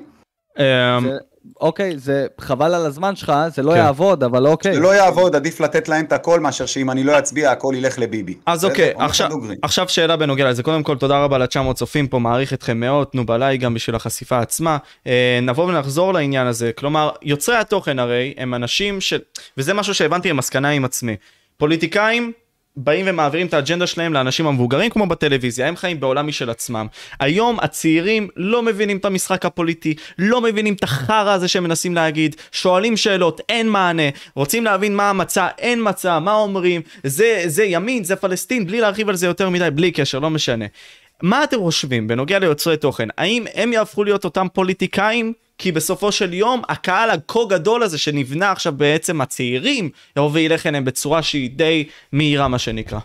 אמ, 0.59 0.63
אוקיי, 1.61 1.97
זה 1.97 2.27
חבל 2.39 2.73
על 2.73 2.85
הזמן 2.85 3.15
שלך, 3.15 3.33
זה 3.55 3.63
לא 3.63 3.71
כן. 3.71 3.77
יעבוד, 3.77 4.23
אבל 4.23 4.47
אוקיי. 4.47 4.73
זה 4.73 4.79
לא 4.79 4.95
יעבוד, 4.95 5.35
עדיף 5.35 5.59
לתת 5.61 5.89
להם 5.89 6.05
את 6.05 6.13
הכל 6.13 6.39
מאשר 6.39 6.65
שאם 6.65 6.91
אני 6.91 7.03
לא 7.03 7.19
אצביע 7.19 7.51
הכל 7.51 7.73
ילך 7.77 7.99
לביבי. 7.99 8.37
אז? 8.45 8.65
אוקיי, 8.65 8.93
עכשיו, 9.61 9.89
שאלה 9.89 10.15
בנוגע 10.17 10.49
לזה. 10.49 10.63
קודם 10.63 10.83
כל, 10.83 10.97
תודה 10.97 11.23
רבה 11.23 11.37
ל-900 11.37 11.73
צופים 11.73 12.07
פה, 12.07 12.19
מעריך 12.19 12.53
אתכם 12.53 12.79
מאוד, 12.79 13.07
תנו 13.07 13.25
בלייק 13.25 13.61
גם 13.61 13.73
בשביל 13.73 13.95
החשיפה 13.95 14.39
עצמה. 14.39 14.77
אה, 15.07 15.39
נבוא 15.41 15.63
ונחזור 15.65 16.13
לעניין 16.13 16.47
הזה. 16.47 16.71
כלומר, 16.75 17.09
יוצרי 17.21 17.55
התוכן 17.57 17.99
הרי 17.99 18.33
הם 18.37 18.53
אנשים 18.53 19.01
ש... 19.01 19.13
וזה 19.57 19.73
משהו 19.73 19.93
שהבנתי 19.93 20.29
במסקנה 20.29 20.69
עם 20.69 20.85
עצמי. 20.85 21.15
פוליטיקאים 21.57 22.31
באים 22.76 23.05
ומעבירים 23.09 23.47
את 23.47 23.53
האג'נדה 23.53 23.88
שלהם 23.88 24.13
לאנשים 24.13 24.47
המבוגרים 24.47 24.89
כמו 24.89 25.07
בטלוויזיה, 25.07 25.67
הם 25.67 25.76
חיים 25.76 25.99
בעולם 25.99 26.28
משל 26.28 26.49
עצמם. 26.49 26.88
היום 27.19 27.57
הצעירים 27.61 28.28
לא 28.36 28.61
מבינים 28.61 28.97
את 28.97 29.05
המשחק 29.05 29.45
הפוליטי, 29.45 29.95
לא 30.17 30.41
מבינים 30.41 30.74
את 30.74 30.84
החרא 30.84 31.32
הזה 31.32 31.47
שהם 31.47 31.63
מנסים 31.63 31.95
להגיד, 31.95 32.36
שואלים 32.51 32.97
שאלות, 32.97 33.41
אין 33.49 33.69
מענה, 33.69 34.03
רוצים 34.36 34.63
להבין 34.63 34.95
מה 34.95 35.09
המצע, 35.09 35.47
אין 35.57 35.80
מצע, 35.89 36.19
מה 36.19 36.34
אומרים, 36.34 36.82
זה, 37.03 37.43
זה 37.45 37.63
ימין, 37.63 38.03
זה 38.03 38.15
פלסטין, 38.15 38.67
בלי 38.67 38.82
להרחיב 38.82 39.09
על 39.09 39.15
זה 39.15 39.28
יותר 39.28 39.49
מדי, 39.49 39.71
בלי 39.71 39.91
קשר, 39.91 40.19
לא 40.19 40.30
משנה. 40.30 40.65
מה 41.21 41.43
אתם 41.43 41.59
חושבים 41.59 42.07
בנוגע 42.07 42.39
ליוצרי 42.39 42.78
תוכן? 42.78 43.07
האם 43.17 43.45
הם 43.53 43.74
יהפכו 43.74 44.03
להיות 44.03 44.26
אותם 44.26 44.47
פוליטיקאים? 44.53 45.34
כי 45.57 45.71
בסופו 45.71 46.11
של 46.11 46.33
יום 46.33 46.61
הקהל 46.69 47.09
הכה 47.09 47.39
גדול 47.49 47.83
הזה 47.83 47.97
שנבנה 47.97 48.51
עכשיו 48.51 48.73
בעצם 48.73 49.21
הצעירים 49.21 49.89
יבוא 50.17 50.29
וילך 50.33 50.67
אליהם 50.67 50.85
בצורה 50.85 51.23
שהיא 51.23 51.49
די 51.49 51.87
מהירה 52.11 52.47
מה 52.47 52.59
שנקרא. 52.59 52.99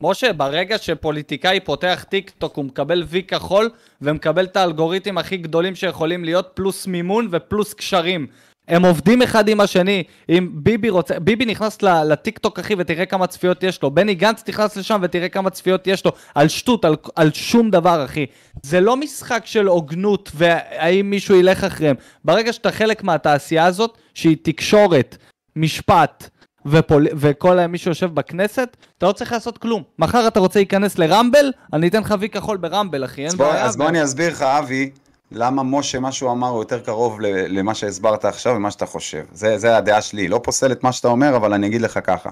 משה, 0.00 0.32
ברגע 0.32 0.78
שפוליטיקאי 0.78 1.60
פותח 1.60 2.04
טיק 2.08 2.30
טוק 2.30 2.56
הוא 2.56 2.64
מקבל 2.64 3.04
וי 3.06 3.22
כחול 3.22 3.70
ומקבל 4.02 4.44
את 4.44 4.56
האלגוריתם 4.56 5.18
הכי 5.18 5.36
גדולים 5.36 5.74
שיכולים 5.74 6.24
להיות 6.24 6.50
פלוס 6.54 6.86
מימון 6.86 7.28
ופלוס 7.30 7.74
קשרים. 7.74 8.26
הם 8.68 8.84
עובדים 8.84 9.22
אחד 9.22 9.48
עם 9.48 9.60
השני. 9.60 10.02
אם 10.28 10.48
ביבי 10.52 10.90
רוצה, 10.90 11.18
ביבי 11.18 11.44
נכנס 11.44 11.82
ל- 11.82 12.02
לטיק 12.12 12.38
טוק 12.38 12.58
אחי 12.58 12.74
ותראה 12.78 13.06
כמה 13.06 13.26
צפיות 13.26 13.62
יש 13.62 13.82
לו. 13.82 13.90
בני 13.90 14.14
גנץ 14.14 14.42
נכנס 14.48 14.76
לשם 14.76 15.00
ותראה 15.02 15.28
כמה 15.28 15.50
צפיות 15.50 15.86
יש 15.86 16.04
לו. 16.04 16.12
על 16.34 16.48
שטות, 16.48 16.84
על, 16.84 16.96
על 17.16 17.32
שום 17.32 17.70
דבר 17.70 18.04
אחי. 18.04 18.26
זה 18.62 18.80
לא 18.80 18.96
משחק 18.96 19.42
של 19.44 19.66
הוגנות 19.66 20.30
והאם 20.34 21.10
מישהו 21.10 21.34
ילך 21.34 21.64
אחריהם. 21.64 21.96
ברגע 22.24 22.52
שאתה 22.52 22.72
חלק 22.72 23.02
מהתעשייה 23.04 23.66
הזאת, 23.66 23.98
שהיא 24.14 24.36
תקשורת, 24.42 25.16
משפט, 25.56 26.30
ופול... 26.66 27.06
וכל 27.16 27.66
מי 27.66 27.78
שיושב 27.78 28.14
בכנסת, 28.14 28.76
אתה 28.98 29.06
לא 29.06 29.12
צריך 29.12 29.32
לעשות 29.32 29.58
כלום. 29.58 29.82
מחר 29.98 30.28
אתה 30.28 30.40
רוצה 30.40 30.58
להיכנס 30.58 30.98
לרמבל, 30.98 31.52
אני 31.72 31.88
אתן 31.88 32.00
לך 32.00 32.14
וי 32.20 32.28
כחול 32.28 32.56
ברמבל, 32.56 33.04
אחי, 33.04 33.26
אין 33.26 33.36
בעיה. 33.36 33.64
אז 33.64 33.76
בוא 33.76 33.88
אני 33.88 34.04
אסביר 34.04 34.28
לך, 34.28 34.42
אבי, 34.42 34.90
למה 35.32 35.62
משה, 35.62 36.00
מה 36.00 36.12
שהוא 36.12 36.30
אמר 36.32 36.48
הוא 36.48 36.58
יותר 36.62 36.80
קרוב 36.80 37.20
ל- 37.20 37.58
למה 37.58 37.74
שהסברת 37.74 38.24
עכשיו 38.24 38.54
ומה 38.56 38.70
שאתה 38.70 38.86
חושב. 38.86 39.24
זה, 39.32 39.58
זה 39.58 39.76
הדעה 39.76 40.02
שלי. 40.02 40.28
לא 40.28 40.40
פוסל 40.44 40.72
את 40.72 40.82
מה 40.84 40.92
שאתה 40.92 41.08
אומר, 41.08 41.36
אבל 41.36 41.52
אני 41.52 41.66
אגיד 41.66 41.80
לך 41.80 41.98
ככה. 42.04 42.30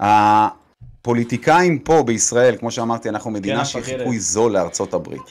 הפוליטיקאים 0.00 1.78
פה 1.78 2.02
בישראל, 2.02 2.56
כמו 2.56 2.70
שאמרתי, 2.70 3.08
אנחנו 3.08 3.30
מדינה 3.30 3.64
שהיא 3.64 3.80
המפקדת. 3.82 3.98
חיקוי 3.98 4.18
זול 4.20 4.52
לארצות 4.52 4.94
הברית. 4.94 5.22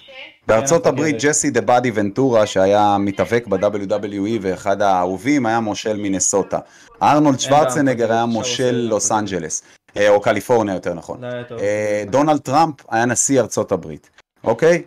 בארצות 0.48 0.86
הברית 0.86 1.14
המפקדת. 1.14 1.30
Jesse 1.30 1.50
The 1.50 1.62
Body 1.62 1.92
Ventura 1.94 2.46
שהיה 2.46 2.98
מתאבק 3.00 3.48
ב-WWE 3.48 4.40
ואחד 4.42 4.82
האהובים 4.82 5.46
היה 5.46 5.60
מושל 5.60 5.98
מינסוטה. 5.98 6.60
ארנולד 7.04 7.40
שוורצנגר 7.40 8.12
היה 8.12 8.26
מושל 8.26 8.76
לוס 8.90 9.12
אנג'לס, 9.12 9.64
אה, 9.98 10.10
או 10.10 10.22
קליפורניה 10.22 10.74
יותר 10.76 10.94
נכון. 10.94 11.22
טוב. 11.50 11.60
אה, 11.60 12.04
דונלד 12.10 12.40
טראמפ 12.40 12.76
היה 12.90 13.06
נשיא 13.06 13.42
ארצות 13.42 13.72
הברית, 13.72 14.10
אוקיי? 14.44 14.84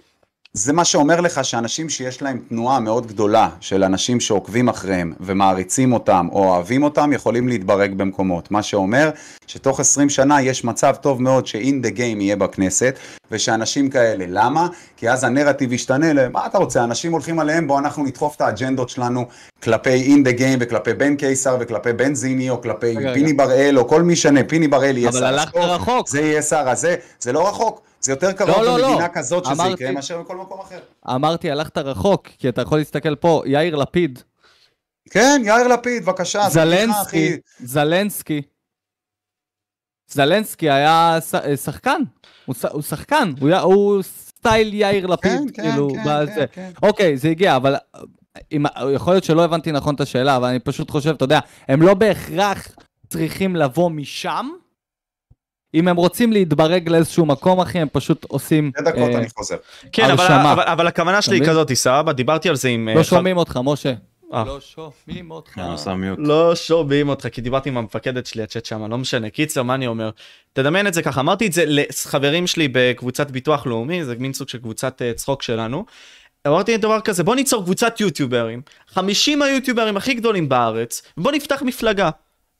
זה 0.52 0.72
מה 0.72 0.84
שאומר 0.84 1.20
לך 1.20 1.44
שאנשים 1.44 1.88
שיש 1.88 2.22
להם 2.22 2.38
תנועה 2.48 2.80
מאוד 2.80 3.06
גדולה 3.06 3.50
של 3.60 3.84
אנשים 3.84 4.20
שעוקבים 4.20 4.68
אחריהם 4.68 5.12
ומעריצים 5.20 5.92
אותם 5.92 6.26
או 6.32 6.44
אוהבים 6.44 6.82
אותם 6.82 7.12
יכולים 7.12 7.48
להתברג 7.48 7.94
במקומות. 7.94 8.50
מה 8.50 8.62
שאומר 8.62 9.10
שתוך 9.46 9.80
20 9.80 10.10
שנה 10.10 10.42
יש 10.42 10.64
מצב 10.64 10.94
טוב 11.00 11.22
מאוד 11.22 11.46
ש-in 11.46 11.86
the 11.86 11.96
game 11.96 12.20
יהיה 12.22 12.36
בכנסת 12.36 12.98
ושאנשים 13.30 13.90
כאלה, 13.90 14.24
למה? 14.28 14.68
כי 14.96 15.10
אז 15.10 15.24
הנרטיב 15.24 15.72
ישתנה 15.72 16.12
ל... 16.12 16.28
מה 16.28 16.46
אתה 16.46 16.58
רוצה? 16.58 16.84
אנשים 16.84 17.12
הולכים 17.12 17.38
עליהם, 17.38 17.66
בואו 17.66 17.78
אנחנו 17.78 18.04
נדחוף 18.04 18.36
את 18.36 18.40
האג'נדות 18.40 18.88
שלנו 18.88 19.26
כלפי 19.62 20.14
in 20.16 20.28
the 20.28 20.38
game 20.38 20.56
וכלפי 20.60 20.94
בן 20.94 21.16
קיסר 21.16 21.56
וכלפי 21.60 21.92
בן 21.92 22.14
זיני 22.14 22.50
או 22.50 22.62
כלפי 22.62 22.96
רגע, 22.96 23.14
פיני 23.14 23.32
בראל 23.32 23.78
או 23.78 23.88
כל 23.88 24.02
מי 24.02 24.16
שנה, 24.16 24.40
פיני 24.44 24.68
בראל 24.68 24.96
יהיה 24.96 25.08
אבל 25.08 25.18
שר 25.18 25.26
הלכת 25.26 25.46
הספורט, 25.48 25.64
רחוק. 25.80 26.08
זה 26.08 26.20
יהיה 26.20 26.42
שר 26.42 26.68
הזה, 26.68 26.96
זה 27.20 27.32
לא 27.32 27.48
רחוק, 27.48 27.80
זה 28.00 28.12
יותר 28.12 28.32
קרוב 28.32 28.50
לא, 28.50 28.64
לא, 28.64 28.78
לא. 28.78 28.88
במדינה 28.88 29.08
כזאת 29.08 29.44
שזה 29.44 29.54
אמרתי- 29.54 29.72
יקרה 29.72 29.90
מאשר 29.92 30.22
בכל 30.22 30.36
מקום 30.36 30.60
אחר. 30.60 30.78
אמרתי, 31.14 31.50
הלכת 31.50 31.78
רחוק, 31.78 32.28
כי 32.38 32.48
אתה 32.48 32.62
יכול 32.62 32.78
להסתכל 32.78 33.14
פה, 33.14 33.42
יאיר 33.46 33.76
לפיד, 33.76 34.18
כן, 35.10 35.42
יאיר 35.44 35.68
לפיד, 35.68 36.02
בבקשה, 36.04 36.48
זלנסקי. 36.50 37.36
זלנסקי. 37.64 38.42
זלנסקי 40.08 40.70
היה 40.70 41.18
אה, 41.34 41.56
שחקן, 41.56 42.00
הוא 42.46 42.54
ש- 42.54 42.64
הוא 42.64 42.82
שחקן, 42.82 43.32
הוא 43.40 43.48
היה- 43.48 43.60
הוא 43.60 44.02
סטייל 44.02 44.74
יאיר 44.74 45.06
כן, 45.06 45.12
לפיד, 45.12 45.50
כן, 45.54 45.62
כאילו, 45.62 45.88
כן, 45.94 46.02
בזה. 46.06 46.34
כן, 46.34 46.70
כן. 46.80 46.86
אוקיי, 46.86 47.16
זה 47.16 47.28
הגיע, 47.28 47.56
אבל 47.56 47.74
אה, 47.74 48.00
אם, 48.52 48.64
יכול 48.94 49.12
להיות 49.12 49.24
שלא 49.24 49.44
הבנתי 49.44 49.72
נכון 49.72 49.94
את 49.94 50.00
השאלה, 50.00 50.36
אבל 50.36 50.48
אני 50.48 50.58
פשוט 50.58 50.90
חושב, 50.90 51.10
אתה 51.10 51.24
יודע, 51.24 51.40
הם 51.68 51.82
לא 51.82 51.94
בהכרח 51.94 52.68
צריכים 53.10 53.56
לבוא 53.56 53.90
משם. 53.90 54.48
אם 55.74 55.88
הם 55.88 55.96
רוצים 55.96 56.32
להתברג 56.32 56.88
לאיזשהו 56.88 57.26
מקום, 57.26 57.60
אחי, 57.60 57.78
הם 57.78 57.88
פשוט 57.92 58.24
עושים... 58.28 58.70
שתי 58.74 58.84
דקות 58.84 58.98
אה, 59.14 59.18
אני 59.18 59.28
חוזר. 59.36 59.56
כן, 59.92 60.10
אבל, 60.10 60.24
הרשמה. 60.24 60.52
אבל, 60.52 60.62
אבל 60.62 60.86
הכוונה 60.86 61.22
שלי 61.22 61.36
היא? 61.40 61.46
כזאת, 61.48 61.72
סבבה, 61.72 62.12
דיברתי 62.12 62.48
על 62.48 62.56
זה 62.56 62.68
עם... 62.68 62.88
אה, 62.88 62.94
לא 62.94 63.02
שומעים 63.02 63.36
אותך, 63.36 63.60
משה. 63.64 63.92
אה. 64.32 64.44
לא 64.46 64.60
שומעים 64.60 65.30
אותך. 65.30 65.58
לא 66.18 66.54
שומעים 66.54 67.08
אותך, 67.08 67.28
כי 67.32 67.40
דיברתי 67.40 67.68
עם 67.68 67.76
המפקדת 67.76 68.26
שלי, 68.26 68.42
הצ'אט 68.42 68.64
שמה, 68.64 68.88
לא 68.88 68.98
משנה. 68.98 69.30
קיצר, 69.30 69.62
מה 69.62 69.74
אני 69.74 69.86
אומר? 69.86 70.10
תדמיין 70.52 70.86
את 70.86 70.94
זה 70.94 71.02
ככה, 71.02 71.20
אמרתי 71.20 71.46
את 71.46 71.52
זה 71.52 71.64
לחברים 71.66 72.46
שלי 72.46 72.68
בקבוצת 72.72 73.30
ביטוח 73.30 73.66
לאומי, 73.66 74.04
זה 74.04 74.14
מין 74.18 74.32
סוג 74.32 74.48
של 74.48 74.58
קבוצת 74.58 75.02
אה, 75.02 75.12
צחוק 75.14 75.42
שלנו. 75.42 75.84
אמרתי 76.46 76.76
דבר 76.76 77.00
כזה, 77.00 77.24
בוא 77.24 77.34
ניצור 77.34 77.64
קבוצת 77.64 78.00
יוטיוברים, 78.00 78.62
50 78.88 79.42
היוטיוברים 79.42 79.96
הכי 79.96 80.14
גדולים 80.14 80.48
בארץ, 80.48 81.02
ובוא 81.18 81.32
נפתח 81.32 81.62
מפלגה. 81.62 82.10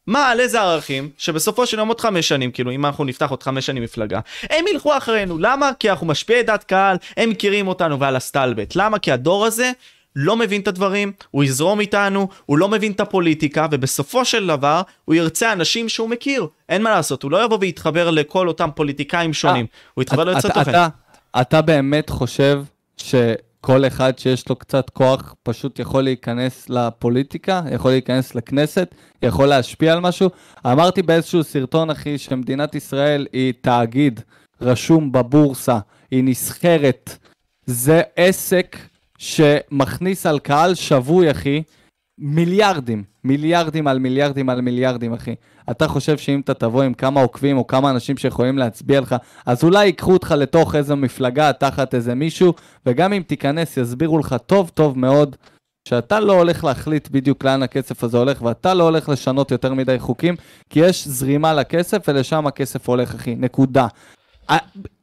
מה, 0.07 0.29
על 0.29 0.41
איזה 0.41 0.61
ערכים, 0.61 1.11
שבסופו 1.19 1.67
של 1.67 1.79
יום 1.79 1.89
עוד 1.89 2.01
חמש 2.01 2.29
שנים, 2.29 2.51
כאילו, 2.51 2.71
אם 2.71 2.87
אנחנו 2.87 3.05
נפתח 3.05 3.31
עוד 3.31 3.43
חמש 3.43 3.67
שנים 3.67 3.83
מפלגה, 3.83 4.21
הם 4.43 4.65
ילכו 4.69 4.97
אחרינו, 4.97 5.39
למה? 5.39 5.71
כי 5.79 5.91
אנחנו 5.91 6.07
משפיעי 6.07 6.43
דעת 6.43 6.65
קהל, 6.65 6.97
הם 7.17 7.31
מכירים 7.31 7.69
אותנו 7.69 8.01
ועל 8.01 8.17
הסטלבט. 8.17 8.77
למה? 8.77 8.99
כי 8.99 9.13
הדור 9.13 9.47
הזה 9.47 9.73
לא 10.21 10.37
מבין 10.37 10.61
את 10.61 10.69
הדברים, 10.69 11.13
הוא 11.31 11.45
יזרום 11.45 11.81
איתנו, 11.81 12.29
הוא 12.47 12.59
לא 12.59 12.69
מבין 12.69 12.93
את 12.93 13.01
הפוליטיקה, 13.01 13.67
ובסופו 13.71 14.25
של 14.25 14.47
דבר, 14.47 14.83
הוא 15.05 15.15
ירצה 15.15 15.53
אנשים 15.53 15.89
שהוא 15.89 16.09
מכיר. 16.09 16.47
אין 16.69 16.83
מה 16.83 16.91
לעשות, 16.91 17.23
הוא 17.23 17.31
לא 17.31 17.45
יבוא 17.45 17.59
ויתחבר 17.61 18.11
לכל 18.11 18.49
אותם 18.49 18.69
פוליטיקאים 18.75 19.33
שונים, 19.33 19.67
הוא 19.95 20.03
יתחבר 20.03 20.25
ליוצא 20.25 20.49
תוכן. 20.49 20.71
אתה- 20.71 20.89
אתה 21.41 21.63
באמת 21.63 22.11
חושב 22.11 22.63
שכל 22.97 23.87
אחד 23.87 24.19
שיש 24.19 24.49
לו 24.49 24.57
קצת 24.57 24.91
כוח 24.91 25.35
פשוט 25.43 25.79
יכול 25.79 26.03
להיכנס 26.03 26.67
לפוליטיקה, 26.71 27.63
יכול 27.75 27.91
להיכנס 27.91 28.35
לכנסת, 28.35 28.95
יכול 29.23 29.47
להשפיע 29.47 29.93
על 29.93 30.01
משהו? 30.01 30.31
אמרתי 30.67 31.03
באיזשהו 31.03 31.45
סרטון, 31.45 31.91
אחי, 31.91 32.19
שמדינת 32.19 32.75
ישראל 32.75 33.27
היא 33.33 33.53
תאגיד 33.61 34.21
רשום 34.61 35.13
בבורסה, 35.13 35.79
היא 36.11 36.25
נסחרת. 36.25 37.19
זה 37.67 38.03
עסק 38.17 38.77
שמכניס 39.19 40.27
על 40.27 40.39
קהל 40.39 40.75
שבוי, 40.75 41.31
אחי, 41.31 41.63
מיליארדים, 42.19 43.05
מיליארדים 43.25 43.87
על 43.87 43.99
מיליארדים 43.99 44.51
על 44.51 44.61
מיליארדים, 44.61 45.13
אחי. 45.13 45.35
אתה 45.71 45.89
חושב 45.89 46.19
שאם 46.19 46.41
אתה 46.41 46.55
תבוא 46.55 46.83
עם 46.83 46.95
כמה 46.95 47.21
עוקבים 47.21 47.59
או 47.59 47.67
כמה 47.67 47.91
אנשים 47.91 48.17
שיכולים 48.17 48.59
להצביע 48.59 49.01
לך, 49.01 49.17
אז 49.47 49.65
אולי 49.65 49.87
ייקחו 49.87 50.13
אותך 50.13 50.35
לתוך 50.39 50.75
איזו 50.75 50.97
מפלגה 50.97 51.53
תחת 51.53 51.95
איזה 51.95 52.15
מישהו, 52.15 52.53
וגם 52.87 53.13
אם 53.13 53.23
תיכנס 53.27 53.77
יסבירו 53.77 54.19
לך 54.19 54.37
טוב 54.47 54.71
טוב 54.75 54.99
מאוד 54.99 55.37
שאתה 55.89 56.21
לא 56.21 56.33
הולך 56.33 56.65
להחליט 56.65 57.09
בדיוק 57.09 57.45
לאן 57.45 57.63
הכסף 57.63 58.05
הזה 58.05 58.19
הולך, 58.19 58.43
ואתה 58.43 58.75
לא 58.75 58.85
הולך 58.85 59.09
לשנות 59.09 59.51
יותר 59.51 59.75
מדי 59.75 59.99
חוקים, 59.99 60.37
כי 60.71 60.81
יש 60.81 61.09
זרימה 61.09 61.55
לכסף 61.55 62.09
ולשם 62.09 62.47
הכסף 62.47 62.89
הולך, 62.89 63.15
אחי. 63.15 63.35
נקודה. 63.35 63.87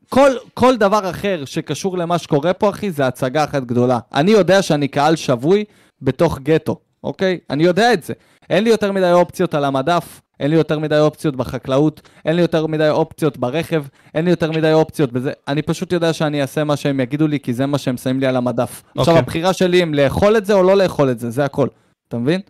כל, 0.09 0.31
כל 0.53 0.77
דבר 0.77 1.09
אחר 1.09 1.45
שקשור 1.45 1.97
למה 1.97 2.17
שקורה 2.17 2.53
פה, 2.53 2.69
אחי, 2.69 2.91
זה 2.91 3.07
הצגה 3.07 3.43
אחת 3.43 3.63
גדולה. 3.63 3.99
אני 4.13 4.31
יודע 4.31 4.61
שאני 4.61 4.87
קהל 4.87 5.15
שבוי 5.15 5.63
בתוך 6.01 6.39
גטו, 6.39 6.79
אוקיי? 7.03 7.39
אני 7.49 7.63
יודע 7.63 7.93
את 7.93 8.03
זה. 8.03 8.13
אין 8.49 8.63
לי 8.63 8.69
יותר 8.69 8.91
מדי 8.91 9.11
אופציות 9.11 9.53
על 9.53 9.65
המדף, 9.65 10.21
אין 10.39 10.51
לי 10.51 10.57
יותר 10.57 10.79
מדי 10.79 10.99
אופציות 10.99 11.35
בחקלאות, 11.35 12.01
אין 12.25 12.35
לי 12.35 12.41
יותר 12.41 12.67
מדי 12.67 12.89
אופציות 12.89 13.37
ברכב, 13.37 13.83
אין 14.15 14.25
לי 14.25 14.31
יותר 14.31 14.51
מדי 14.51 14.73
אופציות 14.73 15.11
בזה. 15.11 15.31
אני 15.47 15.61
פשוט 15.61 15.91
יודע 15.91 16.13
שאני 16.13 16.41
אעשה 16.41 16.63
מה 16.63 16.75
שהם 16.75 16.99
יגידו 16.99 17.27
לי, 17.27 17.39
כי 17.39 17.53
זה 17.53 17.65
מה 17.65 17.77
שהם 17.77 17.97
שמים 17.97 18.19
לי 18.19 18.27
על 18.27 18.35
המדף. 18.35 18.83
עכשיו, 18.97 19.13
אוקיי. 19.13 19.17
הבחירה 19.19 19.53
שלי 19.53 19.83
אם 19.83 19.93
לאכול 19.93 20.37
את 20.37 20.45
זה 20.45 20.53
או 20.53 20.63
לא 20.63 20.77
לאכול 20.77 21.11
את 21.11 21.19
זה, 21.19 21.29
זה 21.29 21.45
הכל. 21.45 21.67
אתה 22.07 22.17
מבין? 22.17 22.41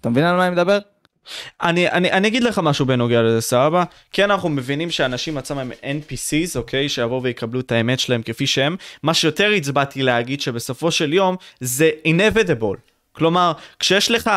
אתה 0.00 0.10
מבין 0.10 0.24
על 0.24 0.36
מה 0.36 0.46
אני 0.46 0.52
מדבר? 0.54 0.78
אני, 1.62 1.88
אני, 1.90 2.12
אני 2.12 2.28
אגיד 2.28 2.42
לך 2.42 2.58
משהו 2.58 2.86
בנוגע 2.86 3.22
לזה, 3.22 3.40
סבבה? 3.40 3.84
כן, 4.12 4.30
אנחנו 4.30 4.48
מבינים 4.48 4.90
שאנשים 4.90 5.38
עצמם 5.38 5.58
הם 5.58 5.72
NPCs, 5.82 6.58
אוקיי? 6.58 6.88
שיבואו 6.88 7.22
ויקבלו 7.22 7.60
את 7.60 7.72
האמת 7.72 8.00
שלהם 8.00 8.22
כפי 8.22 8.46
שהם. 8.46 8.76
מה 9.02 9.14
שיותר 9.14 9.50
הצבעתי 9.50 10.02
להגיד 10.02 10.40
שבסופו 10.40 10.90
של 10.90 11.12
יום 11.12 11.36
זה 11.60 11.90
inevitable. 12.04 12.76
כלומר, 13.12 13.52
כשיש 13.78 14.10
לך 14.10 14.30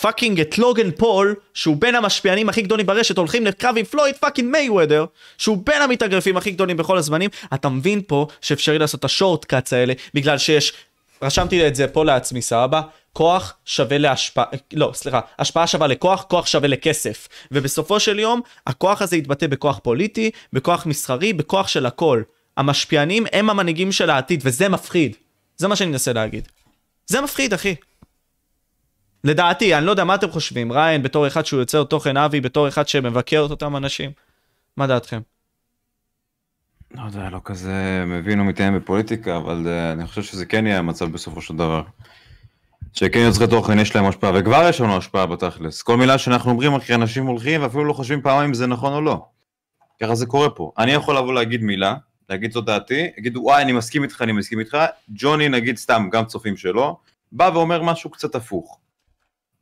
fucking 0.00 0.40
את 0.40 0.58
לוגן 0.58 0.90
פול, 0.90 1.34
שהוא 1.54 1.76
בין 1.76 1.94
המשפיענים 1.94 2.48
הכי 2.48 2.62
גדולים 2.62 2.86
ברשת, 2.86 3.18
הולכים 3.18 3.46
לקרב 3.46 3.74
עם 3.78 3.84
פלויד 3.84 4.16
fucking 4.16 4.50
מייוודר, 4.50 5.04
שהוא 5.38 5.58
בין 5.64 5.82
המתאגרפים 5.82 6.36
הכי 6.36 6.50
גדולים 6.50 6.76
בכל 6.76 6.98
הזמנים, 6.98 7.30
אתה 7.54 7.68
מבין 7.68 8.02
פה 8.06 8.26
שאפשרי 8.40 8.78
לעשות 8.78 9.00
את 9.00 9.04
ה 9.04 9.44
shortcuts 9.44 9.72
האלה, 9.72 9.94
בגלל 10.14 10.38
שיש, 10.38 10.72
רשמתי 11.22 11.66
את 11.66 11.74
זה 11.74 11.88
פה 11.88 12.04
לעצמי, 12.04 12.42
סבבה? 12.42 12.82
כוח 13.16 13.54
שווה 13.64 13.98
להשפעה, 13.98 14.44
לא, 14.72 14.90
סליחה, 14.94 15.20
השפעה 15.38 15.66
שווה 15.66 15.86
לכוח, 15.86 16.22
כוח 16.22 16.46
שווה 16.46 16.68
לכסף. 16.68 17.28
ובסופו 17.52 18.00
של 18.00 18.18
יום, 18.18 18.40
הכוח 18.66 19.02
הזה 19.02 19.16
יתבטא 19.16 19.46
בכוח 19.46 19.78
פוליטי, 19.82 20.30
בכוח 20.52 20.86
מסחרי, 20.86 21.32
בכוח 21.32 21.68
של 21.68 21.86
הכל. 21.86 22.22
המשפיענים 22.56 23.24
הם 23.32 23.50
המנהיגים 23.50 23.92
של 23.92 24.10
העתיד, 24.10 24.40
וזה 24.44 24.68
מפחיד. 24.68 25.16
זה 25.56 25.68
מה 25.68 25.76
שאני 25.76 25.90
מנסה 25.90 26.12
להגיד. 26.12 26.48
זה 27.06 27.20
מפחיד, 27.20 27.52
אחי. 27.52 27.74
לדעתי, 29.24 29.74
אני 29.74 29.86
לא 29.86 29.90
יודע 29.90 30.04
מה 30.04 30.14
אתם 30.14 30.30
חושבים, 30.30 30.72
ריין 30.72 31.02
בתור 31.02 31.26
אחד 31.26 31.46
שהוא 31.46 31.60
יוצר 31.60 31.84
תוכן, 31.84 32.16
אבי 32.16 32.40
בתור 32.40 32.68
אחד 32.68 32.88
שמבקר 32.88 33.46
את 33.46 33.50
אותם 33.50 33.76
אנשים. 33.76 34.10
מה 34.76 34.86
דעתכם? 34.86 35.20
לא 36.94 37.02
יודע, 37.06 37.30
לא 37.30 37.40
כזה 37.44 38.04
מבין 38.06 38.40
או 38.40 38.44
מתאם 38.44 38.76
בפוליטיקה, 38.76 39.36
אבל 39.36 39.66
uh, 39.66 39.98
אני 39.98 40.06
חושב 40.06 40.22
שזה 40.22 40.46
כן 40.46 40.66
יהיה 40.66 40.78
המצב 40.78 41.12
בסופו 41.12 41.40
של 41.40 41.56
דבר. 41.56 41.82
שכן 42.98 43.18
יוצרי 43.18 43.46
תוכן 43.48 43.78
יש 43.78 43.96
להם 43.96 44.04
השפעה, 44.06 44.32
וכבר 44.34 44.66
יש 44.68 44.80
לנו 44.80 44.96
השפעה 44.96 45.26
בתכלס. 45.26 45.82
כל 45.82 45.96
מילה 45.96 46.18
שאנחנו 46.18 46.50
אומרים, 46.50 46.74
אחי, 46.74 46.94
אנשים 46.94 47.26
הולכים 47.26 47.62
ואפילו 47.62 47.84
לא 47.84 47.92
חושבים 47.92 48.22
פעמיים 48.22 48.48
אם 48.48 48.54
זה 48.54 48.66
נכון 48.66 48.92
או 48.92 49.00
לא. 49.00 49.26
ככה 50.02 50.14
זה 50.14 50.26
קורה 50.26 50.50
פה. 50.50 50.72
אני 50.78 50.92
יכול 50.92 51.16
לבוא 51.16 51.34
להגיד 51.34 51.62
מילה, 51.62 51.94
להגיד 52.30 52.52
זאת 52.52 52.64
דעתי, 52.64 53.10
יגידו, 53.18 53.40
וואי, 53.40 53.62
אני 53.62 53.72
מסכים 53.72 54.02
איתך, 54.02 54.22
אני 54.22 54.32
מסכים 54.32 54.58
איתך. 54.58 54.78
ג'וני, 55.08 55.48
נגיד 55.48 55.76
סתם, 55.76 56.08
גם 56.12 56.24
צופים 56.24 56.56
שלו, 56.56 56.98
בא 57.32 57.50
ואומר 57.54 57.82
משהו 57.82 58.10
קצת 58.10 58.34
הפוך. 58.34 58.78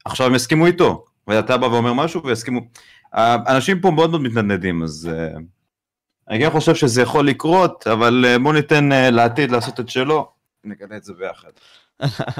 עכשיו 0.04 0.26
הם 0.26 0.34
יסכימו 0.34 0.66
איתו, 0.66 1.04
ואתה 1.26 1.56
בא 1.56 1.66
ואומר 1.66 1.92
משהו 1.92 2.22
ויסכימו. 2.24 2.60
האנשים 3.12 3.80
פה 3.80 3.90
מאוד 3.90 4.10
מאוד 4.10 4.22
מתנדנדים, 4.22 4.82
אז... 4.82 5.10
Uh, 5.12 5.40
אני 6.28 6.40
כן 6.40 6.50
חושב 6.50 6.74
שזה 6.74 7.02
יכול 7.02 7.28
לקרות, 7.28 7.86
אבל 7.86 8.24
אה, 8.28 8.38
בוא 8.38 8.52
ניתן 8.52 8.92
אה, 8.92 9.10
לעתיד 9.10 9.50
לעשות 9.50 9.80
את 9.80 9.88
שלו, 9.88 10.32
נגלה 10.64 10.96
את 10.96 11.04
זה 11.04 11.12
ביחד. 11.12 11.48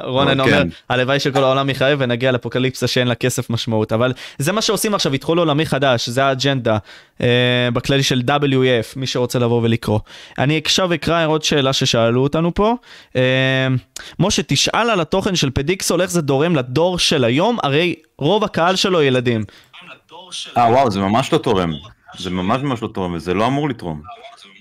רונן 0.03 0.41
אומר, 0.41 0.63
כן. 0.63 0.69
הלוואי 0.89 1.21
שכל 1.21 1.45
העולם 1.45 1.71
יחרב 1.71 1.99
ונגיע 2.03 2.33
לאפוקליפסה 2.33 2.87
שאין 2.87 3.09
לה 3.09 3.15
כסף 3.15 3.51
משמעות, 3.51 3.93
אבל 3.93 4.13
זה 4.39 4.53
מה 4.53 4.63
שעושים 4.63 4.95
עכשיו, 4.95 5.15
ידחו 5.15 5.35
לעולמי 5.35 5.67
חדש, 5.67 6.09
זה 6.09 6.25
האג'נדה, 6.25 6.79
אה, 7.21 7.69
בכללי 7.73 8.03
של 8.03 8.23
WF, 8.27 8.97
מי 8.97 9.07
שרוצה 9.07 9.39
לבוא 9.39 9.63
ולקרוא. 9.63 10.01
אני 10.39 10.61
עכשיו 10.65 10.95
אקרא 10.95 11.27
עוד 11.27 11.43
שאלה 11.43 11.73
ששאלו 11.73 12.23
אותנו 12.23 12.55
פה. 12.55 12.75
אה, 13.17 13.69
משה, 14.19 14.43
תשאל 14.43 14.91
על 14.91 15.01
התוכן 15.01 15.37
של 15.37 15.51
פדיקסול, 15.51 16.03
איך 16.03 16.11
זה 16.11 16.23
דורם 16.23 16.57
לדור 16.57 16.99
של 16.99 17.25
היום, 17.25 17.59
הרי 17.63 17.95
רוב 18.19 18.45
הקהל 18.45 18.77
שלו 18.77 19.03
ילדים. 19.03 19.45
אה 20.57 20.63
וואו, 20.63 20.91
זה 20.91 21.01
ממש 21.01 21.33
לא 21.33 21.39
תורם. 21.39 21.71
זה 22.19 22.31
ממש 22.31 22.63
ממש 22.63 22.83
לא 22.83 22.89
תורם, 22.89 23.15
וזה 23.15 23.35
לא 23.35 23.47
אמור 23.47 23.69
לתרום. 23.69 24.03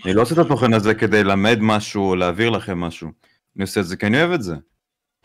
אני 0.05 0.13
לא 0.13 0.21
עושה 0.21 0.33
את 0.33 0.39
התוכן 0.39 0.73
הזה 0.73 0.93
כדי 0.93 1.23
ללמד 1.23 1.57
משהו 1.61 2.09
או 2.09 2.15
להעביר 2.15 2.49
לכם 2.49 2.79
משהו. 2.79 3.07
אני 3.55 3.61
עושה 3.61 3.79
את 3.79 3.85
זה 3.85 3.95
כי 3.95 4.05
אני 4.05 4.19
אוהב 4.19 4.31
את 4.31 4.43
זה. 4.43 4.55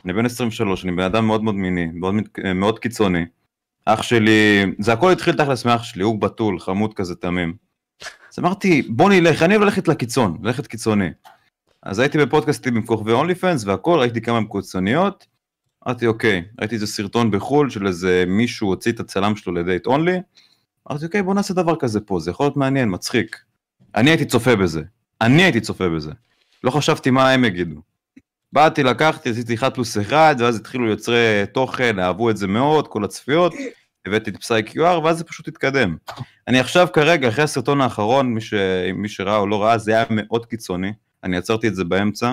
אני 0.05 0.13
בן 0.13 0.27
23, 0.27 0.85
אני 0.85 0.93
בן 0.93 1.03
אדם 1.03 1.27
מאוד 1.27 1.43
מאוד 1.43 1.55
מיני, 1.55 1.87
מאוד, 1.95 2.15
מת- 2.15 2.39
מאוד 2.55 2.79
קיצוני. 2.79 3.25
אח 3.85 4.03
שלי, 4.03 4.65
זה 4.79 4.93
הכל 4.93 5.13
התחיל 5.13 5.35
תכלס 5.35 5.65
מאח 5.65 5.83
שלי, 5.83 6.03
הוא 6.03 6.21
בתול, 6.21 6.61
חמוד 6.61 6.95
כזה 6.95 7.15
תמים. 7.15 7.55
אז 8.33 8.39
אמרתי, 8.39 8.83
בוא 8.83 9.11
נלך, 9.11 9.43
אני 9.43 9.55
אוהב 9.55 9.65
ללכת 9.65 9.89
לקיצון, 9.89 10.39
ללכת 10.43 10.67
קיצוני. 10.67 11.09
אז 11.83 11.99
הייתי 11.99 12.19
בפודקאסטים 12.19 12.77
עם 12.77 12.83
כוכבי 12.87 13.13
אונלי 13.13 13.35
פנס 13.35 13.65
והכל, 13.65 13.99
ראיתי 13.99 14.21
כמה 14.21 14.41
קיצוניות. 14.53 15.27
אמרתי, 15.87 16.07
אוקיי, 16.07 16.45
ראיתי 16.61 16.75
איזה 16.75 16.87
סרטון 16.87 17.31
בחו"ל 17.31 17.71
של 17.71 17.87
איזה 17.87 18.25
מישהו 18.27 18.69
הוציא 18.69 18.93
את 18.93 19.01
הצלם 19.01 19.37
שלו 19.37 19.53
לדייט 19.53 19.87
אונלי. 19.87 20.17
אמרתי, 20.91 21.05
אוקיי, 21.07 21.23
בוא 21.23 21.35
נעשה 21.35 21.55
דבר 21.55 21.77
כזה 21.77 22.01
פה, 22.01 22.21
זה 22.21 22.31
יכול 22.31 22.47
להיות 22.47 22.57
מעניין, 22.57 22.91
מצחיק. 22.91 23.37
אני 23.95 24.11
הייתי 24.11 24.25
צופה 24.25 24.57
בזה. 24.57 24.83
אני 25.21 25.43
הייתי 25.43 25.61
צופה 25.61 25.89
בזה. 25.89 26.13
לא 26.65 26.71
חשבתי 26.71 27.11
מה 27.11 27.31
הם 27.31 27.45
יגידו. 27.45 27.81
באתי, 28.53 28.83
לקחתי, 28.83 29.31
עשיתי 29.31 29.55
1 29.55 29.75
פלוס 29.75 29.99
1, 29.99 30.37
ואז 30.39 30.57
התחילו 30.57 30.87
יוצרי 30.87 31.45
תוכן, 31.53 31.99
אהבו 31.99 32.31
את 32.31 32.37
זה 32.37 32.47
מאוד, 32.47 32.89
כל 32.89 33.05
הצפיות, 33.05 33.55
הבאתי 34.07 34.31
את 34.31 34.37
פסאי 34.37 34.63
QR, 34.67 34.81
ואז 34.81 35.19
זה 35.19 35.25
פשוט 35.25 35.49
התקדם. 35.49 35.97
אני 36.49 36.61
עכשיו 36.61 36.89
כרגע, 36.93 37.29
אחרי 37.29 37.45
הסרטון 37.45 37.81
האחרון, 37.81 38.35
מי, 38.35 38.41
ש... 38.41 38.55
מי 38.95 39.09
שראה 39.09 39.37
או 39.37 39.47
לא 39.47 39.63
ראה, 39.63 39.79
זה 39.79 39.93
היה 39.93 40.05
מאוד 40.11 40.47
קיצוני. 40.47 40.93
אני 41.25 41.37
עצרתי 41.37 41.69
את 41.69 41.75
זה 41.75 41.85
באמצע, 41.85 42.33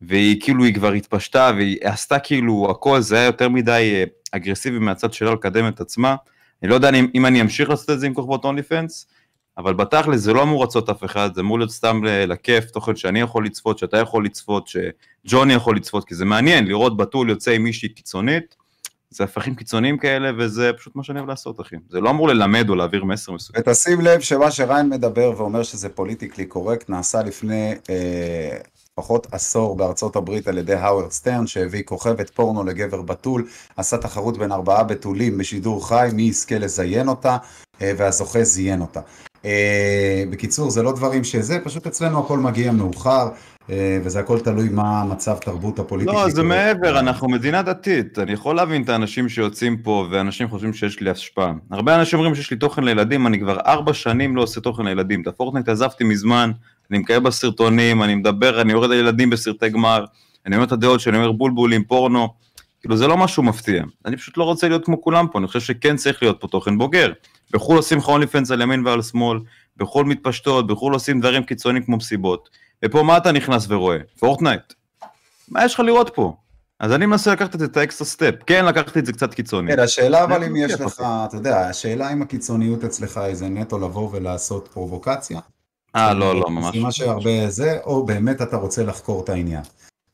והיא 0.00 0.40
כאילו, 0.40 0.64
היא 0.64 0.74
כבר 0.74 0.92
התפשטה, 0.92 1.50
והיא 1.56 1.76
עשתה 1.82 2.18
כאילו 2.18 2.68
הכל, 2.70 3.00
זה 3.00 3.16
היה 3.16 3.24
יותר 3.24 3.48
מדי 3.48 3.92
אה, 3.94 4.04
אגרסיבי 4.30 4.78
מהצד 4.78 5.12
שלה 5.12 5.32
לקדם 5.32 5.68
את 5.68 5.80
עצמה. 5.80 6.16
אני 6.62 6.70
לא 6.70 6.74
יודע 6.74 6.90
אם, 6.90 7.06
אם 7.14 7.26
אני 7.26 7.40
אמשיך 7.40 7.70
לעשות 7.70 7.90
את 7.90 8.00
זה 8.00 8.06
עם 8.06 8.14
כוכבות 8.14 8.44
OnlyFans, 8.44 9.06
אבל 9.58 9.74
בתכל'ס 9.74 10.20
זה 10.20 10.32
לא 10.32 10.42
אמור 10.42 10.64
לרצות 10.64 10.90
אף 10.90 11.04
אחד, 11.04 11.30
זה 11.34 11.40
אמור 11.40 11.58
להיות 11.58 11.70
סתם 11.70 12.00
לכיף, 12.04 12.70
תוכן 12.70 12.96
שאני 12.96 13.20
יכול 13.20 13.46
לצפות, 13.46 13.78
שאתה 13.78 13.96
יכול 13.96 14.24
לצפות, 14.24 14.68
שג'וני 14.68 15.54
יכול 15.54 15.76
לצפות, 15.76 16.04
כי 16.04 16.14
זה 16.14 16.24
מעניין 16.24 16.66
לראות 16.66 16.96
בתול 16.96 17.30
יוצא 17.30 17.50
עם 17.50 17.62
מישהי 17.62 17.88
קיצונית, 17.88 18.56
זה 19.10 19.24
הפכים 19.24 19.54
קיצוניים 19.54 19.98
כאלה, 19.98 20.30
וזה 20.38 20.70
פשוט 20.78 20.96
מה 20.96 21.02
שאני 21.04 21.18
אוהב 21.18 21.28
לעשות, 21.28 21.60
אחי. 21.60 21.76
זה 21.90 22.00
לא 22.00 22.10
אמור 22.10 22.28
ללמד 22.28 22.68
או 22.68 22.74
להעביר 22.74 23.04
מסר 23.04 23.32
מסוים. 23.32 23.60
ותשים 23.60 24.00
לב 24.00 24.20
שמה 24.20 24.50
שריין 24.50 24.88
מדבר 24.88 25.32
ואומר 25.36 25.62
שזה 25.62 25.88
politically 25.88 26.46
correct, 26.46 26.90
נעשה 26.90 27.22
לפני 27.22 27.74
אה, 27.90 28.58
פחות 28.94 29.26
עשור 29.32 29.76
בארצות 29.76 30.16
הברית 30.16 30.48
על 30.48 30.58
ידי 30.58 30.74
האוורד 30.74 31.10
סטרן, 31.10 31.46
שהביא 31.46 31.82
כוכבת 31.84 32.30
פורנו 32.30 32.64
לגבר 32.64 33.02
בתול, 33.02 33.46
עשה 33.76 33.98
תחרות 33.98 34.38
בין 34.38 34.52
ארבעה 34.52 34.84
בתולים 34.84 35.38
בשידור 35.38 35.88
חי, 35.88 36.08
מי 36.12 36.22
יזכה 36.22 36.58
לזיין 36.58 37.08
אותה, 37.08 37.36
אה, 37.82 37.92
והזוכה 37.96 38.42
זיין 38.44 38.80
אותה. 38.80 39.00
אה, 39.44 40.24
בקיצור, 40.30 40.70
זה 40.70 40.82
לא 40.82 40.92
דברים 40.92 41.24
שזה, 41.24 41.58
פשוט 41.64 41.86
אצלנו 41.86 42.18
הכל 42.18 42.38
מגיע 42.38 42.72
מאוחר, 42.72 43.28
אה, 43.70 43.98
וזה 44.04 44.20
הכל 44.20 44.40
תלוי 44.40 44.68
מה 44.68 45.00
המצב 45.00 45.36
תרבות 45.36 45.78
הפוליטית. 45.78 46.14
לא, 46.14 46.28
זה 46.28 46.42
מעבר, 46.42 46.98
אנחנו 46.98 47.28
מדינה 47.28 47.62
דתית. 47.62 48.18
אני 48.18 48.32
יכול 48.32 48.56
להבין 48.56 48.82
את 48.82 48.88
האנשים 48.88 49.28
שיוצאים 49.28 49.76
פה, 49.76 50.06
ואנשים 50.10 50.48
חושבים 50.48 50.72
שיש 50.72 51.00
לי 51.00 51.10
השפעה. 51.10 51.52
הרבה 51.70 51.96
אנשים 51.96 52.18
אומרים 52.18 52.34
שיש 52.34 52.50
לי 52.50 52.56
תוכן 52.56 52.84
לילדים, 52.84 53.26
אני 53.26 53.40
כבר 53.40 53.60
ארבע 53.66 53.94
שנים 53.94 54.36
לא 54.36 54.42
עושה 54.42 54.60
תוכן 54.60 54.84
לילדים. 54.84 55.22
את 55.22 55.26
הפורטנייט 55.26 55.68
עזבתי 55.68 56.04
מזמן, 56.04 56.50
אני 56.90 56.98
מקיים 56.98 57.22
בסרטונים, 57.22 58.02
אני 58.02 58.14
מדבר, 58.14 58.60
אני 58.60 58.72
יורד 58.72 58.90
לילדים 58.90 59.30
בסרטי 59.30 59.68
גמר, 59.68 60.04
אני 60.46 60.56
אומר 60.56 60.66
את 60.66 60.72
הדעות 60.72 61.00
שלי, 61.00 61.10
אני 61.10 61.18
אומר 61.18 61.32
בולבולים, 61.32 61.84
פורנו. 61.84 62.28
כאילו 62.80 62.96
זה 62.96 63.06
לא 63.06 63.16
משהו 63.16 63.42
מפתיע. 63.42 63.84
אני 64.06 64.16
פשוט 64.16 64.36
לא 64.36 64.44
רוצה 64.44 64.68
להיות 64.68 64.84
כמו 64.84 65.02
כולם 65.02 65.26
פה, 65.32 65.38
אני 65.38 65.46
חושב 65.46 65.60
שכן 65.60 65.96
צריך 65.96 66.22
להיות 66.22 66.40
פה 66.40 66.48
תוכן 66.48 66.78
בוגר. 66.78 67.12
בחו"ל 67.52 67.76
עושים 67.76 67.98
לך 67.98 68.08
OnlyFans 68.08 68.50
על 68.50 68.60
ימין 68.60 68.86
ועל 68.86 69.02
שמאל, 69.02 69.38
בחו"ל 69.76 70.06
מתפשטות, 70.06 70.66
בחו"ל 70.66 70.94
עושים 70.94 71.20
דברים 71.20 71.42
קיצוניים 71.42 71.84
כמו 71.84 71.96
מסיבות. 71.96 72.48
ופה 72.84 73.02
מה 73.02 73.16
אתה 73.16 73.32
נכנס 73.32 73.66
ורואה? 73.68 73.98
פורטנייט. 74.18 74.72
מה 75.48 75.64
יש 75.64 75.74
לך 75.74 75.80
לראות 75.80 76.10
פה? 76.14 76.36
אז 76.80 76.92
אני 76.92 77.06
מנסה 77.06 77.32
לקחת 77.32 77.54
את 77.54 77.60
זה 77.60 77.66
את 77.66 77.76
ה 77.76 77.81
extra 77.81 78.06
step. 78.06 78.34
כן, 78.46 78.64
לקחתי 78.64 78.98
את 78.98 79.06
זה 79.06 79.12
קצת 79.12 79.34
קיצוני. 79.34 79.72
כן, 79.72 79.78
השאלה 79.78 80.24
אבל 80.24 80.44
אם 80.44 80.56
יש 80.56 80.72
לך, 80.72 81.02
אתה 81.28 81.36
יודע, 81.36 81.68
השאלה 81.68 82.12
אם 82.12 82.22
הקיצוניות 82.22 82.84
אצלך 82.84 83.16
היא 83.16 83.34
זה 83.34 83.48
נטו 83.48 83.78
לבוא 83.78 84.08
ולעשות 84.12 84.68
פרובוקציה. 84.72 85.40
אה, 85.96 86.14
לא, 86.14 86.40
לא, 86.40 86.50
ממש. 86.50 86.76
זה 86.76 86.82
מה 86.82 86.92
שהרבה 86.92 87.50
זה, 87.50 87.78
או 87.84 88.06
באמת 88.06 88.42
אתה 88.42 88.56
רוצה 88.56 88.82
לחקור 88.82 89.24
את 89.24 89.28
העניין. 89.28 89.62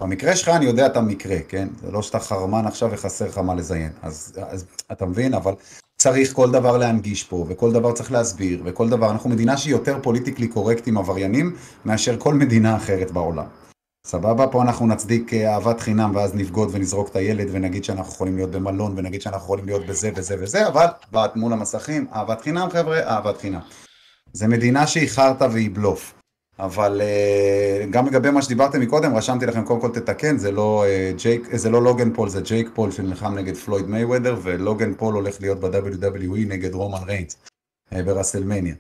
במקרה 0.01 0.37
שלך 0.37 0.49
אני 0.49 0.65
יודע 0.65 0.87
את 0.87 0.97
המקרה, 0.97 1.37
כן? 1.49 1.69
זה 1.83 1.91
לא 1.91 2.03
שאתה 2.03 2.19
חרמן 2.19 2.67
עכשיו 2.67 2.91
וחסר 2.93 3.27
לך 3.27 3.39
מה 3.39 3.55
לזיין. 3.55 3.93
אז, 4.03 4.33
אז 4.51 4.67
אתה 4.93 5.07
מבין? 5.07 5.35
אבל 5.35 5.53
צריך 6.01 6.33
כל 6.33 6.51
דבר 6.51 6.77
להנגיש 6.77 7.25
פה, 7.25 7.47
וכל 7.49 7.73
דבר 7.73 7.93
צריך 7.93 8.13
להסביר, 8.13 8.63
וכל 8.65 8.89
דבר, 8.89 9.11
אנחנו 9.11 9.31
מדינה 9.31 9.57
שהיא 9.57 9.73
יותר 9.73 9.99
פוליטיקלי 10.03 10.49
קורקט 10.49 10.89
עם 10.89 10.99
עבריינים, 10.99 11.57
מאשר 11.85 12.17
כל 12.19 12.35
מדינה 12.35 12.77
אחרת 12.77 13.11
בעולם. 13.11 13.45
סבבה? 14.07 14.47
פה 14.47 14.63
אנחנו 14.63 14.87
נצדיק 14.87 15.35
אה, 15.35 15.55
אהבת 15.55 15.81
חינם 15.81 16.13
ואז 16.15 16.35
נבגוד 16.35 16.69
ונזרוק 16.73 17.09
את 17.09 17.17
הילד 17.17 17.49
ונגיד 17.53 17.85
שאנחנו 17.85 18.13
יכולים 18.13 18.37
להיות 18.37 18.51
במלון 18.51 18.95
ונגיד 18.97 19.23
שאנחנו 19.23 19.45
יכולים 19.45 19.67
להיות 19.67 19.87
בזה 19.87 20.11
וזה 20.17 20.37
וזה, 20.41 20.69
אבל 20.69 20.87
מול 21.35 21.53
המסכים, 21.53 22.07
אהבת 22.15 22.41
חינם 22.41 22.69
חבר'ה, 22.71 23.01
אהבת 23.01 23.41
חינם. 23.41 23.61
זה 24.33 24.49
מדינה 24.49 24.87
שהיא 24.87 25.09
חרטא 25.09 25.49
והיא 25.53 25.71
בלוף. 25.73 26.20
אבל 26.61 27.01
אה, 27.05 27.87
גם 27.91 28.07
לגבי 28.07 28.31
מה 28.31 28.43
שדיברתם 28.43 28.81
מקודם, 28.81 29.17
רשמתי 29.17 29.47
לכם 29.47 29.65
קודם 29.65 29.81
כל 29.81 29.89
תתקן, 29.89 30.39
זה 30.39 30.51
לא, 30.51 30.85
אה, 30.87 31.13
ג'ייק, 31.17 31.49
זה 31.53 31.71
לא 31.71 31.83
לוגן 31.83 32.15
פול, 32.15 32.29
זה 32.29 32.41
ג'ייק 32.41 32.71
פול 32.75 32.91
שנלחם 32.91 33.35
נגד 33.35 33.57
פלויד 33.57 33.87
מייוודר, 33.87 34.37
ולוגן 34.43 34.95
פול 34.95 35.15
הולך 35.15 35.41
להיות 35.41 35.61
ב-WWE 35.61 36.49
נגד 36.49 36.75
רומן 36.75 36.99
ריינס 37.07 37.37
אה, 37.93 38.03
ברסלמניה. 38.03 38.75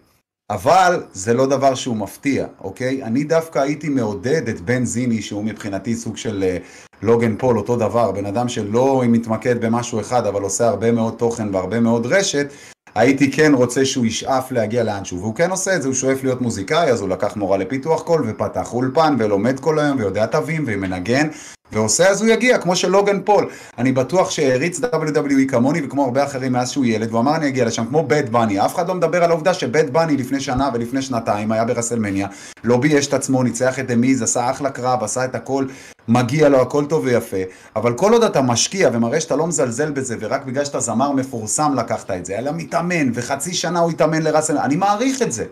אבל 0.51 1.03
זה 1.13 1.35
לא 1.35 1.47
דבר 1.47 1.75
שהוא 1.75 1.97
מפתיע, 1.97 2.47
אוקיי? 2.61 3.03
אני 3.05 3.25
דווקא 3.25 3.59
הייתי 3.59 3.89
מעודד 3.89 4.49
את 4.49 4.61
בן 4.61 4.85
זיני, 4.85 5.23
שהוא 5.23 5.45
מבחינתי 5.45 5.95
סוג 5.95 6.17
של 6.17 6.43
אה, 6.43 6.59
לוגן 7.03 7.37
פול, 7.37 7.59
אותו 7.59 7.77
דבר, 7.77 8.13
בן 8.13 8.27
אדם 8.27 8.49
שלא 8.49 9.03
מתמקד 9.09 9.65
במשהו 9.65 10.01
אחד, 10.01 10.27
אבל 10.27 10.43
עושה 10.43 10.69
הרבה 10.69 10.93
מאוד 10.93 11.15
תוכן 11.15 11.55
והרבה 11.55 11.81
מאוד 11.81 12.07
רשת, 12.07 12.47
הייתי 12.95 13.33
כן 13.33 13.55
רוצה 13.55 13.85
שהוא 13.85 14.07
ישאף 14.07 14.53
להגיע 14.53 14.85
לאנשהו, 14.85 15.21
והוא 15.21 15.35
כן 15.35 15.51
עושה 15.51 15.77
את 15.77 15.83
זה, 15.83 15.89
הוא 15.89 15.95
שואף 15.95 16.25
להיות 16.25 16.41
מוזיקאי, 16.41 16.91
אז 16.91 17.01
הוא 17.01 17.09
לקח 17.09 17.37
מורה 17.37 17.59
לפיתוח 17.59 18.03
קול, 18.03 18.25
ופתח 18.29 18.75
אולפן, 18.75 19.17
ולומד 19.19 19.61
כל 19.61 19.79
היום, 19.79 19.99
ויודע 19.99 20.27
תווים, 20.27 20.65
ומנגן, 20.67 21.29
ועושה 21.73 22.09
אז 22.09 22.23
הוא 22.23 22.31
יגיע, 22.31 22.59
כמו 22.59 22.77
שלוגן 22.77 23.21
פול. 23.23 23.49
אני 23.79 23.93
בטוח 23.93 24.31
שהעריץ 24.31 24.81
WWE 24.81 25.49
כמוני 25.49 25.81
וכמו 25.85 26.05
הרבה 26.05 26.25
אחרים 26.25 26.53
מאז 26.53 26.71
שהוא 26.71 26.85
ילד, 26.85 27.09
והוא 27.11 27.21
אמר 27.21 27.37
אני 27.37 27.49
אגיע 27.49 27.65
לשם, 27.65 27.87
כמו 27.87 28.03
בד 28.07 28.33
בני. 28.33 28.65
אף 28.65 28.75
אחד 28.75 28.89
לא 28.89 28.95
מדבר 28.95 29.25
על 29.25 29.31
העובדה 29.31 29.55
שבד 29.55 29.93
בני 29.93 30.17
לפני 30.17 30.41
שנה 30.41 30.71
ולפני 30.75 31.03
שנתיים 31.03 31.53
היה 31.53 31.65
ברסלמניה, 31.65 32.29
לא 32.65 32.77
בייש 32.77 33.07
את 33.07 33.15
עצמו, 33.15 33.43
ניצח 33.43 33.79
את 33.79 33.87
The 33.87 34.02
Miz, 34.02 34.23
עשה 34.23 34.51
אחלה 34.51 34.71
קרב, 34.71 35.05
עשה 35.05 35.25
את 35.25 35.35
הכל, 35.35 35.65
מגיע 36.09 36.49
לו 36.49 36.61
הכל 36.61 36.85
טוב 36.85 37.05
ויפה. 37.05 37.37
אבל 37.77 37.95
כל 37.95 38.13
עוד 38.13 38.25
אתה 38.25 38.43
משקיע 38.43 38.91
ומראה 38.93 39.21
שאתה 39.21 39.37
לא 39.37 39.47
מזלזל 39.47 39.91
בזה, 39.91 40.17
ורק 40.21 40.45
בגלל 40.45 40.65
שאתה 40.65 40.81
זמר 40.81 41.13
מפורסם 41.13 41.75
לקחת 41.77 42.11
את 42.11 42.27
זה, 42.27 42.41
לה 42.41 42.53
מתאמן, 42.53 43.11
וחצי 43.15 43.55
שנה 43.55 43.81
הוא 43.81 43.91
התאמן 43.91 44.23
לרסלמניה, 44.23 44.65
אני 44.65 44.77
מעריך 44.77 45.23
את 45.23 45.33
זה. 45.33 45.45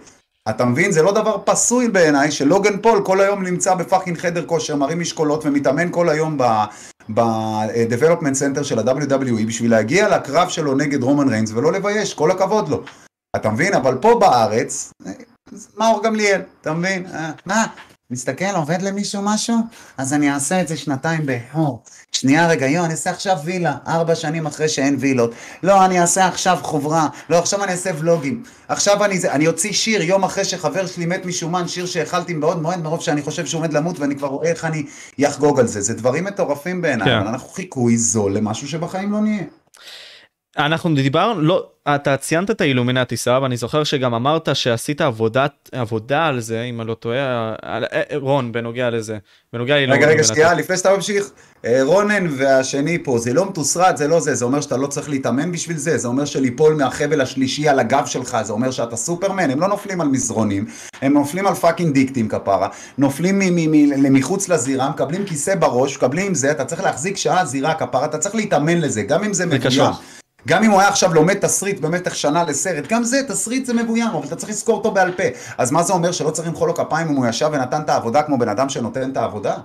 אתה 0.51 0.65
מבין? 0.65 0.93
זה 0.93 1.03
לא 1.03 1.13
דבר 1.13 1.37
פסול 1.45 1.89
בעיניי 1.91 2.31
שלוגן 2.31 2.81
פול 2.83 3.03
כל 3.05 3.21
היום 3.21 3.43
נמצא 3.43 3.75
ב 3.75 3.80
fucking 3.80 4.19
חדר 4.19 4.47
כושר, 4.47 4.77
מרים 4.77 5.01
משקולות 5.01 5.47
ומתאמן 5.47 5.89
כל 5.91 6.09
היום 6.09 6.39
ב-Development 7.15 8.35
Center 8.41 8.65
של 8.65 8.79
ה-WWE 8.79 9.47
בשביל 9.47 9.71
להגיע 9.71 10.17
לקרב 10.17 10.49
שלו 10.49 10.75
נגד 10.75 11.03
רומן 11.03 11.29
ריינס 11.29 11.51
ולא 11.53 11.73
לבייש, 11.73 12.15
כל 12.15 12.31
הכבוד 12.31 12.69
לו. 12.69 12.83
אתה 13.37 13.51
מבין? 13.51 13.75
אבל 13.75 13.99
פה 14.01 14.19
בארץ, 14.21 14.93
אה, 15.07 15.13
מאור 15.77 16.03
גמליאל, 16.05 16.41
אתה 16.61 16.73
מבין? 16.73 17.07
אה, 17.07 17.31
מה? 17.47 17.67
מסתכל, 18.11 18.57
עובד 18.57 18.83
למישהו 18.83 19.23
משהו? 19.23 19.57
אז 19.99 20.13
אני 20.13 20.33
אעשה 20.33 20.61
את 20.61 20.69
זה 20.69 20.77
שנתיים 20.77 21.27
באור. 21.27 21.83
שנייה 22.13 22.49
רגע, 22.49 22.67
יו, 22.67 22.85
אני 22.85 22.93
אעשה 22.93 23.11
עכשיו 23.11 23.39
וילה, 23.45 23.77
ארבע 23.87 24.15
שנים 24.15 24.47
אחרי 24.47 24.69
שאין 24.69 24.97
וילות. 24.99 25.31
לא, 25.63 25.85
אני 25.85 26.01
אעשה 26.01 26.27
עכשיו 26.27 26.59
חוברה. 26.63 27.09
לא, 27.31 27.39
עכשיו 27.39 27.65
אני 27.65 27.73
אעשה 27.73 27.91
ולוגים. 27.99 28.43
עכשיו 28.69 29.05
אני 29.05 29.19
זה, 29.19 29.33
אני 29.33 29.47
אוציא 29.47 29.73
שיר 29.73 30.03
יום 30.03 30.25
אחרי 30.25 30.45
שחבר 30.45 30.87
שלי 30.87 31.07
מת 31.07 31.27
משומן, 31.27 31.69
שיר 31.69 31.87
שהאכלתי 31.87 32.35
מאוד 32.35 32.63
מאוד 32.63 32.79
מרוב 32.79 33.01
שאני 33.01 33.23
חושב 33.23 33.47
שהוא 33.47 33.59
עומד 33.59 33.73
למות 33.73 33.99
ואני 33.99 34.17
כבר 34.17 34.29
רואה 34.29 34.49
איך 34.49 34.65
אני 34.65 34.85
אחגוג 35.27 35.61
על 35.61 35.67
זה. 35.67 35.81
זה 35.81 35.95
דברים 35.95 36.25
מטורפים 36.25 36.83
בעיניי, 36.83 37.09
כן. 37.09 37.17
אבל 37.17 37.27
אנחנו 37.27 37.49
חיקוי 37.49 37.97
זול 37.97 38.33
למשהו 38.33 38.69
שבחיים 38.69 39.13
לא 39.13 39.21
נהיה. 39.21 39.45
אנחנו 40.59 40.95
דיברנו, 40.95 41.41
לא, 41.41 41.67
אתה 41.95 42.17
ציינת 42.17 42.51
את 42.51 42.61
האילומינטי, 42.61 43.17
סבבה, 43.17 43.47
אני 43.47 43.57
זוכר 43.57 43.85
שגם 43.85 44.15
אמרת 44.15 44.49
שעשית 44.55 45.01
עבודת, 45.01 45.53
עבודה 45.73 46.27
על 46.27 46.41
זה, 46.41 46.63
אם 46.63 46.81
אני 46.81 46.89
לא 46.89 46.95
טועה, 46.95 47.55
על, 47.63 47.85
אה, 47.85 48.03
אה, 48.11 48.17
רון, 48.17 48.53
בנוגע 48.53 48.91
לזה, 48.91 49.19
בנוגע 49.53 49.75
רגע, 49.75 49.93
רגע, 49.93 49.95
לאילומינטי. 49.95 50.25
שנייה, 50.25 50.55
לפני 50.55 50.77
שאתה 50.77 50.97
ממשיך, 50.97 51.31
אה, 51.65 51.81
רונן 51.83 52.27
והשני 52.39 52.99
פה, 53.05 53.19
זה 53.19 53.33
לא 53.33 53.49
מתוסרט, 53.49 53.97
זה 53.97 54.09
לא 54.09 54.21
זה, 54.21 54.35
זה 54.35 54.45
אומר 54.45 54.61
שאתה 54.61 54.77
לא 54.77 54.87
צריך 54.87 55.09
להתאמן 55.09 55.53
בשביל 55.53 55.77
זה, 55.77 55.99
זה 55.99 56.09
אומר 56.09 56.25
שליפול 56.25 56.75
מהחבל 56.75 57.21
השלישי 57.21 57.69
על 57.69 57.79
הגב 57.79 58.07
שלך, 58.07 58.37
זה 58.43 58.53
אומר 58.53 58.71
שאתה 58.71 58.97
סופרמן, 58.97 59.51
הם 59.51 59.61
לא 59.61 59.69
נופלים 59.69 60.01
על 60.01 60.09
מזרונים, 60.09 60.67
הם 61.03 61.13
נופלים 61.13 61.47
על 61.47 61.55
fucking 61.55 61.95
דיקטים 61.95 62.29
כפרה, 62.29 62.69
נופלים 62.99 63.41
מחוץ 64.13 64.49
לזירה, 64.49 64.91
מקבלים 64.91 65.25
כיסא 65.25 65.55
בראש, 65.55 65.97
מקבלים 65.97 66.35
זה, 66.35 66.51
אתה 66.51 66.65
צריך 66.65 66.83
להחזיק 66.83 67.17
שעה 67.17 67.45
זירה 67.45 67.75
כפרה, 67.75 68.05
אתה 68.05 68.19
צריך 68.19 68.35
להתאמן 68.35 68.81
לזה, 68.81 69.03
גם 69.03 69.25
אם 69.25 69.33
זה 69.33 69.47
מבוים. 69.47 70.18
גם 70.49 70.65
אם 70.65 70.71
הוא 70.71 70.81
היה 70.81 70.89
עכשיו 70.89 71.15
לומד 71.15 71.35
תסריט 71.35 71.81
במשך 71.81 72.15
שנה 72.15 72.45
לסרט, 72.45 72.85
גם 72.89 73.05
זה, 73.05 73.21
תסריט 73.29 73.67
זה 73.67 73.75
מבוים, 73.75 74.09
אבל 74.09 74.27
אתה 74.27 74.37
צריך 74.37 74.51
לזכור 74.51 74.77
אותו 74.77 74.91
בעל 74.91 75.13
פה. 75.13 75.23
אז 75.59 75.71
מה 75.71 75.83
זה 75.83 75.93
אומר 75.93 76.13
שלא 76.13 76.31
צריך 76.31 76.49
למחוא 76.49 76.67
לו 76.67 76.75
כפיים 76.75 77.09
אם 77.09 77.15
הוא 77.15 77.27
ישב 77.27 77.51
ונתן 77.53 77.81
את 77.81 77.89
העבודה 77.89 78.23
כמו 78.23 78.39
בן 78.39 78.49
אדם 78.49 78.69
שנותן 78.69 79.11
את 79.11 79.17
העבודה? 79.17 79.57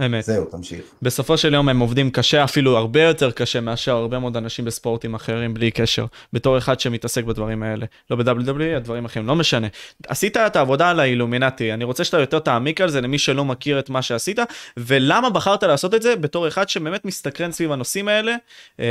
אמת. 0.00 0.24
זהו, 0.24 0.44
תמשיך. 0.44 0.80
בסופו 1.02 1.38
של 1.38 1.54
יום 1.54 1.68
הם 1.68 1.80
עובדים 1.80 2.10
קשה, 2.10 2.44
אפילו 2.44 2.76
הרבה 2.76 3.02
יותר 3.02 3.30
קשה 3.30 3.60
מאשר 3.60 3.96
הרבה 3.96 4.18
מאוד 4.18 4.36
אנשים 4.36 4.64
בספורטים 4.64 5.14
אחרים, 5.14 5.54
בלי 5.54 5.70
קשר. 5.70 6.06
בתור 6.32 6.58
אחד 6.58 6.80
שמתעסק 6.80 7.24
בדברים 7.24 7.62
האלה. 7.62 7.86
לא 8.10 8.16
ב-WWE, 8.16 8.76
הדברים 8.76 9.04
אחרים, 9.04 9.26
לא 9.26 9.36
משנה. 9.36 9.66
עשית 10.08 10.36
את 10.36 10.56
העבודה 10.56 10.90
על 10.90 11.00
האילומינטי, 11.00 11.72
אני 11.72 11.84
רוצה 11.84 12.04
שאתה 12.04 12.20
יותר 12.20 12.38
תעמיק 12.38 12.80
על 12.80 12.90
זה 12.90 13.00
למי 13.00 13.18
שלא 13.18 13.44
מכיר 13.44 13.78
את 13.78 13.90
מה 13.90 14.02
שעשית, 14.02 14.38
ולמה 14.76 15.30
בחרת 15.30 15.62
לעשות 15.62 15.94
את 15.94 16.02
זה 16.02 16.16
בתור 16.16 16.48
אחד 16.48 16.68
שבאמת 16.68 17.04
מסתקרן 17.04 17.52
סביב 17.52 17.72
הנושאים 17.72 18.08
האלה. 18.08 18.34
אה, 18.80 18.86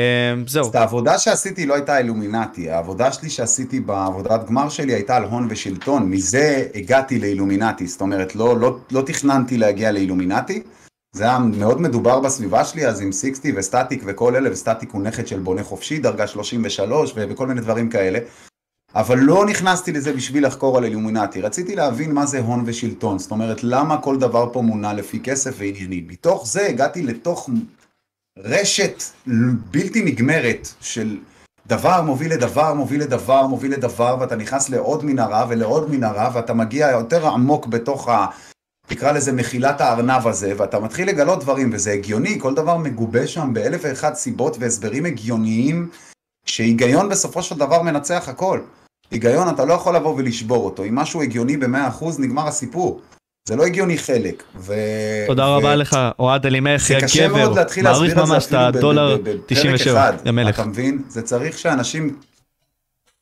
זהו. 0.47 0.65
אז 0.65 0.75
העבודה 0.75 1.17
שעשיתי 1.19 1.65
לא 1.65 1.73
הייתה 1.73 1.97
אילומינטי, 1.97 2.69
העבודה 2.69 3.11
שלי 3.11 3.29
שעשיתי 3.29 3.79
בעבודת 3.79 4.47
גמר 4.47 4.69
שלי 4.69 4.93
הייתה 4.93 5.15
על 5.15 5.23
הון 5.23 5.47
ושלטון, 5.49 6.09
מזה 6.09 6.67
הגעתי 6.75 7.19
לאילומינטי, 7.19 7.87
זאת 7.87 8.01
אומרת 8.01 8.35
לא, 8.35 8.59
לא, 8.59 8.77
לא 8.91 9.01
תכננתי 9.01 9.57
להגיע 9.57 9.91
לאילומינטי, 9.91 10.63
זה 11.13 11.23
היה 11.23 11.39
מאוד 11.39 11.81
מדובר 11.81 12.19
בסביבה 12.19 12.65
שלי 12.65 12.87
אז 12.87 13.01
עם 13.01 13.11
סיקסטי 13.11 13.53
וסטטיק 13.55 14.03
וכל 14.05 14.35
אלה, 14.35 14.51
וסטטיק 14.51 14.91
הוא 14.91 15.01
נכד 15.01 15.27
של 15.27 15.39
בונה 15.39 15.63
חופשי, 15.63 15.99
דרגה 15.99 16.27
33 16.27 17.13
ו- 17.15 17.23
וכל 17.29 17.47
מיני 17.47 17.61
דברים 17.61 17.89
כאלה. 17.89 18.19
אבל 18.95 19.19
לא 19.19 19.45
נכנסתי 19.45 19.91
לזה 19.91 20.13
בשביל 20.13 20.45
לחקור 20.47 20.77
על 20.77 20.83
אילומינטי, 20.83 21.41
רציתי 21.41 21.75
להבין 21.75 22.11
מה 22.11 22.25
זה 22.25 22.39
הון 22.39 22.63
ושלטון, 22.65 23.19
זאת 23.19 23.31
אומרת 23.31 23.63
למה 23.63 24.01
כל 24.01 24.17
דבר 24.17 24.49
פה 24.53 24.61
מונע 24.61 24.93
לפי 24.93 25.19
כסף 25.19 25.55
ועניינים. 25.57 26.07
מתוך 26.07 26.47
זה 26.47 26.67
הגעתי 26.67 27.03
לתוך 27.03 27.49
רשת 28.37 29.03
בלתי 29.71 30.01
נגמרת 30.05 30.67
של 30.81 31.17
דבר 31.67 32.01
מוביל 32.01 32.33
לדבר, 32.33 32.73
מוביל 32.73 33.01
לדבר, 33.01 33.47
מוביל 33.47 33.71
לדבר, 33.71 34.17
ואתה 34.19 34.35
נכנס 34.35 34.69
לעוד 34.69 35.05
מנהרה 35.05 35.45
ולעוד 35.49 35.91
מנהרה, 35.91 36.31
ואתה 36.33 36.53
מגיע 36.53 36.89
יותר 36.91 37.27
עמוק 37.27 37.67
בתוך 37.67 38.09
ה... 38.09 38.25
תקרא 38.87 39.11
לזה 39.11 39.31
מחילת 39.31 39.81
הארנב 39.81 40.27
הזה, 40.27 40.53
ואתה 40.57 40.79
מתחיל 40.79 41.07
לגלות 41.07 41.39
דברים, 41.39 41.69
וזה 41.73 41.91
הגיוני, 41.91 42.39
כל 42.39 42.53
דבר 42.53 42.77
מגובה 42.77 43.27
שם 43.27 43.49
באלף 43.53 43.81
ואחת 43.83 44.15
סיבות 44.15 44.57
והסברים 44.59 45.05
הגיוניים, 45.05 45.89
שהיגיון 46.45 47.09
בסופו 47.09 47.43
של 47.43 47.57
דבר 47.57 47.81
מנצח 47.81 48.29
הכל. 48.29 48.59
היגיון, 49.11 49.49
אתה 49.49 49.65
לא 49.65 49.73
יכול 49.73 49.95
לבוא 49.95 50.15
ולשבור 50.17 50.65
אותו. 50.65 50.83
אם 50.83 50.95
משהו 50.95 51.21
הגיוני 51.21 51.57
במאה 51.57 51.87
אחוז, 51.87 52.19
נגמר 52.19 52.47
הסיפור. 52.47 53.01
זה 53.47 53.55
לא 53.55 53.65
הגיוני 53.65 53.97
חלק. 53.97 54.43
ו... 54.55 54.73
תודה 55.27 55.47
ו... 55.47 55.57
רבה 55.57 55.75
לך, 55.75 55.97
אוהד 56.19 56.45
אלימלך, 56.45 56.87
זה 56.87 56.93
יא 56.93 56.99
קשה 56.99 57.27
מאוד 57.27 57.51
גבר. 57.51 57.61
להתחיל 57.61 57.83
מעריך 57.83 58.01
להסביר 58.01 58.21
את 58.21 58.27
זה 58.27 58.33
ממש 58.33 58.45
את 58.45 58.53
אפילו 58.53 58.61
הדולר 58.61 59.17
בפרק 59.17 59.41
97, 59.45 60.09
אחד. 60.09 60.13
יא 60.25 60.31
מלך. 60.31 60.59
אתה 60.59 60.67
מבין? 60.67 61.01
זה 61.07 61.21
צריך 61.21 61.57
שאנשים... 61.57 62.19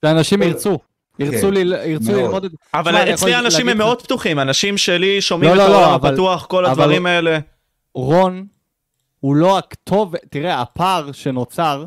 שאנשים 0.06 0.42
ירצו. 0.42 0.80
ירצו, 1.22 1.48
כן, 1.48 1.54
ל... 1.54 1.74
ירצו 1.86 2.12
מאוד. 2.12 2.22
ללמוד 2.24 2.46
את 2.46 2.52
זה. 2.52 2.58
אבל 2.74 2.96
אצלי 3.14 3.36
אנשים 3.40 3.66
להגיד 3.66 3.82
הם 3.82 3.88
מאוד 3.88 4.02
פתוחים, 4.02 4.40
אנשים 4.40 4.78
שלי 4.78 5.22
שומעים 5.22 5.56
לא, 5.56 5.64
את 5.64 5.70
לא, 5.70 5.74
לא, 5.74 5.80
העולם 5.80 5.94
אבל- 5.94 6.10
הפתוח, 6.10 6.46
כל 6.46 6.66
אבל- 6.66 6.72
הדברים 6.72 7.06
האלה. 7.06 7.40
רון 7.96 8.46
הוא 9.20 9.36
לא 9.36 9.58
הכתובת, 9.58 10.20
תראה, 10.30 10.62
הפער 10.62 11.12
שנוצר 11.12 11.86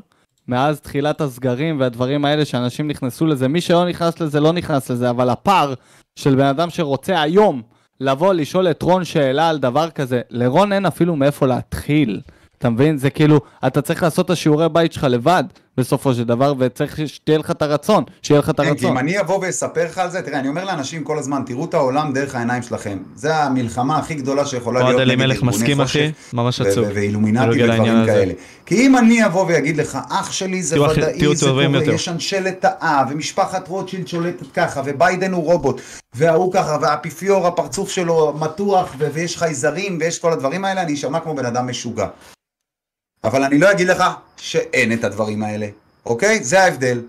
מאז 0.48 0.80
תחילת 0.80 1.20
הסגרים 1.20 1.80
והדברים 1.80 2.24
האלה 2.24 2.44
שאנשים 2.44 2.88
נכנסו 2.88 3.26
לזה, 3.26 3.48
מי 3.48 3.60
שלא 3.60 3.88
נכנס 3.88 4.20
לזה 4.20 4.40
לא 4.40 4.52
נכנס 4.52 4.90
לזה, 4.90 5.10
אבל 5.10 5.28
הפער 5.30 5.74
של 6.16 6.34
בן 6.34 6.44
אדם 6.46 6.70
שרוצה 6.70 7.22
היום 7.22 7.62
לבוא 8.00 8.34
לשאול 8.34 8.70
את 8.70 8.82
רון 8.82 9.04
שאלה 9.04 9.48
על 9.48 9.58
דבר 9.58 9.90
כזה, 9.90 10.20
לרון 10.30 10.72
אין 10.72 10.86
אפילו 10.86 11.16
מאיפה 11.16 11.46
להתחיל. 11.46 12.20
אתה 12.58 12.70
מבין? 12.70 12.98
זה 12.98 13.10
כאילו, 13.10 13.40
אתה 13.66 13.82
צריך 13.82 14.02
לעשות 14.02 14.24
את 14.24 14.30
השיעורי 14.30 14.68
בית 14.68 14.92
שלך 14.92 15.04
לבד, 15.04 15.44
בסופו 15.78 16.14
של 16.14 16.24
דבר, 16.24 16.54
וצריך 16.58 16.98
שתהיה 17.06 17.38
לך 17.38 17.50
את 17.50 17.62
הרצון, 17.62 18.04
שיהיה 18.22 18.40
לך 18.40 18.50
את 18.50 18.56
כן, 18.56 18.62
כי 18.62 18.68
הרצון. 18.68 18.90
אם 18.90 18.98
אני 18.98 19.20
אבוא 19.20 19.38
ואספר 19.42 19.84
לך 19.84 19.98
על 19.98 20.10
זה, 20.10 20.22
תראה, 20.22 20.38
אני 20.38 20.48
אומר 20.48 20.64
לאנשים 20.64 21.04
כל 21.04 21.18
הזמן, 21.18 21.42
תראו 21.46 21.64
את 21.64 21.74
העולם 21.74 22.12
דרך 22.12 22.34
העיניים 22.34 22.62
שלכם. 22.62 22.98
זה 23.14 23.36
המלחמה 23.36 23.98
הכי 23.98 24.14
גדולה 24.14 24.46
שיכולה 24.46 24.80
אוהד 24.80 24.94
להיות 24.94 25.00
נגד 25.00 25.10
אלימלך 25.10 25.42
מסכים 25.42 25.80
אחי? 25.80 26.12
ממש 26.32 26.60
עצוב. 26.60 26.86
ואילומינטי 26.94 27.62
ודברים. 27.62 28.06
כאלה. 28.06 28.32
כי 28.66 28.86
אם 28.86 28.96
אני 28.96 29.26
אבוא 29.26 29.44
ואגיד 29.48 29.76
לך, 29.76 29.98
אח 30.10 30.32
שלי 30.32 30.62
זה 30.62 30.82
ודאי, 30.82 31.36
זה 31.36 31.46
קורה. 31.46 31.94
יש 31.94 32.08
אנשלת 32.08 32.64
האב, 32.64 33.08
ומשפחת 33.10 33.68
רוטשילד 33.68 34.08
שולטת 34.08 34.46
ככה, 34.54 34.82
וביידן 34.84 35.32
הוא 35.32 35.44
רובוט, 35.44 35.80
וההוא 36.14 36.52
ככה, 36.52 36.78
והאפיפיור, 36.80 37.46
הפרצוף 37.46 37.90
שלו 37.90 38.34
מתוח, 38.40 38.94
ויש 38.98 39.36
חייזרים, 39.36 39.98
ויש 40.00 40.18
כל 40.18 40.32
הדברים 40.32 40.64
האלה, 40.64 40.82
אני 40.82 40.94
אשמע 40.94 41.20
כמו 41.20 41.34
בן 41.34 41.46
אדם 41.46 41.70
משוגע. 41.70 42.06
אבל 43.24 43.44
אני 43.44 43.58
לא 43.58 43.70
אגיד 43.70 43.88
לך 43.88 44.04
שאין 44.36 44.92
את 44.92 45.04
הדברים 45.04 45.42
האלה, 45.42 45.66
אוקיי? 46.06 46.44
זה 46.44 46.62
ההבדל. 46.62 47.02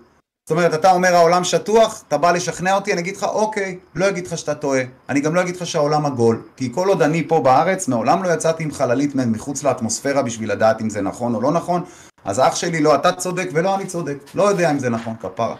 זאת 0.45 0.51
אומרת, 0.51 0.73
אתה 0.73 0.91
אומר 0.91 1.15
העולם 1.15 1.43
שטוח, 1.43 2.03
אתה 2.07 2.17
בא 2.17 2.31
לשכנע 2.31 2.75
אותי, 2.75 2.93
אני 2.93 3.01
אגיד 3.01 3.17
לך, 3.17 3.23
אוקיי, 3.23 3.77
לא 3.95 4.09
אגיד 4.09 4.27
לך 4.27 4.37
שאתה 4.37 4.55
טועה. 4.55 4.81
אני 5.09 5.19
גם 5.19 5.35
לא 5.35 5.41
אגיד 5.41 5.55
לך 5.55 5.65
שהעולם 5.65 6.05
עגול, 6.05 6.41
כי 6.57 6.71
כל 6.73 6.87
עוד 6.87 7.01
אני 7.01 7.27
פה 7.27 7.39
בארץ, 7.39 7.87
מעולם 7.87 8.23
לא 8.23 8.29
יצאתי 8.29 8.63
עם 8.63 8.71
חללית 8.71 9.15
מחוץ 9.15 9.63
לאטמוספירה 9.63 10.21
בשביל 10.21 10.51
לדעת 10.51 10.81
אם 10.81 10.89
זה 10.89 11.01
נכון 11.01 11.35
או 11.35 11.41
לא 11.41 11.51
נכון, 11.51 11.83
אז 12.25 12.39
אח 12.39 12.55
שלי, 12.55 12.81
לא 12.81 12.95
אתה 12.95 13.11
צודק 13.11 13.49
ולא 13.53 13.75
אני 13.75 13.85
צודק. 13.85 14.17
לא 14.35 14.49
יודע 14.49 14.71
אם 14.71 14.79
זה 14.79 14.89
נכון, 14.89 15.13
כפרה. 15.19 15.55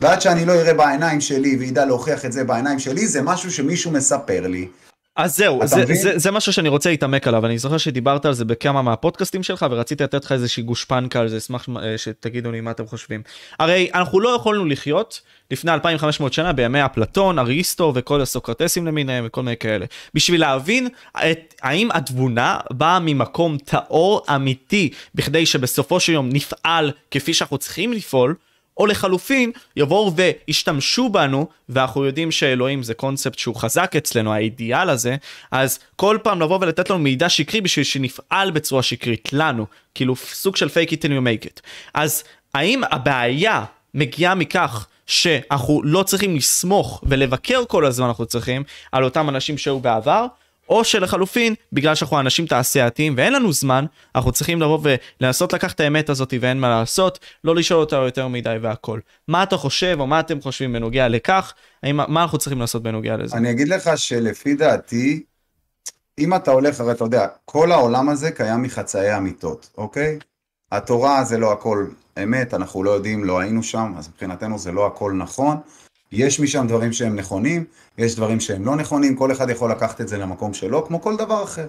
ועד 0.00 0.20
שאני 0.20 0.44
לא 0.44 0.52
אראה 0.52 0.74
בעיניים 0.74 1.20
שלי 1.20 1.56
וידע 1.56 1.84
להוכיח 1.84 2.24
את 2.24 2.32
זה 2.32 2.44
בעיניים 2.44 2.78
שלי, 2.78 3.06
זה 3.06 3.22
משהו 3.22 3.50
שמישהו 3.50 3.90
מספר 3.90 4.46
לי. 4.46 4.68
אז 5.18 5.36
זהו, 5.36 5.66
זה, 5.66 5.82
מבין? 5.82 5.96
זה, 5.96 6.18
זה 6.18 6.30
משהו 6.30 6.52
שאני 6.52 6.68
רוצה 6.68 6.90
להתעמק 6.90 7.28
עליו, 7.28 7.46
אני 7.46 7.58
זוכר 7.58 7.78
שדיברת 7.78 8.26
על 8.26 8.32
זה 8.32 8.44
בכמה 8.44 8.82
מהפודקאסטים 8.82 9.42
שלך 9.42 9.66
ורציתי 9.70 10.04
לתת 10.04 10.24
לך 10.24 10.32
איזושהי 10.32 10.62
גושפנקה 10.62 11.20
על 11.20 11.28
זה, 11.28 11.36
אשמח 11.36 11.68
אה, 11.82 11.98
שתגידו 11.98 12.52
לי 12.52 12.60
מה 12.60 12.70
אתם 12.70 12.86
חושבים. 12.86 13.22
הרי 13.58 13.90
אנחנו 13.94 14.20
לא 14.20 14.28
יכולנו 14.28 14.64
לחיות 14.64 15.20
לפני 15.50 15.72
2500 15.72 16.32
שנה 16.32 16.52
בימי 16.52 16.84
אפלטון, 16.84 17.38
אריסטו 17.38 17.92
וכל 17.94 18.20
הסוקרטסים 18.20 18.86
למיניהם 18.86 19.24
וכל 19.26 19.42
מיני 19.42 19.56
כאלה. 19.56 19.86
בשביל 20.14 20.40
להבין 20.40 20.88
את, 21.16 21.54
האם 21.62 21.88
התבונה 21.90 22.58
באה 22.70 22.98
ממקום 23.00 23.58
טהור 23.64 24.22
אמיתי, 24.34 24.90
בכדי 25.14 25.46
שבסופו 25.46 26.00
של 26.00 26.12
יום 26.12 26.28
נפעל 26.32 26.92
כפי 27.10 27.34
שאנחנו 27.34 27.58
צריכים 27.58 27.92
לפעול, 27.92 28.34
או 28.78 28.86
לחלופין, 28.86 29.52
יבואו 29.76 30.12
וישתמשו 30.16 31.08
בנו, 31.08 31.48
ואנחנו 31.68 32.04
יודעים 32.04 32.30
שאלוהים 32.30 32.82
זה 32.82 32.94
קונספט 32.94 33.38
שהוא 33.38 33.56
חזק 33.56 33.96
אצלנו, 33.96 34.32
האידיאל 34.32 34.90
הזה, 34.90 35.16
אז 35.50 35.78
כל 35.96 36.18
פעם 36.22 36.40
לבוא 36.40 36.58
ולתת 36.60 36.90
לנו 36.90 36.98
מידע 36.98 37.28
שקרי 37.28 37.60
בשביל 37.60 37.84
שנפעל 37.84 38.50
בצורה 38.50 38.82
שקרית, 38.82 39.28
לנו, 39.32 39.66
כאילו 39.94 40.16
סוג 40.16 40.56
של 40.56 40.66
fake 40.66 40.90
it 40.90 40.94
till 40.94 41.08
you 41.08 41.44
make 41.44 41.46
it. 41.46 41.60
אז 41.94 42.24
האם 42.54 42.82
הבעיה 42.90 43.64
מגיעה 43.94 44.34
מכך 44.34 44.86
שאנחנו 45.06 45.82
לא 45.84 46.02
צריכים 46.02 46.36
לסמוך 46.36 47.00
ולבקר 47.06 47.62
כל 47.68 47.86
הזמן 47.86 48.06
אנחנו 48.06 48.26
צריכים 48.26 48.62
על 48.92 49.04
אותם 49.04 49.28
אנשים 49.28 49.58
שהיו 49.58 49.80
בעבר, 49.80 50.26
או 50.68 50.84
שלחלופין, 50.84 51.54
בגלל 51.72 51.94
שאנחנו 51.94 52.20
אנשים 52.20 52.46
תעשייתיים 52.46 53.14
ואין 53.16 53.32
לנו 53.32 53.52
זמן, 53.52 53.84
אנחנו 54.14 54.32
צריכים 54.32 54.60
לבוא 54.60 54.78
ולנסות 55.20 55.52
לקחת 55.52 55.74
את 55.74 55.80
האמת 55.80 56.08
הזאת 56.08 56.34
ואין 56.40 56.60
מה 56.60 56.68
לעשות, 56.68 57.18
לא 57.44 57.54
לשאול 57.54 57.80
אותה 57.80 57.96
יותר 57.96 58.28
מדי 58.28 58.56
והכל. 58.62 59.00
מה 59.28 59.42
אתה 59.42 59.56
חושב 59.56 59.96
או 60.00 60.06
מה 60.06 60.20
אתם 60.20 60.40
חושבים 60.40 60.72
בנוגע 60.72 61.08
לכך? 61.08 61.54
האם, 61.82 61.96
מה 61.96 62.22
אנחנו 62.22 62.38
צריכים 62.38 62.60
לעשות 62.60 62.82
בנוגע 62.82 63.16
לזה? 63.16 63.36
אני 63.36 63.50
אגיד 63.50 63.68
לך 63.68 63.90
שלפי 63.96 64.54
דעתי, 64.54 65.22
אם 66.18 66.34
אתה 66.34 66.50
הולך, 66.50 66.80
הרי 66.80 66.92
אתה 66.92 67.04
יודע, 67.04 67.26
כל 67.44 67.72
העולם 67.72 68.08
הזה 68.08 68.30
קיים 68.30 68.62
מחצאי 68.62 69.16
אמיתות, 69.16 69.70
אוקיי? 69.78 70.18
התורה 70.72 71.24
זה 71.24 71.38
לא 71.38 71.52
הכל 71.52 71.86
אמת, 72.22 72.54
אנחנו 72.54 72.84
לא 72.84 72.90
יודעים, 72.90 73.24
לא 73.24 73.38
היינו 73.38 73.62
שם, 73.62 73.92
אז 73.96 74.08
מבחינתנו 74.08 74.58
זה 74.58 74.72
לא 74.72 74.86
הכל 74.86 75.12
נכון. 75.12 75.56
יש 76.12 76.40
משם 76.40 76.66
דברים 76.66 76.92
שהם 76.92 77.16
נכונים, 77.16 77.64
יש 77.98 78.16
דברים 78.16 78.40
שהם 78.40 78.64
לא 78.64 78.76
נכונים, 78.76 79.16
כל 79.16 79.32
אחד 79.32 79.50
יכול 79.50 79.70
לקחת 79.70 80.00
את 80.00 80.08
זה 80.08 80.18
למקום 80.18 80.54
שלו, 80.54 80.86
כמו 80.86 81.00
כל 81.02 81.16
דבר 81.16 81.44
אחר. 81.44 81.66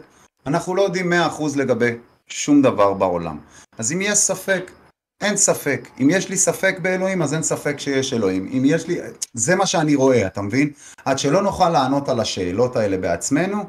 אנחנו 0.47 0.75
לא 0.75 0.81
יודעים 0.81 1.13
100% 1.13 1.15
לגבי 1.55 1.91
שום 2.27 2.61
דבר 2.61 2.93
בעולם. 2.93 3.37
אז 3.77 3.91
אם 3.91 4.01
יש 4.01 4.17
ספק, 4.17 4.71
אין 5.21 5.37
ספק. 5.37 5.89
אם 6.01 6.09
יש 6.11 6.29
לי 6.29 6.37
ספק 6.37 6.77
באלוהים, 6.81 7.21
אז 7.21 7.33
אין 7.33 7.43
ספק 7.43 7.79
שיש 7.79 8.13
אלוהים. 8.13 8.49
אם 8.53 8.63
יש 8.65 8.87
לי... 8.87 8.99
זה 9.33 9.55
מה 9.55 9.65
שאני 9.65 9.95
רואה, 9.95 10.27
אתה 10.27 10.41
מבין? 10.41 10.69
עד 11.05 11.19
שלא 11.19 11.41
נוכל 11.41 11.69
לענות 11.69 12.09
על 12.09 12.19
השאלות 12.19 12.75
האלה 12.75 12.97
בעצמנו, 12.97 13.63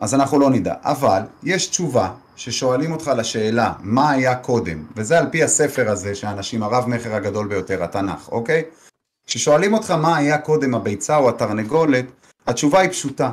אז 0.00 0.14
אנחנו 0.14 0.38
לא 0.38 0.50
נדע. 0.50 0.74
אבל 0.82 1.22
יש 1.42 1.66
תשובה 1.66 2.12
ששואלים 2.36 2.92
אותך 2.92 3.10
לשאלה 3.16 3.72
מה 3.80 4.10
היה 4.10 4.34
קודם, 4.34 4.84
וזה 4.96 5.18
על 5.18 5.26
פי 5.30 5.42
הספר 5.42 5.90
הזה 5.90 6.14
שהאנשים, 6.14 6.62
הרב 6.62 6.88
מכר 6.88 7.14
הגדול 7.14 7.48
ביותר, 7.48 7.84
התנ"ך, 7.84 8.28
אוקיי? 8.28 8.64
כששואלים 9.26 9.74
אותך 9.74 9.90
מה 9.90 10.16
היה 10.16 10.38
קודם 10.38 10.74
הביצה 10.74 11.16
או 11.16 11.28
התרנגולת, 11.28 12.04
התשובה 12.46 12.80
היא 12.80 12.90
פשוטה, 12.90 13.30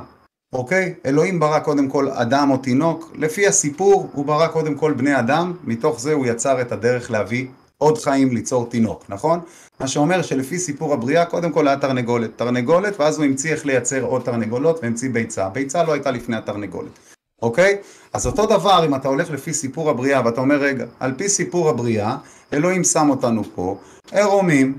אוקיי? 0.53 0.94
אלוהים 1.06 1.40
ברא 1.40 1.60
קודם 1.60 1.90
כל 1.90 2.10
אדם 2.10 2.52
או 2.52 2.57
תינוק, 2.57 3.11
לפי 3.16 3.48
הסיפור 3.48 4.10
הוא 4.14 4.26
ברא 4.26 4.48
קודם 4.48 4.76
כל 4.76 4.94
בני 4.94 5.20
אדם, 5.20 5.53
מתוך 5.64 5.99
זה 5.99 6.14
הוא 6.14 6.26
יצר 6.26 6.61
את 6.61 6.72
הדרך 6.72 7.11
להביא 7.11 7.48
עוד 7.78 7.98
חיים 7.98 8.32
ליצור 8.32 8.70
תינוק, 8.70 9.06
נכון? 9.10 9.40
מה 9.80 9.88
שאומר 9.88 10.22
שלפי 10.22 10.60
סיפור 10.60 10.94
הבריאה 10.94 11.26
קודם 11.26 11.52
כל 11.52 11.68
היה 11.68 11.78
תרנגולת, 11.78 12.30
תרנגולת 12.36 12.99
ואז 12.99 13.18
הוא 13.18 13.26
המציא 13.26 13.52
איך 13.52 13.66
לייצר 13.66 14.02
עוד 14.02 14.22
תרנגולות 14.22 14.80
והמציא 14.84 15.10
ביצה, 15.10 15.49
ביצה 15.49 15.84
לא 15.84 15.94
הייתה 15.94 16.11
לפני 16.11 16.38
התרנגולת, 16.38 16.99
אוקיי? 17.41 17.78
אז 18.14 18.28
אותו 18.28 18.45
דבר 18.45 18.86
אם 18.86 18.95
אתה 18.95 19.07
הולך 19.07 19.32
לפי 19.32 19.53
סיפור 19.53 19.90
הבריאה 19.90 20.26
ואתה 20.26 20.41
אומר 20.41 20.56
רגע, 20.56 20.86
על 20.99 21.14
פי 21.18 21.30
סיפור 21.30 21.70
הבריאה, 21.70 22.18
אלוהים 22.53 22.84
שם 22.84 23.10
אותנו 23.10 23.44
פה, 23.56 23.78
עירומים, 24.11 24.78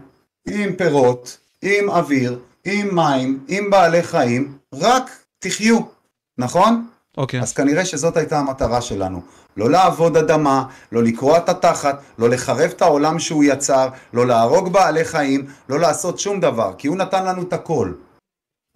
עם 0.49 0.77
פירות, 0.77 1.39
עם 1.63 1.91
אוויר, 1.91 2.39
עם 2.65 2.95
מים, 2.95 3.45
עם 3.49 3.71
בעלי 3.71 4.03
חיים, 4.03 4.59
רק 4.75 5.11
תחיו, 5.39 5.81
נכון? 6.39 6.87
אוקיי. 7.17 7.41
אז 7.41 7.53
כנראה 7.53 7.85
שזאת 7.85 8.17
הייתה 8.17 8.39
המטרה 8.39 8.81
שלנו. 8.81 9.23
לא 9.57 9.71
לעבוד 9.71 10.17
אדמה, 10.17 10.65
לא 10.93 11.03
לקרוע 11.03 11.39
את 11.39 11.49
התחת, 11.49 12.01
לא 12.19 12.29
לחרב 12.29 12.71
את 12.71 12.83
העולם 12.83 13.19
שהוא 13.19 13.45
יצר, 13.45 13.89
לא 14.13 14.27
להרוג 14.27 14.73
בעלי 14.73 15.05
חיים, 15.05 15.47
לא 15.69 15.81
לעשות 15.81 16.19
שום 16.19 16.41
דבר, 16.41 16.73
כי 16.79 16.89
הוא 16.89 16.97
נתן 16.97 17.27
לנו 17.27 17.43
את 17.43 17.53
הכל. 17.53 17.93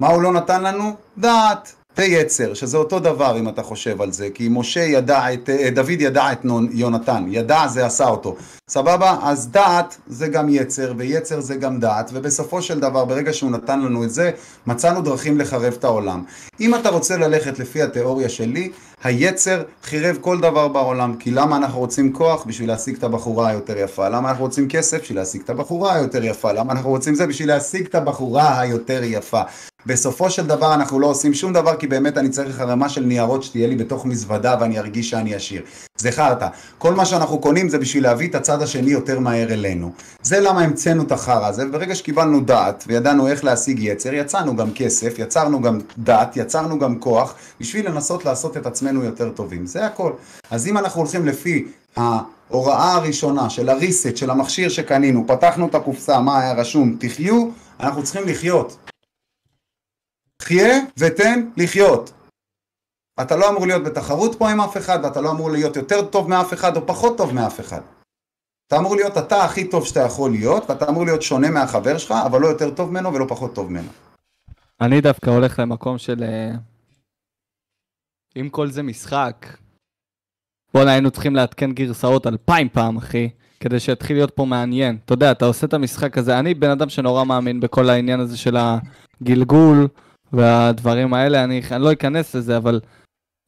מה 0.01 0.09
הוא 0.09 0.23
לא 0.23 0.33
נתן 0.33 0.63
לנו? 0.63 0.97
דעת 1.19 1.75
ויצר, 1.99 2.55
שזה 2.55 2.77
אותו 2.77 2.99
דבר 2.99 3.39
אם 3.39 3.49
אתה 3.49 3.63
חושב 3.63 4.03
על 4.03 4.13
זה, 4.13 4.29
כי 4.35 4.49
משה 4.51 4.81
ידע 4.81 5.33
את, 5.33 5.51
אה, 5.51 5.71
דוד 5.71 6.01
ידע 6.01 6.33
את 6.33 6.45
יונתן, 6.73 7.25
ידע 7.29 7.67
זה 7.69 7.87
עשה 7.87 8.09
אותו. 8.09 8.37
סבבה? 8.69 9.19
אז 9.23 9.49
דעת 9.49 9.97
זה 10.07 10.29
גם 10.29 10.49
יצר, 10.49 10.93
ויצר 10.97 11.41
זה 11.41 11.55
גם 11.57 11.81
דעת, 11.81 12.11
ובסופו 12.13 12.63
של 12.63 12.81
דבר, 12.81 13.05
ברגע 13.05 13.33
שהוא 13.33 13.51
נתן 13.51 13.81
לנו 13.81 14.05
את 14.05 14.11
זה, 14.11 14.31
מצאנו 14.67 15.03
דרכים 15.03 15.39
לחרב 15.39 15.75
את 15.79 15.85
העולם. 15.85 16.25
אם 16.61 16.75
אתה 16.75 16.89
רוצה 16.89 17.17
ללכת 17.17 17.59
לפי 17.59 17.83
התיאוריה 17.83 18.29
שלי, 18.29 18.71
היצר 19.05 19.63
חירב 19.83 20.19
כל 20.21 20.41
דבר 20.41 20.69
בעולם. 20.69 21.17
כי 21.19 21.31
למה 21.31 21.57
אנחנו 21.57 21.79
רוצים 21.79 22.13
כוח? 22.13 22.45
בשביל 22.45 22.69
להשיג 22.69 22.97
את 22.97 23.05
הבחורה 23.05 23.49
היותר 23.49 23.79
יפה. 23.79 24.09
למה 24.09 24.31
אנחנו 24.31 24.45
רוצים 24.45 24.69
כסף? 24.69 25.01
בשביל 25.01 25.19
להשיג 25.19 25.41
את 25.43 25.51
הבחורה 25.51 25.95
היותר 25.95 26.25
יפה. 26.25 26.53
למה 26.53 26.73
אנחנו 26.73 26.91
רוצים 26.91 27.15
זה? 27.15 27.27
בשביל 27.27 27.49
להשיג 27.49 27.87
את 27.87 27.95
הבחורה 27.95 28.61
היותר 28.61 29.01
יפה. 29.05 29.43
בסופו 29.87 30.31
של 30.31 30.47
דבר 30.47 30.75
אנחנו 30.75 31.01
לא 31.01 31.07
עושים 31.07 31.35
שום 31.35 31.53
דבר 31.53 31.77
כי 31.77 31.87
באמת 31.87 32.19
אני 32.19 32.29
צריך 32.29 32.61
ערימה 32.61 32.89
של 32.89 33.05
ניירות 33.05 33.43
שתהיה 33.43 33.67
לי 33.69 33.77
בתוך 33.77 34.07
מזוודה 34.07 34.57
ואני 34.61 34.79
ארגיש 34.79 35.11
שאני 35.11 35.35
עשיר. 35.35 35.63
זה 35.99 36.13
חרטא. 36.13 36.49
כל 36.79 36.95
מה 36.95 37.05
שאנחנו 37.07 37.39
קונים 37.39 37.69
זה 37.69 37.79
בשביל 37.79 38.03
להביא 38.03 38.29
את 38.29 38.35
הצד 38.35 38.63
השני 38.63 38.91
יותר 38.91 39.21
מהר 39.21 39.53
אלינו. 39.53 39.93
זה 40.23 40.41
למה 40.41 40.61
המצאנו 40.61 41.03
את 41.03 41.13
החרא 41.13 41.47
הזה, 41.47 41.67
וברגע 41.69 41.95
שקיבלנו 41.95 42.41
דעת 42.41 42.85
וידענו 42.87 43.29
איך 43.29 43.45
להשיג 43.45 43.79
יצר, 43.79 44.15
יצרנו 44.15 44.57
גם 44.57 44.71
כסף, 44.75 45.19
יצרנו 45.19 45.63
גם 45.63 45.79
דעת, 45.99 46.37
יצרנו 46.37 46.79
גם 46.79 46.99
כוח, 46.99 47.35
בשביל 47.61 47.89
לנסות 47.89 48.25
לעשות 48.25 48.57
את 48.57 48.67
עצמנו 48.67 48.94
יותר 49.03 49.31
טובים. 49.31 49.67
זה 49.67 49.87
הכל. 49.87 50.13
אז 50.51 50.67
אם 50.67 50.79
אנחנו 50.79 51.01
הולכים 51.01 51.27
לפי 51.27 51.69
ההוראה 51.97 52.93
הראשונה 52.93 53.51
של 53.51 53.69
הריסט, 53.69 54.17
של 54.17 54.31
המכשיר 54.31 54.69
שקנינו, 54.69 55.25
פתחנו 55.27 55.67
את 55.67 55.75
הקופסה, 55.75 56.21
מה 56.21 56.41
היה 56.41 56.53
רשום, 56.53 56.97
תחיו, 57.01 57.49
אנחנו 57.81 58.03
צריכים 58.03 58.29
לחיות. 58.29 58.77
חיה 60.43 60.79
ותן 60.99 61.49
לחיות. 61.57 62.13
אתה 63.21 63.37
לא 63.37 63.51
אמור 63.51 63.67
להיות 63.67 63.85
בתחרות 63.85 64.39
פה 64.39 64.51
עם 64.51 64.61
אף 64.61 64.77
אחד, 64.77 64.99
ואתה 65.03 65.21
לא 65.21 65.31
אמור 65.31 65.51
להיות 65.51 65.77
יותר 65.77 66.05
טוב 66.05 66.29
מאף 66.29 66.53
אחד 66.53 66.77
או 66.77 66.87
פחות 66.87 67.17
טוב 67.17 67.35
מאף 67.35 67.61
אחד. 67.61 67.81
אתה 68.67 68.79
אמור 68.79 68.97
להיות 68.97 69.19
אתה 69.19 69.45
הכי 69.45 69.69
טוב 69.69 69.87
שאתה 69.87 70.01
יכול 70.01 70.31
להיות, 70.31 70.71
ואתה 70.71 70.89
אמור 70.89 71.05
להיות 71.05 71.23
שונה 71.23 71.51
מהחבר 71.51 71.99
שלך, 71.99 72.15
אבל 72.27 72.41
לא 72.41 72.47
יותר 72.47 72.71
טוב 72.71 72.91
ממנו 72.91 73.15
ולא 73.15 73.27
פחות 73.29 73.55
טוב 73.55 73.71
ממנו. 73.71 73.89
אני 74.81 75.01
דווקא 75.01 75.31
הולך 75.31 75.59
למקום 75.59 75.99
של... 75.99 76.25
אם 78.41 78.49
כל 78.49 78.71
זה 78.71 78.83
משחק, 78.83 79.47
בואנה 80.75 80.93
היינו 80.93 81.11
צריכים 81.11 81.37
לעדכן 81.37 81.73
גרסאות 81.73 82.27
אלפיים 82.27 82.69
פעם, 82.69 82.97
אחי, 82.97 83.29
כדי 83.61 83.81
שיתחיל 83.81 84.17
להיות 84.17 84.31
פה 84.31 84.45
מעניין. 84.45 84.99
אתה 85.05 85.13
יודע, 85.13 85.31
אתה 85.31 85.45
עושה 85.45 85.67
את 85.67 85.75
המשחק 85.75 86.19
הזה, 86.19 86.39
אני 86.39 86.55
בן 86.55 86.71
אדם 86.71 86.89
שנורא 86.89 87.25
מאמין 87.25 87.61
בכל 87.61 87.91
העניין 87.91 88.21
הזה 88.21 88.37
של 88.37 88.57
הגלגול 88.57 89.89
והדברים 90.33 91.15
האלה, 91.15 91.45
אני, 91.45 91.63
אני 91.71 91.83
לא 91.83 91.93
אכנס 91.93 92.35
לזה, 92.35 92.57
אבל, 92.57 92.81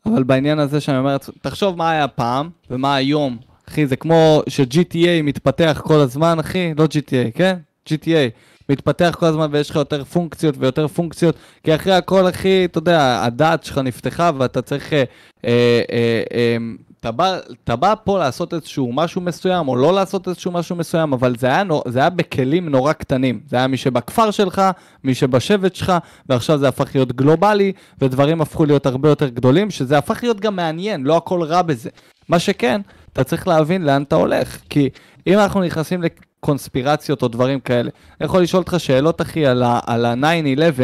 אבל 0.07 0.23
בעניין 0.23 0.59
הזה 0.59 0.81
שאני 0.81 0.99
אומר, 0.99 1.17
תחשוב 1.41 1.77
מה 1.77 1.91
היה 1.91 2.09
פעם 2.09 2.51
ומה 2.71 2.95
היום. 2.95 3.39
אחי, 3.69 3.87
זה 3.87 3.97
כמו 3.97 4.43
ש-GTA 4.49 5.23
מתפתח 5.23 5.83
כל 5.85 6.01
הזמן, 6.01 6.39
אחי, 6.39 6.75
לא 6.79 6.85
GTA, 6.85 7.31
כן? 7.35 7.57
GTA. 7.89 8.31
מתפתח 8.69 9.17
כל 9.19 9.27
הזמן 9.27 9.49
ויש 9.51 9.71
לך 9.71 9.77
יותר 9.77 10.05
פונקציות 10.05 10.55
ויותר 10.59 10.89
פונקציות, 10.89 11.37
כי 11.65 11.75
אחרי 11.75 11.93
הכל, 11.93 12.29
אחי, 12.29 12.65
אתה 12.65 12.79
יודע, 12.79 13.25
הדעת 13.25 13.65
שלך 13.65 13.79
נפתחה 13.79 14.31
ואתה 14.39 14.63
צריך... 14.63 14.93
אה, 14.93 15.05
אה, 15.45 15.83
אה, 15.93 16.23
אה, 16.35 16.57
אתה 17.01 17.11
בא, 17.13 17.39
אתה 17.65 17.77
בא 17.77 17.95
פה 18.05 18.19
לעשות 18.19 18.55
איזשהו 18.55 18.93
משהו 18.93 19.21
מסוים, 19.21 19.69
או 19.69 19.77
לא 19.77 19.95
לעשות 19.95 20.29
איזשהו 20.29 20.53
משהו 20.53 20.77
מסוים, 20.77 21.13
אבל 21.13 21.37
זה 21.39 21.47
היה, 21.47 21.65
נו, 21.65 21.83
זה 21.89 21.99
היה 21.99 22.11
בכלים 22.11 22.69
נורא 22.69 22.93
קטנים. 22.93 23.41
זה 23.49 23.57
היה 23.57 23.67
מי 23.67 23.77
שבכפר 23.77 24.31
שלך, 24.31 24.63
מי 25.05 25.15
שבשבט 25.15 25.75
שלך, 25.75 25.93
ועכשיו 26.29 26.59
זה 26.59 26.69
הפך 26.69 26.91
להיות 26.95 27.13
גלובלי, 27.13 27.73
ודברים 28.01 28.41
הפכו 28.41 28.65
להיות 28.65 28.87
הרבה 28.87 29.09
יותר 29.09 29.29
גדולים, 29.29 29.71
שזה 29.71 29.99
הפך 29.99 30.19
להיות 30.23 30.41
גם 30.41 30.57
מעניין, 30.57 31.05
לא 31.05 31.17
הכל 31.17 31.43
רע 31.43 31.63
בזה. 31.63 31.91
מה 32.29 32.39
שכן, 32.39 32.81
אתה 33.13 33.25
צריך 33.25 33.49
להבין 33.49 33.85
לאן 33.85 34.03
אתה 34.03 34.17
הולך, 34.17 34.59
כי 34.71 34.89
אם 35.27 35.39
אנחנו 35.39 35.61
נכנסים 35.61 36.03
לקונספירציות 36.47 37.23
או 37.23 37.29
דברים 37.29 37.61
כאלה, 37.61 37.91
אני 38.21 38.27
יכול 38.27 38.43
לשאול 38.43 38.63
אותך 38.63 38.77
שאלות, 38.79 39.21
אחי, 39.21 39.47
על 39.47 39.63
ה-9-11, 39.63 40.81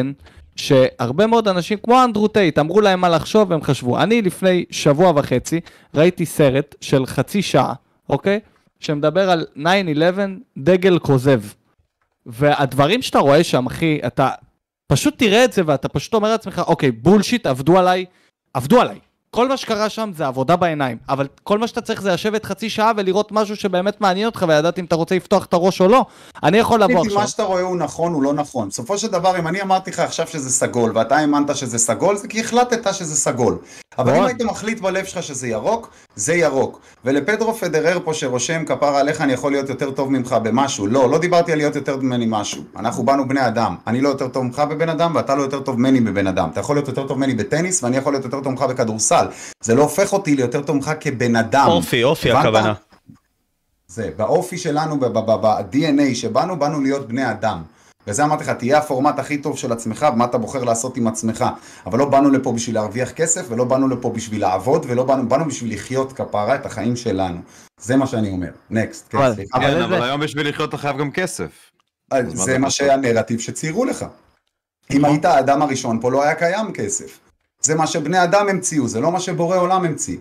שהרבה 0.56 1.26
מאוד 1.26 1.48
אנשים, 1.48 1.78
כמו 1.82 2.05
אנדרו 2.05 2.28
טייט, 2.28 2.59
אמרו 2.59 2.80
להם 2.80 3.01
מה 3.01 3.09
לחשוב 3.09 3.51
והם 3.51 3.62
חשבו. 3.62 3.98
אני 3.98 4.22
לפני 4.22 4.64
שבוע 4.70 5.12
וחצי 5.16 5.60
ראיתי 5.94 6.26
סרט 6.26 6.74
של 6.80 7.06
חצי 7.06 7.43
שעה, 7.43 7.74
אוקיי? 8.09 8.40
שמדבר 8.80 9.30
על 9.30 9.47
9-11 9.56 9.60
דגל 10.59 10.98
כוזב. 10.98 11.43
והדברים 12.26 13.02
שאתה 13.02 13.18
רואה 13.18 13.44
שם, 13.44 13.66
אחי, 13.66 14.01
אתה 14.06 14.30
פשוט 14.86 15.18
תראה 15.18 15.44
את 15.44 15.52
זה 15.52 15.62
ואתה 15.66 15.89
פשוט 15.89 16.14
אומר 16.14 16.30
לעצמך, 16.30 16.62
אוקיי, 16.66 16.90
בולשיט, 16.90 17.47
עבדו 17.47 17.78
עליי, 17.78 18.05
עבדו 18.55 18.80
עליי. 18.80 18.98
כל 19.36 19.48
מה 19.48 19.56
שקרה 19.56 19.88
שם 19.88 20.10
זה 20.16 20.26
עבודה 20.26 20.56
בעיניים, 20.56 20.96
אבל 21.09 21.26
כל 21.42 21.59
מה 21.59 21.66
שאתה 21.66 21.80
צריך 21.80 22.02
זה 22.02 22.12
לשבת 22.12 22.44
חצי 22.44 22.70
שעה 22.70 22.92
ולראות 22.96 23.32
משהו 23.32 23.56
שבאמת 23.56 24.00
מעניין 24.00 24.26
אותך 24.26 24.44
ולדעת 24.48 24.78
אם 24.78 24.84
אתה 24.84 24.96
רוצה 24.96 25.14
לפתוח 25.14 25.44
את 25.44 25.52
הראש 25.52 25.80
או 25.80 25.88
לא. 25.88 26.04
אני 26.42 26.59
יכול 26.59 26.82
לבוא 26.82 27.00
עכשיו. 27.00 27.20
מה 27.20 27.26
שאתה 27.26 27.42
רואה 27.42 27.62
הוא 27.62 27.76
נכון, 27.76 28.12
הוא 28.12 28.22
לא 28.22 28.32
נכון. 28.32 28.68
בסופו 28.68 28.98
של 28.98 29.09
דבר, 29.09 29.38
אם 29.38 29.46
אני 29.46 29.62
אמרתי 29.62 29.90
לך 29.90 29.98
עכשיו 29.98 30.26
שזה 30.26 30.50
סגול, 30.50 30.92
ואתה 30.94 31.16
האמנת 31.16 31.56
שזה 31.56 31.78
סגול, 31.78 32.16
זה 32.16 32.28
כי 32.28 32.40
החלטת 32.40 32.94
שזה 32.94 33.16
סגול. 33.16 33.59
אבל 33.98 34.16
אם 34.16 34.22
היית 34.22 34.42
מחליט 34.42 34.80
בלב 34.80 35.04
שלך 35.04 35.22
שזה 35.22 35.48
ירוק, 35.48 35.90
זה 36.16 36.34
ירוק. 36.34 36.80
ולפדרו 37.04 37.54
פדרר 37.54 37.98
פה 38.04 38.14
שרושם 38.14 38.64
כפרה 38.64 39.00
עליך 39.00 39.20
אני 39.20 39.32
יכול 39.32 39.52
להיות 39.52 39.68
יותר 39.68 39.90
טוב 39.90 40.12
ממך 40.12 40.36
במשהו. 40.42 40.86
לא, 40.86 41.10
לא 41.10 41.18
דיברתי 41.18 41.52
על 41.52 41.59
להיות 41.59 41.76
יותר 41.76 41.96
ממני 41.96 42.26
משהו. 42.28 42.62
אנחנו 42.76 43.02
באנו 43.02 43.28
בני 43.28 43.46
אדם. 43.46 43.76
אני 43.86 44.00
לא 44.00 44.09
יותר 44.09 44.28
טוב 44.28 44.44
ממך 44.44 44.62
בבן 44.70 44.88
אדם 44.88 45.12
ואתה 45.14 45.34
לא 45.34 45.42
יותר 45.42 45.60
טוב 45.60 45.78
ממני 45.78 46.00
בבן 46.00 46.26
אדם. 46.26 46.48
אתה 46.52 46.60
יכול 46.60 46.76
להיות 46.76 46.88
יותר 46.88 47.06
טוב 47.06 47.18
ממני 47.18 47.34
בטניס 47.34 47.82
ואני 47.82 47.96
יכול 47.96 48.12
להיות 48.12 48.24
יותר 48.24 48.40
טוב 48.40 48.52
ממך 48.52 48.62
בכדורסל. 48.62 49.21
זה 49.64 49.74
לא 49.74 49.82
הופך 49.82 50.12
אותי 50.12 50.36
ליותר 50.36 50.62
טוב 50.62 50.76
ממך 50.76 50.92
כבן 51.00 51.36
אדם. 51.36 51.66
אופי, 51.68 52.04
אופי 52.04 52.30
הכוונה. 52.30 52.74
זה, 53.86 54.10
באופי 54.16 54.58
שלנו, 54.58 55.00
ב-DNA 55.00 56.14
שבאנו, 56.14 56.58
באנו 56.58 56.80
להיות 56.80 57.08
בני 57.08 57.30
אדם. 57.30 57.62
וזה 58.06 58.24
אמרתי 58.24 58.44
לך, 58.44 58.50
תהיה 58.50 58.78
הפורמט 58.78 59.18
הכי 59.18 59.38
טוב 59.38 59.58
של 59.58 59.72
עצמך, 59.72 60.06
ומה 60.12 60.24
אתה 60.24 60.38
בוחר 60.38 60.64
לעשות 60.64 60.96
עם 60.96 61.06
עצמך. 61.06 61.44
אבל 61.86 61.98
לא 61.98 62.04
באנו 62.04 62.30
לפה 62.30 62.52
בשביל 62.52 62.74
להרוויח 62.74 63.10
כסף, 63.10 63.46
ולא 63.48 63.64
באנו 63.64 63.88
לפה 63.88 64.10
בשביל 64.10 64.40
לעבוד, 64.40 64.86
ולא 64.88 65.04
באנו, 65.04 65.28
באנו 65.28 65.44
בשביל 65.44 65.72
לחיות 65.74 66.12
כפרה 66.12 66.54
את 66.54 66.66
החיים 66.66 66.96
שלנו. 66.96 67.40
זה 67.80 67.96
מה 67.96 68.06
שאני 68.06 68.30
אומר. 68.30 68.50
נקסט, 68.70 69.08
כן, 69.10 69.18
אבל, 69.18 69.34
כן, 69.36 69.42
אבל, 69.54 69.82
אבל 69.82 70.02
היום 70.02 70.20
בשביל 70.20 70.48
לחיות 70.48 70.68
אתה 70.68 70.78
חייב 70.78 70.98
גם 70.98 71.10
כסף. 71.10 71.70
זה 72.26 72.58
מה 72.58 72.70
שהנרטיב 72.70 73.40
שציירו 73.40 73.84
לך. 73.84 74.06
אם 74.90 75.04
היית 75.04 75.24
האדם 75.24 75.62
הראשון 75.62 76.00
פה, 76.00 76.10
לא 76.10 76.22
היה 76.22 76.34
קיים 76.34 76.72
כסף. 76.72 77.18
זה 77.62 77.74
מה 77.74 77.86
שבני 77.86 78.24
אדם 78.24 78.48
המציאו, 78.48 78.89
זה 78.89 79.01
לא 79.01 79.12
מה 79.12 79.20
שבורא 79.20 79.56
עולם 79.56 79.84
המציא. 79.84 80.16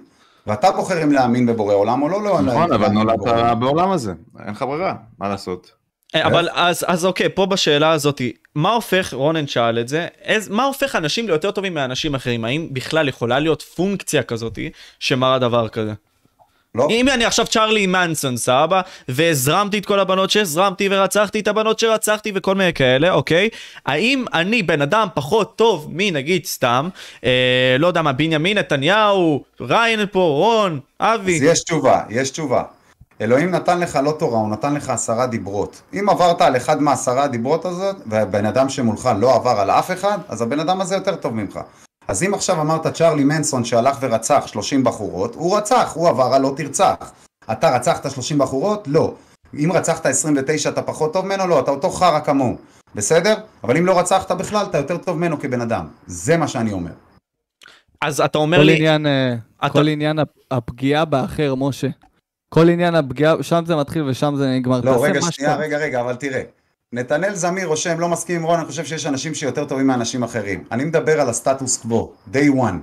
ואתה 0.47 0.72
בוחר 0.72 1.03
אם 1.03 1.11
להאמין 1.11 1.45
בבורא 1.45 1.73
עולם 1.73 2.01
או 2.01 2.09
לא, 2.09 2.23
לא. 2.23 2.41
נכון, 2.41 2.73
אבל 2.73 2.88
נולדת 2.88 3.19
בעולם 3.59 3.91
הזה, 3.91 4.13
אין 4.39 4.49
לך 4.49 4.61
ברירה, 4.61 4.93
מה 5.19 5.30
לעשות. 5.30 5.72
אה, 6.15 6.27
אבל 6.27 6.49
אז, 6.53 6.85
אז 6.88 7.05
אוקיי, 7.05 7.30
פה 7.30 7.45
בשאלה 7.45 7.91
הזאת, 7.91 8.22
מה 8.55 8.73
הופך, 8.73 9.13
רונן 9.13 9.47
שאל 9.47 9.80
את 9.80 9.88
זה, 9.88 10.07
איז, 10.22 10.49
מה 10.49 10.63
הופך 10.63 10.95
אנשים 10.95 11.27
ליותר 11.27 11.51
טובים 11.51 11.73
מאנשים 11.73 12.15
אחרים? 12.15 12.45
האם 12.45 12.68
בכלל 12.72 13.07
יכולה 13.07 13.39
להיות 13.39 13.61
פונקציה 13.61 14.23
כזאת 14.23 14.59
שמראה 14.99 15.39
דבר 15.39 15.68
כזה? 15.68 15.93
לא. 16.76 16.88
אם 16.89 17.10
אני 17.10 17.26
עכשיו 17.26 17.48
צ'ארלי 17.48 17.88
מנסון, 17.88 18.38
סבבה, 18.38 18.81
והזרמתי 19.07 19.77
את 19.77 19.85
כל 19.85 19.99
הבנות 19.99 20.30
שהזרמתי, 20.30 20.88
ורצחתי 20.91 21.39
את 21.39 21.48
הבנות 21.48 21.80
שרצחתי, 21.80 22.31
וכל 22.35 22.56
מיני 22.56 22.73
כאלה, 22.73 23.11
אוקיי? 23.11 23.49
האם 23.85 24.26
אני 24.34 24.64
בן 24.64 24.81
אדם 24.81 25.07
פחות 25.14 25.56
טוב 25.56 25.88
מנגיד 25.89 26.45
סתם, 26.45 26.89
אה, 27.26 27.76
לא 27.80 27.88
יודע 27.88 28.02
מה, 28.02 28.14
בנימין 28.14 28.57
נתניהו, 28.57 29.43
ריין 29.61 29.99
פה, 30.11 30.19
רון, 30.19 30.80
אבי? 30.99 31.35
אז 31.35 31.43
יש 31.43 31.64
תשובה, 31.64 32.02
יש 32.10 32.30
תשובה. 32.30 32.64
אלוהים 33.22 33.52
נתן 33.52 33.80
לך 33.80 33.99
לא 34.03 34.11
תורה, 34.19 34.39
הוא 34.39 34.49
נתן 34.49 34.73
לך 34.73 34.89
עשרה 34.89 35.27
דיברות. 35.27 35.81
אם 35.93 36.10
עברת 36.10 36.41
על 36.41 36.57
אחד 36.57 36.81
מעשרה 36.81 37.23
הדיברות 37.23 37.65
הזאת, 37.65 37.95
והבן 38.06 38.45
אדם 38.45 38.69
שמולך 38.69 39.10
לא 39.19 39.35
עבר 39.35 39.60
על 39.60 39.72
אף 39.72 39.91
אחד, 39.91 40.18
אז 40.27 40.41
הבן 40.41 40.60
אדם 40.60 40.81
הזה 40.81 40.95
יותר 40.95 41.15
טוב 41.15 41.34
ממך. 41.35 41.60
אז 42.11 42.23
אם 42.23 42.33
עכשיו 42.33 42.61
אמרת 42.61 42.88
צ'רלי 42.88 43.23
מנסון 43.23 43.65
שהלך 43.65 43.97
ורצח 44.01 44.47
30 44.47 44.83
בחורות, 44.83 45.35
הוא 45.35 45.57
רצח, 45.57 45.91
הוא 45.95 46.09
עבר 46.09 46.33
על 46.33 46.41
לא 46.41 46.53
תרצח. 46.57 47.11
אתה 47.51 47.75
רצחת 47.75 48.11
30 48.11 48.38
בחורות? 48.38 48.88
לא. 48.88 49.13
אם 49.53 49.71
רצחת 49.71 50.05
29 50.05 50.69
אתה 50.69 50.81
פחות 50.81 51.13
טוב 51.13 51.25
ממנו? 51.25 51.47
לא, 51.47 51.59
אתה 51.59 51.71
אותו 51.71 51.89
חרא 51.89 52.19
כמוהו. 52.19 52.57
בסדר? 52.95 53.35
אבל 53.63 53.77
אם 53.77 53.85
לא 53.85 53.99
רצחת 53.99 54.31
בכלל, 54.31 54.65
אתה 54.69 54.77
יותר 54.77 54.97
טוב 54.97 55.17
ממנו 55.17 55.39
כבן 55.39 55.61
אדם. 55.61 55.88
זה 56.07 56.38
מה 56.38 56.47
שאני 56.47 56.71
אומר. 56.71 56.91
אז 58.01 58.21
אתה 58.21 58.38
אומר 58.38 58.57
כל 58.57 58.63
לי... 58.63 58.75
עניין, 58.75 59.05
אה, 59.05 59.35
אתה... 59.65 59.69
כל 59.69 59.88
עניין 59.88 60.19
הפגיעה 60.51 61.05
באחר, 61.05 61.55
משה. 61.55 61.88
כל 62.49 62.69
עניין 62.69 62.95
הפגיעה, 62.95 63.43
שם 63.43 63.63
זה 63.65 63.75
מתחיל 63.75 64.03
ושם 64.03 64.33
זה 64.38 64.47
נגמר. 64.47 64.81
לא, 64.83 65.03
רגע, 65.03 65.21
שנייה, 65.21 65.55
רגע, 65.55 65.77
רגע, 65.77 66.01
אבל 66.01 66.15
תראה. 66.15 66.41
נתנאל 66.93 67.35
זמיר 67.35 67.68
רושם, 67.68 67.99
לא 67.99 68.09
מסכים 68.09 68.35
עם 68.35 68.43
רון, 68.43 68.59
אני 68.59 68.68
חושב 68.68 68.85
שיש 68.85 69.05
אנשים 69.05 69.34
שיותר 69.34 69.65
טובים 69.65 69.88
מאנשים 69.88 70.23
אחרים. 70.23 70.63
אני 70.72 70.85
מדבר 70.85 71.22
על 71.22 71.30
הסטטוס 71.30 71.77
קוו, 71.77 72.11
day 72.34 72.49
one. 72.55 72.76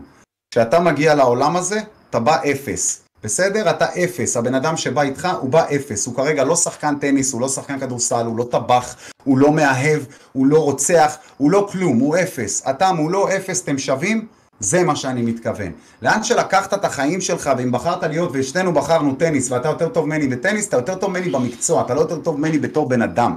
כשאתה 0.50 0.80
מגיע 0.80 1.14
לעולם 1.14 1.56
הזה, 1.56 1.80
אתה 2.10 2.20
בא 2.20 2.36
אפס. 2.52 3.02
בסדר? 3.24 3.70
אתה 3.70 3.84
אפס. 3.84 4.36
הבן 4.36 4.54
אדם 4.54 4.76
שבא 4.76 5.02
איתך, 5.02 5.28
הוא 5.40 5.50
בא 5.50 5.64
אפס. 5.74 6.06
הוא 6.06 6.14
כרגע 6.14 6.44
לא 6.44 6.56
שחקן 6.56 6.94
טניס, 6.98 7.32
הוא 7.32 7.40
לא 7.40 7.48
שחקן 7.48 7.78
כדורסל, 7.78 8.26
הוא 8.26 8.38
לא 8.38 8.48
טבח, 8.50 8.96
הוא 9.24 9.38
לא 9.38 9.52
מאהב, 9.52 10.02
הוא 10.32 10.46
לא 10.46 10.58
רוצח, 10.58 11.16
הוא 11.36 11.50
לא 11.50 11.68
כלום, 11.72 11.98
הוא 11.98 12.16
אפס. 12.16 12.62
אתה 12.70 12.92
מולו 12.92 13.28
אפס, 13.28 13.62
אתם 13.62 13.78
שווים? 13.78 14.26
זה 14.60 14.84
מה 14.84 14.96
שאני 14.96 15.22
מתכוון. 15.22 15.72
לאן 16.02 16.24
שלקחת 16.24 16.74
את 16.74 16.84
החיים 16.84 17.20
שלך, 17.20 17.50
ואם 17.58 17.72
בחרת 17.72 18.02
להיות, 18.02 18.30
ושנינו 18.32 18.72
בחרנו 18.72 19.14
טניס, 19.14 19.50
ואתה 19.50 19.68
יותר 19.68 19.88
טוב 19.88 20.06
ממני 20.06 20.28
בטניס, 20.28 20.68
אתה 20.68 20.76
יותר 20.76 20.94
טוב 20.94 21.10
ממני 21.10 21.30
במקצוע, 21.30 21.82
אתה 21.82 21.94
לא 21.94 22.00
יותר 22.00 22.18
טוב 22.18 22.38
ממני 22.38 22.58
בתור 22.58 22.88
בן 22.88 23.02
אדם. 23.02 23.36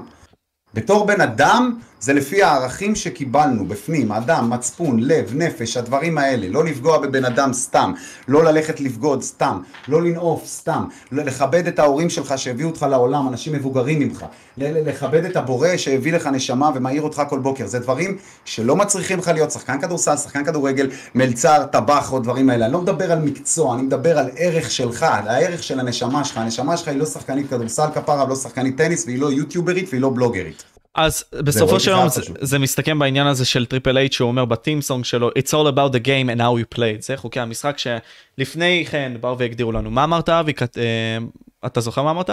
בתור 0.74 1.06
בן 1.06 1.22
אדם, 1.22 1.80
זה 2.02 2.14
לפי 2.14 2.44
הערכים 2.44 2.96
שקיבלנו 2.96 3.66
בפנים, 3.66 4.12
אדם, 4.12 4.50
מצפון, 4.50 5.00
לב, 5.00 5.32
נפש, 5.36 5.78
הדברים 5.78 6.18
האלה. 6.18 6.48
לא 6.50 6.66
לפגוע 6.66 6.98
בבן 6.98 7.26
אדם 7.26 7.54
סתם, 7.54 7.94
לא 8.28 8.44
ללכת 8.44 8.80
לבגוד 8.80 9.24
סתם, 9.24 9.62
לא 9.88 10.02
לנאוף 10.02 10.46
סתם, 10.46 10.86
לא 11.12 11.24
לכבד 11.24 11.68
את 11.68 11.80
ההורים 11.80 12.10
שלך 12.10 12.34
שהביאו 12.38 12.70
אותך 12.70 12.86
לעולם, 12.90 13.28
אנשים 13.28 13.54
מבוגרים 13.54 14.00
ממך, 14.00 14.26
לכבד 14.58 15.26
את 15.26 15.36
הבורא 15.36 15.78
שהביא 15.78 16.14
לך 16.14 16.28
נשמה 16.28 16.70
ומעיר 16.76 17.02
אותך 17.02 17.22
כל 17.30 17.40
בוקר. 17.40 17.68
זה 17.68 17.80
דברים 17.80 18.18
שלא 18.46 18.76
מצריכים 18.76 19.20
לך 19.20 19.28
להיות 19.28 19.52
שחקן 19.52 19.82
כדורסל, 19.82 20.18
שחקן 20.18 20.46
כדורגל, 20.46 20.90
מלצר, 21.16 21.66
טבח 21.72 22.14
או 22.14 22.20
דברים 22.20 22.50
האלה. 22.50 22.66
אני 22.66 22.74
לא 22.74 22.82
מדבר 22.82 23.12
על 23.12 23.20
מקצוע, 23.20 23.76
אני 23.76 23.82
מדבר 23.82 24.20
על 24.20 24.30
ערך 24.36 24.72
שלך, 24.72 25.04
על 25.04 25.28
הערך 25.28 25.64
של 25.64 25.80
הנשמה 25.80 26.24
שלך. 26.24 26.38
הנשמה 26.38 26.78
שלך 26.78 26.88
היא 26.88 26.98
לא 26.98 27.06
שחקנית 27.06 27.50
כדורסל 27.50 27.88
כפרה, 27.96 28.26
לא 28.26 28.36
שחקנית 28.36 28.78
טניס, 28.78 29.06
והיא 29.06 29.20
לא 29.20 29.32
יוטיוברית 29.32 29.90
והיא 29.90 30.02
לא 30.02 30.10
בלוגרית. 30.10 30.64
אז 30.96 31.24
בסופו 31.34 31.80
של 31.80 31.92
יום 31.92 32.10
זה, 32.10 32.22
זה 32.42 32.60
מסתכם 32.60 33.00
בעניין 33.00 33.28
הזה 33.28 33.46
של 33.46 33.66
טריפל 33.66 33.98
אייץ' 33.98 34.14
שהוא 34.14 34.28
אומר 34.28 34.46
ב 34.46 34.52
theme 34.52 34.82
song 34.82 35.06
שלו 35.06 35.30
It's 35.30 35.52
all 35.52 35.76
about 35.76 35.94
the 35.96 36.06
game 36.06 36.30
and 36.36 36.40
how 36.40 36.74
we 36.74 36.78
play 36.78 37.00
it 37.00 37.02
זה 37.02 37.18
חוקי 37.18 37.40
המשחק 37.40 37.78
שלפני 37.78 38.86
כן 38.92 39.14
באו 39.22 39.38
והגדירו 39.38 39.72
לנו 39.72 39.92
מה 39.92 40.04
אמרת 40.04 40.30
אבי 40.30 40.54
אה, 40.78 41.18
אתה 41.66 41.82
זוכר 41.82 42.04
מה 42.04 42.12
אמרת? 42.12 42.30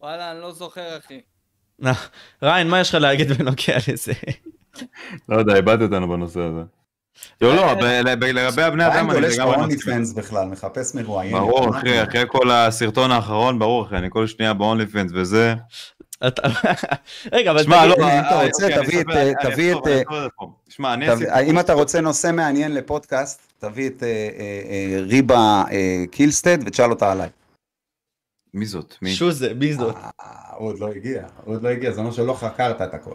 וואלה 0.00 0.32
אני 0.32 0.40
לא 0.40 0.52
זוכר 0.52 0.98
אחי. 0.98 1.20
ריין 2.42 2.68
מה 2.68 2.80
יש 2.80 2.88
לך 2.88 2.94
להגיד 2.94 3.32
בנוגע 3.32 3.76
לזה? 3.88 4.12
לא 5.28 5.36
יודע 5.36 5.56
איבדת 5.56 5.82
אותנו 5.82 6.08
בנושא 6.08 6.40
הזה. 6.40 6.60
לא, 7.40 7.56
לא, 7.56 7.72
לגבי 8.20 8.62
הבני 8.62 8.86
אדם, 8.86 9.10
אני 9.10 9.20
גולש 9.20 9.38
לגמרי 9.38 9.74
מסכים. 9.74 10.02
fans 10.02 10.16
בכלל, 10.16 10.46
מחפש 10.48 10.94
מרואיין. 10.94 11.32
ברור, 11.32 11.70
אחי, 11.70 12.02
אחרי 12.02 12.24
כל 12.28 12.50
הסרטון 12.50 13.10
האחרון, 13.10 13.58
ברור, 13.58 13.86
אחי, 13.86 13.96
אני 13.96 14.08
כל 14.10 14.26
שנייה 14.26 14.54
ב-only 14.54 14.92
fans 14.94 15.10
וזה. 15.14 15.54
רגע, 17.32 17.50
אבל 17.50 17.62
שמע, 17.62 17.86
תגיד, 17.86 17.98
לא, 17.98 18.06
אם 18.06 18.20
אתה 18.26 18.42
רוצה, 18.42 18.66
אוקיי, 18.66 19.02
אני 19.02 19.32
תביא 19.42 19.74
את, 19.74 19.86
אה. 21.30 21.40
אם 21.40 21.58
אתה 21.60 21.72
רוצה 21.72 22.00
נושא 22.00 22.30
מעניין 22.32 22.74
לפודקאסט, 22.74 23.52
תביא 23.58 23.86
את 23.88 24.02
אה, 24.02 24.28
אה, 24.38 25.00
ריבה 25.00 25.64
קילסטד 26.10 26.58
ותשאל 26.66 26.90
אותה 26.90 27.12
עליי. 27.12 27.28
מי 28.54 28.66
זאת? 28.66 28.94
מי? 29.02 29.14
שוזה, 29.14 29.54
מי 29.54 29.74
זאת? 29.74 29.96
עוד 30.56 30.78
לא 30.78 30.88
הגיע, 30.88 31.22
עוד 31.44 31.62
לא 31.62 31.68
הגיע, 31.68 31.92
זה 31.92 32.00
אומר 32.00 32.12
שלא 32.12 32.34
חקרת 32.34 32.82
את 32.82 32.94
הכל. 32.94 33.14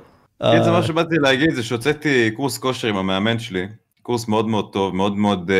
זה 0.64 0.72
מה 0.72 0.84
שבאתי 0.84 1.16
להגיד, 1.16 1.54
זה 1.54 1.64
שהוצאתי 1.64 2.32
קורס 2.32 2.58
כושר 2.58 2.88
עם 2.88 2.98
המאמן 2.98 3.40
שלי, 3.40 3.68
קורס 4.02 4.28
מאוד 4.28 4.48
מאוד 4.48 4.74
טוב, 4.74 4.96
מאוד 4.96 5.18
מאוד, 5.18 5.52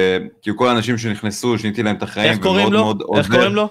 כאילו 0.42 0.58
כל 0.58 0.68
האנשים 0.68 0.98
שנכנסו, 0.98 1.58
שיניתי 1.58 1.84
להם 1.84 1.96
את 1.96 2.04
החיים, 2.04 2.32
איך 2.32 2.40
קוראים 2.40 2.74
לו? 2.74 2.80
מאוד 2.80 3.04
איך. 3.18 3.32
קוראים 3.32 3.56
לו? 3.56 3.70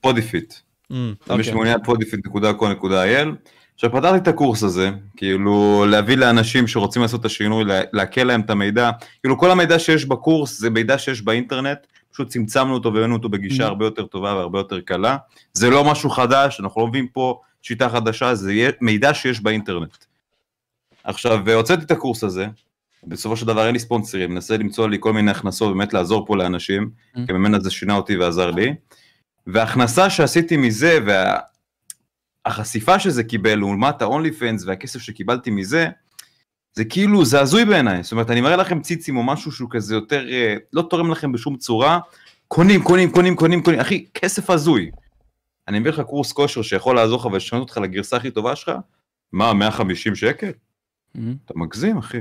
פודיפיט. 0.00 0.54
מי. 0.90 1.44
שמעוניין 1.44 1.78
podifiט.co.il. 1.86 3.28
עכשיו 3.74 3.92
פתחתי 3.92 4.16
את 4.16 4.28
הקורס 4.28 4.62
הזה, 4.62 4.90
כאילו 5.16 5.84
להביא 5.88 6.16
לאנשים 6.16 6.66
שרוצים 6.66 7.02
לעשות 7.02 7.20
את 7.20 7.24
השינוי, 7.24 7.64
לה- 7.64 7.80
לעכל 7.92 8.20
להם 8.24 8.40
את 8.40 8.50
המידע, 8.50 8.90
כאילו 9.22 9.38
כל 9.38 9.50
המידע 9.50 9.78
שיש 9.78 10.04
בקורס 10.04 10.58
זה 10.58 10.70
מידע 10.70 10.98
שיש 10.98 11.22
באינטרנט, 11.22 11.78
פשוט 12.12 12.28
צמצמנו 12.28 12.74
אותו 12.74 12.94
והבאנו 12.94 13.14
אותו 13.16 13.28
בגישה 13.28 13.64
Mhm. 13.64 13.66
הרבה 13.66 13.84
יותר 13.84 14.06
טובה 14.06 14.34
והרבה 14.34 14.58
יותר 14.58 14.80
קלה. 14.80 15.16
זה 15.52 15.70
לא 15.70 15.84
משהו 15.84 16.10
חדש, 16.10 16.60
אנחנו 16.60 16.80
לא 16.80 16.86
מביאים 16.86 17.08
פה 17.08 17.40
שיטה 17.62 17.88
חדשה, 17.88 18.34
זה 18.34 18.52
מידע 18.80 19.14
שיש 19.14 19.40
באינטרנט. 19.40 19.96
עכשיו, 21.04 21.50
הוצאתי 21.54 21.84
את 21.84 21.90
הקורס 21.90 22.24
הזה, 22.24 22.46
בסופו 23.06 23.36
של 23.36 23.46
דבר 23.46 23.66
אין 23.66 23.72
לי 23.72 23.78
ספונסרים, 23.78 24.30
מנסה 24.30 24.56
למצוא 24.56 24.88
לי 24.88 24.96
כל 25.00 25.12
מיני 25.12 25.30
הכנסות, 25.30 25.76
באמת 25.76 25.92
לעזור 25.94 26.26
פה 26.26 26.36
לאנשים, 26.36 26.90
Mhm. 27.14 27.20
כי 27.26 27.32
ממנה 27.32 27.60
זה 27.60 27.70
שינה 27.70 27.96
אותי 27.96 28.16
ועזר 28.16 28.50
לי. 28.50 28.74
וההכנסה 29.46 30.10
שעשיתי 30.10 30.56
מזה, 30.56 30.98
והחשיפה 32.46 32.98
שזה 32.98 33.24
קיבל 33.24 33.54
לעומת 33.54 34.02
ה-only 34.02 34.40
fans 34.40 34.64
והכסף 34.66 35.00
שקיבלתי 35.00 35.50
מזה, 35.50 35.88
זה 36.72 36.84
כאילו, 36.84 37.24
זה 37.24 37.40
הזוי 37.40 37.64
בעיניי. 37.64 38.02
זאת 38.02 38.12
אומרת, 38.12 38.30
אני 38.30 38.40
מראה 38.40 38.56
לכם 38.56 38.80
ציצים 38.80 39.16
או 39.16 39.22
משהו 39.22 39.52
שהוא 39.52 39.68
כזה 39.72 39.94
יותר, 39.94 40.28
אה, 40.30 40.56
לא 40.72 40.82
תורם 40.82 41.10
לכם 41.10 41.32
בשום 41.32 41.56
צורה, 41.56 41.98
קונים, 42.48 42.82
קונים, 42.82 43.10
קונים, 43.10 43.36
קונים, 43.36 43.62
קונים, 43.62 43.80
אחי, 43.80 44.06
כסף 44.14 44.50
הזוי. 44.50 44.90
אני 45.68 45.78
מביא 45.78 45.90
לך 45.90 46.00
קורס 46.00 46.32
כושר 46.32 46.62
שיכול 46.62 46.96
לעזור 46.96 47.20
לך 47.20 47.26
ולשנות 47.26 47.60
אותך 47.62 47.76
לגרסה 47.76 48.16
הכי 48.16 48.30
טובה 48.30 48.56
שלך, 48.56 48.72
מה, 49.32 49.52
150 49.52 50.14
שקל? 50.14 50.50
אתה 51.12 51.54
מגזים, 51.56 51.98
אחי. 51.98 52.18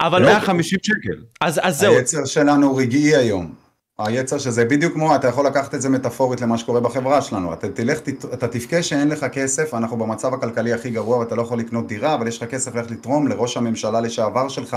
אבל 0.00 0.22
אוקיי, 0.22 0.34
150 0.34 0.78
שקל. 0.82 1.22
אז 1.40 1.60
אז 1.62 1.78
זהו, 1.78 1.94
היצר 1.94 2.24
שלנו 2.24 2.76
רגעי 2.76 3.16
היום. 3.16 3.54
היצר 4.06 4.38
שזה 4.38 4.64
בדיוק 4.64 4.92
כמו, 4.92 5.14
אתה 5.14 5.28
יכול 5.28 5.46
לקחת 5.46 5.74
את 5.74 5.82
זה 5.82 5.88
מטאפורית 5.88 6.40
למה 6.40 6.58
שקורה 6.58 6.80
בחברה 6.80 7.22
שלנו. 7.22 7.52
אתה 7.52 7.68
תלך, 7.68 7.98
אתה 8.32 8.48
תבכה 8.48 8.82
שאין 8.82 9.08
לך 9.08 9.26
כסף, 9.32 9.74
אנחנו 9.74 9.96
במצב 9.96 10.34
הכלכלי 10.34 10.72
הכי 10.72 10.90
גרוע 10.90 11.18
ואתה 11.18 11.34
לא 11.34 11.42
יכול 11.42 11.58
לקנות 11.58 11.86
דירה, 11.86 12.14
אבל 12.14 12.28
יש 12.28 12.42
לך 12.42 12.50
כסף 12.50 12.74
ללכת 12.74 12.90
לתרום 12.90 13.28
לראש 13.28 13.56
הממשלה 13.56 14.00
לשעבר 14.00 14.48
שלך, 14.48 14.76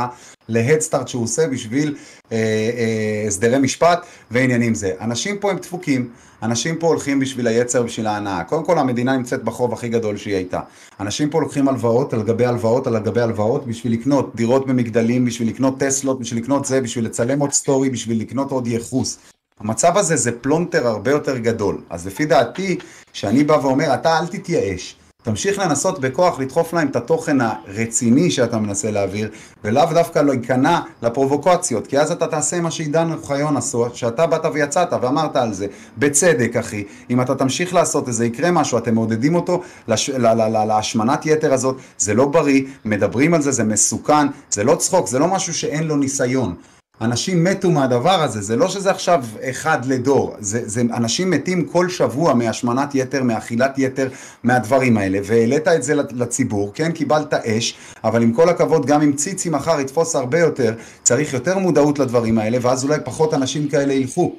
להדסטארט 0.49 1.07
שהוא 1.07 1.23
עושה 1.23 1.47
בשביל 1.47 1.95
אה, 2.31 2.37
אה, 2.37 3.27
הסדרי 3.27 3.59
משפט 3.59 4.05
ועניינים 4.31 4.75
זה. 4.75 4.91
אנשים 5.01 5.37
פה 5.37 5.51
הם 5.51 5.57
דפוקים, 5.57 6.09
אנשים 6.43 6.75
פה 6.75 6.87
הולכים 6.87 7.19
בשביל 7.19 7.47
היצר, 7.47 7.83
בשביל 7.83 8.07
ההנאה. 8.07 8.43
קודם 8.43 8.65
כל 8.65 8.79
המדינה 8.79 9.17
נמצאת 9.17 9.43
בחוב 9.43 9.73
הכי 9.73 9.89
גדול 9.89 10.17
שהיא 10.17 10.35
הייתה. 10.35 10.59
אנשים 10.99 11.29
פה 11.29 11.41
לוקחים 11.41 11.67
הלוואות 11.67 12.13
על 12.13 12.23
גבי 12.23 12.45
הלוואות 12.45 12.87
על 12.87 12.99
גבי 12.99 13.21
הלוואות 13.21 13.67
בשביל 13.67 13.93
לקנות 13.93 14.35
דירות 14.35 14.67
במגדלים, 14.67 15.25
בשביל 15.25 15.47
לקנות 15.47 15.79
טסלות, 15.79 16.19
בשביל 16.19 16.43
לקנות 16.43 16.65
זה, 16.65 16.81
בשביל 16.81 17.05
לצלם 17.05 17.39
עוד 17.39 17.51
סטורי, 17.51 17.89
בשביל 17.89 18.21
לקנות 18.21 18.51
עוד 18.51 18.67
יחוס. 18.67 19.17
המצב 19.59 19.97
הזה 19.97 20.15
זה 20.15 20.31
פלונטר 20.31 20.87
הרבה 20.87 21.11
יותר 21.11 21.37
גדול. 21.37 21.77
אז 21.89 22.07
לפי 22.07 22.25
דעתי, 22.25 22.77
שאני 23.13 23.43
בא 23.43 23.53
ואומר, 23.53 23.93
אתה 23.93 24.19
אל 24.19 24.27
תתייאש. 24.27 24.95
תמשיך 25.23 25.59
לנסות 25.59 25.99
בכוח 25.99 26.39
לדחוף 26.39 26.73
להם 26.73 26.87
את 26.87 26.95
התוכן 26.95 27.37
הרציני 27.41 28.31
שאתה 28.31 28.57
מנסה 28.57 28.91
להעביר, 28.91 29.29
ולאו 29.63 29.85
דווקא 29.93 30.19
לא 30.19 30.31
ייכנע 30.31 30.79
לפרובוקציות, 31.01 31.87
כי 31.87 31.99
אז 31.99 32.11
אתה 32.11 32.27
תעשה 32.27 32.61
מה 32.61 32.71
שעידן 32.71 33.11
אוחיון 33.11 33.57
עשו, 33.57 33.85
שאתה 33.93 34.27
באת 34.27 34.45
ויצאת 34.53 34.87
ואמרת 35.01 35.35
על 35.35 35.53
זה, 35.53 35.67
בצדק 35.97 36.55
אחי, 36.55 36.83
אם 37.09 37.21
אתה 37.21 37.35
תמשיך 37.35 37.73
לעשות 37.73 38.09
את 38.09 38.13
זה, 38.13 38.25
יקרה 38.25 38.51
משהו, 38.51 38.77
אתם 38.77 38.95
מעודדים 38.95 39.35
אותו 39.35 39.61
לש... 39.87 40.09
ל- 40.09 40.27
ל- 40.27 40.57
ל- 40.57 40.65
להשמנת 40.65 41.25
יתר 41.25 41.53
הזאת, 41.53 41.77
זה 41.97 42.13
לא 42.13 42.25
בריא, 42.25 42.61
מדברים 42.85 43.33
על 43.33 43.41
זה, 43.41 43.51
זה 43.51 43.63
מסוכן, 43.63 44.27
זה 44.49 44.63
לא 44.63 44.75
צחוק, 44.75 45.07
זה 45.07 45.19
לא 45.19 45.27
משהו 45.27 45.53
שאין 45.53 45.83
לו 45.83 45.95
ניסיון. 45.95 46.55
אנשים 47.03 47.43
מתו 47.43 47.71
מהדבר 47.71 48.23
הזה, 48.23 48.41
זה 48.41 48.55
לא 48.55 48.67
שזה 48.67 48.91
עכשיו 48.91 49.23
אחד 49.41 49.85
לדור, 49.85 50.35
זה, 50.39 50.61
זה 50.65 50.81
אנשים 50.81 51.29
מתים 51.29 51.65
כל 51.65 51.89
שבוע 51.89 52.33
מהשמנת 52.33 52.95
יתר, 52.95 53.23
מאכילת 53.23 53.73
יתר, 53.77 54.09
מהדברים 54.43 54.97
האלה, 54.97 55.19
והעלית 55.23 55.67
את 55.67 55.83
זה 55.83 55.93
לציבור, 55.95 56.71
כן, 56.73 56.91
קיבלת 56.91 57.33
אש, 57.33 57.75
אבל 58.03 58.23
עם 58.23 58.33
כל 58.33 58.49
הכבוד, 58.49 58.85
גם 58.85 59.01
אם 59.01 59.13
ציצי 59.13 59.49
מחר 59.49 59.79
יתפוס 59.79 60.15
הרבה 60.15 60.39
יותר, 60.39 60.73
צריך 61.03 61.33
יותר 61.33 61.57
מודעות 61.57 61.99
לדברים 61.99 62.37
האלה, 62.37 62.57
ואז 62.61 62.83
אולי 62.83 62.97
פחות 63.05 63.33
אנשים 63.33 63.67
כאלה 63.69 63.93
ילכו. 63.93 64.35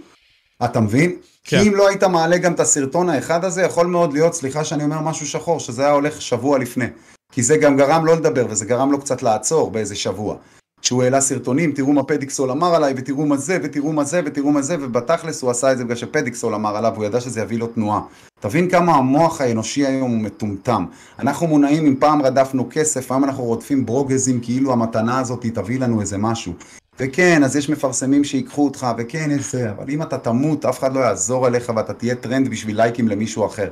אתה 0.64 0.80
מבין? 0.80 1.10
כן. 1.44 1.60
כי 1.60 1.68
אם 1.68 1.74
לא 1.74 1.88
היית 1.88 2.04
מעלה 2.04 2.38
גם 2.38 2.52
את 2.52 2.60
הסרטון 2.60 3.08
האחד 3.08 3.44
הזה, 3.44 3.62
יכול 3.62 3.86
מאוד 3.86 4.12
להיות, 4.12 4.34
סליחה 4.34 4.64
שאני 4.64 4.84
אומר 4.84 5.00
משהו 5.00 5.26
שחור, 5.26 5.60
שזה 5.60 5.82
היה 5.82 5.92
הולך 5.92 6.22
שבוע 6.22 6.58
לפני. 6.58 6.86
כי 7.32 7.42
זה 7.42 7.56
גם 7.56 7.76
גרם 7.76 8.06
לא 8.06 8.16
לדבר, 8.16 8.46
וזה 8.48 8.64
גרם 8.64 8.92
לו 8.92 9.00
קצת 9.00 9.22
לעצור 9.22 9.70
באיזה 9.70 9.94
שבוע. 9.94 10.36
כשהוא 10.84 11.02
העלה 11.02 11.20
סרטונים, 11.20 11.72
תראו 11.72 11.92
מה 11.92 12.02
פדיקסול 12.02 12.50
אמר 12.50 12.74
עליי, 12.74 12.94
ותראו 12.96 13.26
מה 13.26 13.36
זה, 13.36 13.58
ותראו 13.62 13.92
מה 13.92 14.04
זה, 14.04 14.20
ותראו 14.24 14.50
מה 14.50 14.62
זה, 14.62 14.76
ובתכלס 14.80 15.42
הוא 15.42 15.50
עשה 15.50 15.72
את 15.72 15.78
זה 15.78 15.84
בגלל 15.84 15.96
שפדיקסול 15.96 16.54
אמר 16.54 16.76
עליו, 16.76 16.92
הוא 16.96 17.04
ידע 17.04 17.20
שזה 17.20 17.40
יביא 17.40 17.58
לו 17.58 17.66
תנועה. 17.66 18.00
תבין 18.40 18.70
כמה 18.70 18.94
המוח 18.94 19.40
האנושי 19.40 19.86
היום 19.86 20.10
הוא 20.10 20.20
מטומטם. 20.20 20.84
אנחנו 21.18 21.46
מונעים, 21.46 21.86
אם 21.86 21.94
פעם 21.98 22.22
רדפנו 22.22 22.66
כסף, 22.70 23.12
היום 23.12 23.24
אנחנו 23.24 23.44
רודפים 23.44 23.86
פרוגזים 23.86 24.40
כאילו 24.40 24.72
המתנה 24.72 25.18
הזאת 25.18 25.46
תביא 25.54 25.80
לנו 25.80 26.00
איזה 26.00 26.18
משהו. 26.18 26.52
וכן, 27.00 27.44
אז 27.44 27.56
יש 27.56 27.70
מפרסמים 27.70 28.24
שיקחו 28.24 28.64
אותך, 28.64 28.86
וכן, 28.98 29.30
יש 29.30 29.52
זה, 29.52 29.70
אבל 29.70 29.84
אם 29.90 30.02
אתה 30.02 30.18
תמות, 30.18 30.64
אף 30.64 30.78
אחד 30.78 30.94
לא 30.94 31.00
יחזור 31.00 31.46
עליך 31.46 31.72
ואתה 31.76 31.92
תהיה 31.92 32.14
טרנד 32.14 32.48
בשביל 32.48 32.76
לייקים 32.76 33.08
למישהו 33.08 33.46
אחר. 33.46 33.68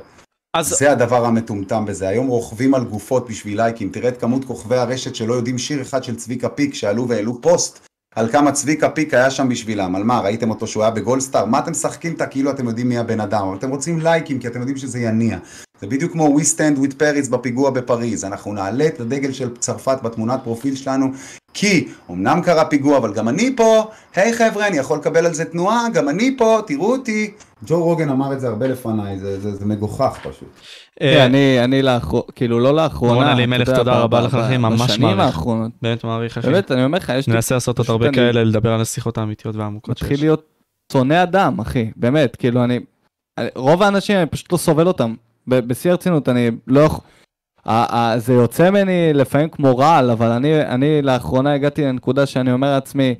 אז 0.57 0.69
זה 0.69 0.91
הדבר 0.91 1.25
המטומטם 1.25 1.85
בזה. 1.85 2.07
היום 2.07 2.27
רוכבים 2.27 2.73
על 2.73 2.83
גופות 2.83 3.29
בשביל 3.29 3.57
לייקים. 3.57 3.89
תראה 3.89 4.09
את 4.09 4.19
כמות 4.19 4.45
כוכבי 4.45 4.75
הרשת 4.75 5.15
שלא 5.15 5.33
יודעים 5.33 5.57
שיר 5.57 5.81
אחד 5.81 6.03
של 6.03 6.15
צביקה 6.15 6.49
פיק, 6.49 6.73
שעלו 6.73 7.07
והעלו 7.07 7.41
פוסט 7.41 7.79
על 8.15 8.31
כמה 8.31 8.51
צביקה 8.51 8.89
פיק 8.89 9.13
היה 9.13 9.31
שם 9.31 9.49
בשבילם. 9.49 9.95
על 9.95 10.03
מה, 10.03 10.19
ראיתם 10.19 10.49
אותו 10.49 10.67
שהוא 10.67 10.83
היה 10.83 10.91
בגולדסטאר? 10.91 11.45
מה 11.45 11.59
אתם 11.59 11.71
משחקים 11.71 12.13
אותה 12.13 12.25
כאילו 12.25 12.51
אתם 12.51 12.67
יודעים 12.67 12.89
מי 12.89 12.97
הבן 12.97 13.19
אדם? 13.19 13.47
אבל 13.47 13.57
אתם 13.57 13.69
רוצים 13.69 13.99
לייקים 13.99 14.39
כי 14.39 14.47
אתם 14.47 14.59
יודעים 14.59 14.77
שזה 14.77 14.99
יניע. 14.99 15.37
זה 15.81 15.87
בדיוק 15.87 16.11
כמו 16.11 16.37
We 16.39 16.41
Stand 16.41 16.79
with 16.79 16.93
Paris 16.93 17.29
בפיגוע 17.29 17.69
בפריז. 17.69 18.25
אנחנו 18.25 18.53
נעלה 18.53 18.87
את 18.87 18.99
הדגל 18.99 19.31
של 19.31 19.49
צרפת 19.57 19.97
בתמונת 20.03 20.39
פרופיל 20.43 20.75
שלנו, 20.75 21.07
כי 21.53 21.87
אמנם 22.11 22.41
קרה 22.41 22.65
פיגוע, 22.65 22.97
אבל 22.97 23.13
גם 23.13 23.29
אני 23.29 23.53
פה, 23.55 23.83
היי 24.15 24.33
חבר'ה, 24.33 24.67
אני 24.67 24.77
יכול 24.77 24.97
לקבל 24.97 25.25
על 25.25 25.33
זה 25.33 25.45
תנועה, 25.45 25.87
גם 25.93 26.09
אני 26.09 26.35
פה, 26.37 26.59
תראו 26.67 26.91
אותי. 26.91 27.31
ג'ו 27.65 27.83
רוגן 27.83 28.09
אמר 28.09 28.33
את 28.33 28.39
זה 28.39 28.47
הרבה 28.47 28.67
לפניי, 28.67 29.19
זה, 29.19 29.39
זה, 29.39 29.55
זה 29.55 29.65
מגוחך 29.65 30.19
פשוט. 30.23 30.49
אה, 31.01 31.13
כן, 31.15 31.21
אני, 31.21 31.63
אני 31.63 31.81
לאחרונה, 31.81 32.23
כאילו 32.35 32.59
לא 32.59 32.75
לאחרונה. 32.75 33.13
רון 33.13 33.25
אלימלך, 33.27 33.67
יודע, 33.67 33.77
תודה 33.79 33.99
רבה 33.99 34.21
לך, 34.21 34.35
אחי, 34.35 34.57
ממש 34.57 34.81
בשנים 34.81 35.01
מעריך. 35.01 35.19
האחרונות. 35.19 35.71
באמת 35.81 36.03
מעריך 36.03 36.37
אחי. 36.37 36.47
באמת, 36.51 36.71
אני 36.71 36.85
אומר 36.85 36.97
לך, 36.97 37.11
יש 37.17 37.27
לי... 37.27 37.33
ננסה 37.33 37.55
לעשות 37.55 37.77
עוד 37.79 37.89
הרבה 37.89 38.07
אני 38.07 38.15
כאלה, 38.15 38.43
לדבר 38.43 38.73
על 38.73 38.81
השיחות 38.81 39.17
האמיתיות 39.17 39.55
והעמוקות 39.55 39.89
מתחיל 39.89 40.07
שיש. 40.09 40.19
להיות 40.21 40.43
שונא 40.93 41.23
אדם, 41.23 41.59
אחי, 41.59 41.91
באמת, 41.95 42.35
כאילו 42.35 42.63
אני... 42.63 42.79
אני- 43.37 43.49
רוב 43.55 43.83
האנשים, 43.83 44.17
אני 44.17 44.25
פשוט 44.25 44.51
לא 44.51 44.57
סובל 44.57 44.87
אותם. 44.87 45.15
ב- 45.47 45.59
בשיא 45.59 45.91
הרצינות, 45.91 46.29
אני 46.29 46.49
לא 46.67 46.79
יכול... 46.79 46.99
זה 48.17 48.33
יוצא 48.33 48.69
ממני 48.69 49.13
לפעמים 49.13 49.49
כמו 49.49 49.77
רעל, 49.77 50.11
אבל 50.11 50.31
אני, 50.31 50.61
אני 50.61 51.01
לאחרונה 51.01 51.53
הגעתי 51.53 51.83
לנקודה 51.85 52.25
שאני 52.25 52.51
אומר 52.51 52.71
לעצמי, 52.73 53.15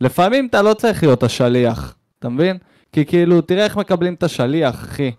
לפעמים 0.00 0.46
אתה 0.50 0.62
לא 0.62 0.74
צריך 0.74 1.02
להיות 1.02 1.22
השליח, 1.22 1.94
אתה 2.18 2.28
מבין? 2.28 2.56
כי 2.94 3.04
כאילו, 3.04 3.40
תראה 3.40 3.64
איך 3.64 3.76
מקבלים 3.76 4.14
את 4.14 4.22
השליח, 4.22 4.74
אחי. 4.74 5.10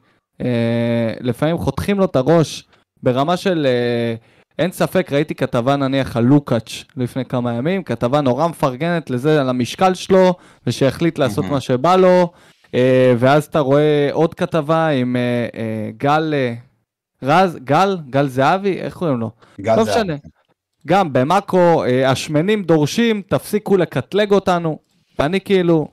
אה, 0.41 1.13
לפעמים 1.21 1.57
חותכים 1.57 1.99
לו 1.99 2.05
את 2.05 2.15
הראש 2.15 2.63
ברמה 3.03 3.37
של... 3.37 3.65
אה, 3.69 4.15
אין 4.59 4.71
ספק, 4.71 5.11
ראיתי 5.11 5.35
כתבה 5.35 5.75
נניח 5.75 6.17
על 6.17 6.23
לוקאץ' 6.23 6.83
לפני 6.97 7.25
כמה 7.25 7.53
ימים, 7.53 7.83
כתבה 7.83 8.21
נורא 8.21 8.47
מפרגנת 8.47 9.09
לזה, 9.09 9.41
על 9.41 9.49
המשקל 9.49 9.93
שלו, 9.93 10.33
ושהחליט 10.67 11.17
לעשות 11.19 11.45
Mhm. 11.45 11.51
מה 11.51 11.59
שבא 11.61 11.95
לו, 11.95 12.31
אה, 12.75 13.13
ואז 13.17 13.43
אתה 13.45 13.59
רואה 13.59 14.09
עוד 14.11 14.33
כתבה 14.33 14.87
עם 14.87 15.15
אה, 15.15 15.21
אה, 15.59 15.89
גל, 15.97 16.33
אה, 16.33 16.53
רז, 17.23 17.57
גל, 17.63 17.97
גל 18.09 18.27
זהבי, 18.27 18.77
איך 18.79 18.93
קוראים 18.93 19.19
לו? 19.19 19.31
גל 19.61 19.75
לא 19.75 19.83
זה- 19.83 19.91
משנה. 19.91 20.15
גם 20.87 21.13
במאקו, 21.13 21.83
אה, 21.83 22.11
השמנים 22.11 22.63
דורשים, 22.63 23.21
תפסיקו 23.29 23.77
לקטלג 23.77 24.31
אותנו. 24.31 24.79
ואני 25.19 25.41
כאילו, 25.41 25.87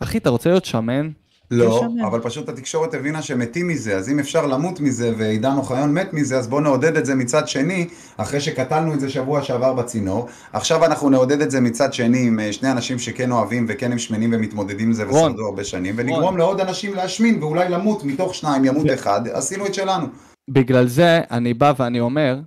אחי, 0.00 0.18
אתה 0.18 0.30
רוצה 0.30 0.50
להיות 0.50 0.64
שמן? 0.64 1.10
לא, 1.50 1.76
משנה. 1.76 2.06
אבל 2.06 2.20
פשוט 2.20 2.48
התקשורת 2.48 2.94
הבינה 2.94 3.22
שמתים 3.22 3.68
מזה, 3.68 3.96
אז 3.96 4.08
אם 4.08 4.18
אפשר 4.18 4.46
למות 4.46 4.80
מזה 4.80 5.12
ועידן 5.18 5.56
אוחיון 5.56 5.94
מת 5.94 6.12
מזה, 6.12 6.38
אז 6.38 6.48
בואו 6.48 6.60
נעודד 6.60 6.96
את 6.96 7.06
זה 7.06 7.14
מצד 7.14 7.48
שני, 7.48 7.88
אחרי 8.16 8.40
שקטלנו 8.40 8.94
את 8.94 9.00
זה 9.00 9.10
שבוע 9.10 9.42
שעבר 9.42 9.72
בצינור. 9.72 10.28
עכשיו 10.52 10.84
אנחנו 10.84 11.10
נעודד 11.10 11.40
את 11.40 11.50
זה 11.50 11.60
מצד 11.60 11.92
שני 11.92 12.26
עם 12.26 12.40
אה, 12.40 12.52
שני 12.52 12.70
אנשים 12.70 12.98
שכן 12.98 13.32
אוהבים 13.32 13.66
וכן 13.68 13.92
הם 13.92 13.98
שמנים 13.98 14.30
ומתמודדים 14.34 14.86
עם 14.86 14.92
זה. 14.92 15.08
ושרדו 15.08 15.46
הרבה 15.46 15.64
שנים, 15.64 15.94
ונגרום 15.98 16.22
רון. 16.22 16.36
לעוד 16.36 16.60
אנשים 16.60 16.94
להשמין 16.94 17.42
ואולי 17.42 17.68
למות, 17.68 18.04
מתוך 18.04 18.34
שניים 18.34 18.64
ימות 18.64 18.86
אחד, 18.94 19.28
עשינו 19.28 19.66
את 19.66 19.74
שלנו. 19.74 20.06
בגלל 20.50 20.86
זה 20.86 21.20
אני 21.30 21.54
בא 21.54 21.72
ואני 21.78 22.00
אומר, 22.00 22.40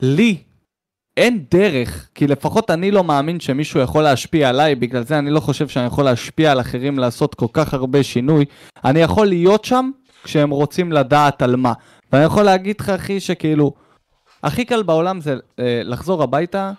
לי 0.00 0.36
אין 1.18 1.44
דרך, 1.50 2.08
כי 2.14 2.26
לפחות 2.26 2.70
אני 2.70 2.90
לא 2.90 3.04
מאמין 3.04 3.40
שמישהו 3.40 3.80
יכול 3.80 4.02
להשפיע 4.02 4.48
עליי, 4.48 4.74
בגלל 4.74 5.04
זה 5.04 5.18
אני 5.18 5.30
לא 5.30 5.40
חושב 5.40 5.68
שאני 5.68 5.86
יכול 5.86 6.04
להשפיע 6.04 6.52
על 6.52 6.60
אחרים 6.60 6.98
לעשות 6.98 7.34
כל 7.34 7.46
כך 7.52 7.74
הרבה 7.74 8.02
שינוי. 8.02 8.44
אני 8.84 9.00
יכול 9.00 9.26
להיות 9.26 9.64
שם 9.64 9.90
כשהם 10.24 10.50
רוצים 10.50 10.92
לדעת 10.92 11.42
על 11.42 11.56
מה. 11.56 11.72
ואני 12.12 12.24
יכול 12.24 12.42
להגיד 12.42 12.76
לך, 12.80 12.88
אחי, 12.90 13.20
שכאילו, 13.20 13.72
הכי 14.42 14.64
קל 14.64 14.82
בעולם 14.82 15.20
זה 15.20 15.36
אה, 15.58 15.80
לחזור 15.84 16.22
הביתה, 16.22 16.72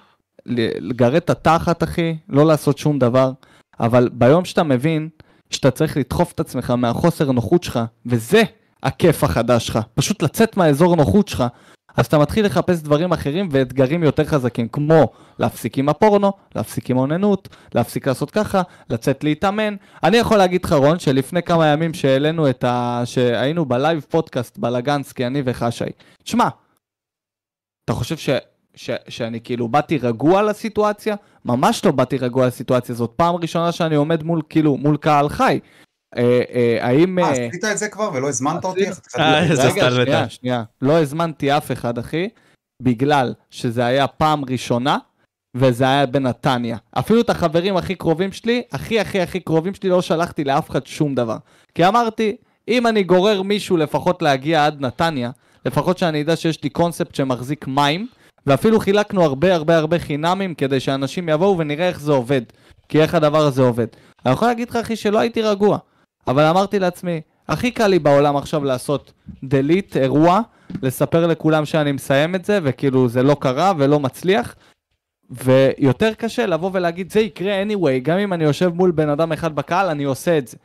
לגרד 0.46 1.16
את 1.16 1.30
התחת, 1.30 1.84
אחי, 1.84 2.18
לא 2.30 2.46
לעשות 2.46 2.78
שום 2.78 3.00
דבר, 3.00 3.32
אבל 3.80 4.10
ביום 4.14 4.46
שאתה 4.46 4.64
מבין 4.64 5.10
שאתה 5.50 5.72
צריך 5.72 5.98
לדחוף 5.98 6.32
את 6.32 6.40
עצמך 6.40 6.72
מהחוסר 6.72 7.32
נוחות 7.32 7.64
שלך, 7.64 7.80
וזה 8.06 8.44
הכיף 8.84 9.24
החדש 9.24 9.68
שלך, 9.68 9.80
פשוט 9.94 10.24
לצאת 10.24 10.58
מהאזור 10.58 10.96
נוחות 10.96 11.28
שלך, 11.28 11.44
אז 11.98 12.06
אתה 12.06 12.18
מתחיל 12.18 12.46
לחפש 12.46 12.82
דברים 12.82 13.12
אחרים 13.12 13.50
ואתגרים 13.52 14.04
יותר 14.04 14.26
חזקים, 14.26 14.68
כמו 14.68 15.12
להפסיק 15.40 15.78
עם 15.78 15.90
הפורנו, 15.90 16.32
להפסיק 16.56 16.90
עם 16.90 16.98
אוננות, 16.98 17.50
להפסיק 17.76 18.08
לעשות 18.08 18.32
ככה, 18.32 18.62
לצאת 18.90 19.24
להתאמן. 19.24 19.76
אני 20.04 20.18
יכול 20.18 20.38
להגיד 20.38 20.66
לך, 20.66 20.74
רון, 20.74 21.00
שלפני 21.00 21.44
כמה 21.44 21.68
ימים 21.68 21.94
שהעלינו 21.94 22.50
את 22.50 22.64
ה... 22.64 23.02
שהיינו 23.06 23.66
בלייב 23.66 24.06
פודקאסט 24.10 24.58
בלגנסקי, 24.58 25.28
אני 25.28 25.42
וחשי. 25.46 25.86
שמע, 26.26 26.48
אתה 27.86 27.94
חושב 27.94 28.18
ש... 28.18 28.30
ש... 28.76 28.90
שאני 29.08 29.42
כאילו 29.42 29.68
באתי 29.68 29.98
רגוע 29.98 30.42
לסיטואציה? 30.42 31.16
ממש 31.46 31.86
לא 31.86 31.92
באתי 31.92 32.18
רגוע 32.18 32.48
לסיטואציה, 32.48 32.96
זאת 32.96 33.12
פעם 33.16 33.36
ראשונה 33.36 33.72
שאני 33.72 33.96
עומד 33.96 34.24
מול, 34.24 34.42
כאילו, 34.50 34.78
מול 34.78 34.98
קהל 34.98 35.30
חי. 35.30 35.60
אה, 36.18 36.42
אה, 36.54 36.78
האם... 36.82 37.20
אה, 37.20 37.32
עשית 37.32 37.66
את 37.72 37.78
זה 37.78 37.90
כבר 37.90 38.10
ולא 38.14 38.30
הזמנת 38.30 38.66
אותי? 38.66 38.86
רגע. 39.94 40.06
שנייה, 40.06 40.30
שנייה. 40.30 40.64
לא 40.82 41.02
הזמנתי 41.02 41.58
אף 41.58 41.72
אחד, 41.72 41.98
אחי, 41.98 42.30
בגלל 42.82 43.34
שזה 43.50 43.86
היה 43.86 44.08
פעם 44.08 44.46
ראשונה, 44.46 44.98
וזה 45.56 45.84
היה 45.84 46.06
בנתניה. 46.06 46.78
אפילו 47.00 47.22
את 47.22 47.30
החברים 47.30 47.78
הכי 47.78 47.96
קרובים 47.96 48.32
שלי, 48.32 48.62
הכי 48.72 49.00
הכי 49.00 49.22
הכי 49.22 49.40
קרובים 49.40 49.74
שלי, 49.74 49.90
לא 49.90 50.02
שלחתי 50.02 50.44
לאף 50.44 50.70
אחד 50.70 50.88
שום 50.88 51.16
דבר. 51.16 51.38
כי 51.76 51.88
אמרתי, 51.88 52.36
אם 52.68 52.88
אני 52.88 53.04
גורר 53.04 53.42
מישהו 53.42 53.78
לפחות 53.78 54.22
להגיע 54.22 54.66
עד 54.66 54.82
נתניה, 54.82 55.32
לפחות 55.66 55.98
שאני 55.98 56.22
אדע 56.22 56.36
שיש 56.36 56.64
לי 56.64 56.70
קונספט 56.70 57.16
שמחזיק 57.16 57.68
מים, 57.68 58.08
ואפילו 58.48 58.80
חילקנו 58.80 59.24
הרבה 59.24 59.56
הרבה 59.56 59.78
הרבה 59.78 60.00
חינמים 60.00 60.56
כדי 60.56 60.80
שאנשים 60.80 61.30
יבואו 61.30 61.58
ונראה 61.58 61.88
איך 61.88 62.00
זה 62.00 62.12
עובד. 62.12 62.42
כי 62.90 63.02
איך 63.02 63.16
הדבר 63.16 63.46
הזה 63.46 63.62
עובד. 63.62 63.88
אני 64.26 64.34
יכול 64.34 64.48
להגיד 64.48 64.70
לך, 64.70 64.76
אחי, 64.76 64.96
שלא 64.96 65.20
הייתי 65.20 65.42
רגוע. 65.42 65.78
אבל 66.28 66.44
אמרתי 66.44 66.80
לעצמי, 66.80 67.22
הכי 67.48 67.72
קל 67.72 67.88
לי 67.88 68.00
בעולם 68.00 68.38
עכשיו 68.38 68.64
לעשות 68.64 69.14
delete 69.46 69.96
אירוע, 69.96 70.42
לספר 70.82 71.28
לכולם 71.28 71.66
שאני 71.66 71.92
מסיים 71.92 72.36
את 72.36 72.46
זה, 72.46 72.60
וכאילו 72.64 73.10
זה 73.10 73.24
לא 73.24 73.38
קרה 73.40 73.74
ולא 73.78 74.00
מצליח, 74.00 74.56
ויותר 75.30 76.14
קשה 76.14 76.46
לבוא 76.46 76.70
ולהגיד 76.74 77.12
זה 77.12 77.20
יקרה 77.20 77.64
anyway, 77.64 78.00
גם 78.02 78.18
אם 78.18 78.34
אני 78.34 78.44
יושב 78.44 78.72
מול 78.74 78.92
בן 78.92 79.10
אדם 79.10 79.32
אחד 79.32 79.56
בקהל, 79.56 79.90
אני 79.90 80.04
עושה 80.04 80.38
את 80.38 80.48
זה. 80.48 80.58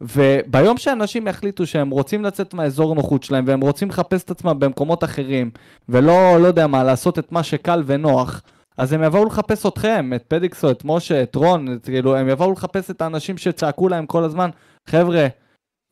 וביום 0.00 0.76
שאנשים 0.76 1.28
יחליטו 1.28 1.66
שהם 1.66 1.90
רוצים 1.90 2.24
לצאת 2.24 2.54
מהאזור 2.54 2.94
נוחות 2.94 3.22
שלהם, 3.22 3.44
והם 3.46 3.60
רוצים 3.60 3.88
לחפש 3.88 4.22
את 4.22 4.30
עצמם 4.30 4.58
במקומות 4.58 5.04
אחרים, 5.04 5.50
ולא, 5.88 6.40
לא 6.40 6.46
יודע 6.46 6.66
מה, 6.66 6.84
לעשות 6.84 7.18
את 7.18 7.32
מה 7.32 7.42
שקל 7.42 7.82
ונוח, 7.86 8.42
אז 8.78 8.92
הם 8.92 9.02
יבואו 9.02 9.24
לחפש 9.24 9.66
אתכם, 9.66 10.12
את 10.16 10.24
פדיקסו, 10.28 10.70
את 10.70 10.82
משה, 10.84 11.22
את 11.22 11.34
רון, 11.34 11.72
את, 11.72 11.84
כאילו, 11.84 12.16
הם 12.16 12.28
יבואו 12.28 12.52
לחפש 12.52 12.90
את 12.90 13.02
האנשים 13.02 13.38
שצעקו 13.38 13.88
להם 13.88 14.06
כל 14.06 14.24
הזמן, 14.24 14.50
חבר'ה, 14.86 15.26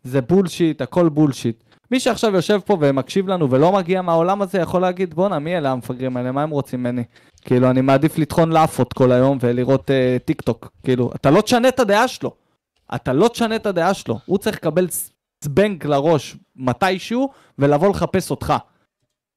זה 0.02 0.20
bullshit, 0.20 0.82
הכל 0.82 1.09
bullshit. 1.09 1.64
מי 1.90 2.01
שעכשיו 2.01 2.35
יושב 2.35 2.60
פה 2.65 2.77
ומקשיב 2.81 3.28
לנו 3.28 3.51
ולא 3.51 3.73
מגיע 3.73 4.02
מהעולם 4.02 4.43
הזה, 4.43 4.59
יכול 4.59 4.81
להגיד, 4.81 5.15
בואנה, 5.15 5.39
מי 5.39 5.56
אלה 5.56 5.73
המפגרים 5.73 6.16
האלה? 6.16 6.32
מה 6.32 6.43
הם 6.43 6.51
רוצים 6.51 6.81
ממני? 6.81 7.05
כאילו, 7.40 7.70
אני 7.70 7.81
מעדיף 7.81 8.19
לטחון 8.19 8.52
לאפות 8.52 8.93
כל 8.93 9.12
היום 9.12 9.39
ולראות 9.40 9.90
אה, 9.90 10.16
טיק 10.24 10.40
טוק. 10.40 10.73
כאילו, 10.82 11.10
אתה 11.15 11.31
לא 11.31 11.40
תשנה 11.40 11.69
את 11.69 11.81
הדעה 11.81 12.09
שלו. 12.09 12.35
אתה 12.94 13.12
לא 13.12 13.28
תשנה 13.28 13.56
את 13.56 13.66
הדעה 13.66 13.94
שלו. 13.94 14.19
הוא 14.27 14.39
צריך 14.39 14.56
לקבל 14.56 14.86
זבנג 15.44 15.86
לראש 15.86 16.36
מתישהו 16.56 17.31
ולבוא 17.59 17.89
לחפש 17.89 18.31
אותך. 18.31 18.55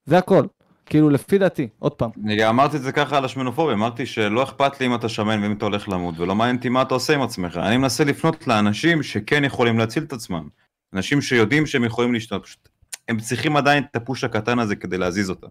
זה 0.06 0.18
הכל. 0.18 0.46
כאילו, 0.92 1.10
לפי 1.10 1.38
דעתי, 1.38 1.68
עוד 1.80 1.92
פעם. 1.92 2.10
אני 2.26 2.36
גם 2.36 2.50
אמרתי 2.50 2.78
את 2.78 2.82
זה 2.82 2.92
ככה 2.92 3.18
על 3.18 3.26
השמנופוביה, 3.26 3.76
אמרתי 3.76 4.06
שלא 4.06 4.44
אכפת 4.44 4.80
לי 4.80 4.86
אם 4.86 4.96
אתה 4.96 5.10
שמן 5.10 5.44
ואם 5.44 5.52
אתה 5.52 5.66
הולך 5.66 5.90
למות, 5.90 6.16
ולא 6.20 6.36
מעניין 6.36 6.56
אותי 6.56 6.70
מה 6.70 6.82
אתה 6.82 6.94
עושה 6.94 7.14
עם 7.16 7.22
עצמך. 7.22 7.58
אני 7.64 7.78
מנסה 7.78 8.04
לפנות 8.04 8.48
לאנשים 8.48 9.04
שכן 9.04 9.44
יכולים 9.44 9.80
להציל 9.80 10.04
את 10.04 10.14
עצמם. 10.14 10.48
אנשים 10.94 11.22
שיודעים 11.22 11.66
שהם 11.66 11.84
יכולים 11.84 12.14
להשתנות, 12.14 12.44
פשוט 12.46 12.70
הם 13.08 13.20
צריכים 13.20 13.58
עדיין 13.58 13.84
את 13.92 13.96
הפוש 13.96 14.24
הקטן 14.24 14.60
הזה 14.60 14.76
כדי 14.76 14.98
להזיז 14.98 15.30
אותם. 15.30 15.48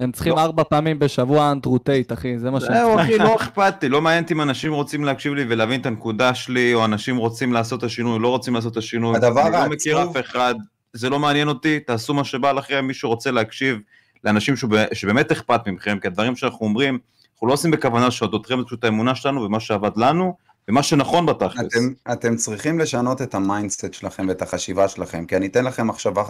הם 0.00 0.12
צריכים 0.12 0.32
לא. 0.32 0.40
ארבע 0.40 0.62
פעמים 0.64 0.98
בשבוע 0.98 1.50
אנדרוטייט, 1.52 2.12
אחי, 2.12 2.38
זה 2.38 2.50
מה 2.50 2.60
שהם 2.60 2.74
זהו. 2.74 3.00
אחי, 3.00 3.18
לא 3.18 3.36
אכפת 3.40 3.82
לי, 3.82 3.88
לא 3.88 4.02
מעניין 4.02 4.24
אם 4.32 4.40
אנשים 4.40 4.72
רוצים 4.72 5.04
להקשיב 5.04 5.34
לי 5.34 5.44
ולהבין 5.48 5.80
את 5.80 5.86
הנקודה 5.86 6.34
שלי, 6.34 6.74
או 6.74 6.84
אנשים 6.84 7.16
רוצים 7.16 7.52
לעשות 7.52 7.78
את 7.78 7.84
השינוי, 7.84 8.18
לא 8.18 8.28
רוצים 8.28 8.54
לעשות 8.54 8.72
את 8.72 8.76
השינוי. 8.76 9.16
הדבר 9.16 9.46
אני 9.46 9.52
לא 9.52 9.68
מכיר 9.68 9.98
העצוב- 9.98 10.16
אף 10.16 10.24
אחד, 10.26 10.54
זה 10.92 11.10
לא 11.10 11.18
מעניין 11.18 11.48
אותי, 11.48 11.80
תעשו 11.80 12.14
מה 12.14 12.24
שבא 12.24 12.52
לכם, 12.52 12.84
מי 12.84 12.94
שרוצה 12.94 13.30
להקשיב 13.30 13.78
לאנשים 14.24 14.56
שב- 14.56 14.94
שבאמת 14.94 15.32
אכפת 15.32 15.60
מכם, 15.66 15.98
כי 15.98 16.06
הדברים 16.06 16.36
שאנחנו 16.36 16.66
אומרים, 16.66 16.98
אנחנו 17.34 17.46
לא 17.46 17.52
עושים 17.52 17.70
בכוונה 17.70 18.08
לרעתכם, 18.08 18.58
זה 18.58 18.64
פשוט 18.64 18.84
האמונה 18.84 19.14
שלנו 19.14 19.42
ומה 19.42 19.60
שעבד 19.60 19.96
לנו, 19.96 20.36
ומה 20.68 20.82
שנכון 20.82 21.26
בתכלס. 21.26 21.72
אתם, 21.72 22.12
אתם 22.12 22.36
צריכים 22.36 22.78
לשנות 22.78 23.22
את 23.22 23.34
ה 23.34 23.41
mindset 23.41 23.92
שלכם 23.92 24.28
ואת 24.28 24.42
החשיבה 24.42 24.88
שלכם, 24.88 25.26
כי 25.26 25.36
אני 25.36 25.46
אתן 25.46 25.64
לכם 25.64 25.86
מחשבה 25.86 26.24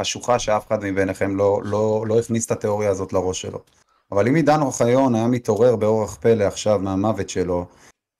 חשוכה 0.00 0.38
שאף 0.38 0.66
אחד 0.66 0.84
מביניכם 0.84 1.36
לא, 1.36 1.60
לא, 1.64 2.04
לא 2.08 2.18
הכניס 2.18 2.46
את 2.46 2.50
התיאוריה 2.50 2.90
הזאת 2.90 3.12
לראש 3.12 3.42
שלו. 3.42 3.60
אבל 4.12 4.28
אם 4.28 4.34
עידן 4.34 4.60
אוחיון 4.62 5.14
היה 5.14 5.26
מתעורר 5.26 5.76
באורח 5.76 6.14
פלא 6.14 6.44
עכשיו 6.44 6.78
מהמוות 6.78 7.28
שלו, 7.28 7.66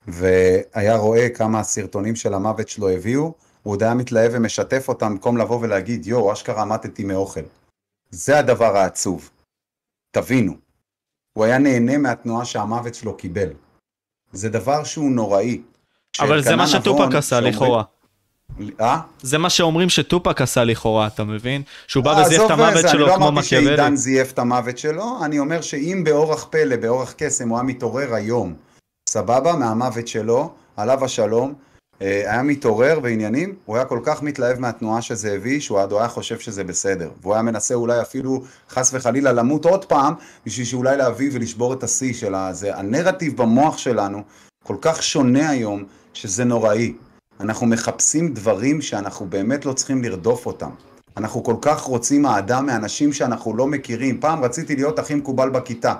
והיה 0.07 0.95
רואה 0.95 1.29
כמה 1.29 1.59
הסרטונים 1.59 2.15
של 2.15 2.33
המוות 2.33 2.69
שלו 2.69 2.89
הביאו, 2.89 3.33
הוא 3.63 3.73
עוד 3.73 3.83
היה 3.83 3.93
מתלהב 3.93 4.31
ומשתף 4.33 4.85
אותם 4.87 5.11
במקום 5.11 5.37
לבוא 5.37 5.59
ולהגיד, 5.61 6.07
יואו, 6.07 6.33
אשכרה 6.33 6.65
מתתי 6.65 7.03
מאוכל. 7.03 7.41
זה 8.11 8.39
הדבר 8.39 8.77
העצוב. 8.77 9.29
תבינו. 10.11 10.53
הוא 11.33 11.45
היה 11.45 11.57
נהנה 11.57 11.97
מהתנועה 11.97 12.45
שהמוות 12.45 12.95
שלו 12.95 13.17
קיבל. 13.17 13.49
זה 14.31 14.49
דבר 14.49 14.83
שהוא 14.83 15.11
נוראי. 15.11 15.61
אבל 16.19 16.41
זה 16.41 16.55
מה 16.55 16.67
שטופק 16.67 17.15
עשה 17.15 17.39
לכאורה. 17.39 17.83
אה? 18.81 18.99
זה 19.21 19.37
מה 19.37 19.49
שאומרים 19.49 19.89
שטופק 19.89 20.41
עשה 20.41 20.63
לכאורה, 20.63 21.07
אתה 21.07 21.23
מבין? 21.23 21.61
שהוא 21.87 22.03
בא 22.03 22.17
אה, 22.17 22.25
וזייף 22.25 22.41
את 22.45 22.51
המוות 22.51 22.81
זה, 22.81 22.87
שלו 22.87 23.05
כמו 23.05 23.15
אני 23.15 23.19
לא 23.19 23.27
אמרתי 23.27 23.45
מקיאוולי. 23.45 23.67
שעידן 23.77 23.95
זייף 23.95 24.31
את 24.31 24.39
המוות 24.39 24.77
שלו, 24.77 25.25
אני 25.25 25.39
אומר 25.39 25.61
שאם 25.61 26.01
באורח 26.05 26.47
פלא, 26.49 26.75
באורח 26.75 27.13
קסם, 27.17 27.49
הוא 27.49 27.57
היה 27.57 27.63
מתעורר 27.63 28.13
היום, 28.13 28.53
סבבה, 29.09 29.55
מהמוות 29.55 30.07
שלו, 30.07 30.53
עליו 30.77 31.05
השלום, 31.05 31.53
היה 31.99 32.43
מתעורר 32.43 32.99
ועניינים, 33.03 33.55
הוא 33.65 33.75
היה 33.75 33.85
כל 33.85 33.99
כך 34.03 34.23
מתלהב 34.23 34.59
מהתנועה 34.59 35.01
שזה 35.01 35.33
הביא, 35.33 35.59
שהוא 35.59 35.79
עד 35.79 35.93
היה 35.93 36.07
חושב 36.07 36.39
שזה 36.39 36.63
בסדר. 36.63 37.09
והוא 37.21 37.33
היה 37.33 37.43
מנסה 37.43 37.73
אולי 37.73 38.01
אפילו, 38.01 38.43
חס 38.69 38.93
וחלילה, 38.93 39.31
למות 39.31 39.65
עוד 39.65 39.85
פעם, 39.85 40.13
בשביל 40.45 40.65
שאולי 40.65 40.97
להביא 40.97 41.29
ולשבור 41.33 41.73
את 41.73 41.83
השיא 41.83 42.13
של 42.13 42.35
הזה. 42.35 42.77
הנרטיב 42.77 43.37
במוח 43.37 43.77
שלנו 43.77 44.21
כל 44.63 44.75
כך 44.81 45.03
שונה 45.03 45.49
היום, 45.49 45.83
שזה 46.13 46.43
נוראי. 46.43 46.93
אנחנו 47.39 47.67
מחפשים 47.67 48.33
דברים 48.33 48.81
שאנחנו 48.81 49.25
באמת 49.25 49.65
לא 49.65 49.73
צריכים 49.73 50.03
לרדוף 50.03 50.45
אותם. 50.45 50.69
אנחנו 51.17 51.43
כל 51.43 51.55
כך 51.61 51.81
רוצים 51.81 52.25
אהדה 52.25 52.61
מאנשים 52.61 53.13
שאנחנו 53.13 53.57
לא 53.57 53.67
מכירים. 53.67 54.19
פעם 54.19 54.43
רציתי 54.43 54.75
להיות 54.75 54.99
הכי 54.99 55.15
מקובל 55.15 55.49
בכיתה. 55.49 55.93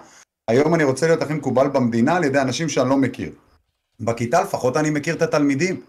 היום 0.47 0.75
אני 0.75 0.83
רוצה 0.83 1.07
להיות 1.07 1.21
הכי 1.21 1.33
מקובל 1.33 1.67
במדינה 1.67 2.15
על 2.15 2.23
ידי 2.23 2.41
אנשים 2.41 2.69
שאני 2.69 2.89
לא 2.89 2.97
מכיר. 2.97 3.31
בכיתה 4.01 4.41
לפחות 4.41 4.77
אני 4.77 4.89
מכיר 4.89 5.15
את 5.15 5.21
התלמידים. 5.21 5.81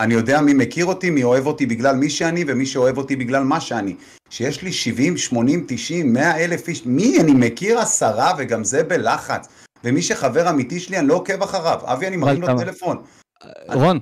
אני 0.00 0.14
יודע 0.14 0.40
מי 0.40 0.54
מכיר 0.54 0.86
אותי, 0.86 1.10
מי 1.10 1.22
אוהב 1.24 1.46
אותי 1.46 1.66
בגלל 1.66 1.96
מי 1.96 2.10
שאני 2.10 2.44
ומי 2.46 2.66
שאוהב 2.66 2.98
אותי 2.98 3.16
בגלל 3.16 3.42
מה 3.44 3.60
שאני. 3.60 3.94
שיש 4.30 4.62
לי 4.62 4.72
70, 4.72 5.16
80, 5.16 5.64
90, 5.68 6.12
100 6.12 6.44
אלף 6.44 6.68
איש, 6.68 6.86
מי 6.86 7.20
אני 7.20 7.32
מכיר 7.32 7.78
עשרה 7.78 8.32
וגם 8.38 8.64
זה 8.64 8.82
בלחץ. 8.84 9.48
ומי 9.84 10.02
שחבר 10.02 10.50
אמיתי 10.50 10.80
שלי 10.80 10.98
אני 10.98 11.08
לא 11.08 11.14
עוקב 11.14 11.42
אחריו. 11.42 11.78
אבי 11.84 12.06
אני 12.06 12.16
מרים 12.16 12.40
לו 12.42 12.48
אתה- 12.48 12.58
טלפון. 12.64 13.02
רון, 13.74 13.98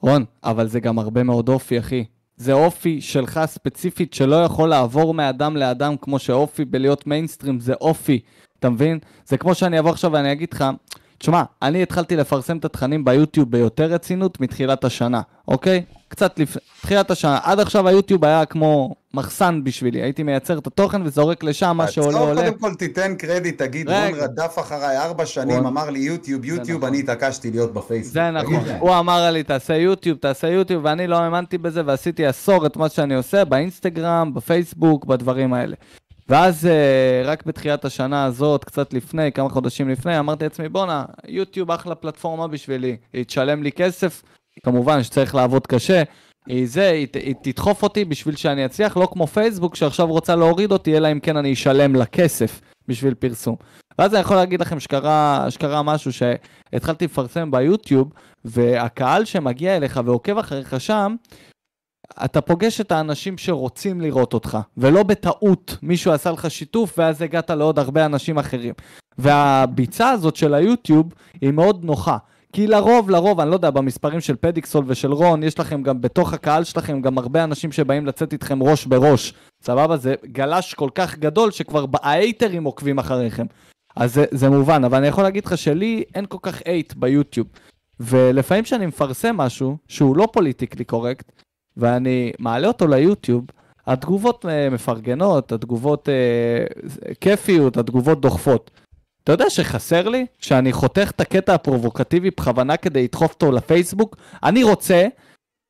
רון, 0.00 0.24
אבל 0.44 0.68
זה 0.68 0.80
גם 0.80 0.98
הרבה 0.98 1.22
מאוד 1.22 1.48
אופי, 1.48 1.78
אחי. 1.78 2.04
זה 2.36 2.52
אופי 2.52 3.00
שלך 3.00 3.40
ספציפית 3.46 4.14
שלא 4.14 4.36
יכול 4.44 4.68
לעבור 4.68 5.14
מאדם 5.14 5.56
לאדם 5.56 5.94
כמו 6.00 6.18
שאופי 6.18 6.64
בלהיות 6.64 7.06
מיינסטרים 7.06 7.60
זה 7.60 7.74
אופי, 7.74 8.20
אתה 8.58 8.70
מבין? 8.70 8.98
זה 9.26 9.36
כמו 9.36 9.54
שאני 9.54 9.78
אבוא 9.78 9.90
עכשיו 9.90 10.12
ואני 10.12 10.32
אגיד 10.32 10.48
לך, 10.52 10.64
תשמע, 11.18 11.42
אני 11.62 11.82
התחלתי 11.82 12.16
לפרסם 12.16 12.56
את 12.56 12.64
התכנים 12.64 13.04
ביוטיוב 13.04 13.50
ביותר 13.50 13.84
רצינות 13.84 14.40
מתחילת 14.40 14.84
השנה, 14.84 15.20
אוקיי? 15.48 15.82
קצת 16.08 16.38
לפני, 16.38 16.62
תחילת 16.82 17.10
השנה. 17.10 17.38
עד 17.42 17.60
עכשיו 17.60 17.88
היוטיוב 17.88 18.24
היה 18.24 18.44
כמו 18.44 18.94
מחסן 19.14 19.60
בשבילי, 19.64 20.02
הייתי 20.02 20.22
מייצר 20.22 20.58
את 20.58 20.66
התוכן 20.66 21.02
וזורק 21.02 21.44
לשם 21.44 21.76
מה 21.76 21.90
שעולה 21.90 22.18
עולה. 22.18 22.42
קודם 22.42 22.58
כל 22.58 22.74
תיתן 22.74 23.14
קרדיט, 23.14 23.62
תגיד. 23.62 23.88
רון 23.88 24.14
רדף 24.14 24.58
אחריי 24.60 24.98
ארבע 24.98 25.26
שנים. 25.26 25.66
אמר 25.66 25.90
לי 25.90 25.98
יוטיוב, 25.98 26.44
יוטיוב, 26.44 26.78
נכון. 26.78 26.88
אני 26.88 26.98
התעקשתי 26.98 27.50
להיות 27.50 27.72
בפייסבוק. 27.72 28.12
זה 28.12 28.30
נכון. 28.30 28.64
הוא 28.78 28.98
אמר 28.98 29.30
לי 29.30 29.42
תעשה 29.42 29.74
יוטיוב, 29.76 30.18
תעשה 30.18 30.48
יוטיוב, 30.48 30.84
ואני 30.84 31.06
לא 31.06 31.16
האמנתי 31.16 31.58
בזה 31.58 31.82
ועשיתי 31.86 32.26
עשור 32.26 32.66
את 32.66 32.76
מה 32.76 32.88
שאני 32.88 33.14
עושה 33.14 33.44
באינסטגרם, 33.44 34.34
בפייסבוק, 34.34 35.04
בדברים 35.04 35.54
האלה. 35.54 35.76
ואז 36.28 36.66
אה, 36.66 37.22
רק 37.24 37.46
בתחילת 37.46 37.84
השנה 37.84 38.24
הזאת, 38.24 38.64
קצת 38.64 38.92
לפני, 38.92 39.32
כמה 39.32 39.48
חודשים 39.48 39.88
לפני, 39.88 40.18
אמרתי 40.18 40.44
לעצמי, 40.44 40.68
בואנה, 40.68 41.04
יוטיוב 41.28 41.70
אחלה 41.70 41.94
פלטפורמה 41.94 42.48
בשבילי, 42.48 42.96
היא 43.12 43.24
תשלם 43.24 43.62
לי 43.62 43.72
כסף, 43.72 44.22
כמובן 44.64 45.02
שצריך 45.02 45.34
לעבוד 45.34 45.66
קשה, 45.66 46.02
היא 46.46 46.68
זה, 46.68 46.90
היא, 46.90 47.06
היא 47.14 47.34
תדחוף 47.42 47.82
אותי 47.82 48.04
בשביל 48.04 48.36
שאני 48.36 48.66
אצליח, 48.66 48.96
לא 48.96 49.08
כמו 49.12 49.26
פייסבוק 49.26 49.76
שעכשיו 49.76 50.06
רוצה 50.06 50.36
להוריד 50.36 50.72
אותי, 50.72 50.96
אלא 50.96 51.12
אם 51.12 51.20
כן 51.20 51.36
אני 51.36 51.52
אשלם 51.52 51.94
לה 51.94 52.06
כסף 52.06 52.60
בשביל 52.88 53.14
פרסום. 53.14 53.56
ואז 53.98 54.14
אני 54.14 54.20
יכול 54.20 54.36
להגיד 54.36 54.60
לכם 54.60 54.80
שקרה, 54.80 55.46
שקרה 55.50 55.82
משהו 55.82 56.12
שהתחלתי 56.12 57.04
לפרסם 57.04 57.50
ביוטיוב, 57.50 58.12
והקהל 58.44 59.24
שמגיע 59.24 59.76
אליך 59.76 60.00
ועוקב 60.04 60.38
אחריך 60.38 60.80
שם, 60.80 61.14
אתה 62.24 62.40
פוגש 62.40 62.80
את 62.80 62.92
האנשים 62.92 63.38
שרוצים 63.38 64.00
לראות 64.00 64.34
אותך, 64.34 64.58
ולא 64.76 65.02
בטעות 65.02 65.76
מישהו 65.82 66.12
עשה 66.12 66.30
לך 66.30 66.50
שיתוף 66.50 66.98
ואז 66.98 67.22
הגעת 67.22 67.50
לעוד 67.50 67.78
הרבה 67.78 68.06
אנשים 68.06 68.38
אחרים. 68.38 68.74
והביצה 69.18 70.10
הזאת 70.10 70.36
של 70.36 70.54
היוטיוב 70.54 71.06
היא 71.40 71.50
מאוד 71.50 71.84
נוחה. 71.84 72.16
כי 72.52 72.66
לרוב, 72.66 73.10
לרוב, 73.10 73.40
אני 73.40 73.50
לא 73.50 73.54
יודע, 73.54 73.70
במספרים 73.70 74.20
של 74.20 74.36
פדיקסול 74.36 74.84
ושל 74.86 75.12
רון, 75.12 75.42
יש 75.42 75.58
לכם 75.58 75.82
גם 75.82 76.00
בתוך 76.00 76.32
הקהל 76.32 76.64
שלכם 76.64 77.00
גם 77.00 77.18
הרבה 77.18 77.44
אנשים 77.44 77.72
שבאים 77.72 78.06
לצאת 78.06 78.32
איתכם 78.32 78.62
ראש 78.62 78.86
בראש. 78.86 79.34
סבבה? 79.62 79.96
זה 79.96 80.14
גלש 80.24 80.74
כל 80.74 80.88
כך 80.94 81.18
גדול 81.18 81.50
שכבר 81.50 81.84
האייטרים 81.94 82.64
עוקבים 82.64 82.98
אחריכם. 82.98 83.46
אז 83.96 84.14
זה, 84.14 84.24
זה 84.30 84.50
מובן, 84.50 84.84
אבל 84.84 84.98
אני 84.98 85.06
יכול 85.06 85.24
להגיד 85.24 85.44
לך 85.44 85.58
שלי 85.58 86.04
אין 86.14 86.26
כל 86.26 86.38
כך 86.42 86.62
אייט 86.66 86.94
ביוטיוב. 86.94 87.46
ולפעמים 88.00 88.64
כשאני 88.64 88.86
מפרסם 88.86 89.36
משהו 89.36 89.76
שהוא 89.88 90.16
לא 90.16 90.28
פוליטיקלי 90.32 90.84
קורקט, 90.84 91.32
ואני 91.78 92.32
מעלה 92.38 92.68
אותו 92.68 92.86
ליוטיוב, 92.86 93.44
התגובות 93.86 94.46
אה, 94.48 94.70
מפרגנות, 94.70 95.52
התגובות 95.52 96.08
אה, 96.08 96.64
כיפיות, 97.20 97.76
התגובות 97.76 98.20
דוחפות. 98.20 98.70
אתה 99.24 99.32
יודע 99.32 99.50
שחסר 99.50 100.08
לי 100.08 100.26
שאני 100.38 100.72
חותך 100.72 101.10
את 101.10 101.20
הקטע 101.20 101.54
הפרובוקטיבי 101.54 102.30
בכוונה 102.30 102.76
כדי 102.76 103.04
לדחוף 103.04 103.32
אותו 103.32 103.52
לפייסבוק? 103.52 104.16
אני 104.42 104.62
רוצה 104.62 105.06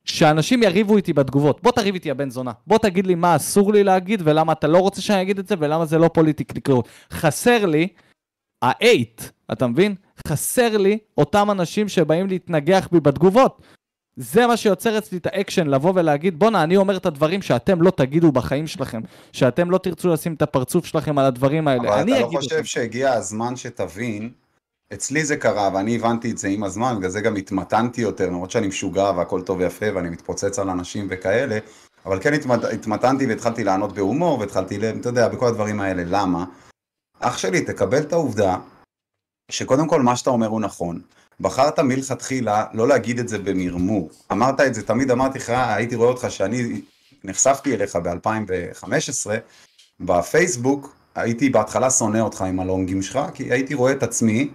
שאנשים 0.04 0.62
יריבו 0.62 0.96
איתי 0.96 1.12
בתגובות. 1.12 1.62
בוא 1.62 1.72
תריב 1.72 1.94
איתי 1.94 2.10
הבן 2.10 2.30
זונה. 2.30 2.52
בוא 2.66 2.78
תגיד 2.78 3.06
לי 3.06 3.14
מה 3.14 3.36
אסור 3.36 3.72
לי 3.72 3.84
להגיד 3.84 4.20
ולמה 4.24 4.52
אתה 4.52 4.66
לא 4.66 4.78
רוצה 4.78 5.00
שאני 5.00 5.22
אגיד 5.22 5.38
את 5.38 5.48
זה 5.48 5.54
ולמה 5.58 5.84
זה 5.84 5.98
לא 5.98 6.10
פוליטיקלי 6.14 6.60
קורקט. 6.60 6.88
חסר 7.12 7.66
לי 7.66 7.88
ה-8, 8.62 9.22
אתה 9.52 9.66
מבין? 9.66 9.94
חסר 10.28 10.76
לי 10.76 10.98
אותם 11.18 11.50
אנשים 11.50 11.88
שבאים 11.88 12.26
להתנגח 12.26 12.88
בי 12.92 13.00
בתגובות. 13.00 13.62
זה 14.20 14.46
מה 14.46 14.56
שיוצר 14.56 14.98
אצלי 14.98 15.18
את 15.18 15.26
האקשן, 15.26 15.66
לבוא 15.66 15.92
ולהגיד, 15.94 16.38
בואנה, 16.38 16.62
אני 16.62 16.76
אומר 16.76 16.96
את 16.96 17.06
הדברים 17.06 17.42
שאתם 17.42 17.82
לא 17.82 17.90
תגידו 17.90 18.32
בחיים 18.32 18.66
שלכם, 18.66 19.00
שאתם 19.32 19.70
לא 19.70 19.78
תרצו 19.78 20.08
לשים 20.08 20.34
את 20.34 20.42
הפרצוף 20.42 20.86
שלכם 20.86 21.18
על 21.18 21.24
הדברים 21.24 21.68
האלה. 21.68 21.94
אבל 21.94 22.02
אתה 22.02 22.20
לא 22.20 22.26
חושב 22.26 22.54
אותם. 22.54 22.64
שהגיע 22.64 23.12
הזמן 23.12 23.56
שתבין, 23.56 24.30
אצלי 24.92 25.24
זה 25.24 25.36
קרה 25.36 25.70
ואני 25.74 25.96
הבנתי 25.96 26.30
את 26.30 26.38
זה 26.38 26.48
עם 26.48 26.64
הזמן, 26.64 26.94
בגלל 26.98 27.10
זה 27.10 27.20
גם 27.20 27.36
התמתנתי 27.36 28.00
יותר, 28.00 28.26
למרות 28.26 28.50
שאני 28.50 28.66
משוגע 28.66 29.10
והכל 29.16 29.42
טוב 29.42 29.58
ויפה 29.58 29.86
ואני 29.94 30.10
מתפוצץ 30.10 30.58
על 30.58 30.70
אנשים 30.70 31.06
וכאלה, 31.10 31.58
אבל 32.06 32.20
כן 32.20 32.34
התמת, 32.34 32.64
התמתנתי 32.64 33.26
והתחלתי 33.26 33.64
לענות 33.64 33.92
בהומור 33.92 34.38
והתחלתי, 34.38 34.78
אתה 35.00 35.08
יודע, 35.08 35.28
בכל 35.28 35.46
הדברים 35.46 35.80
האלה. 35.80 36.02
למה? 36.06 36.44
אח 37.20 37.38
שלי, 37.38 37.64
תקבל 37.64 38.02
את 38.02 38.12
העובדה 38.12 38.56
שקודם 39.50 39.88
כל 39.88 40.02
מה 40.02 40.16
שאתה 40.16 40.30
אומר 40.30 40.46
הוא 40.46 40.60
נכון. 40.60 41.00
בחרת 41.40 41.78
מלכתחילה 41.78 42.64
לא 42.72 42.88
להגיד 42.88 43.18
את 43.18 43.28
זה 43.28 43.38
במרמור. 43.38 44.10
אמרת 44.32 44.60
את 44.60 44.74
זה, 44.74 44.82
תמיד 44.82 45.10
אמרתי 45.10 45.38
לך, 45.38 45.50
הייתי 45.50 45.94
רואה 45.94 46.08
אותך 46.08 46.26
שאני 46.28 46.80
נחשפתי 47.24 47.74
אליך 47.74 47.96
ב-2015, 47.96 49.30
בפייסבוק, 50.00 50.96
הייתי 51.14 51.50
בהתחלה 51.50 51.90
שונא 51.90 52.18
אותך 52.18 52.42
עם 52.42 52.60
הלונגים 52.60 53.02
שלך, 53.02 53.20
כי 53.34 53.52
הייתי 53.52 53.74
רואה 53.74 53.92
את 53.92 54.02
עצמי, 54.02 54.50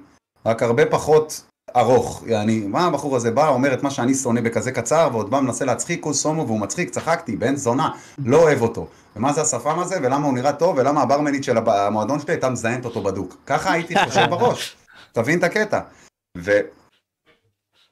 רק 0.45 0.63
הרבה 0.63 0.85
פחות 0.85 1.43
ארוך. 1.75 2.23
יעני, 2.27 2.59
מה 2.59 2.85
הבחור 2.85 3.15
הזה 3.15 3.31
בא, 3.31 3.47
אומר 3.47 3.73
את 3.73 3.83
מה 3.83 3.89
שאני 3.91 4.13
שונא 4.13 4.41
בכזה 4.41 4.71
קצר, 4.71 5.09
ועוד 5.11 5.29
בא 5.29 5.39
מנסה 5.39 5.65
להצחיק, 5.65 6.03
כוס 6.03 6.25
הומו 6.25 6.47
והוא 6.47 6.59
מצחיק, 6.59 6.89
צחקתי, 6.89 7.35
בן 7.35 7.55
זונה, 7.55 7.89
לא 8.25 8.37
אוהב 8.37 8.61
אותו. 8.61 8.87
ומה 9.15 9.33
זה 9.33 9.41
השפם 9.41 9.79
הזה, 9.79 9.95
ולמה 10.01 10.25
הוא 10.25 10.33
נראה 10.33 10.53
טוב, 10.53 10.77
ולמה 10.77 11.01
הברמנית 11.01 11.43
של 11.43 11.57
המועדון 11.57 12.19
שלי 12.19 12.33
הייתה 12.33 12.49
מזיינת 12.49 12.85
אותו 12.85 13.03
בדוק. 13.03 13.37
ככה 13.45 13.71
הייתי 13.71 13.95
חושב 14.05 14.25
בראש. 14.29 14.75
תבין 15.11 15.39
את 15.39 15.43
הקטע. 15.43 15.79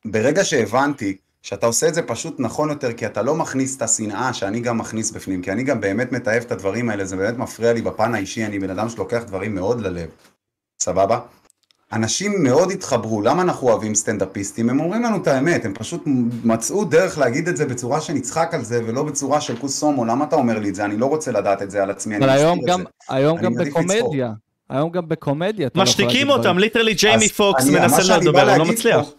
וברגע 0.06 0.44
שהבנתי 0.44 1.18
שאתה 1.42 1.66
עושה 1.66 1.88
את 1.88 1.94
זה 1.94 2.02
פשוט 2.02 2.36
נכון 2.40 2.70
יותר, 2.70 2.94
כי 2.94 3.06
אתה 3.06 3.22
לא 3.22 3.36
מכניס 3.36 3.78
את 3.78 3.82
השנאה 3.82 4.34
שאני 4.34 4.60
גם 4.60 4.78
מכניס 4.78 5.12
בפנים, 5.12 5.42
כי 5.42 5.52
אני 5.52 5.64
גם 5.64 5.82
באמת 5.82 6.12
מתעב 6.12 6.42
את 6.42 6.52
הדברים 6.52 6.90
האלה, 6.90 7.06
זה 7.06 7.16
באמת 7.16 7.38
מפריע 7.38 7.74
לי 7.74 7.82
בפן 7.82 8.16
האישי, 8.16 8.46
אני 8.46 8.60
בן 8.60 8.70
אדם 8.70 8.90
שלוקח 8.90 9.24
דברים 9.24 9.56
מאוד 9.56 9.82
ללב, 9.82 10.10
סבבה? 10.82 11.20
אנשים 11.94 12.44
מאוד 12.44 12.72
התחברו, 12.72 13.22
למה 13.22 13.42
אנחנו 13.42 13.68
אוהבים 13.68 13.96
סטנדאפיסטים? 13.96 14.70
הם 14.70 14.80
אומרים 14.80 15.04
לנו 15.04 15.18
את 15.18 15.28
האמת, 15.28 15.66
הם 15.66 15.74
פשוט 15.74 16.04
מצאו 16.44 16.86
דרך 16.86 17.18
להגיד 17.18 17.48
את 17.48 17.58
זה 17.58 17.66
בצורה 17.66 18.02
שנצחק 18.02 18.50
על 18.54 18.64
זה, 18.64 18.82
ולא 18.86 19.04
בצורה 19.04 19.42
של 19.42 19.58
כוס 19.58 19.84
אמו, 19.84 20.06
למה 20.06 20.26
אתה 20.26 20.36
אומר 20.36 20.60
לי 20.60 20.70
את 20.70 20.76
זה? 20.76 20.86
אני 20.86 20.98
לא 20.98 21.06
רוצה 21.06 21.32
לדעת 21.32 21.62
את 21.62 21.72
זה 21.72 21.84
על 21.84 21.92
עצמי, 21.92 22.16
אני 22.16 22.26
אבל 22.26 22.34
מסתיר 22.34 22.48
היום 22.48 22.60
את 22.60 22.66
גם, 22.68 22.80
זה. 22.80 23.16
היום 23.16 23.38
אני 23.38 23.46
גם 23.46 23.54
מעדיף 23.54 23.74
בקומדיה, 23.74 24.32
היום 24.72 24.90
גם 24.90 25.10
בקומדיה. 25.10 25.68
אתה 25.68 25.80
לא 25.80 25.84
משתיקים 25.84 26.30
אותם. 26.30 26.58
literally 26.58 26.94
ג'יימי 26.94 27.30
פוקס 27.30 27.70
מנסה 27.70 28.18
לדבר, 28.18 28.50
הוא 28.50 28.58
לא 28.58 28.66
מצליח. 28.66 29.06
פה, 29.06 29.12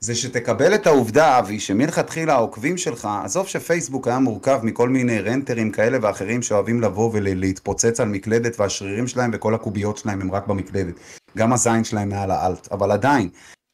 זה 0.00 0.14
שתקבל 0.14 0.74
את 0.74 0.86
העובדה, 0.86 1.38
אבי, 1.38 1.60
שמלכתחילה 1.60 2.34
העוקבים 2.34 2.78
שלך, 2.78 3.08
עזוב 3.24 3.46
שפייסבוק 3.46 4.08
היה 4.08 4.18
מורכב 4.18 4.60
מכל 4.62 4.88
מיני 4.88 5.20
רנטרים 5.20 5.70
כאלה 5.70 5.98
ואחרים 6.02 6.42
שאוהבים 6.42 6.80
לבוא 6.80 7.10
ולהתפוצץ 7.12 8.00
על 8.00 8.08
מקלדת 8.08 8.60
והשרירים 8.60 9.06
שלהם 9.06 9.30
וכל 9.34 9.54
הקוביות 9.54 9.98
שלהם 9.98 10.20
הם 10.20 10.32
רק 10.32 10.46
במקלדת. 10.46 10.94
גם 11.38 11.52
הזין 11.52 11.84
שלהם 11.84 12.08
מעל 12.08 12.30
ה 12.30 12.38
alt, 12.38 12.68
אבל 12.72 12.90
עדיין. 12.90 13.28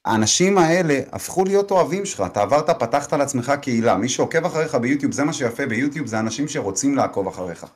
האנשים 0.05 0.59
האלה 0.59 1.01
הפכו 1.13 1.45
להיות 1.45 1.71
אוהבים 1.71 2.07
שלך, 2.07 2.23
אתה 2.27 2.43
עברת, 2.43 2.71
פתחת 2.71 3.13
לעצמך 3.13 3.53
קהילה, 3.63 3.97
מי 3.97 4.09
שעוקב 4.09 4.45
אחריך 4.45 4.75
ביוטיוב, 4.75 5.13
זה 5.13 5.25
מה 5.25 5.33
שיפה 5.33 5.67
ביוטיוב, 5.67 6.07
זה 6.07 6.19
אנשים 6.19 6.49
שרוצים 6.49 6.97
לעקוב 6.97 7.29
אחריך. 7.29 7.67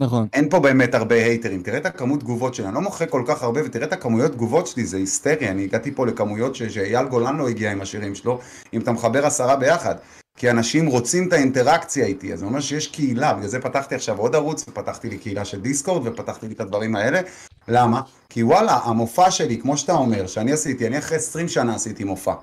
נכון. 0.00 0.28
אין 0.32 0.48
פה 0.50 0.60
באמת 0.60 0.94
הרבה 0.94 1.14
הייטרים, 1.14 1.62
תראה 1.62 1.78
את 1.78 1.86
הכמות 1.86 2.20
תגובות 2.20 2.54
שלי, 2.54 2.66
אני 2.66 2.74
לא 2.74 2.80
מוחק 2.80 3.10
כל 3.10 3.22
כך 3.26 3.42
הרבה, 3.42 3.60
ותראה 3.64 3.86
את 3.86 3.92
הכמויות 3.92 4.32
תגובות 4.32 4.66
שלי, 4.66 4.84
זה 4.84 4.96
היסטרי, 4.96 5.48
אני 5.48 5.64
הגעתי 5.64 5.94
פה 5.94 6.06
לכמויות 6.06 6.54
ש- 6.54 6.62
שאייל 6.62 7.06
גולן 7.06 7.36
לא 7.36 7.48
הגיע 7.48 7.72
עם 7.72 7.80
השירים 7.80 8.14
שלו, 8.14 8.40
אם 8.74 8.80
אתה 8.80 8.92
מחבר 8.92 9.26
עשרה 9.26 9.56
ביחד, 9.56 9.94
כי 10.36 10.50
אנשים 10.50 10.86
רוצים 10.86 11.28
את 11.28 11.32
האינטראקציה 11.32 12.06
איתי, 12.06 12.32
אז 12.32 12.38
זה 12.38 12.44
אומר 12.44 12.60
שיש 12.60 12.86
קהילה, 12.86 13.34
בגלל 13.34 13.48
זה 13.48 13.60
פתחתי 13.60 13.94
עכשיו 13.94 14.18
עוד 14.18 14.34
ערוץ, 14.34 14.64
ופתחתי 14.68 15.08
לי 15.10 15.18
קהילה 15.18 15.44
של 15.44 15.60
דיסקורד, 15.60 16.06
ופתחתי 16.06 16.48
לי 16.48 16.54
את 16.54 16.60
הדברים 16.60 16.96
האלה, 16.96 17.20
למה? 17.68 18.00
כי 18.28 18.42
וואלה, 18.42 18.78
המופע 18.84 19.30
שלי, 19.30 19.60
כמו 19.60 19.76
שאתה 19.76 19.92
אומר, 19.92 20.26
שאני 20.26 20.52
עשיתי, 20.52 20.86
אני 20.86 20.98
אחרי 20.98 21.16
20 21.16 21.48
שנה 21.48 21.74
עשיתי 21.74 22.04
מופע. 22.04 22.34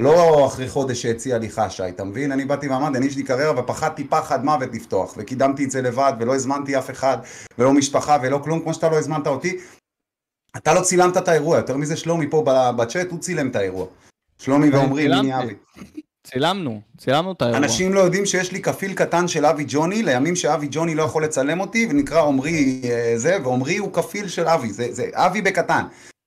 לא 0.00 0.46
אחרי 0.46 0.68
חודש 0.68 1.02
שהציע 1.02 1.38
לי 1.38 1.50
חשי, 1.50 1.88
אתה 1.88 2.04
מבין? 2.04 2.32
אני 2.32 2.44
באתי 2.44 2.68
ואמרתי, 2.68 2.96
אני 2.98 3.06
יש 3.06 3.16
לי 3.16 3.22
קריירה 3.22 3.60
ופחדתי 3.60 4.04
פחד 4.04 4.44
מוות 4.44 4.68
לפתוח, 4.72 5.14
וקידמתי 5.16 5.64
את 5.64 5.70
זה 5.70 5.82
לבד, 5.82 6.12
ולא 6.20 6.34
הזמנתי 6.34 6.78
אף 6.78 6.90
אחד, 6.90 7.18
ולא 7.58 7.72
משפחה 7.72 8.16
ולא 8.22 8.40
כלום, 8.44 8.60
כמו 8.60 8.74
שאתה 8.74 8.88
לא 8.88 8.98
הזמנת 8.98 9.26
אותי. 9.26 9.56
אתה 10.56 10.74
לא 10.74 10.80
צילמת 10.80 11.16
את 11.16 11.28
האירוע, 11.28 11.56
יותר 11.56 11.76
מזה 11.76 11.96
שלומי 11.96 12.30
פה 12.30 12.44
בצ'אט, 12.76 13.10
הוא 13.10 13.18
צילם 13.18 13.48
את 13.48 13.56
האירוע. 13.56 13.86
שלומי 14.38 14.70
ועומרי, 14.70 15.08
מיני. 15.08 15.42
אבי. 15.42 15.54
צילמנו, 16.24 16.80
צילמנו 16.98 17.32
את 17.32 17.42
האירוע. 17.42 17.58
אנשים 17.58 17.94
לא 17.94 18.00
יודעים 18.00 18.26
שיש 18.26 18.52
לי 18.52 18.62
כפיל 18.62 18.94
קטן 18.94 19.28
של 19.28 19.46
אבי 19.46 19.64
ג'וני, 19.68 20.02
לימים 20.02 20.36
שאבי 20.36 20.68
ג'וני 20.70 20.94
לא 20.94 21.02
יכול 21.02 21.24
לצלם 21.24 21.60
אותי, 21.60 21.86
ונקרא 21.90 22.22
עומרי 22.22 22.80
אה, 22.84 23.12
זה, 23.16 23.38
ועומרי 23.42 23.76
הוא 23.76 23.92
כפיל 23.92 24.28
של 24.28 24.48
אבי, 24.48 24.72
זה, 24.72 24.86
זה 24.90 25.06
אבי 25.12 25.42
בקטן. 25.42 25.82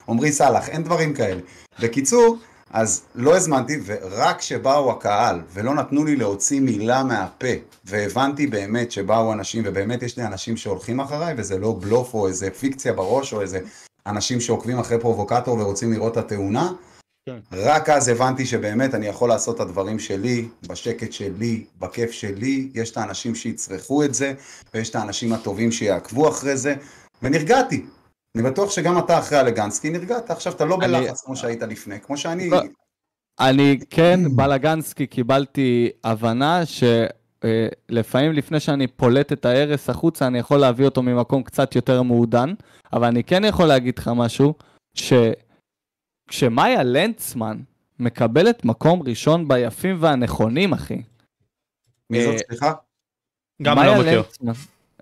עומרי 0.05 0.31
סאלח, 0.31 0.69
אין 0.69 0.83
דברים 0.83 1.13
כאלה. 1.13 1.41
בקיצור, 1.79 2.37
אז 2.73 3.01
לא 3.15 3.35
הזמנתי, 3.35 3.79
ורק 3.85 4.39
כשבאו 4.39 4.91
הקהל, 4.91 5.41
ולא 5.53 5.73
נתנו 5.75 6.05
לי 6.05 6.15
להוציא 6.15 6.59
מילה 6.61 7.03
מהפה, 7.03 7.47
והבנתי 7.85 8.47
באמת 8.47 8.91
שבאו 8.91 9.33
אנשים, 9.33 9.63
ובאמת 9.65 10.03
יש 10.03 10.17
לי 10.17 10.25
אנשים 10.25 10.57
שהולכים 10.57 10.99
אחריי, 10.99 11.33
וזה 11.37 11.57
לא 11.59 11.75
בלוף 11.79 12.13
או 12.13 12.27
איזה 12.27 12.49
פיקציה 12.51 12.93
בראש, 12.93 13.33
או 13.33 13.41
איזה 13.41 13.59
אנשים 14.07 14.41
שעוקבים 14.41 14.79
אחרי 14.79 14.99
פרובוקטור 14.99 15.57
ורוצים 15.59 15.93
לראות 15.93 16.17
את 16.17 16.17
התאונה, 16.17 16.71
כן. 17.25 17.39
רק 17.51 17.89
אז 17.89 18.07
הבנתי 18.07 18.45
שבאמת 18.45 18.95
אני 18.95 19.07
יכול 19.07 19.29
לעשות 19.29 19.55
את 19.55 19.61
הדברים 19.61 19.99
שלי, 19.99 20.47
בשקט 20.67 21.13
שלי, 21.13 21.65
בכיף 21.79 22.11
שלי, 22.11 22.69
יש 22.73 22.91
את 22.91 22.97
האנשים 22.97 23.35
שיצרכו 23.35 24.03
את 24.03 24.13
זה, 24.13 24.33
ויש 24.73 24.89
את 24.89 24.95
האנשים 24.95 25.33
הטובים 25.33 25.71
שיעקבו 25.71 26.29
אחרי 26.29 26.57
זה, 26.57 26.75
ונרגעתי. 27.21 27.85
אני 28.37 28.43
בטוח 28.43 28.71
שגם 28.71 28.97
אתה 28.97 29.19
אחרי 29.19 29.39
אלגנסקי 29.39 29.89
נרגעת, 29.89 30.31
עכשיו 30.31 30.53
אתה 30.53 30.65
לא 30.65 30.77
אני- 30.81 30.87
בלחץ 30.87 31.21
כמו 31.21 31.35
שהיית 31.35 31.61
לפני, 31.61 31.99
כמו 32.01 32.17
שאני... 32.17 32.49
לא. 32.49 32.61
אני 33.39 33.79
כן, 33.89 34.19
בלגנסקי, 34.35 35.07
קיבלתי 35.07 35.89
הבנה 36.03 36.61
שלפעמים 36.65 38.31
לפני 38.33 38.59
שאני 38.59 38.87
פולט 38.87 39.33
את 39.33 39.45
ההרס 39.45 39.89
החוצה, 39.89 40.27
אני 40.27 40.39
יכול 40.39 40.57
להביא 40.57 40.85
אותו 40.85 41.01
ממקום 41.03 41.43
קצת 41.43 41.75
יותר 41.75 42.01
מעודן, 42.01 42.53
אבל 42.93 43.07
אני 43.07 43.23
כן 43.23 43.43
יכול 43.45 43.65
להגיד 43.65 43.99
לך 43.99 44.11
משהו, 44.15 44.53
שכשמאיה 44.97 46.83
לנצמן 46.83 47.57
מקבלת 47.99 48.65
מקום 48.65 49.01
ראשון 49.07 49.47
ביפים 49.47 49.97
והנכונים, 49.99 50.73
אחי. 50.73 51.01
מי 52.09 52.23
זאת, 52.23 52.33
אה, 52.33 52.39
סליחה? 52.47 52.73
גם 53.61 53.77
לא 53.79 53.99
מכיר. 53.99 54.23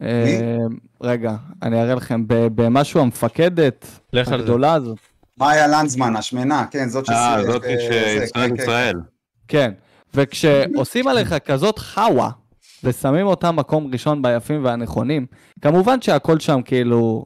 אה, 0.02 0.58
רגע, 1.02 1.32
אני 1.64 1.82
אראה 1.82 1.96
לכם, 1.96 2.24
במשהו 2.28 3.00
המפקדת. 3.02 3.86
הגדולה 4.14 4.74
הזאת. 4.74 4.98
מאיה 5.40 5.68
לנדזמן, 5.68 6.16
השמנה, 6.16 6.66
כן, 6.72 6.90
זאת 6.90 7.10
אה, 7.10 7.38
שסי- 7.42 7.52
זאת 7.52 7.64
אה, 7.64 7.76
זה, 7.76 7.82
שישראל 8.20 8.50
כן, 8.50 8.56
כן. 8.58 8.64
ישראל. 8.64 9.02
כן, 9.48 9.72
וכשעושים 10.14 11.08
עליך 11.12 11.34
כזאת 11.46 11.80
חאווה, 11.80 12.30
ושמים 12.84 13.28
אותם 13.28 13.56
מקום 13.56 13.90
ראשון 13.94 14.22
ביפים 14.22 14.66
והנכונים, 14.66 15.26
כמובן 15.62 16.02
שהכל 16.02 16.40
שם 16.40 16.62
כאילו 16.66 17.26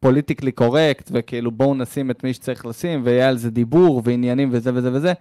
פוליטיקלי 0.00 0.52
קורקט, 0.52 1.10
וכאילו 1.12 1.50
בואו 1.50 1.74
נשים 1.74 2.10
את 2.10 2.24
מי 2.24 2.32
שצריך 2.34 2.66
לשים, 2.66 3.00
ויהיה 3.04 3.28
על 3.28 3.36
זה 3.38 3.50
דיבור 3.50 4.02
ועניינים 4.04 4.48
וזה 4.52 4.70
וזה 4.74 4.92
וזה. 4.92 5.12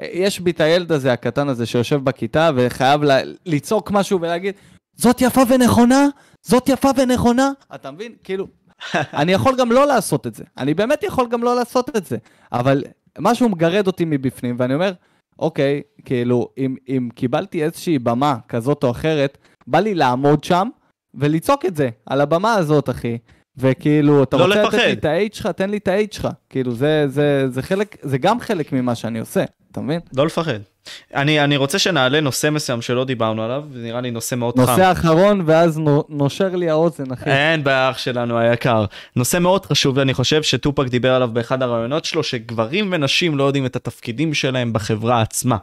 אה, 0.00 0.06
יש 0.12 0.40
בי 0.40 0.50
את 0.50 0.60
הילד 0.60 0.92
הזה, 0.92 1.12
הקטן 1.12 1.48
הזה, 1.48 1.66
שיושב 1.66 2.04
בכיתה 2.04 2.50
וחייב 2.56 3.02
ל- 3.04 3.34
לצעוק 3.46 3.90
משהו 3.90 4.20
ולהגיד, 4.20 4.54
זאת 4.96 5.20
יפה 5.20 5.40
ונכונה, 5.48 6.06
זאת 6.42 6.68
יפה 6.68 6.88
ונכונה. 6.96 7.50
אתה 7.74 7.90
מבין? 7.90 8.12
כאילו, 8.24 8.46
אני 8.94 9.32
יכול 9.32 9.56
גם 9.56 9.72
לא 9.72 9.86
לעשות 9.86 10.26
את 10.26 10.34
זה. 10.34 10.44
אני 10.58 10.74
באמת 10.74 11.02
יכול 11.02 11.28
גם 11.28 11.42
לא 11.42 11.56
לעשות 11.56 11.96
את 11.96 12.06
זה. 12.06 12.16
אבל 12.52 12.84
משהו 13.18 13.48
מגרד 13.48 13.86
אותי 13.86 14.04
מבפנים, 14.04 14.56
ואני 14.58 14.74
אומר, 14.74 14.92
אוקיי, 15.38 15.82
כאילו, 16.04 16.48
אם, 16.58 16.76
אם 16.88 17.08
קיבלתי 17.14 17.64
איזושהי 17.64 17.98
במה 17.98 18.36
כזאת 18.48 18.84
או 18.84 18.90
אחרת, 18.90 19.38
בא 19.66 19.80
לי 19.80 19.94
לעמוד 19.94 20.44
שם 20.44 20.68
ולצעוק 21.14 21.64
את 21.64 21.76
זה, 21.76 21.88
על 22.06 22.20
הבמה 22.20 22.54
הזאת, 22.54 22.90
אחי. 22.90 23.18
וכאילו, 23.56 24.22
אתה 24.22 24.36
לא 24.36 24.44
רוצה 24.44 24.62
לתת. 24.62 24.74
לי 24.74 24.92
את 24.92 25.04
ה-H 25.04 25.36
שלך, 25.36 25.46
תן 25.46 25.70
לי 25.70 25.76
את 25.76 25.88
ה-H 25.88 26.14
שלך. 26.16 26.28
כאילו, 26.50 26.74
זה, 26.74 27.04
זה, 27.08 27.46
זה 27.48 27.62
חלק, 27.62 27.96
זה 28.02 28.18
גם 28.18 28.40
חלק 28.40 28.72
ממה 28.72 28.94
שאני 28.94 29.18
עושה, 29.20 29.44
אתה 29.72 29.80
מבין? 29.80 30.00
לא 30.16 30.26
לפחד. 30.26 30.58
אני, 31.14 31.44
אני 31.44 31.56
רוצה 31.56 31.78
שנעלה 31.78 32.20
נושא 32.20 32.50
מסוים 32.50 32.82
שלא 32.82 33.04
דיברנו 33.04 33.42
עליו, 33.42 33.62
זה 33.72 33.78
נראה 33.82 34.00
לי 34.00 34.10
נושא 34.10 34.34
מאוד 34.34 34.54
חם. 34.56 34.60
נושא 34.60 34.92
אחרון, 34.92 35.42
ואז 35.46 35.78
נו- 35.78 36.04
נושר 36.08 36.56
לי 36.56 36.70
האוזן, 36.70 37.12
אחי. 37.12 37.30
אין 37.30 37.64
בעיה 37.64 37.90
אח 37.90 37.98
שלנו 37.98 38.38
היקר. 38.38 38.84
נושא 39.16 39.38
מאוד 39.38 39.66
חשוב 39.66 39.96
ואני 39.96 40.14
חושב 40.14 40.42
שטופק 40.42 40.86
דיבר 40.86 41.14
עליו 41.14 41.28
באחד 41.32 41.62
הרעיונות 41.62 42.04
שלו 42.04 42.22
שגברים 42.22 42.88
ונשים 42.92 43.38
לא 43.38 43.44
יודעים 43.44 43.66
את 43.66 43.76
התפקידים 43.76 44.34
שלהם 44.34 44.72
בחברה 44.72 45.20
עצמה. 45.20 45.56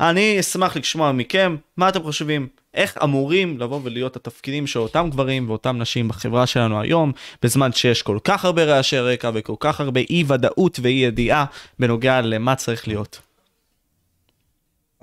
אני 0.00 0.40
אשמח 0.40 0.76
לשמוע 0.76 1.12
מכם 1.12 1.56
מה 1.76 1.88
אתם 1.88 2.02
חושבים 2.02 2.48
איך 2.74 2.98
אמורים 3.04 3.58
לבוא 3.60 3.80
ולהיות 3.84 4.16
התפקידים 4.16 4.66
של 4.66 4.78
אותם 4.78 5.08
גברים 5.10 5.48
ואותם 5.50 5.78
נשים 5.78 6.08
בחברה 6.08 6.46
שלנו 6.46 6.80
היום 6.80 7.12
בזמן 7.42 7.72
שיש 7.72 8.02
כל 8.02 8.18
כך 8.24 8.44
הרבה 8.44 8.64
רעשי 8.64 8.98
רקע 8.98 9.30
וכל 9.34 9.54
כך 9.60 9.80
הרבה 9.80 10.00
אי 10.10 10.24
ודאות 10.28 10.78
ואי 10.82 10.92
ידיעה 10.92 11.44
בנוגע 11.78 12.20
למה 12.20 12.54
צריך 12.54 12.88
להיות. 12.88 13.18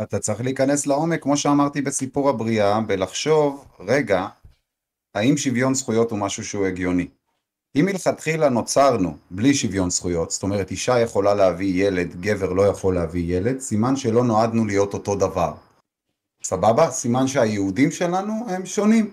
אתה 0.01 0.19
צריך 0.19 0.41
להיכנס 0.41 0.87
לעומק, 0.87 1.23
כמו 1.23 1.37
שאמרתי 1.37 1.81
בסיפור 1.81 2.29
הבריאה, 2.29 2.81
בלחשוב, 2.81 3.65
רגע, 3.79 4.27
האם 5.15 5.37
שוויון 5.37 5.73
זכויות 5.73 6.11
הוא 6.11 6.19
משהו 6.19 6.43
שהוא 6.45 6.65
הגיוני? 6.65 7.07
אם 7.75 7.85
מלכתחילה 7.85 8.49
נוצרנו 8.49 9.17
בלי 9.31 9.53
שוויון 9.53 9.89
זכויות, 9.89 10.31
זאת 10.31 10.43
אומרת 10.43 10.71
אישה 10.71 10.99
יכולה 10.99 11.33
להביא 11.33 11.87
ילד, 11.87 12.21
גבר 12.21 12.53
לא 12.53 12.67
יכול 12.67 12.95
להביא 12.95 13.37
ילד, 13.37 13.59
סימן 13.59 13.95
שלא 13.95 14.23
נועדנו 14.23 14.65
להיות 14.65 14.93
אותו 14.93 15.15
דבר. 15.15 15.53
סבבה? 16.43 16.91
סימן 16.91 17.27
שהיהודים 17.27 17.91
שלנו 17.91 18.33
הם 18.47 18.65
שונים. 18.65 19.11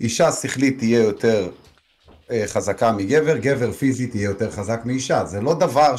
אישה 0.00 0.32
שכלית 0.32 0.78
תהיה 0.78 1.02
יותר 1.02 1.50
אה, 2.30 2.44
חזקה 2.46 2.92
מגבר, 2.92 3.38
גבר 3.38 3.72
פיזית 3.72 4.10
תהיה 4.10 4.24
יותר 4.24 4.50
חזק 4.50 4.80
מאישה. 4.84 5.24
זה 5.24 5.40
לא 5.40 5.54
דבר 5.54 5.96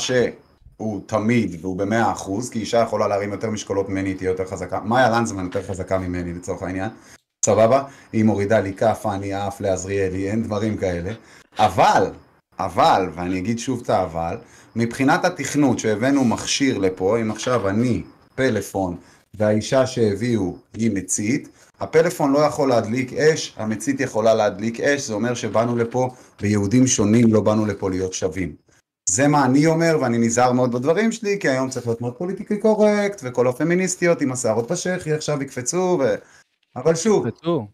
שהוא 0.78 1.02
תמיד 1.06 1.58
והוא 1.62 1.78
במאה 1.78 2.12
אחוז, 2.12 2.50
כי 2.50 2.60
אישה 2.60 2.78
יכולה 2.78 3.08
להרים 3.08 3.32
יותר 3.32 3.50
משקולות 3.50 3.90
ממני, 3.90 4.14
תהיה 4.14 4.30
יותר 4.30 4.46
חזקה. 4.46 4.80
מאיה 4.80 5.10
לנזמן 5.10 5.44
יותר 5.44 5.64
חזקה 5.64 5.98
ממני 5.98 6.34
לצורך 6.34 6.62
העניין. 6.64 6.90
סבבה? 7.46 7.84
היא 8.14 8.24
מורידה 8.24 8.60
לי 8.60 8.74
כאפה, 8.74 9.16
אני 9.16 9.34
עף 9.34 9.62
לעזריאלי, 9.62 10.32
אין 10.32 10.44
דברים 10.44 10.78
כאלה. 10.78 11.12
אבל, 11.60 12.12
אבל, 12.60 13.10
ואני 13.16 13.40
אגיד 13.40 13.60
שוב 13.60 13.82
את 13.84 13.90
האבל, 13.90 14.38
מבחינת 14.76 15.26
התכנות 15.26 15.80
שהבאנו 15.80 16.26
מכשיר 16.26 16.78
לפה, 16.78 17.22
אם 17.22 17.32
עכשיו 17.32 17.70
אני 17.70 18.04
פלאפון 18.36 18.96
והאישה 19.34 19.88
שהביאו 19.88 20.58
היא 20.74 20.92
מצית, 20.92 21.50
הפלאפון 21.80 22.32
לא 22.32 22.40
יכול 22.40 22.70
להדליק 22.70 23.14
אש, 23.14 23.54
המצית 23.58 24.00
יכולה 24.00 24.34
להדליק 24.34 24.80
אש, 24.80 25.08
זה 25.08 25.14
אומר 25.14 25.34
שבאנו 25.34 25.76
לפה 25.78 26.10
ביהודים 26.42 26.88
שונים, 26.88 27.34
לא 27.34 27.42
באנו 27.42 27.66
לפה 27.66 27.90
להיות 27.90 28.14
שווים. 28.14 28.65
זה 29.10 29.28
מה 29.28 29.46
אני 29.46 29.66
אומר, 29.66 29.98
ואני 30.02 30.18
נזהר 30.18 30.52
מאוד 30.52 30.72
בדברים 30.72 31.12
שלי, 31.12 31.38
כי 31.40 31.50
היום 31.50 31.70
צריך 31.70 31.88
להיות 31.88 32.02
מאוד 32.02 32.14
פוליטיקלי 32.14 32.58
קורקט, 32.58 33.22
וכל 33.24 33.48
הפמיניסטיות 33.48 34.22
עם 34.22 34.32
השערות 34.32 34.72
בשחי 34.72 35.14
עכשיו 35.14 35.44
יקפצו, 35.44 35.98
ו... 36.00 36.16
אבל 36.76 36.96
שוב. 36.96 37.26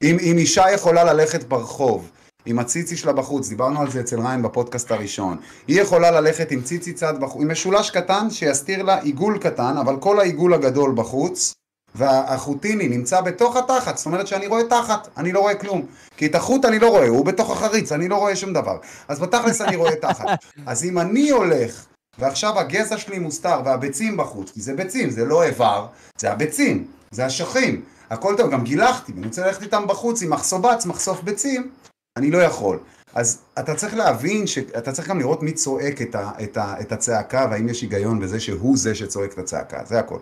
אם, 0.03 0.17
אם 0.21 0.35
אישה 0.37 0.71
יכולה 0.73 1.03
ללכת 1.03 1.43
ברחוב 1.43 2.11
עם 2.45 2.59
הציצי 2.59 2.97
שלה 2.97 3.13
בחוץ, 3.13 3.49
דיברנו 3.49 3.81
על 3.81 3.91
זה 3.91 3.99
אצל 3.99 4.19
ריין 4.19 4.41
בפודקאסט 4.41 4.91
הראשון, 4.91 5.37
היא 5.67 5.81
יכולה 5.81 6.11
ללכת 6.11 6.51
עם 6.51 6.61
ציצי 6.61 6.93
צד 6.93 7.13
בחוץ, 7.21 7.41
עם 7.41 7.51
משולש 7.51 7.89
קטן 7.89 8.29
שיסתיר 8.29 8.83
לה 8.83 9.01
עיגול 9.01 9.37
קטן, 9.37 9.77
אבל 9.77 9.97
כל 9.99 10.19
העיגול 10.19 10.53
הגדול 10.53 10.93
בחוץ, 10.95 11.53
והחוטיני 11.95 12.87
נמצא 12.87 13.21
בתוך 13.21 13.55
התחת, 13.55 13.97
זאת 13.97 14.05
אומרת 14.05 14.27
שאני 14.27 14.47
רואה 14.47 14.63
תחת, 14.63 15.07
אני 15.17 15.31
לא 15.31 15.39
רואה 15.39 15.55
כלום. 15.55 15.85
כי 16.17 16.25
את 16.25 16.35
החוט 16.35 16.65
אני 16.65 16.79
לא 16.79 16.89
רואה, 16.89 17.07
הוא 17.07 17.25
בתוך 17.25 17.51
החריץ, 17.51 17.91
אני 17.91 18.07
לא 18.07 18.15
רואה 18.15 18.35
שום 18.35 18.53
דבר. 18.53 18.77
אז 19.07 19.19
בתכלס 19.19 19.61
אני 19.61 19.75
רואה 19.75 19.95
תחת. 19.95 20.25
אז 20.65 20.83
אם 20.83 20.99
אני 20.99 21.29
הולך, 21.29 21.85
ועכשיו 22.19 22.59
הגזע 22.59 22.97
שלי 22.97 23.19
מוסתר 23.19 23.61
והביצים 23.65 24.17
בחוץ, 24.17 24.51
כי 24.51 24.61
זה 24.61 24.73
ביצים, 24.73 25.09
זה 25.09 25.25
לא 25.25 25.43
איבר, 25.43 25.87
זה 26.17 26.31
הביצים, 26.31 26.87
זה 27.11 27.27
אשכים. 27.27 27.81
הכל 28.09 28.33
טוב, 28.37 28.51
גם 28.51 28.63
גילחתי, 28.63 29.11
אני 29.17 29.27
רוצה 29.27 29.45
ללכת 29.45 29.61
איתם 29.61 29.83
בחוץ 29.87 30.21
עם 30.21 30.29
מחסובץ, 30.29 30.85
מחשוף 30.85 31.21
ביצים, 31.23 31.69
אני 32.17 32.31
לא 32.31 32.37
יכול. 32.37 32.79
אז 33.13 33.39
אתה 33.59 33.75
צריך 33.75 33.95
להבין 33.95 34.47
שאתה 34.47 34.91
צריך 34.91 35.07
גם 35.07 35.19
לראות 35.19 35.43
מי 35.43 35.51
צועק 35.51 36.01
את, 36.01 36.15
ה, 36.15 36.31
את, 36.43 36.57
ה, 36.57 36.75
את 36.81 36.91
הצעקה, 36.91 37.47
והאם 37.51 37.69
יש 37.69 37.81
היגיון 37.81 38.19
בזה 38.19 38.39
שהוא 38.39 38.77
זה 38.77 38.95
שצועק 38.95 39.33
את 39.33 39.37
הצעקה, 39.37 39.81
זה 39.85 39.99
הכל. 39.99 40.19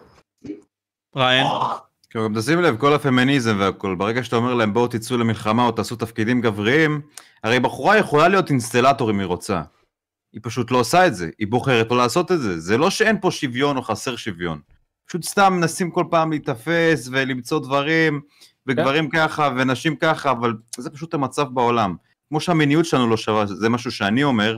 ריין, 1.15 1.47
כאילו, 2.09 2.25
גם 2.25 2.39
תשים 2.39 2.61
לב, 2.61 2.77
כל 2.77 2.93
הפמיניזם 2.93 3.55
והכל, 3.59 3.95
ברגע 3.95 4.23
שאתה 4.23 4.35
אומר 4.35 4.53
להם 4.53 4.73
בואו 4.73 4.87
תצאו 4.87 5.17
למלחמה 5.17 5.65
או 5.65 5.71
תעשו 5.71 5.95
תפקידים 5.95 6.41
גבריים, 6.41 7.01
הרי 7.43 7.59
בחורה 7.59 7.97
יכולה 7.97 8.27
להיות 8.27 8.49
אינסטלטור 8.49 9.11
אם 9.11 9.19
היא 9.19 9.25
רוצה. 9.25 9.61
היא 10.33 10.41
פשוט 10.43 10.71
לא 10.71 10.77
עושה 10.77 11.07
את 11.07 11.15
זה, 11.15 11.29
היא 11.39 11.47
בוחרת 11.47 11.91
לא 11.91 11.97
לעשות 11.97 12.31
את 12.31 12.39
זה. 12.39 12.59
זה 12.59 12.77
לא 12.77 12.89
שאין 12.89 13.17
פה 13.21 13.31
שוויון 13.31 13.77
או 13.77 13.81
חסר 13.81 14.15
שוויון. 14.15 14.59
פשוט 15.07 15.23
סתם 15.23 15.53
מנסים 15.53 15.91
כל 15.91 16.03
פעם 16.09 16.29
להיתפס 16.29 17.09
ולמצוא 17.11 17.59
דברים, 17.59 18.21
וגברים 18.67 19.09
ככה 19.09 19.49
ונשים 19.57 19.95
ככה, 19.95 20.31
אבל 20.31 20.53
זה 20.77 20.89
פשוט 20.89 21.13
המצב 21.13 21.47
בעולם. 21.53 21.95
כמו 22.29 22.39
שהמיניות 22.39 22.85
שלנו 22.85 23.09
לא 23.09 23.17
שווה, 23.17 23.45
זה 23.45 23.69
משהו 23.69 23.91
שאני 23.91 24.23
אומר, 24.23 24.57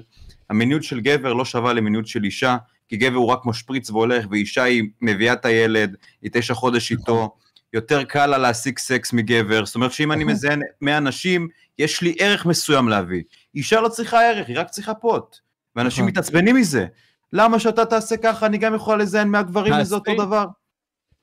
המיניות 0.50 0.84
של 0.84 1.00
גבר 1.00 1.34
לא 1.34 1.46
שווה 1.46 1.74
למיניות 1.74 2.08
של 2.08 2.24
אישה, 2.24 2.58
כי 2.92 2.98
גבר 2.98 3.18
הוא 3.18 3.28
רק 3.28 3.46
משפריץ 3.46 3.90
והולך, 3.90 4.26
ואישה 4.32 4.64
היא 4.64 4.84
מביאה 5.02 5.34
את 5.34 5.46
הילד, 5.46 5.96
היא 6.22 6.32
תשע 6.34 6.54
חודש 6.54 6.92
איתו, 6.92 7.36
יותר 7.74 8.04
קל 8.04 8.26
לה 8.26 8.38
להשיג 8.38 8.78
סקס 8.78 9.14
מגבר, 9.14 9.66
זאת 9.66 9.76
אומרת 9.76 9.92
שאם 9.92 10.12
אני 10.12 10.24
מזיין 10.24 10.62
100 10.82 11.00
נשים, 11.00 11.48
יש 11.80 12.02
לי 12.02 12.16
ערך 12.20 12.46
מסוים 12.46 12.90
להביא. 12.90 13.24
אישה 13.56 13.82
לא 13.82 13.90
צריכה 13.90 14.22
ערך, 14.22 14.48
היא 14.48 14.60
רק 14.60 14.70
צריכה 14.70 14.94
פוט. 14.94 15.38
ואנשים 15.76 16.04
נכון. 16.04 16.12
מתעצבנים 16.12 16.56
מזה. 16.56 16.86
למה 17.34 17.60
שאתה 17.60 17.86
תעשה 17.86 18.18
ככה, 18.18 18.46
אני 18.46 18.58
גם 18.58 18.76
יכולה 18.76 18.98
לזיין 18.98 19.28
100 19.28 19.42
גברים 19.42 19.74
וזה 19.82 19.96
אותו 19.96 20.12
תעשי. 20.12 20.26
דבר. 20.26 20.46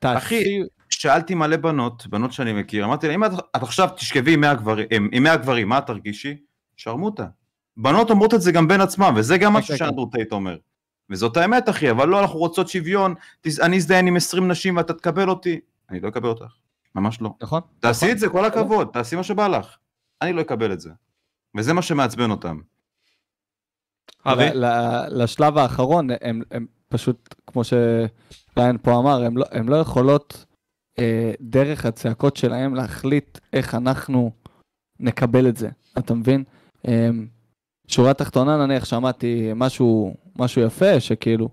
אחי, 0.03 0.39
תעשי, 0.39 0.61
שאלתי 0.91 1.35
מלא 1.35 1.57
בנות, 1.57 2.07
בנות 2.07 2.33
שאני 2.33 2.53
מכיר, 2.53 2.85
אמרתי 2.85 3.09
לה, 3.09 3.15
אם 3.15 3.25
את, 3.25 3.31
את 3.57 3.63
עכשיו 3.63 3.89
תשכבי 3.97 4.35
עם 4.35 4.41
100 4.41 4.55
גברים, 4.55 4.87
עם 4.91 5.09
עם 5.13 5.23
100 5.23 5.37
גברים, 5.37 5.69
מה 5.69 5.81
תרגישי? 5.81 6.37
שרמוטה. 6.77 7.27
בנות 7.77 8.11
אומרות 8.11 8.35
את 8.35 8.43
זה 8.43 8.53
גם 8.53 8.69
בין 8.69 8.81
עצמם, 8.81 9.15
וזה 9.17 9.39
גם 9.39 9.53
משהו. 9.53 9.77
שאנדרו 9.77 10.07
טייט 10.07 10.33
אומר. 10.33 10.57
וזאת 11.11 11.37
האמת, 11.37 11.69
אחי, 11.69 11.91
אבל 11.91 12.09
לא, 12.09 12.21
אנחנו 12.21 12.39
רוצות 12.39 12.69
שוויון, 12.69 13.15
אני 13.63 13.77
אזדיין 13.77 14.07
עם 14.07 14.17
20 14.17 14.51
נשים 14.51 14.77
ואתה 14.77 14.95
תקבל 14.95 15.29
אותי. 15.29 15.61
אני 15.91 16.01
לא 16.01 16.09
אקבל 16.09 16.29
אותך, 16.29 16.53
ממש 16.95 17.21
לא. 17.21 17.31
נכון? 17.43 17.61
תעשי 17.81 18.05
נכון. 18.05 18.15
את 18.15 18.19
זה, 18.19 18.29
כל 18.29 18.45
הכבוד, 18.45 18.89
תעשי 18.93 19.17
מה 19.17 19.23
שבא 19.23 19.49
לך. 19.49 19.77
אני 20.23 20.33
לא 20.33 20.41
אקבל 20.41 20.73
את 20.73 20.81
זה. 20.81 20.91
וזה 21.57 21.73
מה 21.73 21.83
שמעצבן 21.83 22.31
אותם. 22.31 22.61
אבי, 24.27 24.45
לשלב 25.11 25.59
האחרון, 25.59 26.09
הם, 26.21 26.43
הם 26.51 26.67
פשוט, 26.89 27.35
כמו 27.47 27.63
שריין 27.65 28.79
פה 28.83 28.99
אמר, 28.99 29.25
הם 29.25 29.37
לא, 29.37 29.45
הם 29.51 29.69
לא 29.69 29.77
יכולות 29.77 30.45
אה, 30.99 31.33
דרך 31.41 31.87
הצעקות 31.87 32.37
שלהם 32.37 32.75
להחליט 32.75 33.39
איך 33.53 33.75
אנחנו 33.75 34.31
נקבל 35.01 35.49
את 35.49 35.57
זה, 35.57 35.69
אתה 35.99 36.15
מבין? 36.15 36.45
אה, 36.89 37.11
שורה 37.87 38.15
תחתונה 38.15 38.67
נניח 38.67 38.85
שמעתי 38.85 39.51
משהו, 39.57 40.15
משהו 40.39 40.63
יפה, 40.63 41.01
שכאילו, 41.01 41.49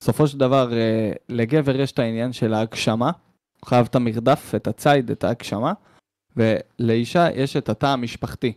בסופו 0.00 0.26
של 0.26 0.38
דבר 0.38 0.72
אה, 0.72 1.12
לגבר 1.28 1.80
יש 1.80 1.92
את 1.92 1.98
העניין 1.98 2.32
של 2.32 2.54
ההגשמה, 2.54 3.10
הוא 3.60 3.68
חייב 3.68 3.86
את 3.90 3.94
המרדף, 3.94 4.52
את 4.56 4.66
הציד, 4.66 5.10
את 5.10 5.24
ההגשמה, 5.24 5.72
ולאישה 6.36 7.28
יש 7.34 7.56
את 7.56 7.68
התא 7.68 7.86
המשפחתי. 7.86 8.52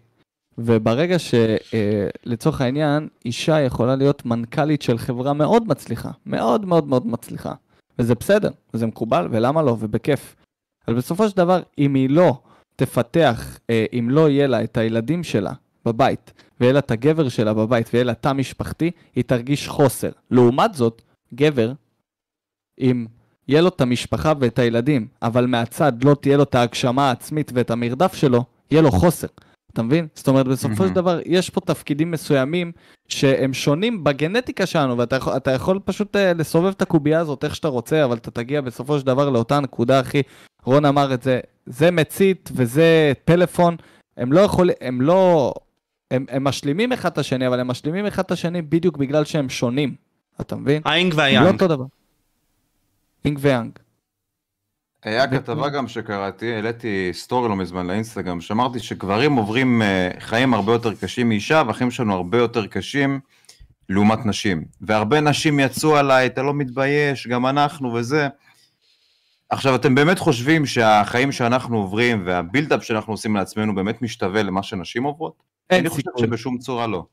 וברגע 0.57 1.15
שלצורך 1.19 2.61
העניין, 2.61 3.07
אישה 3.25 3.61
יכולה 3.61 3.95
להיות 3.95 4.25
מנכ"לית 4.25 4.81
של 4.81 4.97
חברה 4.97 5.33
מאוד 5.33 5.67
מצליחה, 5.67 6.11
מאוד 6.25 6.65
מאוד 6.65 6.87
מאוד 6.87 7.07
מצליחה. 7.07 7.53
וזה 7.99 8.15
בסדר, 8.15 8.49
וזה 8.73 8.87
מקובל, 8.87 9.27
ולמה 9.31 9.61
לא, 9.61 9.77
ובכיף. 9.79 10.35
אבל 10.87 10.97
בסופו 10.97 11.29
של 11.29 11.37
דבר, 11.37 11.61
אם 11.77 11.93
היא 11.93 12.09
לא 12.09 12.41
תפתח, 12.75 13.59
אה, 13.69 13.85
אם 13.93 14.07
לא 14.09 14.29
יהיה 14.29 14.47
לה 14.47 14.63
את 14.63 14.77
הילדים 14.77 15.23
שלה 15.23 15.53
בבית, 15.87 16.33
ויהיה 16.59 16.73
לה 16.73 16.79
את 16.79 16.91
הגבר 16.91 17.29
שלה 17.29 17.53
בבית, 17.53 17.89
ויהיה 17.93 18.03
לה 18.03 18.13
תא 18.13 18.33
משפחתי, 18.33 18.91
היא 19.15 19.23
תרגיש 19.23 19.67
חוסר. 19.67 20.09
לעומת 20.31 20.73
זאת, 20.73 21.01
גבר, 21.33 21.71
אם 22.79 23.05
יהיה 23.47 23.61
לו 23.61 23.67
את 23.67 23.81
המשפחה 23.81 24.33
ואת 24.39 24.59
הילדים, 24.59 25.07
אבל 25.21 25.45
מהצד 25.45 26.03
לא 26.03 26.15
תהיה 26.21 26.37
לו 26.37 26.43
את 26.43 26.55
ההגשמה 26.55 27.07
העצמית 27.09 27.51
ואת 27.53 27.71
המרדף 27.71 28.13
שלו, 28.13 28.43
יהיה 28.71 28.81
לו 28.81 28.91
חוסר. 28.91 29.27
אתה 29.73 29.83
מבין? 29.83 30.07
זאת 30.13 30.27
אומרת, 30.27 30.47
בסופו 30.47 30.75
של 30.75 30.81
מהמם. 30.81 30.93
דבר, 30.93 31.19
יש 31.25 31.49
פה 31.49 31.61
תפקידים 31.61 32.11
מסוימים 32.11 32.71
שהם 33.07 33.53
שונים 33.53 34.03
בגנטיקה 34.03 34.65
שלנו, 34.65 34.97
ואתה 34.97 35.15
יכול, 35.15 35.33
יכול 35.55 35.79
פשוט 35.85 36.15
uh, 36.15 36.19
לסובב 36.37 36.67
את 36.67 36.81
הקובייה 36.81 37.19
הזאת 37.19 37.43
איך 37.43 37.55
שאתה 37.55 37.67
רוצה, 37.67 38.05
אבל 38.05 38.17
אתה 38.17 38.31
תגיע 38.31 38.61
בסופו 38.61 38.99
של 38.99 39.05
דבר 39.05 39.29
לאותה 39.29 39.59
נקודה, 39.59 39.99
אחי. 39.99 40.21
רון 40.63 40.85
אמר 40.85 41.13
את 41.13 41.23
זה, 41.23 41.39
זה 41.65 41.91
מצית 41.91 42.49
וזה 42.53 43.13
טלפון, 43.25 43.75
הם 44.17 44.33
לא 44.33 44.39
יכולים, 44.39 44.75
הם 44.81 45.01
לא... 45.01 45.53
הם, 46.11 46.25
הם 46.29 46.43
משלימים 46.43 46.91
אחד 46.91 47.11
את 47.11 47.17
השני, 47.17 47.47
אבל 47.47 47.59
הם 47.59 47.67
משלימים 47.67 48.05
אחד 48.05 48.23
את 48.23 48.31
השני 48.31 48.61
בדיוק 48.61 48.97
בגלל 48.97 49.25
שהם 49.25 49.49
שונים. 49.49 49.95
אתה 50.41 50.55
מבין? 50.55 50.81
האינג 50.85 51.11
הם 51.11 51.17
לא 51.17 51.23
והיאנג. 51.23 51.47
אותו 51.47 51.67
דבר. 51.67 51.85
אינג 53.25 53.39
ויאנג. 53.41 53.71
היה 55.03 55.27
כתבה 55.27 55.69
גם 55.69 55.87
שקראתי, 55.87 56.53
העליתי 56.53 57.09
סטורי 57.13 57.49
לא 57.49 57.55
מזמן 57.55 57.87
לאינסטגרם, 57.87 58.41
שאמרתי 58.41 58.79
שגברים 58.79 59.33
עוברים 59.33 59.81
אה, 59.81 60.09
חיים 60.19 60.53
הרבה 60.53 60.71
יותר 60.71 60.93
קשים 60.93 61.29
מאישה, 61.29 61.63
והחיים 61.67 61.91
שלנו 61.91 62.13
הרבה 62.13 62.37
יותר 62.37 62.67
קשים 62.67 63.19
לעומת 63.89 64.25
נשים. 64.25 64.65
והרבה 64.81 65.21
נשים 65.21 65.59
יצאו 65.59 65.97
עליי, 65.97 66.25
אתה 66.25 66.43
לא 66.43 66.53
מתבייש, 66.53 67.27
גם 67.27 67.45
אנחנו 67.45 67.93
וזה. 67.93 68.27
עכשיו, 69.49 69.75
אתם 69.75 69.95
באמת 69.95 70.19
חושבים 70.19 70.65
שהחיים 70.65 71.31
שאנחנו 71.31 71.77
עוברים 71.77 72.23
והבילדאפ 72.25 72.83
שאנחנו 72.83 73.13
עושים 73.13 73.35
לעצמנו 73.35 73.75
באמת 73.75 74.01
משתווה 74.01 74.43
למה 74.43 74.63
שנשים 74.63 75.03
עוברות? 75.03 75.43
אין 75.69 75.79
אני 75.79 75.89
חושב 75.89 76.01
סיכוי. 76.01 76.27
שבשום 76.27 76.57
צורה 76.57 76.87
לא. 76.87 77.05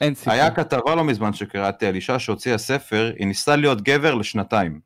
אין 0.00 0.14
סיכוי. 0.14 0.32
היה 0.32 0.50
כתבה 0.50 0.94
לא 0.94 1.04
מזמן 1.04 1.32
שקראתי 1.32 1.86
על 1.86 1.94
אישה 1.94 2.18
שהוציאה 2.18 2.58
ספר, 2.58 3.12
היא 3.18 3.26
ניסתה 3.26 3.56
להיות 3.56 3.82
גבר 3.82 4.14
לשנתיים. 4.14 4.80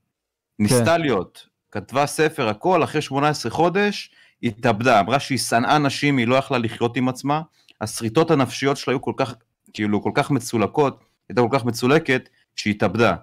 ניסתה 0.58 0.98
להיות, 0.98 1.48
כתבה 1.70 2.06
ספר, 2.06 2.48
הכל, 2.48 2.84
אחרי 2.84 3.02
18 3.02 3.50
חודש, 3.52 4.10
התאבדה, 4.42 5.00
אמרה 5.00 5.20
שהיא 5.20 5.38
שנאה 5.38 5.78
נשים, 5.78 6.16
היא 6.16 6.26
לא 6.26 6.34
יכלה 6.34 6.58
לחיות 6.58 6.96
עם 6.96 7.08
עצמה, 7.08 7.42
השריטות 7.80 8.30
הנפשיות 8.30 8.76
שלה 8.76 8.94
היו 8.94 9.02
כל 9.02 9.12
כך, 9.16 9.34
כאילו, 9.72 10.02
כל 10.02 10.10
כך 10.14 10.30
מצולקות, 10.30 11.04
הייתה 11.28 11.42
כל 11.42 11.48
כך 11.50 11.64
מצולקת, 11.64 12.28
שהיא 12.56 12.74
התאבדה. 12.74 13.14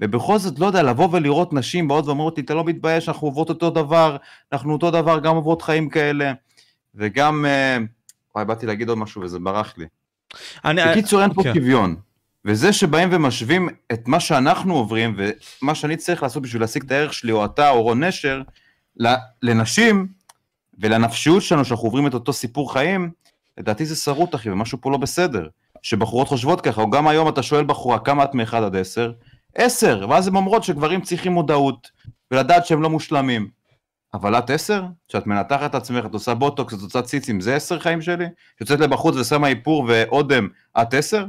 ובכל 0.00 0.38
זאת, 0.38 0.58
לא 0.58 0.66
יודע, 0.66 0.82
לבוא 0.82 1.08
ולראות 1.12 1.52
נשים 1.52 1.88
באות 1.88 2.06
ואומרות 2.06 2.36
לי, 2.36 2.42
אתה 2.44 2.54
לא 2.54 2.64
מתבייש, 2.64 3.08
אנחנו 3.08 3.26
עוברות 3.26 3.48
אותו 3.48 3.70
דבר, 3.70 4.16
אנחנו 4.52 4.72
אותו 4.72 4.90
דבר, 4.90 5.18
גם 5.18 5.36
עוברות 5.36 5.62
חיים 5.62 5.88
כאלה, 5.88 6.32
וגם, 6.94 7.44
אה, 7.46 7.78
וואי, 8.34 8.44
באתי 8.44 8.66
להגיד 8.66 8.88
עוד 8.88 8.98
משהו 8.98 9.22
וזה 9.22 9.38
ברח 9.38 9.74
לי. 9.78 9.86
אני- 10.64 10.82
בקיצור, 10.90 11.22
אין 11.22 11.32
פה 11.34 11.42
כן. 11.42 11.54
שוויון. 11.54 11.96
וזה 12.44 12.72
שבאים 12.72 13.08
ומשווים 13.12 13.68
את 13.92 14.08
מה 14.08 14.20
שאנחנו 14.20 14.74
עוברים, 14.74 15.16
ומה 15.62 15.74
שאני 15.74 15.96
צריך 15.96 16.22
לעשות 16.22 16.42
בשביל 16.42 16.62
להשיג 16.62 16.82
את 16.84 16.90
הערך 16.90 17.14
שלי, 17.14 17.32
או 17.32 17.44
אתה, 17.44 17.70
או 17.70 17.82
רון 17.82 18.04
נשר, 18.04 18.42
לנשים, 19.42 20.06
ולנפשיות 20.78 21.42
שלנו, 21.42 21.64
שאנחנו 21.64 21.86
עוברים 21.86 22.06
את 22.06 22.14
אותו 22.14 22.32
סיפור 22.32 22.72
חיים, 22.72 23.10
לדעתי 23.58 23.86
זה 23.86 23.96
שרוט, 23.96 24.34
אחי, 24.34 24.50
ומשהו 24.50 24.78
פה 24.80 24.90
לא 24.90 24.96
בסדר. 24.96 25.48
שבחורות 25.82 26.28
חושבות 26.28 26.60
ככה, 26.60 26.80
או 26.80 26.90
גם 26.90 27.08
היום 27.08 27.28
אתה 27.28 27.42
שואל 27.42 27.64
בחורה 27.64 27.98
כמה 27.98 28.24
את 28.24 28.34
מ-1 28.34 28.56
עד 28.56 28.76
10, 28.76 29.12
10, 29.54 30.06
ואז 30.08 30.28
הן 30.28 30.36
אומרות 30.36 30.64
שגברים 30.64 31.00
צריכים 31.00 31.32
מודעות, 31.32 31.90
ולדעת 32.30 32.66
שהם 32.66 32.82
לא 32.82 32.90
מושלמים. 32.90 33.48
אבל 34.14 34.38
את 34.38 34.50
10? 34.50 34.82
כשאת 35.08 35.26
מנתחת 35.26 35.70
את 35.70 35.74
עצמך, 35.74 36.06
את 36.06 36.14
עושה 36.14 36.34
בוטוקס, 36.34 36.74
את 36.74 36.80
עושה 36.80 37.02
ציצים, 37.02 37.40
זה 37.40 37.56
10 37.56 37.78
חיים 37.78 38.02
שלי? 38.02 38.24
יוצאת 38.60 38.80
לבחוץ 38.80 39.16
ושמה 39.16 39.48
איפור 39.48 39.86
ואודם, 39.88 40.48
את 40.82 40.94
10? 40.94 41.24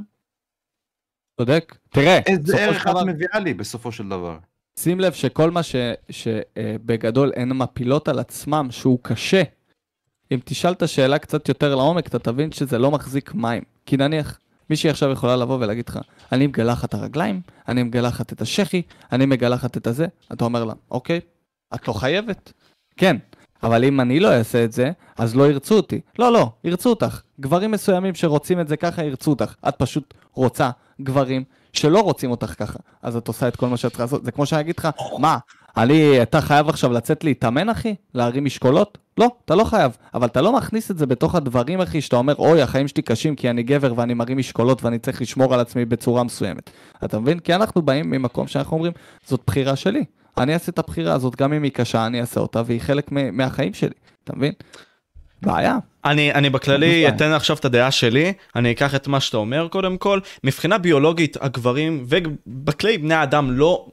צודק. 1.37 1.77
תראה, 1.89 2.19
איזה 2.25 2.57
ערך 2.57 2.87
את 2.87 2.95
מביאה 3.05 3.39
לי 3.39 3.53
בסופו 3.53 3.91
של 3.91 4.09
דבר? 4.09 4.37
שים 4.79 4.99
לב 4.99 5.13
שכל 5.13 5.51
מה 5.51 5.61
שבגדול 6.09 7.31
הן 7.35 7.49
מפילות 7.49 8.07
על 8.07 8.19
עצמם, 8.19 8.67
שהוא 8.71 8.99
קשה, 9.01 9.43
אם 10.31 10.39
תשאל 10.45 10.71
את 10.71 10.81
השאלה 10.81 11.19
קצת 11.19 11.49
יותר 11.49 11.75
לעומק, 11.75 12.07
אתה 12.07 12.19
תבין 12.19 12.51
שזה 12.51 12.77
לא 12.77 12.91
מחזיק 12.91 13.33
מים. 13.33 13.63
כי 13.85 13.97
נניח, 13.97 14.39
מישהי 14.69 14.89
עכשיו 14.89 15.11
יכולה 15.11 15.35
לבוא 15.35 15.57
ולהגיד 15.59 15.89
לך, 15.89 15.99
אני 16.31 16.47
מגלחת 16.47 16.89
את 16.89 16.93
הרגליים, 16.93 17.41
אני 17.67 17.83
מגלחת 17.83 18.33
את 18.33 18.41
השחי, 18.41 18.81
אני 19.11 19.25
מגלחת 19.25 19.77
את 19.77 19.87
הזה, 19.87 20.07
אתה 20.33 20.45
אומר 20.45 20.63
לה, 20.63 20.73
אוקיי, 20.91 21.19
את 21.75 21.87
לא 21.87 21.93
חייבת. 21.93 22.53
כן, 22.97 23.17
אבל 23.63 23.83
אם 23.83 24.01
אני 24.01 24.19
לא 24.19 24.33
אעשה 24.33 24.63
את 24.63 24.71
זה, 24.71 24.91
אז 25.17 25.35
לא 25.35 25.49
ירצו 25.49 25.75
אותי. 25.75 26.01
לא, 26.19 26.33
לא, 26.33 26.49
ירצו 26.63 26.89
אותך. 26.89 27.21
גברים 27.39 27.71
מסוימים 27.71 28.15
שרוצים 28.15 28.59
את 28.59 28.67
זה 28.67 28.77
ככה, 28.77 29.03
ירצו 29.03 29.29
אותך. 29.31 29.55
את 29.67 29.75
פשוט 29.77 30.13
רוצה 30.33 30.69
גברים 31.01 31.43
שלא 31.73 31.99
רוצים 31.99 32.31
אותך 32.31 32.53
ככה. 32.57 32.79
אז 33.01 33.15
את 33.15 33.27
עושה 33.27 33.47
את 33.47 33.55
כל 33.55 33.67
מה 33.67 33.77
שאת 33.77 33.91
צריכה 33.91 34.03
לעשות. 34.03 34.25
זה 34.25 34.31
כמו 34.31 34.45
שאני 34.45 34.61
אגיד 34.61 34.75
לך, 34.77 34.87
מה, 35.19 35.37
אני, 35.77 36.21
אתה 36.21 36.41
חייב 36.41 36.69
עכשיו 36.69 36.91
לצאת 36.91 37.23
להתאמן, 37.23 37.69
אחי? 37.69 37.95
להרים 38.13 38.45
משקולות? 38.45 38.97
לא, 39.17 39.29
אתה 39.45 39.55
לא 39.55 39.63
חייב. 39.63 39.97
אבל 40.13 40.27
אתה 40.27 40.41
לא 40.41 40.53
מכניס 40.57 40.91
את 40.91 40.97
זה 40.97 41.05
בתוך 41.05 41.35
הדברים, 41.35 41.81
אחי, 41.81 42.01
שאתה 42.01 42.15
אומר, 42.15 42.35
אוי, 42.35 42.61
החיים 42.61 42.87
שלי 42.87 43.01
קשים 43.01 43.35
כי 43.35 43.49
אני 43.49 43.63
גבר 43.63 43.93
ואני 43.95 44.13
מרים 44.13 44.37
משקולות 44.37 44.83
ואני 44.83 44.99
צריך 44.99 45.21
לשמור 45.21 45.53
על 45.53 45.59
עצמי 45.59 45.85
בצורה 45.85 46.23
מסוימת. 46.23 46.69
אתה 47.03 47.19
מבין? 47.19 47.39
כי 47.39 47.55
אנחנו 47.55 47.81
באים 47.81 48.09
ממקום 48.09 48.47
שאנחנו 48.47 48.77
אומרים, 48.77 48.93
זאת 49.27 49.41
בחירה 49.47 49.75
שלי. 49.75 50.05
אני 50.37 50.53
אעשה 50.53 50.71
את 50.71 50.79
הבחירה 50.79 51.13
הזאת, 51.13 51.35
גם 51.35 51.53
אם 51.53 51.63
היא 51.63 51.71
קשה, 51.71 52.05
אני 52.05 52.21
אעשה 52.21 52.39
אותה, 52.39 52.61
והיא 52.65 52.81
חלק 52.81 53.11
מהחיים 53.11 53.73
שלי. 53.73 53.93
אתה 54.23 54.35
מבין? 54.35 54.53
בעיה. 55.41 55.77
אני, 56.05 56.33
אני 56.33 56.49
בכללי 56.49 57.07
אתן 57.07 57.31
עכשיו 57.31 57.57
את 57.57 57.65
הדעה 57.65 57.91
שלי, 57.91 58.33
אני 58.55 58.71
אקח 58.71 58.95
את 58.95 59.07
מה 59.07 59.19
שאתה 59.19 59.37
אומר 59.37 59.67
קודם 59.67 59.97
כל. 59.97 60.19
מבחינה 60.43 60.77
ביולוגית, 60.77 61.37
הגברים 61.41 62.05
ובכלי 62.07 62.97
בני 62.97 63.13
האדם 63.13 63.51
לא 63.51 63.85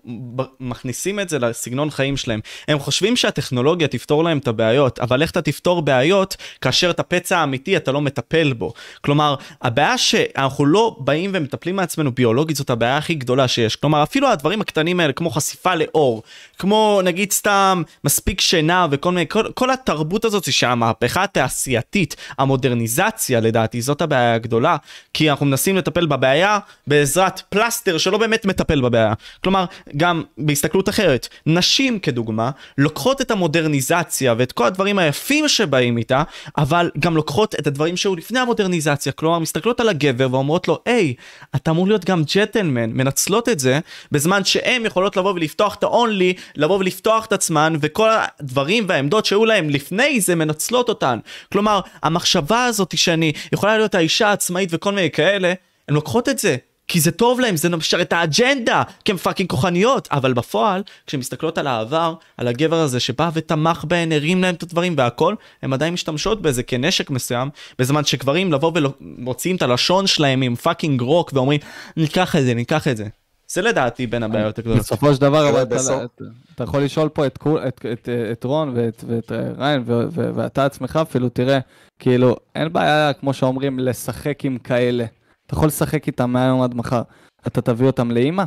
מכניסים 0.60 1.20
את 1.20 1.28
זה 1.28 1.38
לסגנון 1.38 1.90
חיים 1.90 2.16
שלהם. 2.16 2.40
הם 2.68 2.78
חושבים 2.78 3.16
שהטכנולוגיה 3.16 3.88
תפתור 3.88 4.24
להם 4.24 4.38
את 4.38 4.48
הבעיות, 4.48 4.98
אבל 4.98 5.22
איך 5.22 5.30
אתה 5.30 5.42
תפתור 5.42 5.82
בעיות 5.82 6.36
כאשר 6.60 6.90
את 6.90 7.00
הפצע 7.00 7.38
האמיתי 7.38 7.76
אתה 7.76 7.92
לא 7.92 8.00
מטפל 8.00 8.52
בו. 8.52 8.72
כלומר, 9.00 9.34
הבעיה 9.62 9.98
שאנחנו 9.98 10.66
לא 10.66 10.96
באים 10.98 11.30
ומטפלים 11.34 11.76
מעצמנו 11.76 12.12
ביולוגית 12.12 12.56
זאת 12.56 12.70
הבעיה 12.70 12.96
הכי 12.96 13.14
גדולה 13.14 13.48
שיש. 13.48 13.76
כלומר, 13.76 14.02
אפילו 14.02 14.28
הדברים 14.28 14.60
הקטנים 14.60 15.00
האלה, 15.00 15.12
כמו 15.12 15.30
חשיפה 15.30 15.74
לאור, 15.74 16.22
כמו 16.58 17.00
נגיד 17.04 17.32
סתם 17.32 17.82
מספיק 18.04 18.40
שינה 18.40 18.86
וכל 18.90 19.12
מיני, 19.12 19.28
כל, 19.28 19.44
כל 19.54 19.70
התרבות 19.70 20.24
הזאת 20.24 20.52
שהמהפכה 20.52 21.24
התעשייתית, 21.24 21.99
המודרניזציה 22.38 23.40
לדעתי, 23.40 23.82
זאת 23.82 24.02
הבעיה 24.02 24.34
הגדולה, 24.34 24.76
כי 25.14 25.30
אנחנו 25.30 25.46
מנסים 25.46 25.76
לטפל 25.76 26.06
בבעיה 26.06 26.58
בעזרת 26.86 27.42
פלסטר 27.48 27.98
שלא 27.98 28.18
באמת 28.18 28.44
מטפל 28.44 28.80
בבעיה. 28.80 29.12
כלומר, 29.44 29.64
גם 29.96 30.22
בהסתכלות 30.38 30.88
אחרת, 30.88 31.28
נשים 31.46 31.98
כדוגמה, 31.98 32.50
לוקחות 32.78 33.20
את 33.20 33.30
המודרניזציה 33.30 34.34
ואת 34.38 34.52
כל 34.52 34.66
הדברים 34.66 34.98
היפים 34.98 35.48
שבאים 35.48 35.98
איתה, 35.98 36.22
אבל 36.58 36.90
גם 36.98 37.16
לוקחות 37.16 37.54
את 37.54 37.66
הדברים 37.66 37.96
שהיו 37.96 38.16
לפני 38.16 38.38
המודרניזציה, 38.38 39.12
כלומר, 39.12 39.38
מסתכלות 39.38 39.80
על 39.80 39.88
הגבר 39.88 40.28
ואומרות 40.30 40.68
לו, 40.68 40.78
היי, 40.86 41.14
אתה 41.56 41.70
אמור 41.70 41.86
להיות 41.86 42.04
גם 42.04 42.22
ג'טלמן, 42.34 42.90
מנצלות 42.90 43.48
את 43.48 43.58
זה, 43.58 43.78
בזמן 44.12 44.44
שהן 44.44 44.86
יכולות 44.86 45.16
לבוא 45.16 45.32
ולפתוח 45.32 45.74
את 45.74 45.84
ה-only, 45.84 46.40
לבוא 46.56 46.78
ולפתוח 46.78 47.26
את 47.26 47.32
עצמן, 47.32 47.74
וכל 47.80 48.08
הדברים 48.40 48.84
והעמדות 48.88 49.26
שהיו 49.26 49.44
להם 49.44 49.70
לפני 49.70 50.20
זה 50.20 50.34
מנצלות 50.34 50.88
אותן. 50.88 51.18
כלומר, 51.52 51.80
המחשבה 52.02 52.64
הזאת 52.64 52.98
שאני 52.98 53.32
יכולה 53.52 53.76
להיות 53.78 53.94
האישה 53.94 54.28
העצמאית 54.28 54.68
וכל 54.72 54.92
מיני 54.92 55.10
כאלה, 55.10 55.52
הן 55.88 55.94
לוקחות 55.94 56.28
את 56.28 56.38
זה. 56.38 56.56
כי 56.90 57.00
זה 57.00 57.10
טוב 57.10 57.40
להם, 57.40 57.56
זה 57.56 57.68
משרת 57.68 58.06
את 58.06 58.12
האג'נדה, 58.12 58.82
כי 59.04 59.12
הן 59.12 59.18
fucking 59.18 59.48
כוחניות, 59.48 60.08
אבל 60.12 60.32
בפועל, 60.32 60.82
כשהן 61.06 61.20
מסתכלות 61.20 61.58
על 61.58 61.66
העבר, 61.66 62.14
על 62.36 62.48
הגבר 62.48 62.76
הזה 62.76 63.00
שבא 63.00 63.30
ותמך 63.34 63.84
בהן, 63.88 64.12
הרים 64.12 64.42
להם 64.42 64.54
את 64.54 64.62
הדברים 64.62 64.94
והכל, 64.96 65.34
הן 65.62 65.72
עדיין 65.72 65.94
משתמשות 65.94 66.42
בזה 66.42 66.62
כנשק 66.62 67.10
מסוים, 67.10 67.50
בזמן 67.78 68.04
שגברים 68.04 68.52
לבוא 68.52 68.72
ומוציאים 69.00 69.56
את 69.56 69.62
הלשון 69.62 70.06
שלהם 70.06 70.42
עם 70.42 70.56
fucking 70.56 71.00
רוק 71.00 71.30
ואומרים, 71.34 71.60
ניקח 71.96 72.36
את 72.36 72.44
זה, 72.44 72.54
ניקח 72.54 72.88
את 72.88 72.96
זה. 72.96 73.04
זה 73.52 73.62
לדעתי 73.62 74.06
בין 74.06 74.22
הבעיות 74.22 74.58
הגדולות. 74.58 74.78
בסופו 74.80 75.14
של 75.14 75.20
דבר, 75.20 75.48
אבל 75.50 75.62
אתה- 75.62 75.74
בסוף- 75.74 76.02
אתה- 76.04 76.24
אתה 76.54 76.64
יכול 76.64 76.82
לשאול 76.82 77.08
פה 77.08 77.26
את 77.26 77.38
כול- 77.38 77.60
את- 77.68 77.86
את- 77.92 78.08
את 78.32 78.44
רון 78.44 78.72
ואת 78.76 79.04
ואת 79.06 79.32
ריין 79.58 79.82
ואתה 79.86 80.64
עצמך 80.64 80.98
אפילו, 81.02 81.28
תראה, 81.28 81.58
כאילו, 81.98 82.36
אין 82.54 82.72
בעיה, 82.72 83.12
כמו 83.12 83.32
שאומרים, 83.34 83.78
לשחק 83.78 84.44
עם 84.44 84.58
כאלה. 84.58 85.04
אתה 85.46 85.54
יכול 85.54 85.68
לשחק 85.68 86.06
איתם 86.06 86.30
מהיום 86.30 86.62
עד 86.62 86.74
מחר. 86.74 87.02
אתה 87.46 87.60
תביא 87.62 87.86
אותם 87.86 88.10
לאימא? 88.10 88.44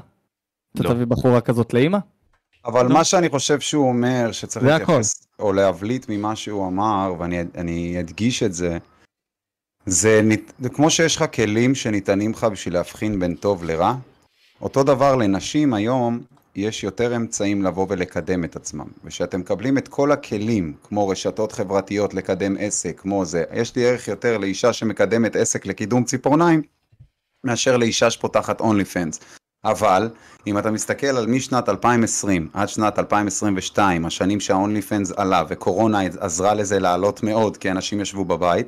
אתה 0.75 0.83
לא. 0.83 0.89
תביא 0.89 1.05
בחורה 1.05 1.41
כזאת 1.41 1.73
לאימא? 1.73 1.97
אבל 2.65 2.87
מה 2.87 3.03
שאני 3.03 3.29
חושב 3.29 3.59
שהוא 3.59 3.87
אומר, 3.89 4.29
שצריך. 4.31 4.65
להתייחס, 4.65 5.27
או 5.39 5.53
להבליט 5.53 6.05
ממה 6.09 6.35
שהוא 6.35 6.67
אמר, 6.67 7.13
ואני 7.19 7.43
אני 7.57 7.99
אדגיש 7.99 8.43
את 8.43 8.53
זה, 8.53 8.77
זה 9.85 10.21
כמו 10.73 10.89
שיש 10.89 11.15
לך 11.15 11.25
כלים 11.33 11.75
שניתנים 11.75 12.31
לך 12.31 12.43
בשביל 12.43 12.73
להבחין 12.73 13.19
בין 13.19 13.35
טוב 13.35 13.63
לרע, 13.63 13.95
אותו 14.61 14.83
דבר 14.83 15.15
לנשים 15.15 15.73
היום, 15.73 16.19
יש 16.55 16.83
יותר 16.83 17.15
אמצעים 17.15 17.63
לבוא 17.63 17.85
ולקדם 17.89 18.43
את 18.43 18.55
עצמם. 18.55 18.87
וכשאתם 19.03 19.39
מקבלים 19.39 19.77
את 19.77 19.87
כל 19.87 20.11
הכלים, 20.11 20.73
כמו 20.83 21.09
רשתות 21.09 21.51
חברתיות 21.51 22.13
לקדם 22.13 22.55
עסק, 22.59 22.99
כמו 22.99 23.25
זה, 23.25 23.43
יש 23.53 23.75
לי 23.75 23.85
ערך 23.85 24.07
יותר 24.07 24.37
לאישה 24.37 24.73
שמקדמת 24.73 25.35
עסק 25.35 25.65
לקידום 25.65 26.03
ציפורניים, 26.03 26.61
מאשר 27.43 27.77
לאישה 27.77 28.11
שפותחת 28.11 28.59
אונלי 28.59 28.85
פנס. 28.85 29.19
אבל, 29.65 30.09
אם 30.47 30.57
אתה 30.57 30.71
מסתכל 30.71 31.07
על 31.07 31.27
משנת 31.27 31.69
2020 31.69 32.49
עד 32.53 32.69
שנת 32.69 32.99
2022, 32.99 34.05
השנים 34.05 34.39
שהאונלי 34.39 34.81
פנס 34.81 35.11
עלה 35.11 35.43
וקורונה 35.49 35.99
עזרה 36.19 36.53
לזה 36.53 36.79
לעלות 36.79 37.23
מאוד, 37.23 37.57
כי 37.57 37.71
אנשים 37.71 38.01
ישבו 38.01 38.25
בבית, 38.25 38.67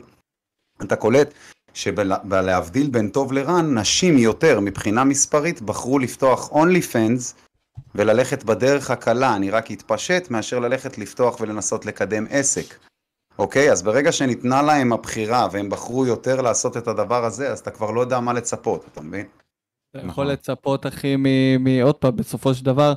אתה 0.82 0.96
קולט 0.96 1.34
שבלהבדיל 1.76 2.90
בין 2.90 3.10
טוב 3.10 3.34
לרע, 3.34 3.62
נשים 3.62 4.18
יותר 4.18 4.60
מבחינה 4.60 5.04
מספרית 5.04 5.62
בחרו 5.62 6.00
לפתוח 6.00 6.52
אונלי 6.52 6.82
פנס 6.82 7.36
וללכת 7.96 8.44
בדרך 8.44 8.92
הקלה, 8.92 9.36
אני 9.36 9.50
רק 9.50 9.72
אתפשט, 9.72 10.32
מאשר 10.32 10.60
ללכת 10.60 10.98
לפתוח 10.98 11.42
ולנסות 11.42 11.86
לקדם 11.86 12.26
עסק. 12.30 12.76
אוקיי? 13.40 13.72
אז 13.72 13.84
ברגע 13.84 14.12
שניתנה 14.12 14.62
להם 14.62 14.94
הבחירה 14.94 15.48
והם 15.52 15.70
בחרו 15.70 16.06
יותר 16.06 16.42
לעשות 16.42 16.78
את 16.78 16.88
הדבר 16.88 17.26
הזה, 17.26 17.52
אז 17.52 17.60
אתה 17.60 17.72
כבר 17.72 17.92
לא 17.92 18.02
יודע 18.02 18.20
מה 18.20 18.34
לצפות, 18.34 18.86
אתה 18.92 19.02
מבין? 19.02 19.26
אתה 19.92 19.98
נכון. 19.98 20.10
יכול 20.10 20.26
לצפות, 20.26 20.86
אחי, 20.86 21.16
מ- 21.18 21.64
מעוד 21.64 21.96
פעם, 21.96 22.16
בסופו 22.16 22.54
של 22.54 22.66
דבר, 22.66 22.94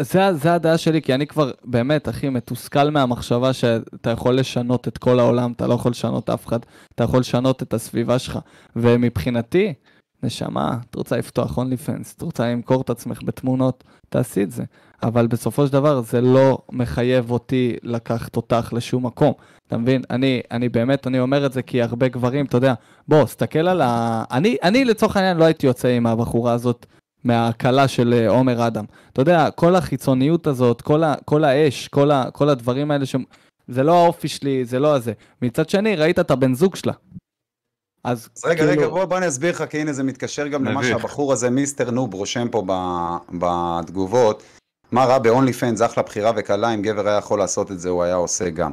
זה, 0.00 0.34
זה 0.34 0.54
הדעה 0.54 0.78
שלי, 0.78 1.02
כי 1.02 1.14
אני 1.14 1.26
כבר 1.26 1.50
באמת, 1.64 2.08
אחי, 2.08 2.28
מתוסכל 2.28 2.90
מהמחשבה 2.90 3.52
שאתה 3.52 4.10
יכול 4.10 4.34
לשנות 4.34 4.88
את 4.88 4.98
כל 4.98 5.18
העולם, 5.18 5.52
אתה 5.52 5.66
לא 5.66 5.74
יכול 5.74 5.90
לשנות 5.90 6.30
אף 6.30 6.46
אחד, 6.46 6.58
אתה 6.94 7.04
יכול 7.04 7.20
לשנות 7.20 7.62
את 7.62 7.74
הסביבה 7.74 8.18
שלך. 8.18 8.38
ומבחינתי, 8.76 9.74
נשמה, 10.22 10.76
את 10.90 10.94
רוצה 10.94 11.16
לפתוח 11.16 11.58
פנס, 11.84 12.14
את 12.16 12.22
רוצה 12.22 12.52
למכור 12.52 12.82
את 12.82 12.90
עצמך 12.90 13.22
בתמונות, 13.24 13.84
תעשי 14.08 14.42
את 14.42 14.50
זה. 14.50 14.64
אבל 15.02 15.26
בסופו 15.26 15.66
של 15.66 15.72
דבר 15.72 16.00
זה 16.00 16.20
לא 16.20 16.58
מחייב 16.72 17.30
אותי 17.30 17.76
לקחת 17.82 18.36
אותך 18.36 18.72
לשום 18.72 19.06
מקום. 19.06 19.32
אתה 19.66 19.78
מבין? 19.78 20.02
אני, 20.10 20.40
אני 20.50 20.68
באמת, 20.68 21.06
אני 21.06 21.20
אומר 21.20 21.46
את 21.46 21.52
זה 21.52 21.62
כי 21.62 21.82
הרבה 21.82 22.08
גברים, 22.08 22.46
אתה 22.46 22.56
יודע, 22.56 22.74
בוא, 23.08 23.26
סתכל 23.26 23.68
על 23.68 23.80
ה... 23.80 24.24
אני, 24.30 24.56
אני 24.62 24.84
לצורך 24.84 25.16
העניין 25.16 25.36
לא 25.36 25.44
הייתי 25.44 25.66
יוצא 25.66 25.88
עם 25.88 26.06
הבחורה 26.06 26.52
הזאת 26.52 26.86
מהכלה 27.24 27.88
של 27.88 28.14
אה, 28.14 28.28
עומר 28.28 28.66
אדם. 28.66 28.84
אתה 29.12 29.22
יודע, 29.22 29.50
כל 29.50 29.76
החיצוניות 29.76 30.46
הזאת, 30.46 30.80
כל, 30.80 31.04
ה, 31.04 31.14
כל 31.24 31.44
האש, 31.44 31.88
כל, 31.88 32.10
ה, 32.10 32.24
כל 32.32 32.48
הדברים 32.48 32.90
האלה, 32.90 33.06
ש... 33.06 33.16
זה 33.68 33.82
לא 33.82 34.04
האופי 34.04 34.28
שלי, 34.28 34.64
זה 34.64 34.78
לא 34.78 34.94
הזה. 34.94 35.12
מצד 35.42 35.68
שני, 35.70 35.96
ראית 35.96 36.18
את 36.18 36.30
הבן 36.30 36.54
זוג 36.54 36.76
שלה. 36.76 36.92
אז 38.04 38.28
אז 38.36 38.44
רגע, 38.44 38.66
כאילו- 38.66 38.70
רגע, 38.82 38.88
בוא, 38.88 39.04
בוא 39.04 39.18
אני 39.18 39.28
אסביר 39.28 39.50
לך, 39.50 39.64
כי 39.70 39.80
הנה 39.80 39.92
זה 39.92 40.02
מתקשר 40.02 40.46
גם 40.48 40.64
למה. 40.64 40.84
שהבחור 40.84 41.32
הזה, 41.32 41.50
מיסטר 41.50 41.90
נוב, 41.90 42.14
רושם 42.14 42.48
פה 42.48 42.62
ב- 42.66 43.16
בתגובות. 43.38 44.42
מה 44.92 45.04
רע 45.04 45.18
ב-only 45.18 45.52
fans, 45.80 45.84
אחלה 45.86 46.02
בחירה 46.02 46.32
וקלה, 46.36 46.74
אם 46.74 46.82
גבר 46.82 47.08
היה 47.08 47.18
יכול 47.18 47.38
לעשות 47.38 47.70
את 47.72 47.80
זה, 47.80 47.88
הוא 47.88 48.02
היה 48.02 48.14
עושה 48.14 48.50
גם. 48.50 48.72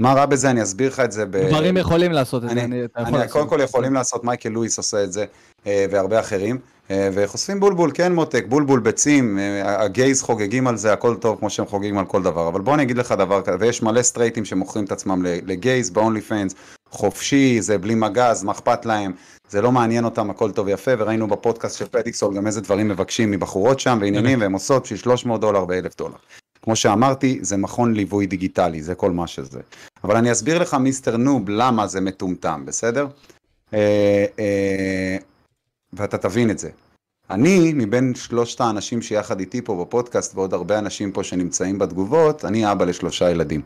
מה 0.00 0.12
רע 0.12 0.26
בזה, 0.26 0.50
אני 0.50 0.62
אסביר 0.62 0.88
לך 0.88 1.00
את 1.00 1.12
זה 1.12 1.26
ב... 1.26 1.36
גברים 1.36 1.76
יכולים 1.76 2.12
לעשות 2.12 2.44
את 2.44 2.48
זה, 2.48 2.52
אני- 2.54 2.64
אני, 2.64 2.84
אתה 2.84 3.00
יכול 3.00 3.14
אני 3.14 3.22
לעשות 3.22 3.32
קודם 3.32 3.48
כל. 3.48 3.60
יכולים 3.64 3.94
לעשות, 3.94 4.24
מייקל 4.24 4.48
לואיס 4.48 4.78
עושה 4.78 5.04
את 5.04 5.12
זה, 5.12 5.24
אה, 5.66 5.86
והרבה 5.90 6.20
אחרים, 6.20 6.58
וחושפים 6.90 7.60
בולבול, 7.60 7.90
כן 7.94 8.14
מותק, 8.14 8.44
בולבול 8.48 8.80
ביצים, 8.80 9.38
אה, 9.38 9.82
הגייז 9.82 10.22
חוגגים 10.22 10.66
על 10.66 10.76
זה, 10.76 10.92
הכל 10.92 11.16
טוב 11.16 11.38
כמו 11.38 11.50
שהם 11.50 11.66
חוגגים 11.66 11.98
על 11.98 12.04
כל 12.04 12.22
דבר, 12.22 12.48
אבל 12.48 12.60
בוא 12.60 12.74
אני 12.74 12.82
אגיד 12.82 12.98
לך 12.98 13.12
דבר 13.12 13.42
כזה, 13.42 13.56
ויש 13.60 13.82
מלא 13.82 14.02
סטרייטים 14.02 14.44
שמוכרים 14.44 14.84
את 14.84 14.92
עצמם 14.92 15.22
לגייז 15.24 15.90
ב-only 15.90 16.30
fans, 16.30 16.54
חופשי, 16.90 17.60
זה 17.60 17.78
בלי 17.78 17.94
מגז, 17.94 18.44
מה 18.44 18.52
אכפת 18.52 18.86
להם, 18.86 19.12
זה 19.48 19.62
לא 19.62 19.72
מעניין 19.72 20.04
אותם, 20.04 20.30
הכל 20.30 20.50
טוב 20.50 20.66
ויפה, 20.66 20.90
וראינו 20.98 21.28
בפודקאסט 21.28 21.78
של 21.78 21.86
פדיקסול 21.90 22.34
גם 22.34 22.46
איזה 22.46 22.60
דברים 22.60 22.88
מבקשים 22.88 23.30
מבחורות 23.30 23.80
שם 23.80 23.98
ועניינים, 24.00 24.40
והם 24.40 24.52
עושות 24.52 24.82
בשביל 24.82 24.98
300 24.98 25.40
דולר 25.40 25.64
ו-1000 25.68 25.98
דולר. 25.98 26.16
כמו 26.62 26.76
שאמרתי, 26.76 27.38
זה 27.42 27.56
מכון 27.56 27.94
ליווי 27.94 28.26
דיגיטלי, 28.26 28.82
זה 28.82 28.94
כל 28.94 29.10
מה 29.10 29.26
שזה. 29.26 29.60
אבל 30.04 30.16
אני 30.16 30.32
אסביר 30.32 30.58
לך, 30.58 30.74
מיסטר 30.74 31.16
נוב, 31.16 31.48
למה 31.48 31.86
זה 31.86 32.00
מטומטם, 32.00 32.62
בסדר? 32.66 33.06
ואתה 35.92 36.18
תבין 36.18 36.50
את 36.50 36.58
זה. 36.58 36.70
אני, 37.30 37.72
מבין 37.72 38.14
שלושת 38.14 38.60
האנשים 38.60 39.02
שיחד 39.02 39.40
איתי 39.40 39.62
פה 39.62 39.84
בפודקאסט, 39.84 40.34
ועוד 40.34 40.54
הרבה 40.54 40.78
אנשים 40.78 41.12
פה 41.12 41.24
שנמצאים 41.24 41.78
בתגובות, 41.78 42.44
אני 42.44 42.72
אבא 42.72 42.84
לשלושה 42.84 43.30
ילדים. 43.30 43.62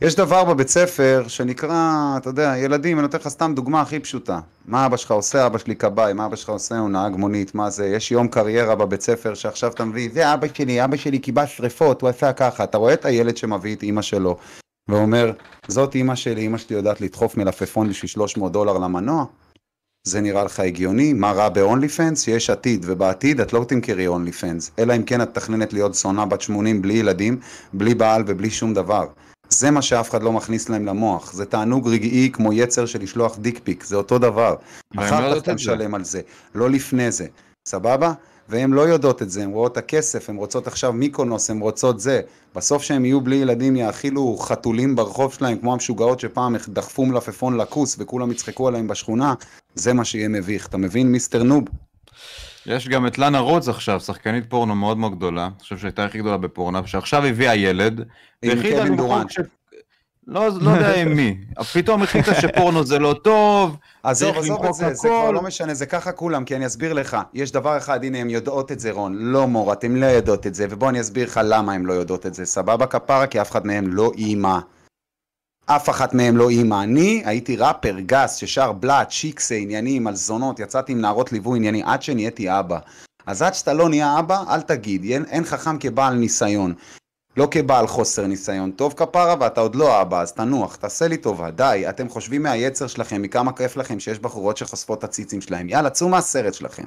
יש 0.00 0.14
דבר 0.16 0.44
בבית 0.44 0.68
ספר 0.68 1.24
שנקרא, 1.28 2.14
אתה 2.16 2.28
יודע, 2.28 2.54
ילדים, 2.58 2.98
אני 2.98 3.02
נותן 3.02 3.18
לך 3.18 3.28
סתם 3.28 3.52
דוגמה 3.56 3.80
הכי 3.80 4.00
פשוטה. 4.00 4.40
מה 4.66 4.86
אבא 4.86 4.96
שלך 4.96 5.10
עושה? 5.10 5.46
אבא 5.46 5.58
שלי 5.58 5.76
כבאי, 5.76 6.12
מה 6.12 6.26
אבא 6.26 6.36
שלך 6.36 6.48
עושה? 6.48 6.78
הוא 6.78 6.90
נהג 6.90 7.16
מונית, 7.16 7.54
מה 7.54 7.70
זה? 7.70 7.86
יש 7.86 8.12
יום 8.12 8.28
קריירה 8.28 8.74
בבית 8.74 9.00
ספר 9.00 9.34
שעכשיו 9.34 9.72
אתה 9.72 9.84
מביא, 9.84 10.10
זה 10.12 10.34
אבא 10.34 10.46
שלי, 10.54 10.84
אבא 10.84 10.96
שלי 10.96 11.20
כיבה 11.20 11.46
שרפות, 11.46 12.02
הוא 12.02 12.08
עשה 12.08 12.32
ככה. 12.32 12.64
אתה 12.64 12.78
רואה 12.78 12.94
את 12.94 13.04
הילד 13.04 13.36
שמביא 13.36 13.76
את 13.76 13.82
אימא 13.82 14.02
שלו, 14.02 14.36
ואומר, 14.88 15.32
זאת 15.68 15.94
אימא 15.94 16.14
שלי, 16.14 16.40
אימא 16.40 16.58
שלי 16.58 16.76
יודעת 16.76 17.00
לדחוף 17.00 17.36
מלפפון 17.36 17.88
בשביל 17.88 18.08
300 18.08 18.52
דולר 18.52 18.78
למנוע? 18.78 19.24
זה 20.04 20.20
נראה 20.20 20.44
לך 20.44 20.60
הגיוני? 20.60 21.12
מה 21.12 21.32
רע 21.32 21.48
ב-only 21.48 21.96
fans? 21.96 22.30
יש 22.30 22.50
עתיד, 22.50 22.84
ובעתיד 22.88 23.40
את 23.40 23.52
לא 23.52 23.64
תמכרי 23.68 24.08
only 24.08 24.40
fans, 24.40 24.70
אלא 24.78 24.96
אם 24.96 25.02
כן 25.02 25.22
את 25.22 25.28
מתכננת 25.28 25.72
להיות 25.72 25.94
זונה 25.94 26.26
בת 26.26 26.40
80 26.40 26.82
בלי 26.82 26.94
ילדים, 26.94 27.40
בלי 27.72 27.94
בעל 27.94 28.24
ובלי 28.26 28.50
שום 28.50 28.74
דבר. 28.74 29.06
זה 29.48 29.70
מה 29.70 29.82
שאף 29.82 30.10
אחד 30.10 30.22
לא 30.22 30.32
מכניס 30.32 30.68
להם 30.68 30.86
למוח, 30.86 31.32
זה 31.32 31.44
תענוג 31.44 31.88
רגעי 31.88 32.30
כמו 32.32 32.52
יצר 32.52 32.86
של 32.86 33.02
לשלוח 33.02 33.38
דיק 33.38 33.60
פיק, 33.64 33.84
זה 33.84 33.96
אותו 33.96 34.18
דבר. 34.18 34.54
לא 34.94 35.02
אחר 35.02 35.16
כך 35.16 35.22
יודעות 35.22 35.44
אתה. 35.44 35.54
משלם 35.54 35.94
על 35.94 36.04
זה, 36.04 36.20
לא 36.54 36.70
לפני 36.70 37.10
זה, 37.10 37.26
סבבה? 37.68 38.12
והן 38.48 38.70
לא 38.70 38.80
יודעות 38.80 39.22
את 39.22 39.30
זה, 39.30 39.42
הן 39.42 39.50
רואות 39.50 39.72
את 39.72 39.76
הכסף, 39.76 40.30
הן 40.30 40.36
רוצות 40.36 40.66
עכשיו 40.66 40.92
מיקונוס, 40.92 41.50
הן 41.50 41.60
רוצות 41.60 42.00
זה. 42.00 42.20
בסוף 42.54 42.82
שהם 42.82 43.04
יהיו 43.04 43.20
בלי 43.20 43.36
ילדים 43.36 43.76
יאכילו 43.76 44.36
חתולים 44.36 44.96
ברחוב 44.96 45.32
שלהם, 45.32 45.58
כמו 45.58 45.72
המשוגעות 45.72 46.20
שפעם 46.20 46.56
דחפו 46.68 47.06
מלפפון 47.06 47.56
לכוס 47.56 47.96
וכולם 47.98 48.30
יצחקו 48.30 48.68
עליהם 48.68 48.88
בשכונה, 48.88 49.34
זה 49.74 49.92
מה 49.92 50.04
שיהיה 50.04 50.28
מביך. 50.28 50.66
אתה 50.66 50.76
מבין, 50.76 51.12
מיסטר 51.12 51.42
נוב? 51.42 51.64
יש 52.66 52.88
גם 52.88 53.06
את 53.06 53.18
לנה 53.18 53.38
רודס 53.38 53.68
עכשיו, 53.68 54.00
שחקנית 54.00 54.44
פורנו 54.50 54.74
מאוד 54.74 54.98
מאוד 54.98 55.16
גדולה, 55.16 55.44
אני 55.44 55.52
חושב 55.60 55.78
שהייתה 55.78 56.04
הכי 56.04 56.18
גדולה 56.18 56.36
בפורנו, 56.36 56.86
שעכשיו 56.86 57.24
הביאה 57.24 57.54
ילד, 57.54 58.00
והחליטה 58.42 58.84
למחוק. 58.84 59.30
ש... 59.30 59.38
לא, 60.26 60.48
לא 60.60 60.70
יודע 60.70 60.94
עם 60.94 61.16
מי, 61.16 61.36
פתאום 61.74 62.02
החליטה 62.02 62.34
שפורנו 62.34 62.84
זה 62.84 62.98
לא 62.98 63.14
טוב, 63.24 63.76
עזוב, 64.02 64.30
צריך 64.30 64.44
עזוב 64.44 64.56
את 64.56 64.62
למחוק 64.62 64.76
זה, 64.76 64.94
זה 64.94 65.08
כבר 65.08 65.22
הכל. 65.22 65.34
לא 65.34 65.42
משנה, 65.42 65.74
זה 65.74 65.86
ככה 65.86 66.12
כולם, 66.12 66.44
כי 66.44 66.56
אני 66.56 66.66
אסביר 66.66 66.92
לך. 66.92 67.16
יש 67.34 67.52
דבר 67.52 67.76
אחד, 67.76 68.04
הנה, 68.04 68.18
הן 68.18 68.30
יודעות 68.30 68.72
את 68.72 68.80
זה, 68.80 68.90
רון. 68.90 69.14
לא 69.18 69.48
מור, 69.48 69.72
אתן 69.72 69.92
לא 69.92 70.06
יודעות 70.06 70.46
את 70.46 70.54
זה, 70.54 70.66
ובוא 70.70 70.88
אני 70.88 71.00
אסביר 71.00 71.26
לך 71.26 71.40
למה 71.44 71.72
הן 71.72 71.82
לא 71.82 71.92
יודעות 71.92 72.26
את 72.26 72.34
זה. 72.34 72.44
סבבה 72.44 72.86
כפרה? 72.86 73.26
כי 73.26 73.40
אף 73.40 73.50
אחד 73.50 73.66
מהן 73.66 73.86
לא 73.86 74.12
אימא. 74.16 74.58
אף 75.66 75.88
אחת 75.88 76.14
מהן 76.14 76.36
לא 76.36 76.48
אימא. 76.48 76.82
אני 76.82 77.22
הייתי 77.24 77.56
ראפר 77.56 77.96
גס 78.00 78.36
ששר 78.36 78.72
בלאט, 78.72 79.10
שיקסה, 79.10 79.54
עניינים, 79.54 80.06
על 80.06 80.14
זונות, 80.14 80.60
יצאתי 80.60 80.92
עם 80.92 81.00
נערות 81.00 81.32
ליווי 81.32 81.58
ענייני 81.58 81.82
עד 81.84 82.02
שנהייתי 82.02 82.58
אבא. 82.58 82.78
אז 83.26 83.42
עד 83.42 83.54
שאתה 83.54 83.72
לא 83.72 83.88
נהיה 83.88 84.18
אבא, 84.18 84.44
אל 84.48 84.60
תגיד, 84.60 85.04
אין, 85.04 85.24
אין 85.24 85.44
חכם 85.44 85.78
כבעל 85.78 86.14
ניסיון. 86.14 86.74
לא 87.36 87.48
כבעל 87.50 87.86
חוסר 87.86 88.26
ניסיון. 88.26 88.70
טוב 88.70 88.94
כפרה 88.96 89.34
ואתה 89.40 89.60
עוד 89.60 89.74
לא 89.74 90.02
אבא, 90.02 90.20
אז 90.20 90.32
תנוח, 90.32 90.76
תעשה 90.76 91.08
לי 91.08 91.16
טובה, 91.16 91.50
די. 91.50 91.84
אתם 91.88 92.08
חושבים 92.08 92.42
מהיצר 92.42 92.86
שלכם, 92.86 93.22
מכמה 93.22 93.52
כיף 93.52 93.76
לכם 93.76 94.00
שיש 94.00 94.18
בחורות 94.18 94.56
שחושפות 94.56 94.98
את 94.98 95.04
הציצים 95.04 95.40
שלהם. 95.40 95.68
יאללה, 95.68 95.90
צאו 95.90 96.08
מהסרט 96.08 96.54
שלכם. 96.54 96.84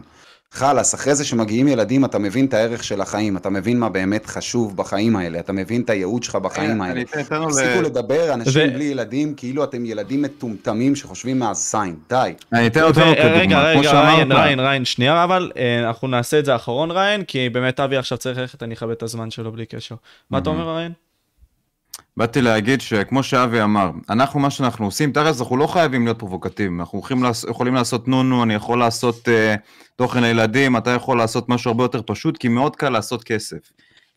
חלאס, 0.51 0.95
אחרי 0.95 1.15
זה 1.15 1.26
שמגיעים 1.26 1.67
ילדים, 1.67 2.05
אתה 2.05 2.19
מבין 2.19 2.45
את 2.45 2.53
הערך 2.53 2.84
של 2.84 3.01
החיים, 3.01 3.38
אתה 3.38 3.49
מבין 3.49 3.80
מה 3.80 3.89
באמת 3.89 4.26
חשוב 4.26 4.77
בחיים 4.77 5.15
האלה, 5.15 5.39
אתה 5.39 5.53
מבין 5.53 5.81
את 5.81 5.89
הייעוד 5.89 6.23
שלך 6.23 6.35
בחיים 6.35 6.81
האלה. 6.81 7.03
תפסיקו 7.03 7.81
לדבר, 7.84 8.34
אנשים 8.34 8.73
בלי 8.73 8.84
ילדים, 8.84 9.34
כאילו 9.35 9.63
אתם 9.63 9.85
ילדים 9.85 10.22
מטומטמים 10.22 10.95
שחושבים 10.95 11.39
מהזין, 11.39 11.95
די. 12.09 12.34
אני 12.53 12.67
אתן 12.67 12.84
אותו 12.84 13.01
רגע, 13.01 13.15
כדוגמה, 13.15 13.72
כמו 13.73 13.80
רגע, 13.80 13.91
ריין, 13.91 14.27
שאמרת. 14.27 14.38
ריין, 14.38 14.59
ריין, 14.59 14.85
שנייה, 14.85 15.23
אבל 15.23 15.51
אה, 15.57 15.80
אנחנו 15.88 16.07
נעשה 16.07 16.39
את 16.39 16.45
זה 16.45 16.55
אחרון, 16.55 16.91
ריין, 16.91 17.23
כי 17.23 17.49
באמת 17.49 17.80
אבי 17.80 17.97
עכשיו 17.97 18.17
צריך 18.17 18.38
ללכת, 18.38 18.63
אני 18.63 18.73
אכבד 18.73 18.91
את 18.91 19.03
הזמן 19.03 19.31
שלו 19.31 19.51
בלי 19.51 19.65
קשר. 19.65 19.95
מה 20.30 20.38
אתה. 20.38 20.49
אומר, 20.49 20.76
ריין? 20.76 20.91
באתי 22.17 22.41
להגיד 22.41 22.81
שכמו 22.81 23.23
שאבי 23.23 23.61
אמר, 23.61 23.91
אנחנו 24.09 24.39
מה 24.39 24.49
שאנחנו 24.49 24.85
עושים, 24.85 25.11
תכל'ס 25.11 25.41
אנחנו 25.41 25.57
לא 25.57 25.67
חייבים 25.67 26.05
להיות 26.05 26.19
פרובוקטיביים, 26.19 26.79
אנחנו 26.79 26.99
יכולים, 26.99 27.23
לעש, 27.23 27.43
יכולים 27.43 27.75
לעשות 27.75 28.07
נו 28.07 28.23
נו, 28.23 28.43
אני 28.43 28.53
יכול 28.53 28.79
לעשות 28.79 29.27
uh, 29.27 29.59
תוכן 29.95 30.23
לילדים, 30.23 30.77
אתה 30.77 30.91
יכול 30.91 31.17
לעשות 31.17 31.49
משהו 31.49 31.71
הרבה 31.71 31.83
יותר 31.83 32.01
פשוט, 32.05 32.37
כי 32.37 32.47
מאוד 32.47 32.75
קל 32.75 32.89
לעשות 32.89 33.23
כסף. 33.23 33.57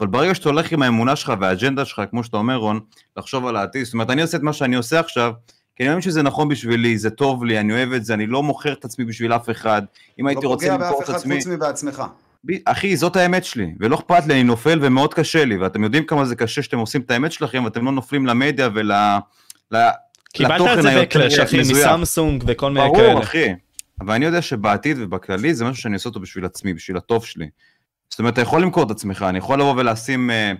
אבל 0.00 0.08
ברגע 0.08 0.34
שאתה 0.34 0.48
הולך 0.48 0.72
עם 0.72 0.82
האמונה 0.82 1.16
שלך 1.16 1.32
והאג'נדה 1.40 1.84
שלך, 1.84 2.02
כמו 2.10 2.24
שאתה 2.24 2.36
אומר 2.36 2.56
רון, 2.56 2.80
לחשוב 3.16 3.46
על 3.46 3.56
העתיד, 3.56 3.84
זאת 3.84 3.94
אומרת 3.94 4.10
אני 4.10 4.22
עושה 4.22 4.36
את 4.36 4.42
מה 4.42 4.52
שאני 4.52 4.76
עושה 4.76 5.00
עכשיו, 5.00 5.32
כי 5.76 5.82
אני 5.82 5.88
מאמין 5.88 6.02
שזה 6.02 6.22
נכון 6.22 6.48
בשבילי, 6.48 6.98
זה 6.98 7.10
טוב 7.10 7.44
לי, 7.44 7.60
אני 7.60 7.72
אוהב 7.72 7.92
את 7.92 8.04
זה, 8.04 8.14
אני 8.14 8.26
לא 8.26 8.42
מוכר 8.42 8.72
את 8.72 8.84
עצמי 8.84 9.04
בשביל 9.04 9.32
אף 9.32 9.50
אחד. 9.50 9.82
אם 10.18 10.26
הייתי 10.26 10.44
לא 10.44 10.48
רוצה 10.48 10.66
פוגע 10.66 10.74
למכור 10.74 10.98
באף 10.98 11.04
את 11.04 11.10
אחד 11.10 11.18
עצמי... 11.18 11.36
חוץ 11.36 11.46
מבעצמך. 11.46 12.02
אחי, 12.64 12.96
זאת 12.96 13.16
האמת 13.16 13.44
שלי, 13.44 13.74
ולא 13.80 13.96
אכפת 13.96 14.26
לי, 14.26 14.34
אני 14.34 14.42
נופל 14.42 14.78
ומאוד 14.82 15.14
קשה 15.14 15.44
לי, 15.44 15.56
ואתם 15.56 15.84
יודעים 15.84 16.04
כמה 16.04 16.24
זה 16.24 16.36
קשה 16.36 16.62
שאתם 16.62 16.78
עושים 16.78 17.00
את 17.00 17.10
האמת 17.10 17.32
שלכם, 17.32 17.64
ואתם 17.64 17.84
לא 17.84 17.92
נופלים 17.92 18.26
למדיה 18.26 18.68
ול... 18.74 18.92
ל- 19.72 19.78
קיבלת 20.32 20.78
את 20.78 20.82
זה 20.82 21.00
בקלאש, 21.02 21.38
אחי. 21.38 21.60
מסמסונג 21.60 22.44
וכל 22.46 22.70
מיני 22.70 22.86
ברור, 22.86 22.96
כאלה. 22.96 23.20
אחי. 23.20 23.48
אבל 24.00 24.14
אני 24.14 24.24
יודע 24.24 24.42
שבעתיד 24.42 24.96
ובכללי 25.00 25.54
זה 25.54 25.64
משהו 25.64 25.82
שאני 25.82 25.94
עושה 25.94 26.08
אותו 26.08 26.20
בשביל 26.20 26.44
עצמי, 26.44 26.74
בשביל 26.74 26.96
הטוב 26.96 27.24
שלי. 27.24 27.48
זאת 28.10 28.18
אומרת, 28.18 28.32
אתה 28.32 28.40
יכול 28.40 28.62
למכור 28.62 28.82
את 28.82 28.90
עצמך, 28.90 29.26
אני 29.28 29.38
יכול 29.38 29.60
לבוא 29.60 29.74
ולשים, 29.76 30.30
אה, 30.30 30.52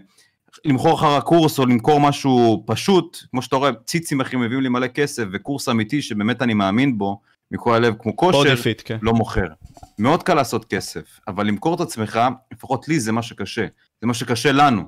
למכור 0.65 0.95
אחר 0.95 1.17
הקורס 1.17 1.59
או 1.59 1.67
למכור 1.67 2.01
משהו 2.01 2.65
פשוט, 2.67 3.19
כמו 3.31 3.43
שאתה 3.43 3.57
רואה, 3.57 3.71
ציצים 3.87 4.21
אחי 4.21 4.37
מביאים 4.37 4.63
לי 4.63 4.69
מלא 4.69 4.87
כסף, 4.87 5.25
וקורס 5.33 5.69
אמיתי 5.69 6.03
שבאמת 6.03 6.43
אני 6.43 6.55
מאמין 6.55 6.99
בו, 6.99 7.21
מכל 7.51 7.75
הלב, 7.75 7.95
כמו 7.99 8.16
כושר, 8.16 8.57
fit, 8.57 8.83
כן. 8.85 8.99
לא 9.03 9.12
מוכר. 9.12 9.47
מאוד 9.99 10.23
קל 10.23 10.35
לעשות 10.35 10.65
כסף, 10.65 11.20
אבל 11.29 11.47
למכור 11.47 11.75
את 11.75 11.81
עצמך, 11.81 12.20
לפחות 12.53 12.89
לי 12.89 13.01
זה 13.01 13.12
מה 13.12 13.23
שקשה. 13.23 13.66
זה 14.01 14.07
מה 14.07 14.15
שקשה 14.15 14.53
לנו. 14.53 14.83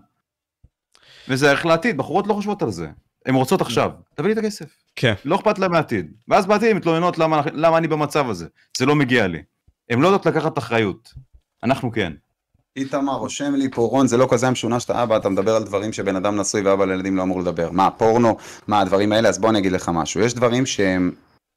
וזה 1.29 1.51
איך 1.51 1.67
לעתיד, 1.67 1.97
בחורות 1.97 2.27
לא 2.27 2.35
חושבות 2.35 2.63
על 2.63 2.71
זה. 2.71 2.89
הן 3.27 3.35
רוצות 3.35 3.61
עכשיו, 3.61 3.91
תביא 4.15 4.27
לי 4.27 4.33
את 4.33 4.39
הכסף. 4.39 4.67
כן. 4.97 5.15
לא 5.25 5.37
אכפת 5.37 5.59
להם 5.59 5.73
מהעתיד. 5.73 6.13
ואז 6.29 6.47
בעתיד 6.47 6.71
הן 6.71 6.77
מתלוננות 6.77 7.19
למה, 7.19 7.43
למה 7.53 7.79
אני 7.79 7.89
במצב 7.89 8.31
הזה. 8.31 8.47
זה 8.79 8.87
לא 8.87 8.95
מגיע 8.97 9.27
לי. 9.27 9.43
הן 9.91 10.01
לא 10.01 10.07
יודעות 10.07 10.27
לקחת 10.27 10.59
אחריות. 10.59 11.15
אנחנו 11.63 11.93
כן. 11.93 12.13
איתמר 12.77 13.13
רושם 13.13 13.55
לי 13.55 13.71
פה, 13.71 13.83
רון, 13.83 14.07
זה 14.07 14.17
לא 14.17 14.29
כזה 14.31 14.51
משונה 14.51 14.81
שאתה 14.81 15.03
אבא, 15.03 15.17
אתה 15.17 15.29
מדבר 15.29 15.57
על 15.57 15.65
דברים 15.65 15.93
שבן 15.93 16.17
אדם 16.17 16.37
נשוי 16.37 16.61
ואבא 16.61 16.85
לילדים 16.85 17.17
לא 17.17 17.23
אמור 17.23 17.41
לדבר. 17.41 17.71
מה, 17.71 17.91
פורנו? 17.91 18.37
מה, 18.69 18.81
הדברים 18.81 19.13
האלה? 19.13 19.29
אז 19.29 19.39
בוא 19.39 19.51
אני 19.51 19.59
אגיד 19.59 19.73
לך 19.73 19.91
משהו. 19.95 20.21
יש 20.21 20.35
דברים 20.35 20.67
שהם 20.67 21.13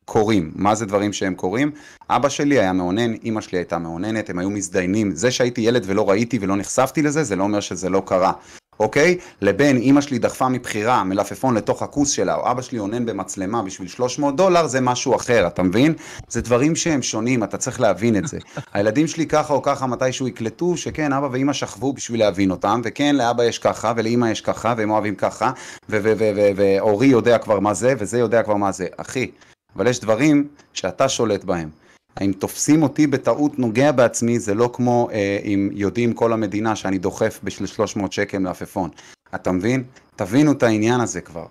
קורים. 0.05 0.51
מה 0.55 0.75
זה 0.75 0.85
דברים 0.85 1.13
שהם 1.13 1.35
קורים? 1.35 1.71
אבא 2.09 2.29
שלי 2.29 2.59
היה 2.59 2.73
מאונן, 2.73 3.13
אימא 3.13 3.41
שלי 3.41 3.57
הייתה 3.57 3.77
מאוננת, 3.77 4.29
הם 4.29 4.39
היו 4.39 4.49
מזדיינים. 4.49 5.11
זה 5.15 5.31
שהייתי 5.31 5.61
ילד 5.61 5.83
ולא 5.85 6.09
ראיתי 6.09 6.39
ולא 6.41 6.55
נחשפתי 6.55 7.01
לזה, 7.01 7.23
זה 7.23 7.35
לא 7.35 7.43
אומר 7.43 7.59
שזה 7.59 7.89
לא 7.89 8.03
קרה. 8.05 8.31
אוקיי? 8.79 9.17
לבין 9.41 9.77
אימא 9.77 10.01
שלי 10.01 10.19
דחפה 10.19 10.49
מבחירה 10.49 11.03
מלפפון 11.03 11.55
לתוך 11.55 11.83
הכוס 11.83 12.09
שלה, 12.09 12.35
או 12.35 12.51
אבא 12.51 12.61
שלי 12.61 12.79
אונן 12.79 13.05
במצלמה 13.05 13.61
בשביל 13.61 13.87
300 13.87 14.35
דולר, 14.35 14.67
זה 14.67 14.81
משהו 14.81 15.15
אחר, 15.15 15.47
אתה 15.47 15.63
מבין? 15.63 15.93
זה 16.27 16.41
דברים 16.41 16.75
שהם 16.75 17.01
שונים, 17.01 17.43
אתה 17.43 17.57
צריך 17.57 17.81
להבין 17.81 18.15
את 18.15 18.27
זה. 18.27 18.37
הילדים 18.73 19.07
שלי 19.07 19.25
ככה 19.27 19.53
או 19.53 19.61
ככה 19.61 19.87
מתישהו 19.87 20.27
יקלטו 20.27 20.77
שכן, 20.77 21.13
אבא 21.13 21.27
ואימא 21.31 21.53
שכבו 21.53 21.93
בשביל 21.93 22.19
להבין 22.19 22.51
אותם, 22.51 22.81
וכן, 22.83 23.15
לאבא 23.15 23.43
יש 23.43 23.59
ככה, 23.59 23.93
ולאימא 23.95 24.25
יש 24.25 24.41
ככה, 24.41 24.73
והם 24.77 24.91
אוהבים 24.91 25.15
ככה, 25.15 25.51
ואורי 25.89 27.07
יודע 27.07 27.37
כבר 27.37 27.59
מה 27.59 27.73
זה, 27.73 27.93
וזה 27.99 28.19
יודע 28.19 28.43
כבר 28.43 28.55
מה 28.55 28.71
זה. 28.71 28.87
אחי, 28.97 29.31
אבל 29.75 29.87
יש 29.87 29.99
דברים 29.99 30.47
שאתה 30.73 31.09
שולט 31.09 31.43
בהם. 31.43 31.69
האם 32.17 32.31
תופסים 32.33 32.83
אותי 32.83 33.07
בטעות 33.07 33.59
נוגע 33.59 33.91
בעצמי, 33.91 34.39
זה 34.39 34.53
לא 34.53 34.69
כמו 34.73 35.09
אה, 35.11 35.39
אם 35.43 35.69
יודעים 35.73 36.13
כל 36.13 36.33
המדינה 36.33 36.75
שאני 36.75 36.97
דוחף 36.97 37.39
בשביל 37.43 37.67
300 37.67 38.13
שקל 38.13 38.37
מלפפון. 38.37 38.89
אתה 39.35 39.51
מבין? 39.51 39.83
תבינו 40.15 40.51
את 40.51 40.63
העניין 40.63 41.01
הזה 41.01 41.21
כבר. 41.21 41.45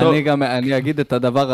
טוב. 0.00 0.12
אני 0.12 0.22
גם, 0.22 0.42
אני 0.42 0.76
אגיד 0.76 1.00
את 1.00 1.12
הדבר 1.12 1.46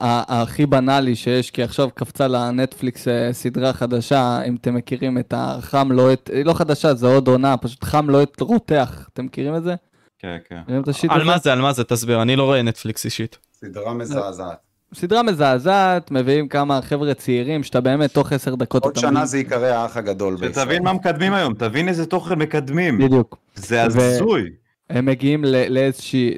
הכי 0.00 0.66
בנאלי 0.66 1.16
שיש, 1.16 1.50
כי 1.50 1.62
עכשיו 1.62 1.88
קפצה 1.94 2.28
לנטפליקס 2.28 3.08
אה, 3.08 3.32
סדרה 3.32 3.72
חדשה, 3.72 4.42
אם 4.42 4.56
אתם 4.60 4.74
מכירים 4.74 5.18
את 5.18 5.34
החם 5.36 5.92
לא 5.92 6.12
את, 6.12 6.30
היא 6.34 6.44
לא 6.44 6.52
חדשה, 6.52 6.94
זה 6.94 7.06
עוד 7.06 7.28
עונה, 7.28 7.56
פשוט 7.56 7.84
חם 7.84 8.10
לא 8.10 8.22
את 8.22 8.40
רותח, 8.40 9.08
אתם 9.12 9.24
מכירים 9.24 9.56
את 9.56 9.64
זה? 9.64 9.74
כן, 10.18 10.36
כן. 10.48 10.60
על? 11.08 11.24
מה 11.24 11.38
זה, 11.38 11.52
על 11.52 11.60
מה 11.60 11.72
זה, 11.72 11.84
תסביר, 11.84 12.22
אני 12.22 12.36
לא 12.36 12.44
רואה 12.44 12.62
נטפליקס 12.62 13.04
אישית. 13.04 13.38
סדרה 13.52 13.94
מזעזעת. 13.94 14.65
סדרה 14.94 15.22
מזעזעת, 15.22 16.10
מביאים 16.10 16.48
כמה 16.48 16.80
חבר'ה 16.82 17.14
צעירים, 17.14 17.62
שאתה 17.62 17.80
באמת 17.80 18.10
תוך 18.14 18.32
עשר 18.32 18.54
דקות... 18.54 18.84
עוד 18.84 18.96
שנה 18.96 19.10
מבין- 19.10 19.24
זה 19.26 19.38
ייקרא 19.38 19.66
האח 19.66 19.96
הגדול 19.96 20.34
בישראל. 20.36 20.52
שתבין 20.64 20.82
מה 20.82 20.92
מקדמים 20.92 21.32
היום, 21.32 21.54
תבין 21.54 21.88
איזה 21.88 22.06
תוכן 22.06 22.38
מקדמים. 22.38 22.98
בדיוק. 22.98 23.36
זה 23.54 23.82
הזוי. 23.82 24.50
הם 24.90 25.06
מגיעים 25.06 25.44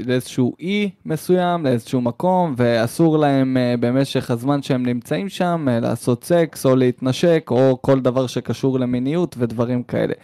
לאיזשהו 0.07 0.55
אי 0.61 0.91
מסוים, 1.07 1.65
לאיזשהו 1.65 2.01
מקום, 2.01 2.55
ואסור 2.57 3.19
להם 3.19 3.57
אה, 3.57 3.75
במשך 3.81 4.31
הזמן 4.31 4.63
שהם 4.63 4.87
נמצאים 4.87 5.29
שם 5.29 5.67
אה, 5.71 5.81
לעשות 5.81 6.25
סקס 6.25 6.67
או 6.67 6.77
להתנשק 6.77 7.47
או 7.51 7.79
כל 7.83 8.01
דבר 8.01 8.27
שקשור 8.27 8.79
למיניות 8.81 9.35
ודברים 9.39 9.83
כאלה. 9.83 10.15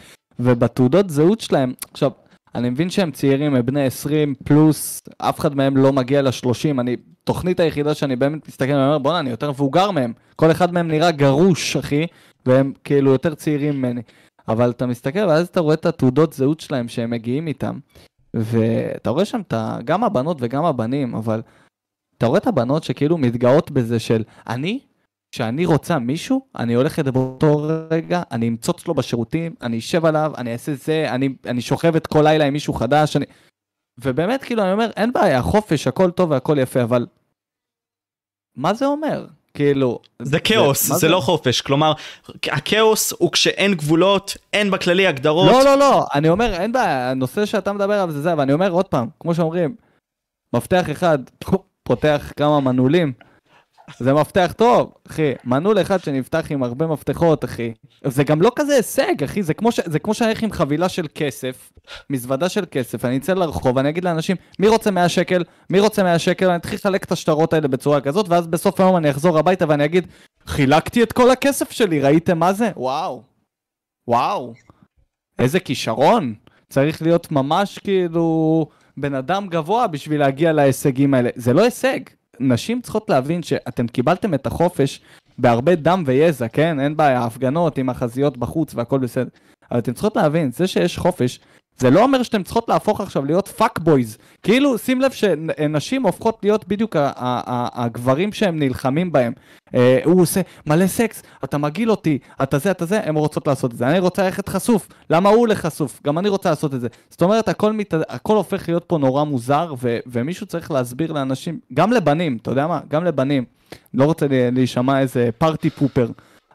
ובתעודות 0.41 1.11
זהות 1.11 1.41
שלהם, 1.41 1.73
עכשיו, 1.93 2.11
אני 2.55 2.71
מבין 2.71 2.91
שהם 2.91 3.11
צעירים, 3.11 3.55
הם 3.55 3.67
בני 3.67 3.87
20 3.87 4.35
פלוס, 4.45 5.03
אף 5.19 5.41
אחד 5.41 5.57
מהם 5.57 5.77
לא 5.77 5.93
מגיע 5.93 6.23
ל-30, 6.23 6.81
אני, 6.81 6.97
תוכנית 7.25 7.61
היחידה 7.61 7.95
שאני 7.95 8.17
באמת 8.17 8.49
מסתכל 8.49 8.73
ואומר, 8.73 8.99
בואנה, 8.99 9.21
אני 9.21 9.31
יותר 9.31 9.51
מבוגר 9.51 9.91
מהם, 9.91 10.13
כל 10.37 10.51
אחד 10.51 10.73
מהם 10.73 10.89
נראה 10.89 11.11
גרוש, 11.11 11.77
אחי, 11.77 12.07
והם 12.47 12.73
כאילו 12.85 13.13
יותר 13.13 13.35
צעירים 13.35 13.77
ממני. 13.77 14.03
אבל 14.49 14.71
אתה 14.71 14.87
מסתכל 14.87 15.25
ואז 15.25 15.49
אתה 15.49 15.61
רואה 15.61 15.75
את 15.75 15.87
התעודות 15.87 16.33
זהות 16.33 16.61
שלהם 16.61 16.89
שהם 16.89 17.11
מגיעים 17.11 17.47
איתם, 17.47 17.79
ואתה 18.35 19.11
רואה 19.11 19.25
שם 19.25 19.41
את. 19.41 19.55
גם 19.85 20.05
הבנות 20.05 20.37
וגם 20.41 20.65
הבנים, 20.65 21.15
אבל 21.15 21.43
אתה 22.19 22.27
רואה 22.27 22.39
את 22.39 22.47
הבנות 22.47 22.85
שכאילו 22.85 23.19
מתגאות 23.19 23.71
בזה 23.71 23.99
של 23.99 24.23
אני, 24.49 24.81
כשאני 25.35 25.67
רוצה 25.67 25.99
מישהו, 25.99 26.47
אני 26.59 26.75
הולכת 26.75 27.05
באותו 27.05 27.67
רגע, 27.91 28.23
אני 28.31 28.49
אמצוץ 28.49 28.89
לו 28.89 28.95
בשירותים, 28.95 29.55
אני 29.63 29.79
אשב 29.79 30.05
עליו, 30.05 30.33
אני 30.37 30.53
אעשה 30.53 30.75
זה, 30.75 31.07
אני, 31.11 31.29
אני 31.47 31.61
שוכבת 31.61 32.07
כל 32.07 32.23
לילה 32.23 32.45
עם 32.45 32.53
מישהו 32.53 32.75
חדש, 32.75 33.17
אני... 33.17 33.25
ובאמת, 33.99 34.45
כאילו, 34.45 34.63
אני 34.63 34.73
אומר, 34.73 34.91
אין 34.97 35.13
בעיה, 35.13 35.43
חופש, 35.43 35.87
הכל 35.87 36.11
טוב 36.11 36.31
והכל 36.31 36.57
יפה, 36.61 36.83
אבל... 36.83 37.07
מה 38.57 38.75
זה 38.75 38.87
אומר? 38.87 39.27
כאילו... 39.55 40.01
זה 40.23 40.41
כאוס, 40.41 40.91
מה 40.91 40.97
זה 40.97 41.09
לא 41.09 41.21
חופש, 41.21 41.61
כלומר, 41.61 41.93
הכאוס 42.53 43.13
הוא 43.19 43.33
כשאין 43.33 43.75
גבולות, 43.75 44.37
אין 44.53 44.71
בכללי 44.71 45.07
הגדרות. 45.07 45.51
לא, 45.53 45.65
לא, 45.65 45.79
לא, 45.79 46.07
אני 46.15 46.29
אומר, 46.29 46.55
אין 46.55 46.73
בעיה, 46.73 47.11
הנושא 47.11 47.47
שאתה 47.47 47.73
מדבר 47.73 47.95
עליו 47.95 48.11
זה 48.11 48.23
זה, 48.23 48.33
אבל 48.33 48.43
אני 48.43 48.53
אומר 48.53 48.71
עוד 48.71 48.89
פעם, 48.89 49.09
כמו 49.21 49.35
שאומרים, 49.35 49.77
מפתח 50.53 50.91
אחד 50.91 51.19
פותח 51.83 52.33
כמה 52.37 52.61
מנעולים, 52.61 53.13
זה 53.99 54.15
מפתח 54.15 54.55
טוב, 54.57 54.93
אחי, 55.07 55.33
מנעול 55.45 55.81
אחד 55.81 56.01
שנפתח 56.01 56.47
עם 56.51 56.63
הרבה 56.63 56.87
מפתחות, 56.87 57.45
אחי. 57.45 57.73
זה 58.05 58.25
גם 58.25 58.43
לא 58.43 58.53
כזה 58.57 58.75
הישג, 58.75 59.25
אחי, 59.25 59.43
זה 59.43 59.55
כמו, 59.55 59.73
ש... 59.73 59.81
זה 59.85 59.99
כמו 59.99 60.15
שאני 60.15 60.31
אלך 60.31 60.43
עם 60.43 60.53
חבילה 60.53 60.89
של 60.89 61.07
כסף, 61.15 61.73
מזוודה 62.11 62.49
של 62.49 62.65
כסף, 62.71 63.05
אני 63.05 63.17
אצא 63.17 63.35
לרחוב, 63.35 63.79
אני 63.79 63.89
אגיד 63.89 64.05
לאנשים, 64.05 64.37
מי 64.59 64.69
רוצה 64.69 64.91
100 64.91 65.09
שקל? 65.09 65.45
מי 65.71 65.81
רוצה 65.81 66.03
100 66.03 66.19
שקל? 66.19 66.49
אני 66.49 66.57
אתחיל 66.57 66.79
לחלק 66.79 67.05
את 67.05 67.13
השטרות 67.13 67.53
האלה 67.53 67.69
בצורה 67.69 68.01
כזאת, 68.01 68.29
ואז 68.29 68.47
בסוף 68.47 68.81
היום 68.81 68.97
אני 68.97 69.11
אחזור 69.11 69.39
הביתה 69.39 69.65
ואני 69.69 69.85
אגיד, 69.85 70.07
חילקתי 70.47 71.03
את 71.03 71.13
כל 71.13 71.31
הכסף 71.31 71.71
שלי, 71.71 72.01
ראיתם 72.01 72.39
מה 72.39 72.53
זה? 72.53 72.71
וואו. 72.77 73.23
וואו. 74.09 74.55
איזה 75.39 75.61
כישרון. 75.61 76.35
צריך 76.69 77.03
להיות 77.03 77.33
ממש 77.33 77.79
כאילו 77.79 78.67
בן 78.97 79.15
אדם 79.15 79.47
גבוה 79.49 79.87
בשביל 79.87 80.21
להגיע 80.21 80.53
להישגים 80.53 81.15
האלה. 81.15 81.31
זה 81.35 81.53
לא 81.53 81.65
הישג. 81.65 82.01
נשים 82.41 82.81
צריכות 82.81 83.11
להבין 83.11 83.43
שאתם 83.43 83.87
קיבלתם 83.87 84.35
את 84.35 84.47
החופש 84.47 85.01
בהרבה 85.39 85.75
דם 85.75 86.03
ויזע, 86.07 86.49
כן? 86.49 86.81
אין 86.81 86.97
בעיה, 86.97 87.25
הפגנות 87.25 87.79
עם 87.79 87.89
החזיות 87.89 88.37
בחוץ 88.37 88.75
והכל 88.75 88.99
בסדר. 88.99 89.29
אבל 89.71 89.79
אתם 89.79 89.93
צריכות 89.93 90.17
להבין, 90.17 90.53
זה 90.53 90.67
שיש 90.67 90.99
חופש, 90.99 91.41
זה 91.79 91.91
לא 91.91 92.03
אומר 92.03 92.23
שאתם 92.23 92.43
צריכות 92.43 92.69
להפוך 92.69 93.01
עכשיו 93.01 93.25
להיות 93.25 93.49
fuck 93.49 93.79
boys. 93.79 94.19
כאילו, 94.43 94.79
שים 94.79 95.01
לב 95.01 95.11
שנשים 95.11 96.03
הופכות 96.03 96.39
להיות 96.43 96.69
בדיוק 96.69 96.97
הגברים 96.99 98.33
שהם 98.33 98.59
נלחמים 98.59 99.13
בהם. 99.13 99.33
אה, 99.75 100.01
הוא 100.05 100.23
עושה 100.23 100.41
מלא 100.67 100.87
סקס, 100.87 101.23
אתה 101.45 101.59
מגעיל 101.59 101.91
אותי, 101.91 102.19
אתה 102.43 102.59
זה, 102.59 102.71
אתה 102.71 102.85
זה, 102.85 103.01
הן 103.05 103.17
רוצות 103.17 103.47
לעשות 103.47 103.73
את 103.73 103.77
זה. 103.77 103.89
אני 103.89 103.99
רוצה 103.99 104.23
ללכת 104.23 104.49
חשוף, 104.49 104.89
למה 105.11 105.29
הוא 105.29 105.39
הולך 105.39 105.61
חשוף? 105.61 106.01
גם 106.07 106.19
אני 106.19 106.29
רוצה 106.29 106.51
לעשות 106.51 106.75
את 106.75 106.81
זה. 106.81 106.89
זאת 107.11 107.23
אומרת, 107.23 107.49
הכל, 107.49 107.73
מת... 107.73 107.95
הכל 108.09 108.37
הופך 108.37 108.69
להיות 108.69 108.85
פה 108.87 108.99
נורא 108.99 109.25
מוזר, 109.25 109.75
ו... 109.81 109.99
ומישהו 110.07 110.47
צריך 110.47 110.71
להסביר 110.71 111.13
לאנשים, 111.13 111.59
גם 111.75 111.93
לבנים, 111.93 112.39
אתה 112.43 112.51
יודע 112.51 112.67
מה? 112.67 112.81
גם 112.89 113.05
לבנים. 113.05 113.45
לא 113.95 114.05
רוצה 114.05 114.27
להישמע 114.31 115.01
איזה 115.01 115.31
party 115.39 115.71
pooper, 115.71 116.09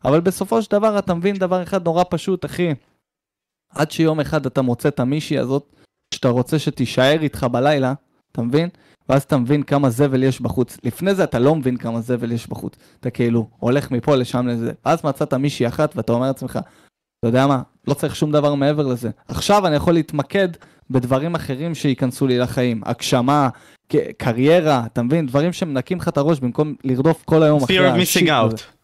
אבל 0.06 0.20
בסופו 0.20 0.62
של 0.62 0.72
דבר 0.72 1.00
אתה 1.00 1.14
מבין 1.14 1.36
דבר 1.36 1.64
אחד 1.64 1.86
נורא 1.86 2.04
פשוט, 2.10 2.46
אחי. 2.46 2.74
עד 3.76 3.92
שיום 3.92 4.20
אחד 4.20 4.46
אתה 4.46 4.62
מוצא 4.62 4.90
את 4.90 5.00
המישהי 5.00 5.38
הזאת, 5.38 5.76
שאתה 6.14 6.30
רוצה 6.30 6.60
שתישאר 6.60 7.22
איתך 7.22 7.44
בלילה, 7.44 7.94
אתה 8.32 8.42
מבין? 8.42 8.70
ואז 9.10 9.24
אתה 9.24 9.38
מבין 9.38 9.64
כמה 9.64 9.90
זבל 9.90 10.24
יש 10.24 10.42
בחוץ. 10.42 10.78
לפני 10.84 11.16
זה 11.16 11.24
אתה 11.24 11.40
לא 11.40 11.56
מבין 11.56 11.78
כמה 11.78 12.02
זבל 12.02 12.32
יש 12.32 12.48
בחוץ. 12.48 12.76
אתה 13.00 13.10
כאילו 13.10 13.50
הולך 13.60 13.92
מפה 13.92 14.16
לשם 14.16 14.48
לזה. 14.48 14.72
ואז 14.86 15.06
מצאת 15.06 15.34
מישהי 15.34 15.68
אחת 15.68 15.96
ואתה 15.96 16.14
אומר 16.14 16.28
לעצמך, 16.28 16.60
אתה 17.20 17.28
יודע 17.28 17.48
מה, 17.48 17.62
לא 17.88 17.94
צריך 17.94 18.16
שום 18.16 18.32
דבר 18.32 18.56
מעבר 18.56 18.88
לזה. 18.88 19.10
עכשיו 19.28 19.68
אני 19.68 19.76
יכול 19.76 19.94
להתמקד 19.94 20.50
בדברים 20.90 21.36
אחרים 21.36 21.76
שייכנסו 21.76 22.28
לי 22.28 22.38
לחיים. 22.38 22.82
הגשמה, 22.86 23.50
קריירה, 24.18 24.84
אתה 24.86 25.02
מבין? 25.02 25.26
דברים 25.26 25.54
שמנקים 25.54 25.98
לך 25.98 26.08
את 26.08 26.18
הראש 26.18 26.40
במקום 26.40 26.76
לרדוף 26.84 27.24
כל 27.26 27.44
היום 27.44 27.64
אחרי 27.64 27.78
fear 27.78 27.96
of 27.96 28.02
השיט 28.02 28.24
missing 28.24 28.34
הזה. 28.34 28.56
out. 28.56 28.79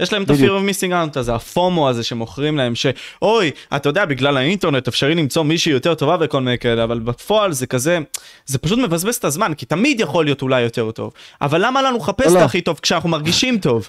יש 0.00 0.12
להם 0.12 0.22
את. 0.22 0.30
ה-fear 0.30 0.36
of 0.36 0.70
missing 0.70 0.90
out 1.14 1.18
הזה, 1.18 1.34
הפומו 1.34 1.88
הזה 1.88 2.02
שמוכרים 2.04 2.56
להם, 2.56 2.74
שאוי, 2.74 3.50
אתה 3.76 3.88
יודע, 3.88 4.04
בגלל 4.04 4.36
האינטרנט 4.36 4.88
אפשרי 4.88 5.14
למצוא 5.14 5.42
מישהי 5.42 5.72
יותר 5.72 5.94
טובה 5.94 6.16
וכל 6.20 6.40
מיני 6.40 6.58
כאלה, 6.58 6.84
אבל 6.84 6.98
בפועל 6.98 7.52
זה 7.52 7.66
כזה, 7.66 7.98
זה 8.46 8.58
פשוט 8.58 8.78
מבזבז 8.78 9.16
את 9.16 9.24
הזמן, 9.24 9.54
כי 9.54 9.66
תמיד 9.66 10.00
יכול 10.00 10.24
להיות 10.24 10.42
אולי 10.42 10.60
יותר 10.60 10.90
טוב. 10.90 11.12
אבל 11.40 11.66
למה 11.66 11.82
לנו 11.82 11.96
לחפש 11.96 12.26
את 12.26 12.32
לא. 12.32 12.38
הכי 12.40 12.60
טוב 12.60 12.78
כשאנחנו 12.82 13.08
מרגישים 13.08 13.58
טוב? 13.58 13.88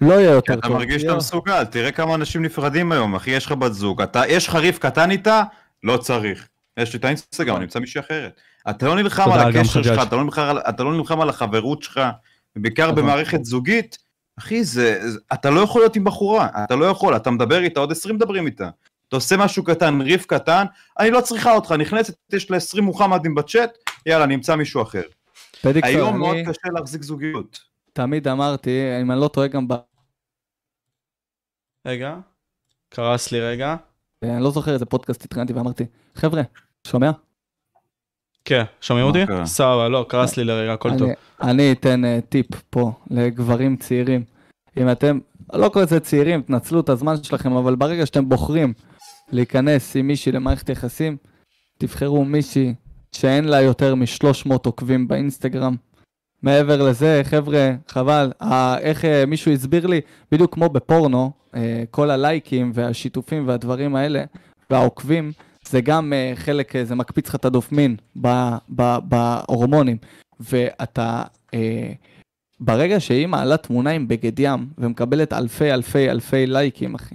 לא 0.00 0.14
יהיה 0.14 0.30
יותר 0.30 0.52
אתה 0.54 0.68
טוב. 0.68 0.76
מרגיש 0.76 1.02
שאתה 1.02 1.14
מסוגל, 1.14 1.64
תראה 1.64 1.90
כמה 1.90 2.14
אנשים 2.14 2.42
נפרדים 2.44 2.92
היום, 2.92 3.14
אחי, 3.14 3.30
יש 3.30 3.46
לך 3.46 3.52
בת 3.52 3.72
זוג, 3.72 4.02
אתה, 4.02 4.22
יש 4.28 4.48
לך 4.48 4.54
ריב 4.54 4.76
קטן 4.80 5.10
איתה? 5.10 5.42
לא 5.84 5.96
צריך. 5.96 6.46
יש 6.78 6.92
לי 6.92 6.98
את 6.98 7.04
האינסטגרם, 7.04 7.56
אני 7.56 7.64
אמצא 7.64 7.78
מישהי 7.78 8.00
אחרת. 8.00 8.40
אתה 8.70 8.86
לא 8.86 8.96
נלחם 8.96 9.32
על 9.32 9.40
הקשר 9.40 9.82
שלך. 9.82 10.02
אתה 10.02 10.16
לא 10.16 10.24
נלחם 10.24 10.42
על- 10.42 10.58
אתה 10.58 10.84
לא 10.84 10.92
נלחם 10.92 11.20
על 11.20 11.28
החברות 11.28 11.82
שלך, 11.82 12.00
ובעיקר 12.56 12.84
נכון. 12.92 12.94
במערכת 13.02 13.44
זוגית, 13.44 13.98
אחי, 14.38 14.64
זה, 14.64 15.10
זה- 15.10 15.18
אתה 15.32 15.50
לא 15.50 15.60
יכול 15.60 15.80
להיות 15.80 15.96
עם 15.96 16.04
בחורה, 16.04 16.48
אתה 16.64 16.76
לא 16.76 16.84
יכול, 16.84 17.16
אתה 17.16 17.30
מדבר 17.30 17.58
איתה, 17.62 17.80
עוד 17.80 17.92
20 17.92 18.14
מדברים 18.14 18.46
איתה. 18.46 18.70
אתה 19.08 19.16
עושה 19.16 19.36
משהו 19.36 19.64
קטן, 19.64 20.00
ריב 20.00 20.22
קטן, 20.28 20.64
אני 20.98 21.10
לא 21.10 21.20
צריכה 21.20 21.54
אותך, 21.54 21.72
נכנסת, 21.72 22.14
יש 22.32 22.50
לה 22.50 22.56
20 22.56 22.84
מוחמדים 22.84 23.34
בצ'אט, 23.34 23.70
יאללה, 24.06 24.26
נמצא 24.26 24.56
מישהו 24.56 24.82
אחר. 24.82 25.02
פדיקסון, 25.62 25.94
היום 25.96 26.08
אני 26.08 26.18
מאוד 26.18 26.36
קשה 26.48 26.68
להחזיק 26.74 27.02
זוגיות. 27.02 27.60
תמיד 27.92 28.28
אמרתי, 28.28 28.70
אם 29.02 29.10
אני 29.10 29.20
לא 29.20 29.28
טועה 29.28 29.46
גם 29.46 29.68
ב... 29.68 29.74
רגע, 31.86 32.16
קרס 32.88 33.32
לי 33.32 33.40
רגע. 33.40 33.76
אני 34.24 34.42
לא 34.42 34.50
זוכר 34.50 34.74
איזה 34.74 34.86
פודקאסט 34.86 35.24
התחלתי 35.24 35.52
ואמרתי, 35.52 35.84
חבר'ה, 36.14 36.42
שומע? 36.86 37.10
כן, 38.48 38.62
שומעים 38.80 39.06
אותי? 39.06 39.24
סבבה, 39.44 39.88
לא, 39.88 40.06
קרס 40.08 40.36
לי 40.36 40.44
לרגע, 40.44 40.72
הכל 40.72 40.98
טוב. 40.98 41.10
אני, 41.42 41.72
אתן 41.72 42.02
uh, 42.04 42.26
טיפ 42.28 42.46
פה 42.70 42.92
לגברים 43.10 43.76
צעירים. 43.76 44.24
אם 44.76 44.90
אתם, 44.90 45.18
לא 45.52 45.68
כל 45.68 45.84
זה 45.84 46.00
צעירים, 46.00 46.42
תנצלו 46.42 46.80
את 46.80 46.88
הזמן 46.88 47.22
שלכם, 47.22 47.52
אבל 47.52 47.74
ברגע 47.74 48.06
שאתם 48.06 48.28
בוחרים 48.28 48.72
להיכנס 49.32 49.96
עם 49.96 50.06
מישהי 50.06 50.32
למערכת 50.32 50.68
יחסים, 50.68 51.16
תבחרו 51.78 52.24
מישהי 52.24 52.74
שאין 53.12 53.44
לה 53.44 53.60
יותר 53.60 53.94
מ-300 53.94 54.52
עוקבים 54.64 55.08
באינסטגרם. 55.08 55.76
מעבר 56.42 56.82
לזה, 56.88 57.20
חבר'ה, 57.24 57.70
חבל, 57.88 58.32
איך 58.80 59.04
אה, 59.04 59.26
מישהו 59.26 59.52
הסביר 59.52 59.86
לי, 59.86 60.00
בדיוק 60.32 60.54
כמו 60.54 60.68
בפורנו, 60.68 61.32
אה, 61.54 61.84
כל 61.90 62.10
הלייקים 62.10 62.70
והשיתופים 62.74 63.48
והדברים 63.48 63.96
האלה, 63.96 64.24
והעוקבים, 64.70 65.32
זה 65.70 65.80
גם 65.80 66.12
אה, 66.12 66.32
חלק, 66.34 66.76
אה, 66.76 66.84
זה 66.84 66.94
מקפיץ 66.94 67.28
לך 67.28 67.34
את 67.34 67.44
הדופמין 67.44 67.96
בהורמונים. 69.08 69.96
ואתה, 70.40 71.22
אה, 71.54 71.92
ברגע 72.60 73.00
שהיא 73.00 73.26
מעלה 73.26 73.56
תמונה 73.56 73.90
עם 73.90 74.08
בגד 74.08 74.40
ים 74.40 74.66
ומקבלת 74.78 75.32
אלפי 75.32 75.72
אלפי 75.72 76.10
אלפי 76.10 76.46
לייקים, 76.46 76.94
אחי, 76.94 77.14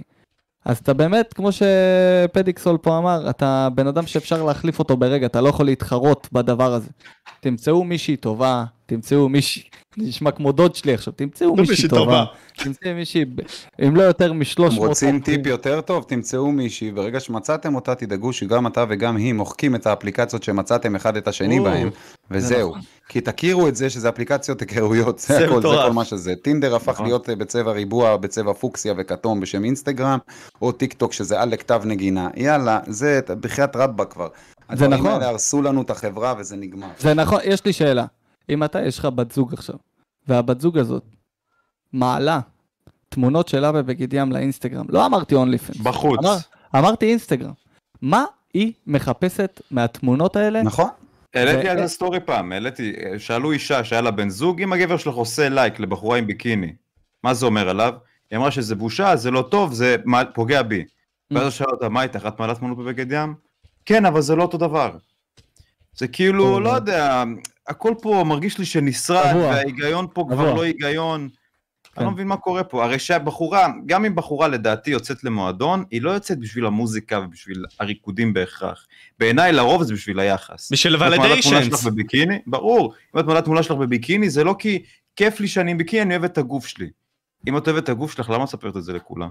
אז 0.64 0.78
אתה 0.78 0.92
באמת, 0.92 1.32
כמו 1.32 1.48
שפדיקסול 1.52 2.78
פה 2.78 2.98
אמר, 2.98 3.30
אתה 3.30 3.68
בן 3.74 3.86
אדם 3.86 4.06
שאפשר 4.06 4.42
להחליף 4.42 4.78
אותו 4.78 4.96
ברגע, 4.96 5.26
אתה 5.26 5.40
לא 5.40 5.48
יכול 5.48 5.66
להתחרות 5.66 6.28
בדבר 6.32 6.72
הזה. 6.72 6.90
תמצאו 7.40 7.84
מישהי 7.84 8.16
טובה, 8.16 8.64
תמצאו 8.86 9.28
מישהי, 9.28 9.62
נשמע 9.96 10.30
כמו 10.30 10.52
דוד 10.52 10.74
שלי 10.74 10.94
עכשיו, 10.94 11.12
תמצאו 11.12 11.56
מישהי 11.56 11.88
טובה. 11.88 12.24
תמצאו 12.56 12.94
מישהי, 12.94 13.24
אם 13.86 13.96
לא 13.96 14.02
יותר 14.02 14.32
מ-300 14.32 14.66
אתם 14.66 14.76
רוצים 14.76 15.20
טיפ 15.20 15.46
יותר 15.46 15.80
טוב? 15.80 16.04
תמצאו 16.08 16.52
מישהי, 16.52 16.90
ברגע 16.90 17.20
שמצאתם 17.20 17.74
אותה, 17.74 17.94
תדאגו 17.94 18.32
שגם 18.32 18.66
אתה 18.66 18.84
וגם 18.88 19.16
היא 19.16 19.32
מוחקים 19.32 19.74
את 19.74 19.86
האפליקציות 19.86 20.42
שמצאתם 20.42 20.96
אחד 20.96 21.16
את 21.16 21.28
השני 21.28 21.60
בהם, 21.60 21.90
וזהו. 22.30 22.70
נכון. 22.70 22.80
כי 23.08 23.20
תכירו 23.20 23.68
את 23.68 23.76
זה 23.76 23.90
שזה 23.90 24.08
אפליקציות 24.08 24.60
היכרויות, 24.60 25.18
זה 25.18 25.26
זה 25.26 25.44
הכל, 25.44 25.62
זה. 25.62 25.68
כל 25.86 25.92
מה 25.92 26.04
שזה. 26.04 26.34
טינדר 26.42 26.76
הפך 26.76 26.92
נכון. 26.92 27.06
להיות 27.06 27.30
אה, 27.30 27.36
בצבע 27.36 27.72
ריבוע, 27.72 28.16
בצבע 28.16 28.52
פוקסיה 28.52 28.94
וכתום 28.96 29.40
בשם 29.40 29.64
אינסטגרם, 29.64 30.18
או 30.62 30.72
טיק 30.72 30.92
טוק 30.92 31.12
שזה 31.12 31.40
עלק 31.40 31.60
כתב 31.60 31.82
נגינה. 31.84 32.28
יאללה, 32.36 32.80
זה 32.86 33.20
בחייאת 33.40 33.76
רבאק 33.76 34.12
כבר. 34.12 34.28
הדברים 34.68 34.92
נכון. 34.92 35.06
האלה 35.06 35.28
הרסו 35.28 35.62
לנו 35.62 35.82
את 35.82 35.90
החברה 35.90 36.34
וזה 36.38 36.56
נגמר. 36.56 36.86
זה 36.98 37.14
נכון, 37.14 37.40
יש 37.44 37.64
לי 37.64 37.72
שאלה. 37.72 38.04
אם 38.48 38.64
אתה, 38.64 38.82
יש 38.82 38.98
לך 38.98 39.04
בת 39.04 39.32
זוג 39.32 39.52
עכשיו, 39.54 39.76
והבת 40.28 40.60
זוג 40.60 40.78
הזאת 40.78 41.02
מעלה 41.92 42.40
תמונות 43.08 43.48
שלה 43.48 43.72
בבגד 43.72 44.12
ים 44.12 44.32
לאינסטגרם, 44.32 44.86
לא 44.88 45.06
אמרתי 45.06 45.34
OnlyFans, 45.34 45.76
בחוץ. 45.76 46.18
אמר- 46.20 46.36
אמרתי 46.76 47.06
אינסטגרם. 47.10 47.52
מה 48.02 48.24
היא 48.54 48.72
מחפשת 48.86 49.60
מהתמונות 49.70 50.36
האלה? 50.36 50.62
נכון? 50.62 50.88
העליתי 51.34 51.68
על 51.68 51.78
זה 51.78 51.88
סטורי 51.88 52.20
פעם, 52.20 52.52
העליתי, 52.52 52.92
שאלו 53.18 53.52
אישה 53.52 53.84
שהיה 53.84 54.02
לה 54.02 54.10
בן 54.10 54.28
זוג, 54.28 54.62
אם 54.62 54.72
הגבר 54.72 54.96
שלך 54.96 55.14
עושה 55.14 55.48
לייק 55.48 55.80
לבחורה 55.80 56.18
עם 56.18 56.26
ביקיני, 56.26 56.72
מה 57.22 57.34
זה 57.34 57.46
אומר 57.46 57.68
עליו? 57.68 57.94
היא 58.30 58.36
אמרה 58.38 58.50
שזה 58.50 58.74
בושה, 58.74 59.16
זה 59.16 59.30
לא 59.30 59.42
טוב, 59.50 59.72
זה 59.72 59.96
פוגע 60.34 60.62
בי. 60.62 60.82
Mm. 60.82 61.34
ואז 61.34 61.42
הוא 61.42 61.50
שאל 61.50 61.66
אותה, 61.70 61.88
מה 61.88 62.02
איתך, 62.02 62.24
את 62.28 62.40
מעלה 62.40 62.54
תמונות 62.54 62.78
בבגד 62.78 63.12
ים? 63.12 63.34
כן, 63.86 64.06
אבל 64.06 64.20
זה 64.20 64.36
לא 64.36 64.42
אותו 64.42 64.58
דבר. 64.58 64.96
זה 65.96 66.08
כאילו, 66.08 66.60
לא. 66.60 66.70
יודע, 66.70 67.24
הכל 67.68 67.94
פה 68.02 68.24
מרגיש 68.26 68.58
לי 68.58 68.64
שנשרד. 68.64 69.36
וההיגיון 69.36 70.06
פה 70.14 70.26
כבר. 70.30 70.54
לא 70.54 70.62
היגיון. 70.62 71.28
כן. 71.94 72.00
אני 72.00 72.06
לא 72.06 72.12
מבין 72.12 72.26
מה 72.26 72.36
קורה 72.36 72.64
פה. 72.64 72.84
הרי 72.84 72.98
שהבחורה, 72.98 73.68
גם 73.86 74.04
אם 74.04 74.14
בחורה 74.14 74.48
לדעתי 74.48 74.90
יוצאת 74.90 75.24
למועדון, 75.24 75.84
היא 75.90 76.02
לא 76.02 76.10
יוצאת 76.10 76.38
בשביל 76.38 76.66
המוזיקה 76.66 77.20
ובשביל 77.20 77.64
הריקודים 77.80 78.32
בהכרח. 78.32 78.86
בעיניי 79.18 79.52
לרוב 79.52 79.82
זה 79.82 79.94
בשביל 79.94 80.18
היחס. 80.18 80.72
בשביל 80.72 80.96
אם 80.96 81.02
את 81.02 81.02
מעלה 81.02 81.16
תמונה 81.16 81.34
ולידיישנס. 81.34 81.80
שלך 81.80 81.92
בביקיני, 81.92 82.38
ברור. 82.46 82.94
אם 83.14 83.20
את 83.20 83.24
מעלה 83.24 83.42
תמונה 83.42 83.62
שלך 83.62 83.76
בביקיני, 83.76 84.30
זה 84.30 84.44
לא 84.44 84.54
כי 84.58 84.82
כיף 85.16 85.40
לי 85.40 85.48
שאני 85.48 85.70
עם 85.70 85.78
ביקיני, 85.78 86.02
אני 86.02 86.14
אוהב 86.14 86.24
את 86.24 86.38
הגוף 86.38 86.66
שלי. 86.66 86.90
אם 87.48 87.56
את 87.56 87.68
אוהבת 87.68 87.84
את 87.84 87.88
הגוף 87.88 88.12
שלך, 88.12 88.30
למה 88.30 88.36
את 88.36 88.42
מספרת 88.42 88.76
את 88.76 88.84
זה 88.84 88.92
לכולם? 88.92 89.28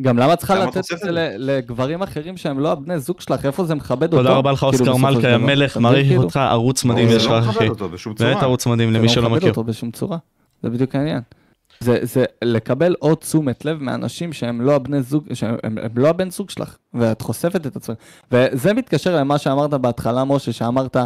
גם 0.00 0.18
למה 0.18 0.32
את 0.32 0.38
צריכה 0.38 0.54
לתת 0.64 0.92
את 0.92 0.98
זה 0.98 1.10
לגברים 1.38 2.02
אחרים 2.02 2.36
שהם 2.36 2.58
לא 2.58 2.72
הבני 2.72 2.98
זוג 3.00 3.20
שלך? 3.20 3.46
איפה 3.46 3.64
זה 3.64 3.74
מכבד 3.74 4.12
אותו? 4.12 4.16
תודה 4.16 4.30
רבה 4.34 4.52
לך 4.52 4.58
כאילו, 4.58 4.92
אוסקר 4.92 4.96
מלכה. 4.96 5.34
המלך, 5.34 5.76
מעריך 5.76 6.06
כאילו? 6.08 6.22
אותך, 6.22 6.36
ערוץ 6.36 6.84
מדהים 6.84 7.08
זה 7.08 7.16
יש 7.16 7.24
לך 7.24 7.30
לא 7.30 7.38
אחי. 7.38 7.68
מכבד 7.70 7.92
בשום 7.92 8.14
צורה. 8.14 8.30
באמת 8.30 8.42
ערוץ 8.42 8.66
מדהים 8.66 8.92
זה 8.92 8.98
למי 8.98 9.06
לא 9.06 9.12
שלא 9.12 9.22
מכבד 9.22 9.36
מכיר. 9.36 9.48
אותו 9.48 9.64
בשום 9.64 9.90
צורה. 9.90 10.18
זה 10.62 10.70
בדיוק 10.70 10.94
העניין. 10.94 11.20
זה, 11.80 11.98
זה 12.02 12.24
לקבל 12.44 12.94
עוד 12.98 13.16
תשומת 13.18 13.64
לב 13.64 13.82
מאנשים 13.82 14.32
שהם 14.32 14.60
לא 14.60 14.74
הבני 14.74 15.02
זוג, 15.02 15.24
שהם 15.34 15.56
הם, 15.64 15.78
הם 15.82 15.90
לא 15.96 16.08
הבן 16.08 16.30
זוג 16.30 16.50
שלך, 16.50 16.76
ואת 16.94 17.22
חושפת 17.22 17.66
את 17.66 17.76
עצמך. 17.76 17.96
וזה 18.32 18.74
מתקשר 18.74 19.16
למה 19.16 19.38
שאמרת 19.38 19.70
בהתחלה, 19.70 20.24
משה, 20.24 20.52
שאמרת, 20.52 20.96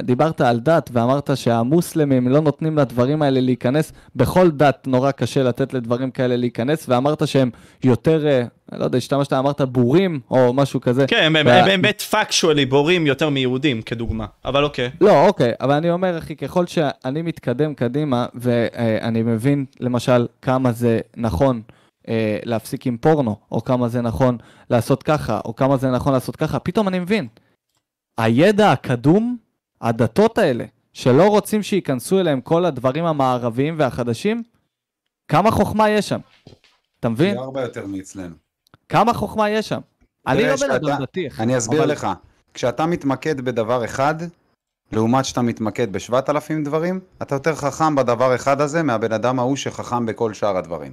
דיברת 0.00 0.40
על 0.40 0.60
דת, 0.60 0.90
ואמרת 0.92 1.30
שהמוסלמים 1.34 2.28
לא 2.28 2.40
נותנים 2.40 2.78
לדברים 2.78 3.22
האלה 3.22 3.40
להיכנס. 3.40 3.92
בכל 4.16 4.50
דת 4.50 4.86
נורא 4.86 5.10
קשה 5.10 5.42
לתת 5.42 5.74
לדברים 5.74 6.10
כאלה 6.10 6.36
להיכנס, 6.36 6.88
ואמרת 6.88 7.28
שהם 7.28 7.50
יותר, 7.84 8.26
אה, 8.26 8.42
לא 8.78 8.84
יודע, 8.84 8.98
השתמשת, 8.98 9.32
אמרת 9.32 9.60
בורים, 9.60 10.20
או 10.30 10.52
משהו 10.52 10.80
כזה. 10.80 11.06
כן, 11.06 11.22
הם- 11.36 11.44
באמת 11.44 12.00
פאקשואלי 12.00 12.66
בורים 12.66 13.06
יותר 13.06 13.28
מיהודים, 13.28 13.82
כדוגמה. 13.82 14.26
אבל 14.44 14.64
אוקיי. 14.64 14.90
לא, 15.00 15.26
אוקיי, 15.26 15.52
אבל 15.60 15.74
אני 15.74 15.90
אומר, 15.90 16.18
אחי, 16.18 16.36
ככל 16.36 16.66
שאני 16.66 17.22
מתקדם 17.22 17.74
קדימה, 17.74 18.26
ואני 18.34 19.22
מבין, 19.22 19.64
למשל, 19.80 20.26
כמה 20.42 20.72
זה 20.72 21.00
נכון 21.16 21.60
אה, 22.08 22.38
להפסיק 22.44 22.86
עם 22.86 22.96
פורנו, 22.96 23.36
או 23.52 23.64
כמה 23.64 23.88
זה 23.88 24.00
נכון 24.00 24.36
לעשות 24.70 25.02
ככה, 25.02 25.40
או 25.44 25.54
כמה 25.56 25.76
זה 25.76 25.90
נכון 25.90 26.12
לעשות 26.12 26.36
ככה, 26.36 26.58
פתאום 26.58 26.88
אני 26.88 26.98
מבין. 26.98 27.26
הידע 28.18 28.72
הקדום, 28.72 29.36
הדתות 29.80 30.38
האלה, 30.38 30.64
שלא 30.92 31.26
רוצים 31.28 31.62
שייכנסו 31.62 32.20
אליהם 32.20 32.40
כל 32.40 32.64
הדברים 32.64 33.04
המערביים 33.04 33.74
והחדשים, 33.78 34.42
כמה 35.28 35.50
חוכמה 35.50 35.90
יש 35.90 36.08
שם. 36.08 36.20
אתה 37.00 37.08
מבין? 37.08 37.34
פי 37.34 37.40
ארבע 37.40 37.60
יותר 37.62 37.86
מאצלנו. 37.86 38.34
כמה 38.88 39.14
חוכמה 39.14 39.50
יש 39.50 39.68
שם. 39.68 39.80
אני 40.26 40.42
לא 40.46 40.56
בן 40.56 40.70
אדם 40.70 41.02
דתי. 41.02 41.28
אני 41.38 41.58
אסביר 41.58 41.82
אבל- 41.84 41.92
לך. 41.92 42.06
כשאתה 42.54 42.86
מתמקד 42.86 43.40
בדבר 43.40 43.84
אחד, 43.84 44.14
לעומת 44.92 45.24
שאתה 45.24 45.42
מתמקד 45.42 45.92
בשבעת 45.92 46.30
אלפים 46.30 46.64
דברים, 46.64 47.00
אתה 47.22 47.34
יותר 47.34 47.54
חכם 47.54 47.94
בדבר 47.94 48.34
אחד 48.34 48.60
הזה 48.60 48.82
מהבן 48.82 49.12
אדם 49.12 49.38
ההוא 49.38 49.56
שחכם 49.56 50.06
בכל 50.06 50.34
שאר 50.34 50.56
הדברים. 50.56 50.92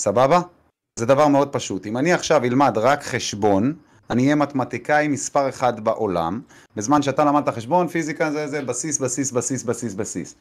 סבבה? 0.00 0.40
זה 0.98 1.06
דבר 1.06 1.28
מאוד 1.28 1.48
פשוט. 1.52 1.86
אם 1.86 1.96
אני 1.96 2.12
עכשיו 2.12 2.44
אלמד 2.44 2.78
רק 2.78 3.02
חשבון, 3.02 3.74
אני 4.10 4.22
אהיה 4.22 4.34
מתמטיקאי 4.34 5.08
מספר 5.08 5.48
אחד 5.48 5.80
בעולם, 5.84 6.40
בזמן 6.76 7.02
שאתה 7.02 7.24
למדת 7.24 7.48
חשבון, 7.48 7.88
פיזיקה 7.88 8.30
זה, 8.30 8.46
זה 8.46 8.62
בסיס, 8.62 8.98
בסיס, 8.98 9.32
בסיס, 9.32 9.62
בסיס, 9.62 9.94
בסיס. 9.94 10.34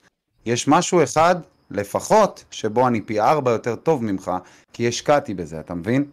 יש 0.46 0.68
משהו 0.68 1.04
אחד, 1.04 1.36
לפחות, 1.72 2.44
שבו 2.52 2.88
אני 2.88 3.02
פי 3.02 3.20
ארבע 3.20 3.52
יותר 3.52 3.76
טוב 3.76 4.04
ממך, 4.04 4.32
כי 4.74 4.88
השקעתי 4.88 5.34
בזה, 5.34 5.60
אתה 5.60 5.74
מבין? 5.74 6.06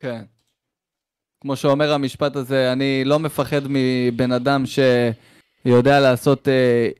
כן. 0.00 0.22
כמו 1.40 1.56
שאומר 1.56 1.92
המשפט 1.92 2.36
הזה, 2.36 2.72
אני 2.72 3.04
לא 3.04 3.18
מפחד 3.18 3.60
מבן 3.68 4.32
אדם 4.32 4.66
יודע 5.64 6.00
לעשות 6.00 6.48
אה, 6.48 6.52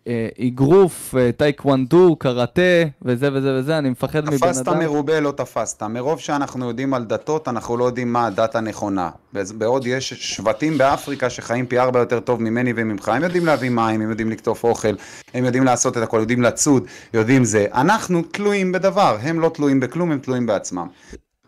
אה, 0.06 0.46
אגרוף, 0.46 1.14
אה, 1.18 1.30
טייקוונדו, 1.32 2.16
קראטה, 2.16 2.62
וזה 3.02 3.28
וזה 3.32 3.54
וזה, 3.58 3.78
אני 3.78 3.90
מפחד 3.90 4.24
מבן 4.24 4.36
תפסת 4.36 4.68
אדם. 4.68 4.78
מרובה, 4.78 5.20
לא 5.20 5.30
תפסת. 5.30 5.82
מרוב 5.82 6.20
שאנחנו 6.20 6.68
יודעים 6.68 6.94
על 6.94 7.04
דתות, 7.04 7.48
אנחנו 7.48 7.76
לא 7.76 7.84
יודעים 7.84 8.12
מה 8.12 8.26
הדת 8.26 8.54
הנכונה. 8.54 9.10
בעוד 9.32 9.86
יש 9.86 10.12
שבטים 10.14 10.78
באפריקה 10.78 11.30
שחיים 11.30 11.66
פי 11.66 11.78
ארבע 11.78 11.98
יותר 12.00 12.20
טוב 12.20 12.42
ממני 12.42 12.72
וממך, 12.76 13.08
הם 13.08 13.22
יודעים 13.22 13.46
להביא 13.46 13.70
מים, 13.70 14.00
הם 14.00 14.10
יודעים 14.10 14.30
לקטוף 14.30 14.64
אוכל, 14.64 14.94
הם 15.34 15.44
יודעים 15.44 15.64
לעשות 15.64 15.98
את 15.98 16.02
הכל, 16.02 16.18
יודעים 16.20 16.42
לצוד, 16.42 16.86
יודעים 17.14 17.44
זה. 17.44 17.66
אנחנו 17.74 18.22
תלויים 18.22 18.72
בדבר, 18.72 19.16
הם 19.22 19.40
לא 19.40 19.48
תלויים 19.48 19.80
בכלום, 19.80 20.12
הם 20.12 20.18
תלויים 20.18 20.46
בעצמם. 20.46 20.86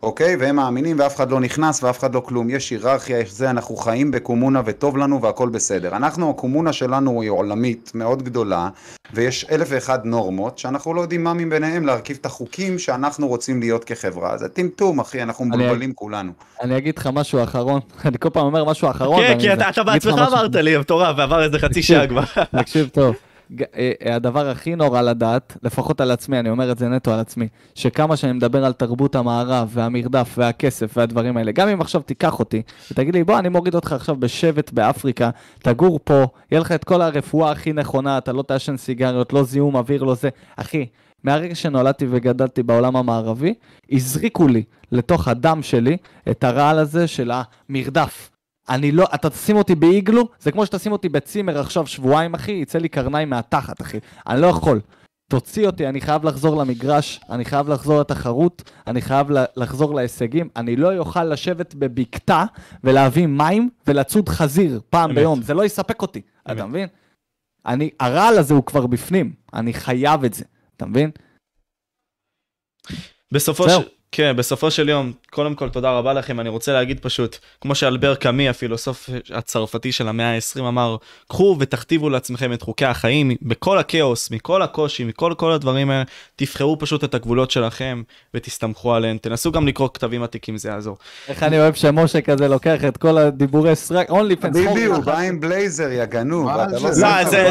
אוקיי? 0.03 0.35
והם 0.39 0.55
מאמינים 0.55 0.99
ואף 0.99 1.15
אחד 1.15 1.31
לא 1.31 1.39
נכנס 1.39 1.83
ואף 1.83 1.99
אחד 1.99 2.15
לא 2.15 2.19
כלום. 2.19 2.49
יש 2.49 2.69
היררכיה, 2.69 3.19
יש 3.19 3.31
זה, 3.31 3.49
אנחנו 3.49 3.75
חיים 3.75 4.11
בקומונה 4.11 4.61
וטוב 4.65 4.97
לנו 4.97 5.21
והכל 5.21 5.49
בסדר. 5.49 5.95
אנחנו, 5.95 6.29
הקומונה 6.29 6.73
שלנו 6.73 7.21
היא 7.21 7.29
עולמית 7.29 7.91
מאוד 7.95 8.23
גדולה, 8.23 8.69
ויש 9.13 9.45
אלף 9.51 9.67
ואחד 9.71 10.05
נורמות, 10.05 10.57
שאנחנו 10.57 10.93
לא 10.93 11.01
יודעים 11.01 11.23
מה 11.23 11.33
מביניהם 11.33 11.85
להרכיב 11.85 12.17
את 12.21 12.25
החוקים 12.25 12.79
שאנחנו 12.79 13.27
רוצים 13.27 13.59
להיות 13.59 13.83
כחברה. 13.83 14.37
זה 14.37 14.49
טמטום, 14.49 14.99
אחי, 14.99 15.23
אנחנו 15.23 15.45
אני- 15.45 15.63
מבולבלים 15.63 15.93
כולנו. 15.93 16.31
אני 16.61 16.77
אגיד 16.77 16.97
לך 16.97 17.09
משהו 17.13 17.43
אחרון, 17.43 17.79
אני 18.05 18.17
כל 18.19 18.29
פעם 18.29 18.45
אומר 18.45 18.63
משהו 18.65 18.89
אחרון. 18.89 19.21
כן, 19.21 19.37
כי 19.39 19.47
זה. 19.55 19.69
אתה- 19.69 19.83
בעצמך 19.83 20.13
אמרת 20.13 20.55
לי, 20.55 20.77
מטורף, 20.77 21.15
ועבר 21.17 21.43
איזה 21.43 21.59
חצי 21.59 21.83
שעה 21.83 22.07
כבר. 22.07 22.23
תקשיב 22.57 22.89
טוב. 22.93 23.15
אה, 23.59 23.91
אה, 24.05 24.15
הדבר 24.15 24.49
הכי 24.49 24.75
נורא 24.75 25.01
לדעת, 25.01 25.57
לפחות 25.63 26.01
על 26.01 26.11
עצמי, 26.11 26.39
אני 26.39 26.49
אומר 26.49 26.71
את 26.71 26.77
זה 26.77 26.89
נטו 26.89 27.13
על 27.13 27.19
עצמי, 27.19 27.47
שכמה 27.75 28.15
שאני 28.15 28.33
מדבר 28.33 28.65
על 28.65 28.73
תרבות 28.73 29.15
המערב 29.15 29.69
והמרדף 29.73 30.35
והכסף 30.37 30.97
והדברים 30.97 31.37
האלה, 31.37 31.51
גם 31.51 31.67
אם 31.69 31.81
עכשיו 31.81 32.01
תיקח 32.01 32.39
אותי 32.39 32.61
ותגיד 32.91 33.13
לי, 33.13 33.23
בוא, 33.23 33.39
אני 33.39 33.49
מוריד 33.49 33.75
אותך 33.75 33.91
עכשיו 33.91 34.15
בשבט 34.15 34.71
באפריקה, 34.71 35.29
תגור 35.59 35.99
פה, 36.03 36.27
יהיה 36.51 36.61
לך 36.61 36.71
את 36.71 36.83
כל 36.83 37.01
הרפואה 37.01 37.51
הכי 37.51 37.73
נכונה, 37.73 38.17
אתה 38.17 38.33
לא 38.33 38.41
תעשן 38.41 38.77
סיגריות, 38.77 39.33
לא 39.33 39.43
זיהום 39.43 39.75
אוויר, 39.75 40.03
לא 40.03 40.15
זה. 40.15 40.29
אחי, 40.55 40.85
מהרגע 41.23 41.55
שנולדתי 41.55 42.05
וגדלתי 42.09 42.63
בעולם 42.63 42.95
המערבי, 42.95 43.53
הזריקו 43.91 44.47
לי 44.47 44.63
לתוך 44.91 45.27
הדם 45.27 45.59
שלי 45.61 45.97
את 46.29 46.43
הרעל 46.43 46.79
הזה 46.79 47.07
של 47.07 47.31
המרדף. 47.33 48.32
אני 48.69 48.91
לא, 48.91 49.05
אתה 49.15 49.29
תשים 49.29 49.55
אותי 49.55 49.75
באיגלו, 49.75 50.29
זה 50.39 50.51
כמו 50.51 50.65
שתשים 50.65 50.91
אותי 50.91 51.09
בצימר 51.09 51.59
עכשיו 51.59 51.87
שבועיים, 51.87 52.33
אחי, 52.33 52.51
יצא 52.51 52.79
לי 52.79 52.89
קרניים 52.89 53.29
מהתחת, 53.29 53.81
אחי. 53.81 53.97
אני 54.27 54.41
לא 54.41 54.47
יכול. 54.47 54.81
תוציא 55.29 55.67
אותי, 55.67 55.87
אני 55.87 56.01
חייב 56.01 56.25
לחזור 56.25 56.57
למגרש, 56.57 57.19
אני 57.29 57.45
חייב 57.45 57.69
לחזור 57.69 57.99
לתחרות, 57.99 58.69
אני 58.87 59.01
חייב 59.01 59.27
לחזור 59.55 59.95
להישגים. 59.95 60.49
אני 60.55 60.75
לא 60.75 60.97
אוכל 60.97 61.23
לשבת 61.23 61.75
בבקתה 61.75 62.45
ולהביא 62.83 63.27
מים 63.27 63.69
ולצוד 63.87 64.29
חזיר 64.29 64.81
פעם 64.89 65.09
אמת. 65.09 65.19
ביום, 65.19 65.41
זה 65.41 65.53
לא 65.53 65.65
יספק 65.65 66.01
אותי, 66.01 66.21
אמת. 66.49 66.57
אתה 66.57 66.65
מבין? 66.65 66.87
אני, 67.65 67.89
הרעל 67.99 68.37
הזה 68.37 68.53
הוא 68.53 68.63
כבר 68.63 68.87
בפנים, 68.87 69.33
אני 69.53 69.73
חייב 69.73 70.23
את 70.23 70.33
זה, 70.33 70.43
אתה 70.77 70.85
מבין? 70.85 71.11
בסופו. 73.31 73.69
של... 73.69 73.87
כן, 74.15 74.33
בסופו 74.35 74.71
של 74.71 74.89
יום, 74.89 75.11
קודם 75.31 75.55
כל 75.55 75.69
תודה 75.69 75.91
רבה 75.91 76.13
לכם, 76.13 76.39
אני 76.39 76.49
רוצה 76.49 76.73
להגיד 76.73 76.99
פשוט, 76.99 77.37
כמו 77.61 77.75
שאלבר 77.75 78.15
קאמי, 78.15 78.49
הפילוסוף 78.49 79.09
הצרפתי 79.33 79.91
של 79.91 80.07
המאה 80.07 80.35
ה-20 80.35 80.59
אמר, 80.59 80.95
קחו 81.29 81.55
ותכתיבו 81.59 82.09
לעצמכם 82.09 82.53
את 82.53 82.61
חוקי 82.61 82.85
החיים, 82.85 83.31
בכל 83.41 83.77
הכאוס, 83.77 84.31
מכל 84.31 84.61
הקושי, 84.61 85.03
מכל 85.03 85.33
כל 85.37 85.51
הדברים 85.51 85.89
האלה, 85.89 86.03
תבחרו 86.35 86.79
פשוט 86.79 87.03
את 87.03 87.15
הגבולות 87.15 87.51
שלכם 87.51 88.01
ותסתמכו 88.33 88.93
עליהם, 88.93 89.17
תנסו 89.17 89.51
גם 89.51 89.67
לקרוא 89.67 89.89
כתבים 89.93 90.23
עתיקים, 90.23 90.57
זה 90.57 90.69
יעזור. 90.69 90.97
איך 91.27 91.43
אני 91.43 91.59
אוהב 91.59 91.73
שמשה 91.73 92.21
כזה 92.21 92.47
לוקח 92.47 92.85
את 92.87 92.97
כל 92.97 93.17
הדיבורי 93.17 93.75
סרק, 93.75 94.09
אונלי 94.09 94.35
פנס, 94.35 94.55
ביבי, 94.57 94.83
הוא 94.85 95.03
בא 95.03 95.19
עם 95.19 95.39
בלייזר, 95.39 95.91
יא 95.91 96.05
גנוב. 96.05 96.49
זה? 96.77 97.01
לא 97.05 97.09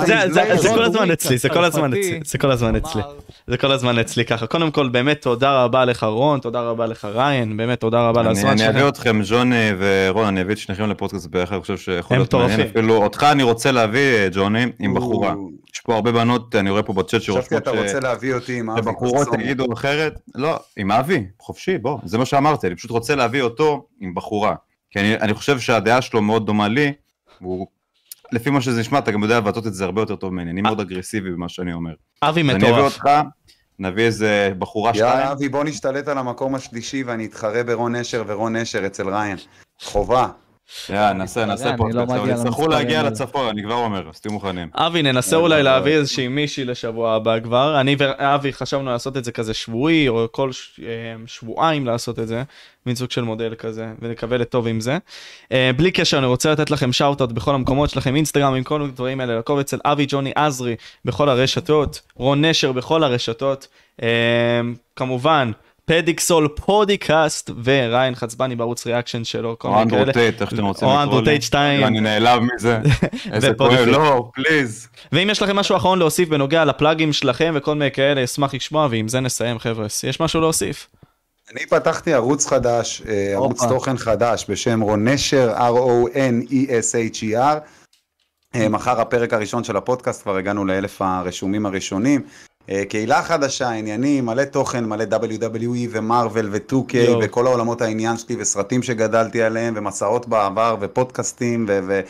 לא, 0.08 0.56
זה- 0.56 0.68
כל 0.74 0.82
הזמן 0.84 1.10
אצלי, 1.10 1.38
זה 1.38 1.48
כל 1.48 1.64
הזמן. 1.64 1.92
אצלי, 1.94 2.20
זה 2.24 2.38
כל 2.38 2.50
הזמן 2.50 2.76
אצלי. 2.76 3.02
זה 3.46 3.56
כל 3.56 3.72
הזמן 3.72 3.98
אצלי 3.98 4.24
ככה. 4.24 4.46
קודם 4.46 4.70
כל, 4.70 4.88
באמת 4.88 5.22
תודה 5.22 5.64
רבה 5.64 5.84
לך 5.84 6.02
רון, 6.04 6.40
תודה 6.52 6.70
רבה 6.70 6.86
לך 6.86 7.04
ריין, 7.04 7.56
באמת 7.56 7.80
תודה 7.80 8.08
רבה 8.08 8.20
על 8.20 8.26
אני 8.26 8.38
הזמן 8.38 8.50
אני 8.50 8.68
אביא. 8.68 8.88
אתכם, 8.88 9.20
ג'וני 9.24 9.70
ורון, 9.78 10.26
אני 10.26 10.42
אביא 10.42 10.52
את 10.54 10.58
שניכם 10.58 10.90
לפודקאסט 10.90 11.26
ביחד, 11.26 11.52
אני 11.52 11.60
חושב 11.62 11.76
שיכול 11.76 12.16
הם 12.16 12.20
להיות 12.20 12.34
מעניין. 12.34 12.60
אפילו 12.60 12.96
אותך 12.96 13.26
אני 13.32 13.42
רוצה 13.42 13.72
להביא, 13.72 14.14
אה, 14.14 14.28
ג'וני, 14.32 14.66
עם 14.78 14.94
בחורה. 14.94 15.34
יש 15.74 15.80
פה 15.80 15.94
הרבה 15.94 16.12
בנות, 16.12 16.56
אני 16.56 16.70
רואה 16.70 16.82
פה 16.82 16.92
בצ'אט 16.92 17.20
חשבתי 17.20 17.26
שרושמות 17.26 17.62
אתה 17.62 17.70
רוצה 17.70 18.00
להביא 18.00 18.34
אותי 18.34 18.58
עם 18.58 18.70
אבי 18.70 18.82
שבחורות. 18.82 19.28
יגידו 19.38 19.72
אחרת. 19.72 20.14
לא, 20.34 20.58
עם 20.76 20.92
אבי, 20.92 21.26
חופשי, 21.40 21.78
בוא, 21.78 21.98
זה 22.04 22.18
מה 22.18 22.24
שאמרתי, 22.24 22.66
אני 22.66 22.76
פשוט 22.76 22.90
רוצה 22.90 23.14
להביא 23.14 23.42
אותו 23.42 23.86
עם 24.00 24.14
בחורה. 24.14 24.54
כי 24.90 25.00
אני, 25.00 25.14
אני 25.14 25.34
חושב 25.34 25.58
שהדעה 25.58 26.02
שלו 26.02 26.22
מאוד 26.22 26.46
דומה 26.46 26.68
לי, 26.68 26.92
והוא, 27.40 27.66
לפי 28.32 28.50
מה 28.50 28.60
שזה 28.60 28.80
נשמע, 28.80 28.98
אתה 28.98 29.10
גם 29.10 29.22
יודע 29.22 29.38
לבטא 29.38 29.58
את 29.58 29.74
זה 29.74 29.84
הרבה 29.84 30.02
יותר 30.02 30.16
טוב 30.16 30.32
ממני, 30.32 30.50
אני 30.50 30.62
מאוד 30.62 30.80
אגרסיבי 30.80 31.30
במה 31.30 31.48
שאני 31.48 31.72
אומר. 31.72 31.92
אבי 32.22 32.40
אז 32.40 32.48
אני 32.48 32.56
אביא 32.56 32.68
מטורף. 32.68 32.94
אותך, 32.94 33.10
נביא 33.78 34.04
איזה 34.04 34.52
בחורה 34.58 34.94
שתיים. 34.94 35.10
יאללה 35.10 35.32
אבי 35.32 35.48
בוא 35.48 35.64
נשתלט 35.64 36.08
על 36.08 36.18
המקום 36.18 36.54
השלישי 36.54 37.02
ואני 37.02 37.26
אתחרה 37.26 37.62
ברון 37.62 37.96
נשר 37.96 38.24
ורון 38.26 38.56
נשר 38.56 38.86
אצל 38.86 39.08
ריין. 39.08 39.36
חובה. 39.82 40.28
יאללה, 40.90 41.12
נעשה, 41.12 41.44
נעשה 41.44 41.68
אני 41.68 41.76
פודקאסט, 41.76 42.10
לא 42.10 42.16
אבל 42.16 42.30
יצטרכו 42.30 42.68
להגיע. 42.68 43.02
לצפון, 43.02 43.48
אני 43.48 43.62
כבר 43.62 43.74
אומר, 43.74 44.08
אז 44.08 44.20
תהיו 44.20 44.32
מוכנים. 44.32 44.68
אבי, 44.74 45.02
ננסה 45.02 45.36
אולי 45.36 45.62
להביא. 45.62 45.92
איזושהי 45.92 46.28
מישהי 46.28 46.64
לשבוע 46.64 47.14
הבא 47.14 47.40
כבר. 47.40 47.80
אני 47.80 47.96
ואבי 47.98 48.52
חשבנו 48.52 48.90
לעשות 48.90 49.16
את 49.16 49.24
זה 49.24 49.32
כזה 49.32 49.54
שבועי, 49.54 50.08
או 50.08 50.26
כל 50.30 50.50
אה, 50.82 50.86
שבועיים 51.26 51.86
לעשות 51.86 52.18
את 52.18 52.28
זה, 52.28 52.42
מין 52.86 52.94
סוג 52.94 53.10
של 53.10 53.22
מודל 53.22 53.54
כזה, 53.58 53.86
ונקווה 54.02 54.38
לטוב 54.38 54.66
עם 54.66 54.80
זה. 54.80 54.98
אה, 55.52 55.70
בלי 55.76 55.90
קשר, 55.90 56.18
אני 56.18 56.26
רוצה 56.26 56.52
לתת 56.52 56.70
לכם 56.70 56.92
shout-out 56.92 57.32
בכל 57.32 57.54
המקומות 57.54 57.90
שלכם, 57.90 58.16
אינסטגרם, 58.16 58.54
עם 58.54 58.62
כל 58.62 58.82
הדברים 58.82 59.20
האלה, 59.20 59.34
לעקוב 59.34 59.58
אצל 59.58 59.78
אבי 59.84 60.06
ג'וני 60.08 60.32
עזרי 60.34 60.76
בכל 61.04 61.28
הרשתות, 61.28 62.00
רון 62.14 62.44
נשר 62.44 62.72
בכל 62.72 63.04
הרשתות. 63.04 63.68
אה, 64.02 64.08
כמובן, 64.96 65.52
פדיקסול 65.84 66.48
פודקאסט, 66.48 67.50
וריין 67.64 68.14
חצבני 68.14 68.56
בערוץ 68.56 68.86
reaction 68.86 69.24
שלו, 69.24 69.56
או 69.64 69.70
מיני 69.70 69.90
כאלה. 69.90 70.00
אנדרו 70.00 70.21
טייט, 70.21 70.42
איך 70.42 70.50
שאתם 70.50 70.64
רוצים 70.64 70.88
או 70.88 70.92
לקרוא 70.92 71.04
לי. 71.04 71.10
אנדרו 71.10 71.28
טייט 71.28 71.42
2. 71.42 71.84
אני 71.84 72.00
נעלב 72.00 72.42
מזה. 72.54 72.78
איזה. 73.32 73.52
כואב, 73.58 73.72
לא, 73.72 74.30
please. 74.34 74.88
ואם 75.12 75.30
יש 75.30 75.42
לכם 75.42 75.56
משהו 75.56 75.76
אחרון 75.76 75.98
להוסיף 75.98 76.28
בנוגע 76.28 76.64
לפלאגים 76.64 77.12
שלכם 77.12 77.52
וכל 77.56 77.74
מיני 77.74 77.90
כאלה, 77.90 78.24
אשמח 78.24 78.54
לשמוע, 78.54 78.88
ועם 78.90 79.08
זה 79.08 79.20
נסיים 79.20 79.58
חבר'ה. 79.58 79.86
יש 80.08 80.20
משהו 80.20 80.40
להוסיף? 80.40 80.88
אני 81.52 81.66
פתחתי 81.66 82.14
ערוץ 82.14 82.46
חדש, 82.46 83.02
אה, 83.08 83.32
ערוץ. 83.32 83.64
תוכן 83.64 83.96
חדש 83.96 84.44
בשם 84.48 84.80
רון 84.80 85.08
נשר, 85.08 85.52
R-O-N-E-S-H-E-R. 85.56 87.58
אה, 88.54 88.68
מחר 88.68 89.00
הפרק 89.00 89.32
הראשון 89.32 89.64
של 89.64 89.76
הפודקאסט, 89.76 90.22
כבר 90.22 90.36
הגענו 90.36 90.64
לאלף 90.64 91.02
הרשומים 91.02 91.66
הראשונים. 91.66 92.22
אה, 92.70 92.82
קהילה 92.88 93.22
חדשה, 93.22 93.70
עניינים, 93.70 94.26
מלא 94.26 94.44
תוכן, 94.44 94.84
מלא 94.84 95.04
WWE 95.10 95.88
ומרוויל 95.90 96.48
ו-2K 96.52 96.96
יואו. 96.96 97.20
וכל 97.22 97.46
העולמות 97.46 97.82
העניין 97.82 98.16
שלי 98.16 98.36
וסרטים 98.38 98.82
שגדלתי 98.82 99.42
עליהם 99.42 99.74
ומסעות 99.76 100.28
בעבר 100.28 100.76
ופודקאסטים 100.80 101.66
ו- 101.68 102.00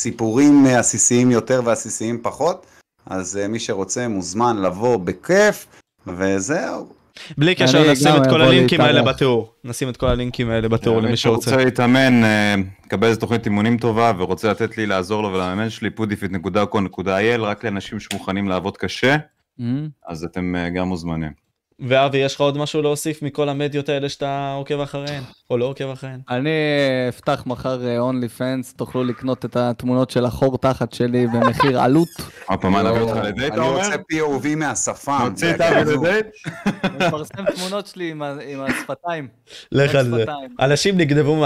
וסיפורים 0.00 0.66
אה, 0.66 0.78
עסיסיים 0.78 1.30
יותר 1.30 1.60
ועסיסיים 1.64 2.18
פחות. 2.22 2.66
אז 3.06 3.36
אה, 3.36 3.48
מי 3.48 3.58
שרוצה 3.58 4.08
מוזמן 4.08 4.62
לבוא 4.62 4.96
בכיף, 4.96 5.66
וזהו. 6.06 6.88
בלי 7.38 7.54
קשר, 7.54 7.92
נשים 7.92 8.12
את 8.22 8.26
כל 8.30 8.42
הלינקים 8.42 8.80
האלה. 8.80 9.02
בתיאור. 9.02 9.52
נשים 9.64 9.88
את 9.88 9.96
כל 9.96 10.06
הלינקים 10.06 10.50
האלה 10.50 10.68
בתיאור 10.68 10.98
למי 11.00 11.10
מי 11.10 11.16
שרוצה. 11.16 11.50
שרוצה 11.50 11.64
להתאמן, 11.64 12.22
לקבל 12.86 13.08
איזה 13.08 13.20
תוכנית 13.20 13.46
אימונים 13.46 13.78
טובה 13.78 14.12
ורוצה 14.18 14.50
לתת 14.50 14.78
לי 14.78 14.86
לעזור 14.86 15.22
לו 15.22 15.32
ולמאמן 15.32 15.70
שלי, 15.70 15.90
pudifit.co.il, 15.98 17.40
רק 17.40 17.64
לאנשים 17.64 18.00
שמוכנים 18.00 18.48
לעבוד 18.48 18.76
קשה, 18.76 19.16
אז 20.06 20.24
אתם 20.24 20.56
אה, 20.56 20.70
גם 20.70 20.88
מוזמנים. 20.88 21.43
ואבי, 21.80 22.18
יש 22.18 22.34
לך 22.34 22.40
עוד 22.40 22.58
משהו 22.58 22.82
להוסיף 22.82 23.22
מכל 23.22 23.48
המדיות 23.48 23.88
האלה 23.88 24.08
שאתה 24.08 24.52
עוקב 24.52 24.80
אחריהן? 24.80 25.22
או 25.50 25.58
לא 25.58 25.64
עוקב 25.64 25.90
אחריהן? 25.90 26.20
אני 26.30 26.50
אפתח 27.08 27.42
מחר 27.46 27.98
אונלי 27.98 28.28
פנס, 28.28 28.74
תוכלו 28.74 29.04
לקנות 29.04 29.44
את 29.44 29.56
התמונות 29.56 30.10
של 30.10 30.24
החור 30.24 30.58
תחת 30.58 30.92
שלי 30.92 31.26
במחיר 31.26 31.80
עלות. 31.80 32.08
עוד 32.46 32.60
פעם, 32.60 32.72
מה, 32.72 32.82
נביא 32.82 33.00
אותך 33.00 33.16
לדייט, 33.16 33.52
אתה 33.52 33.60
אני 33.62 33.68
אומר? 33.68 33.78
רוצה 33.78 33.94
POV 33.94 34.56
מהשפם. 34.56 35.26
נוציא 35.30 35.54
את 35.54 35.60
אבי. 35.60 35.94
לדייט? 35.96 36.26
אני 36.84 37.06
מפרסם 37.06 37.44
תמונות 37.56 37.86
שלי 37.86 38.10
עם 38.10 38.60
השפתיים. 38.60 39.28
לך 39.72 39.94
על 39.94 40.10
זה. 40.10 40.24
אנשים 40.60 40.96
נגנבו 40.98 41.36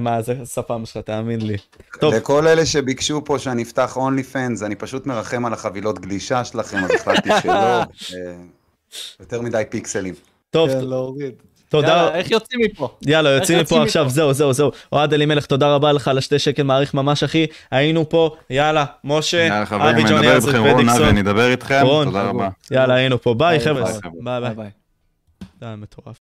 מהשפם 0.00 0.86
שלך, 0.86 1.04
תאמין 1.04 1.40
לי. 1.40 1.56
טוב, 2.00 2.14
לכל 2.14 2.46
אלה 2.46 2.66
שביקשו 2.66 3.24
פה 3.24 3.38
שאני 3.38 3.62
אפתח 3.62 3.96
OnlyFans, 3.96 4.62
אני 4.62 4.74
פשוט 4.74 5.06
מרחם 5.06 5.46
על 5.46 5.52
החבילות 5.52 5.98
גלישה 5.98 6.44
שלכם, 6.44 6.84
אז 6.84 6.90
החלטתי 6.90 7.30
שלא. 7.42 7.82
יותר 9.20 9.40
מדי 9.40 9.62
פיקסלים. 9.70 10.14
טוב, 10.50 10.70
כן, 10.70 10.84
להוריד. 10.84 11.34
תודה. 11.68 11.88
יאללה, 11.88 12.14
איך 12.14 12.30
יוצאים 12.30 12.60
מפה? 12.60 12.96
יאללה, 13.02 13.30
יוצאים 13.30 13.58
יוצאים 13.58 13.80
מפה 13.80 13.86
עכשיו, 13.86 14.04
מפה? 14.04 14.14
זהו, 14.14 14.32
זהו, 14.32 14.52
זהו. 14.52 14.70
אוהד 14.92 15.12
אלימלך, 15.12 15.46
תודה 15.46 15.74
רבה 15.74 15.92
לך 15.92 16.08
על 16.08 16.18
השתי 16.18 16.38
שקל, 16.38 16.62
מעריך 16.62 16.94
ממש, 16.94 17.22
אחי. 17.22 17.46
היינו 17.70 18.08
פה, 18.08 18.36
יאללה, 18.50 18.84
משה, 19.04 19.62
אבי 19.62 19.74
אני 19.76 20.02
ג'וני 20.02 20.36
אבי, 20.36 20.74
פדיקסול. 20.74 21.08
אני 21.08 21.20
אדבר 21.20 21.50
איתכם, 21.50 21.80
רון, 21.84 22.06
תודה 22.06 22.22
רבה. 22.22 22.48
יאללה, 22.70 22.94
היינו 22.94 23.22
פה, 23.22 23.34
ביי 23.34 23.58
ביי, 23.58 23.66
חבר'ה. 23.66 23.84
ביי, 23.84 24.00
ביי 24.02 24.40
ביי. 24.40 24.40
ביי 24.40 24.54
ביי. 24.54 24.70
זה 25.60 25.66
היה 25.66 25.76
מטורף. 25.76 26.14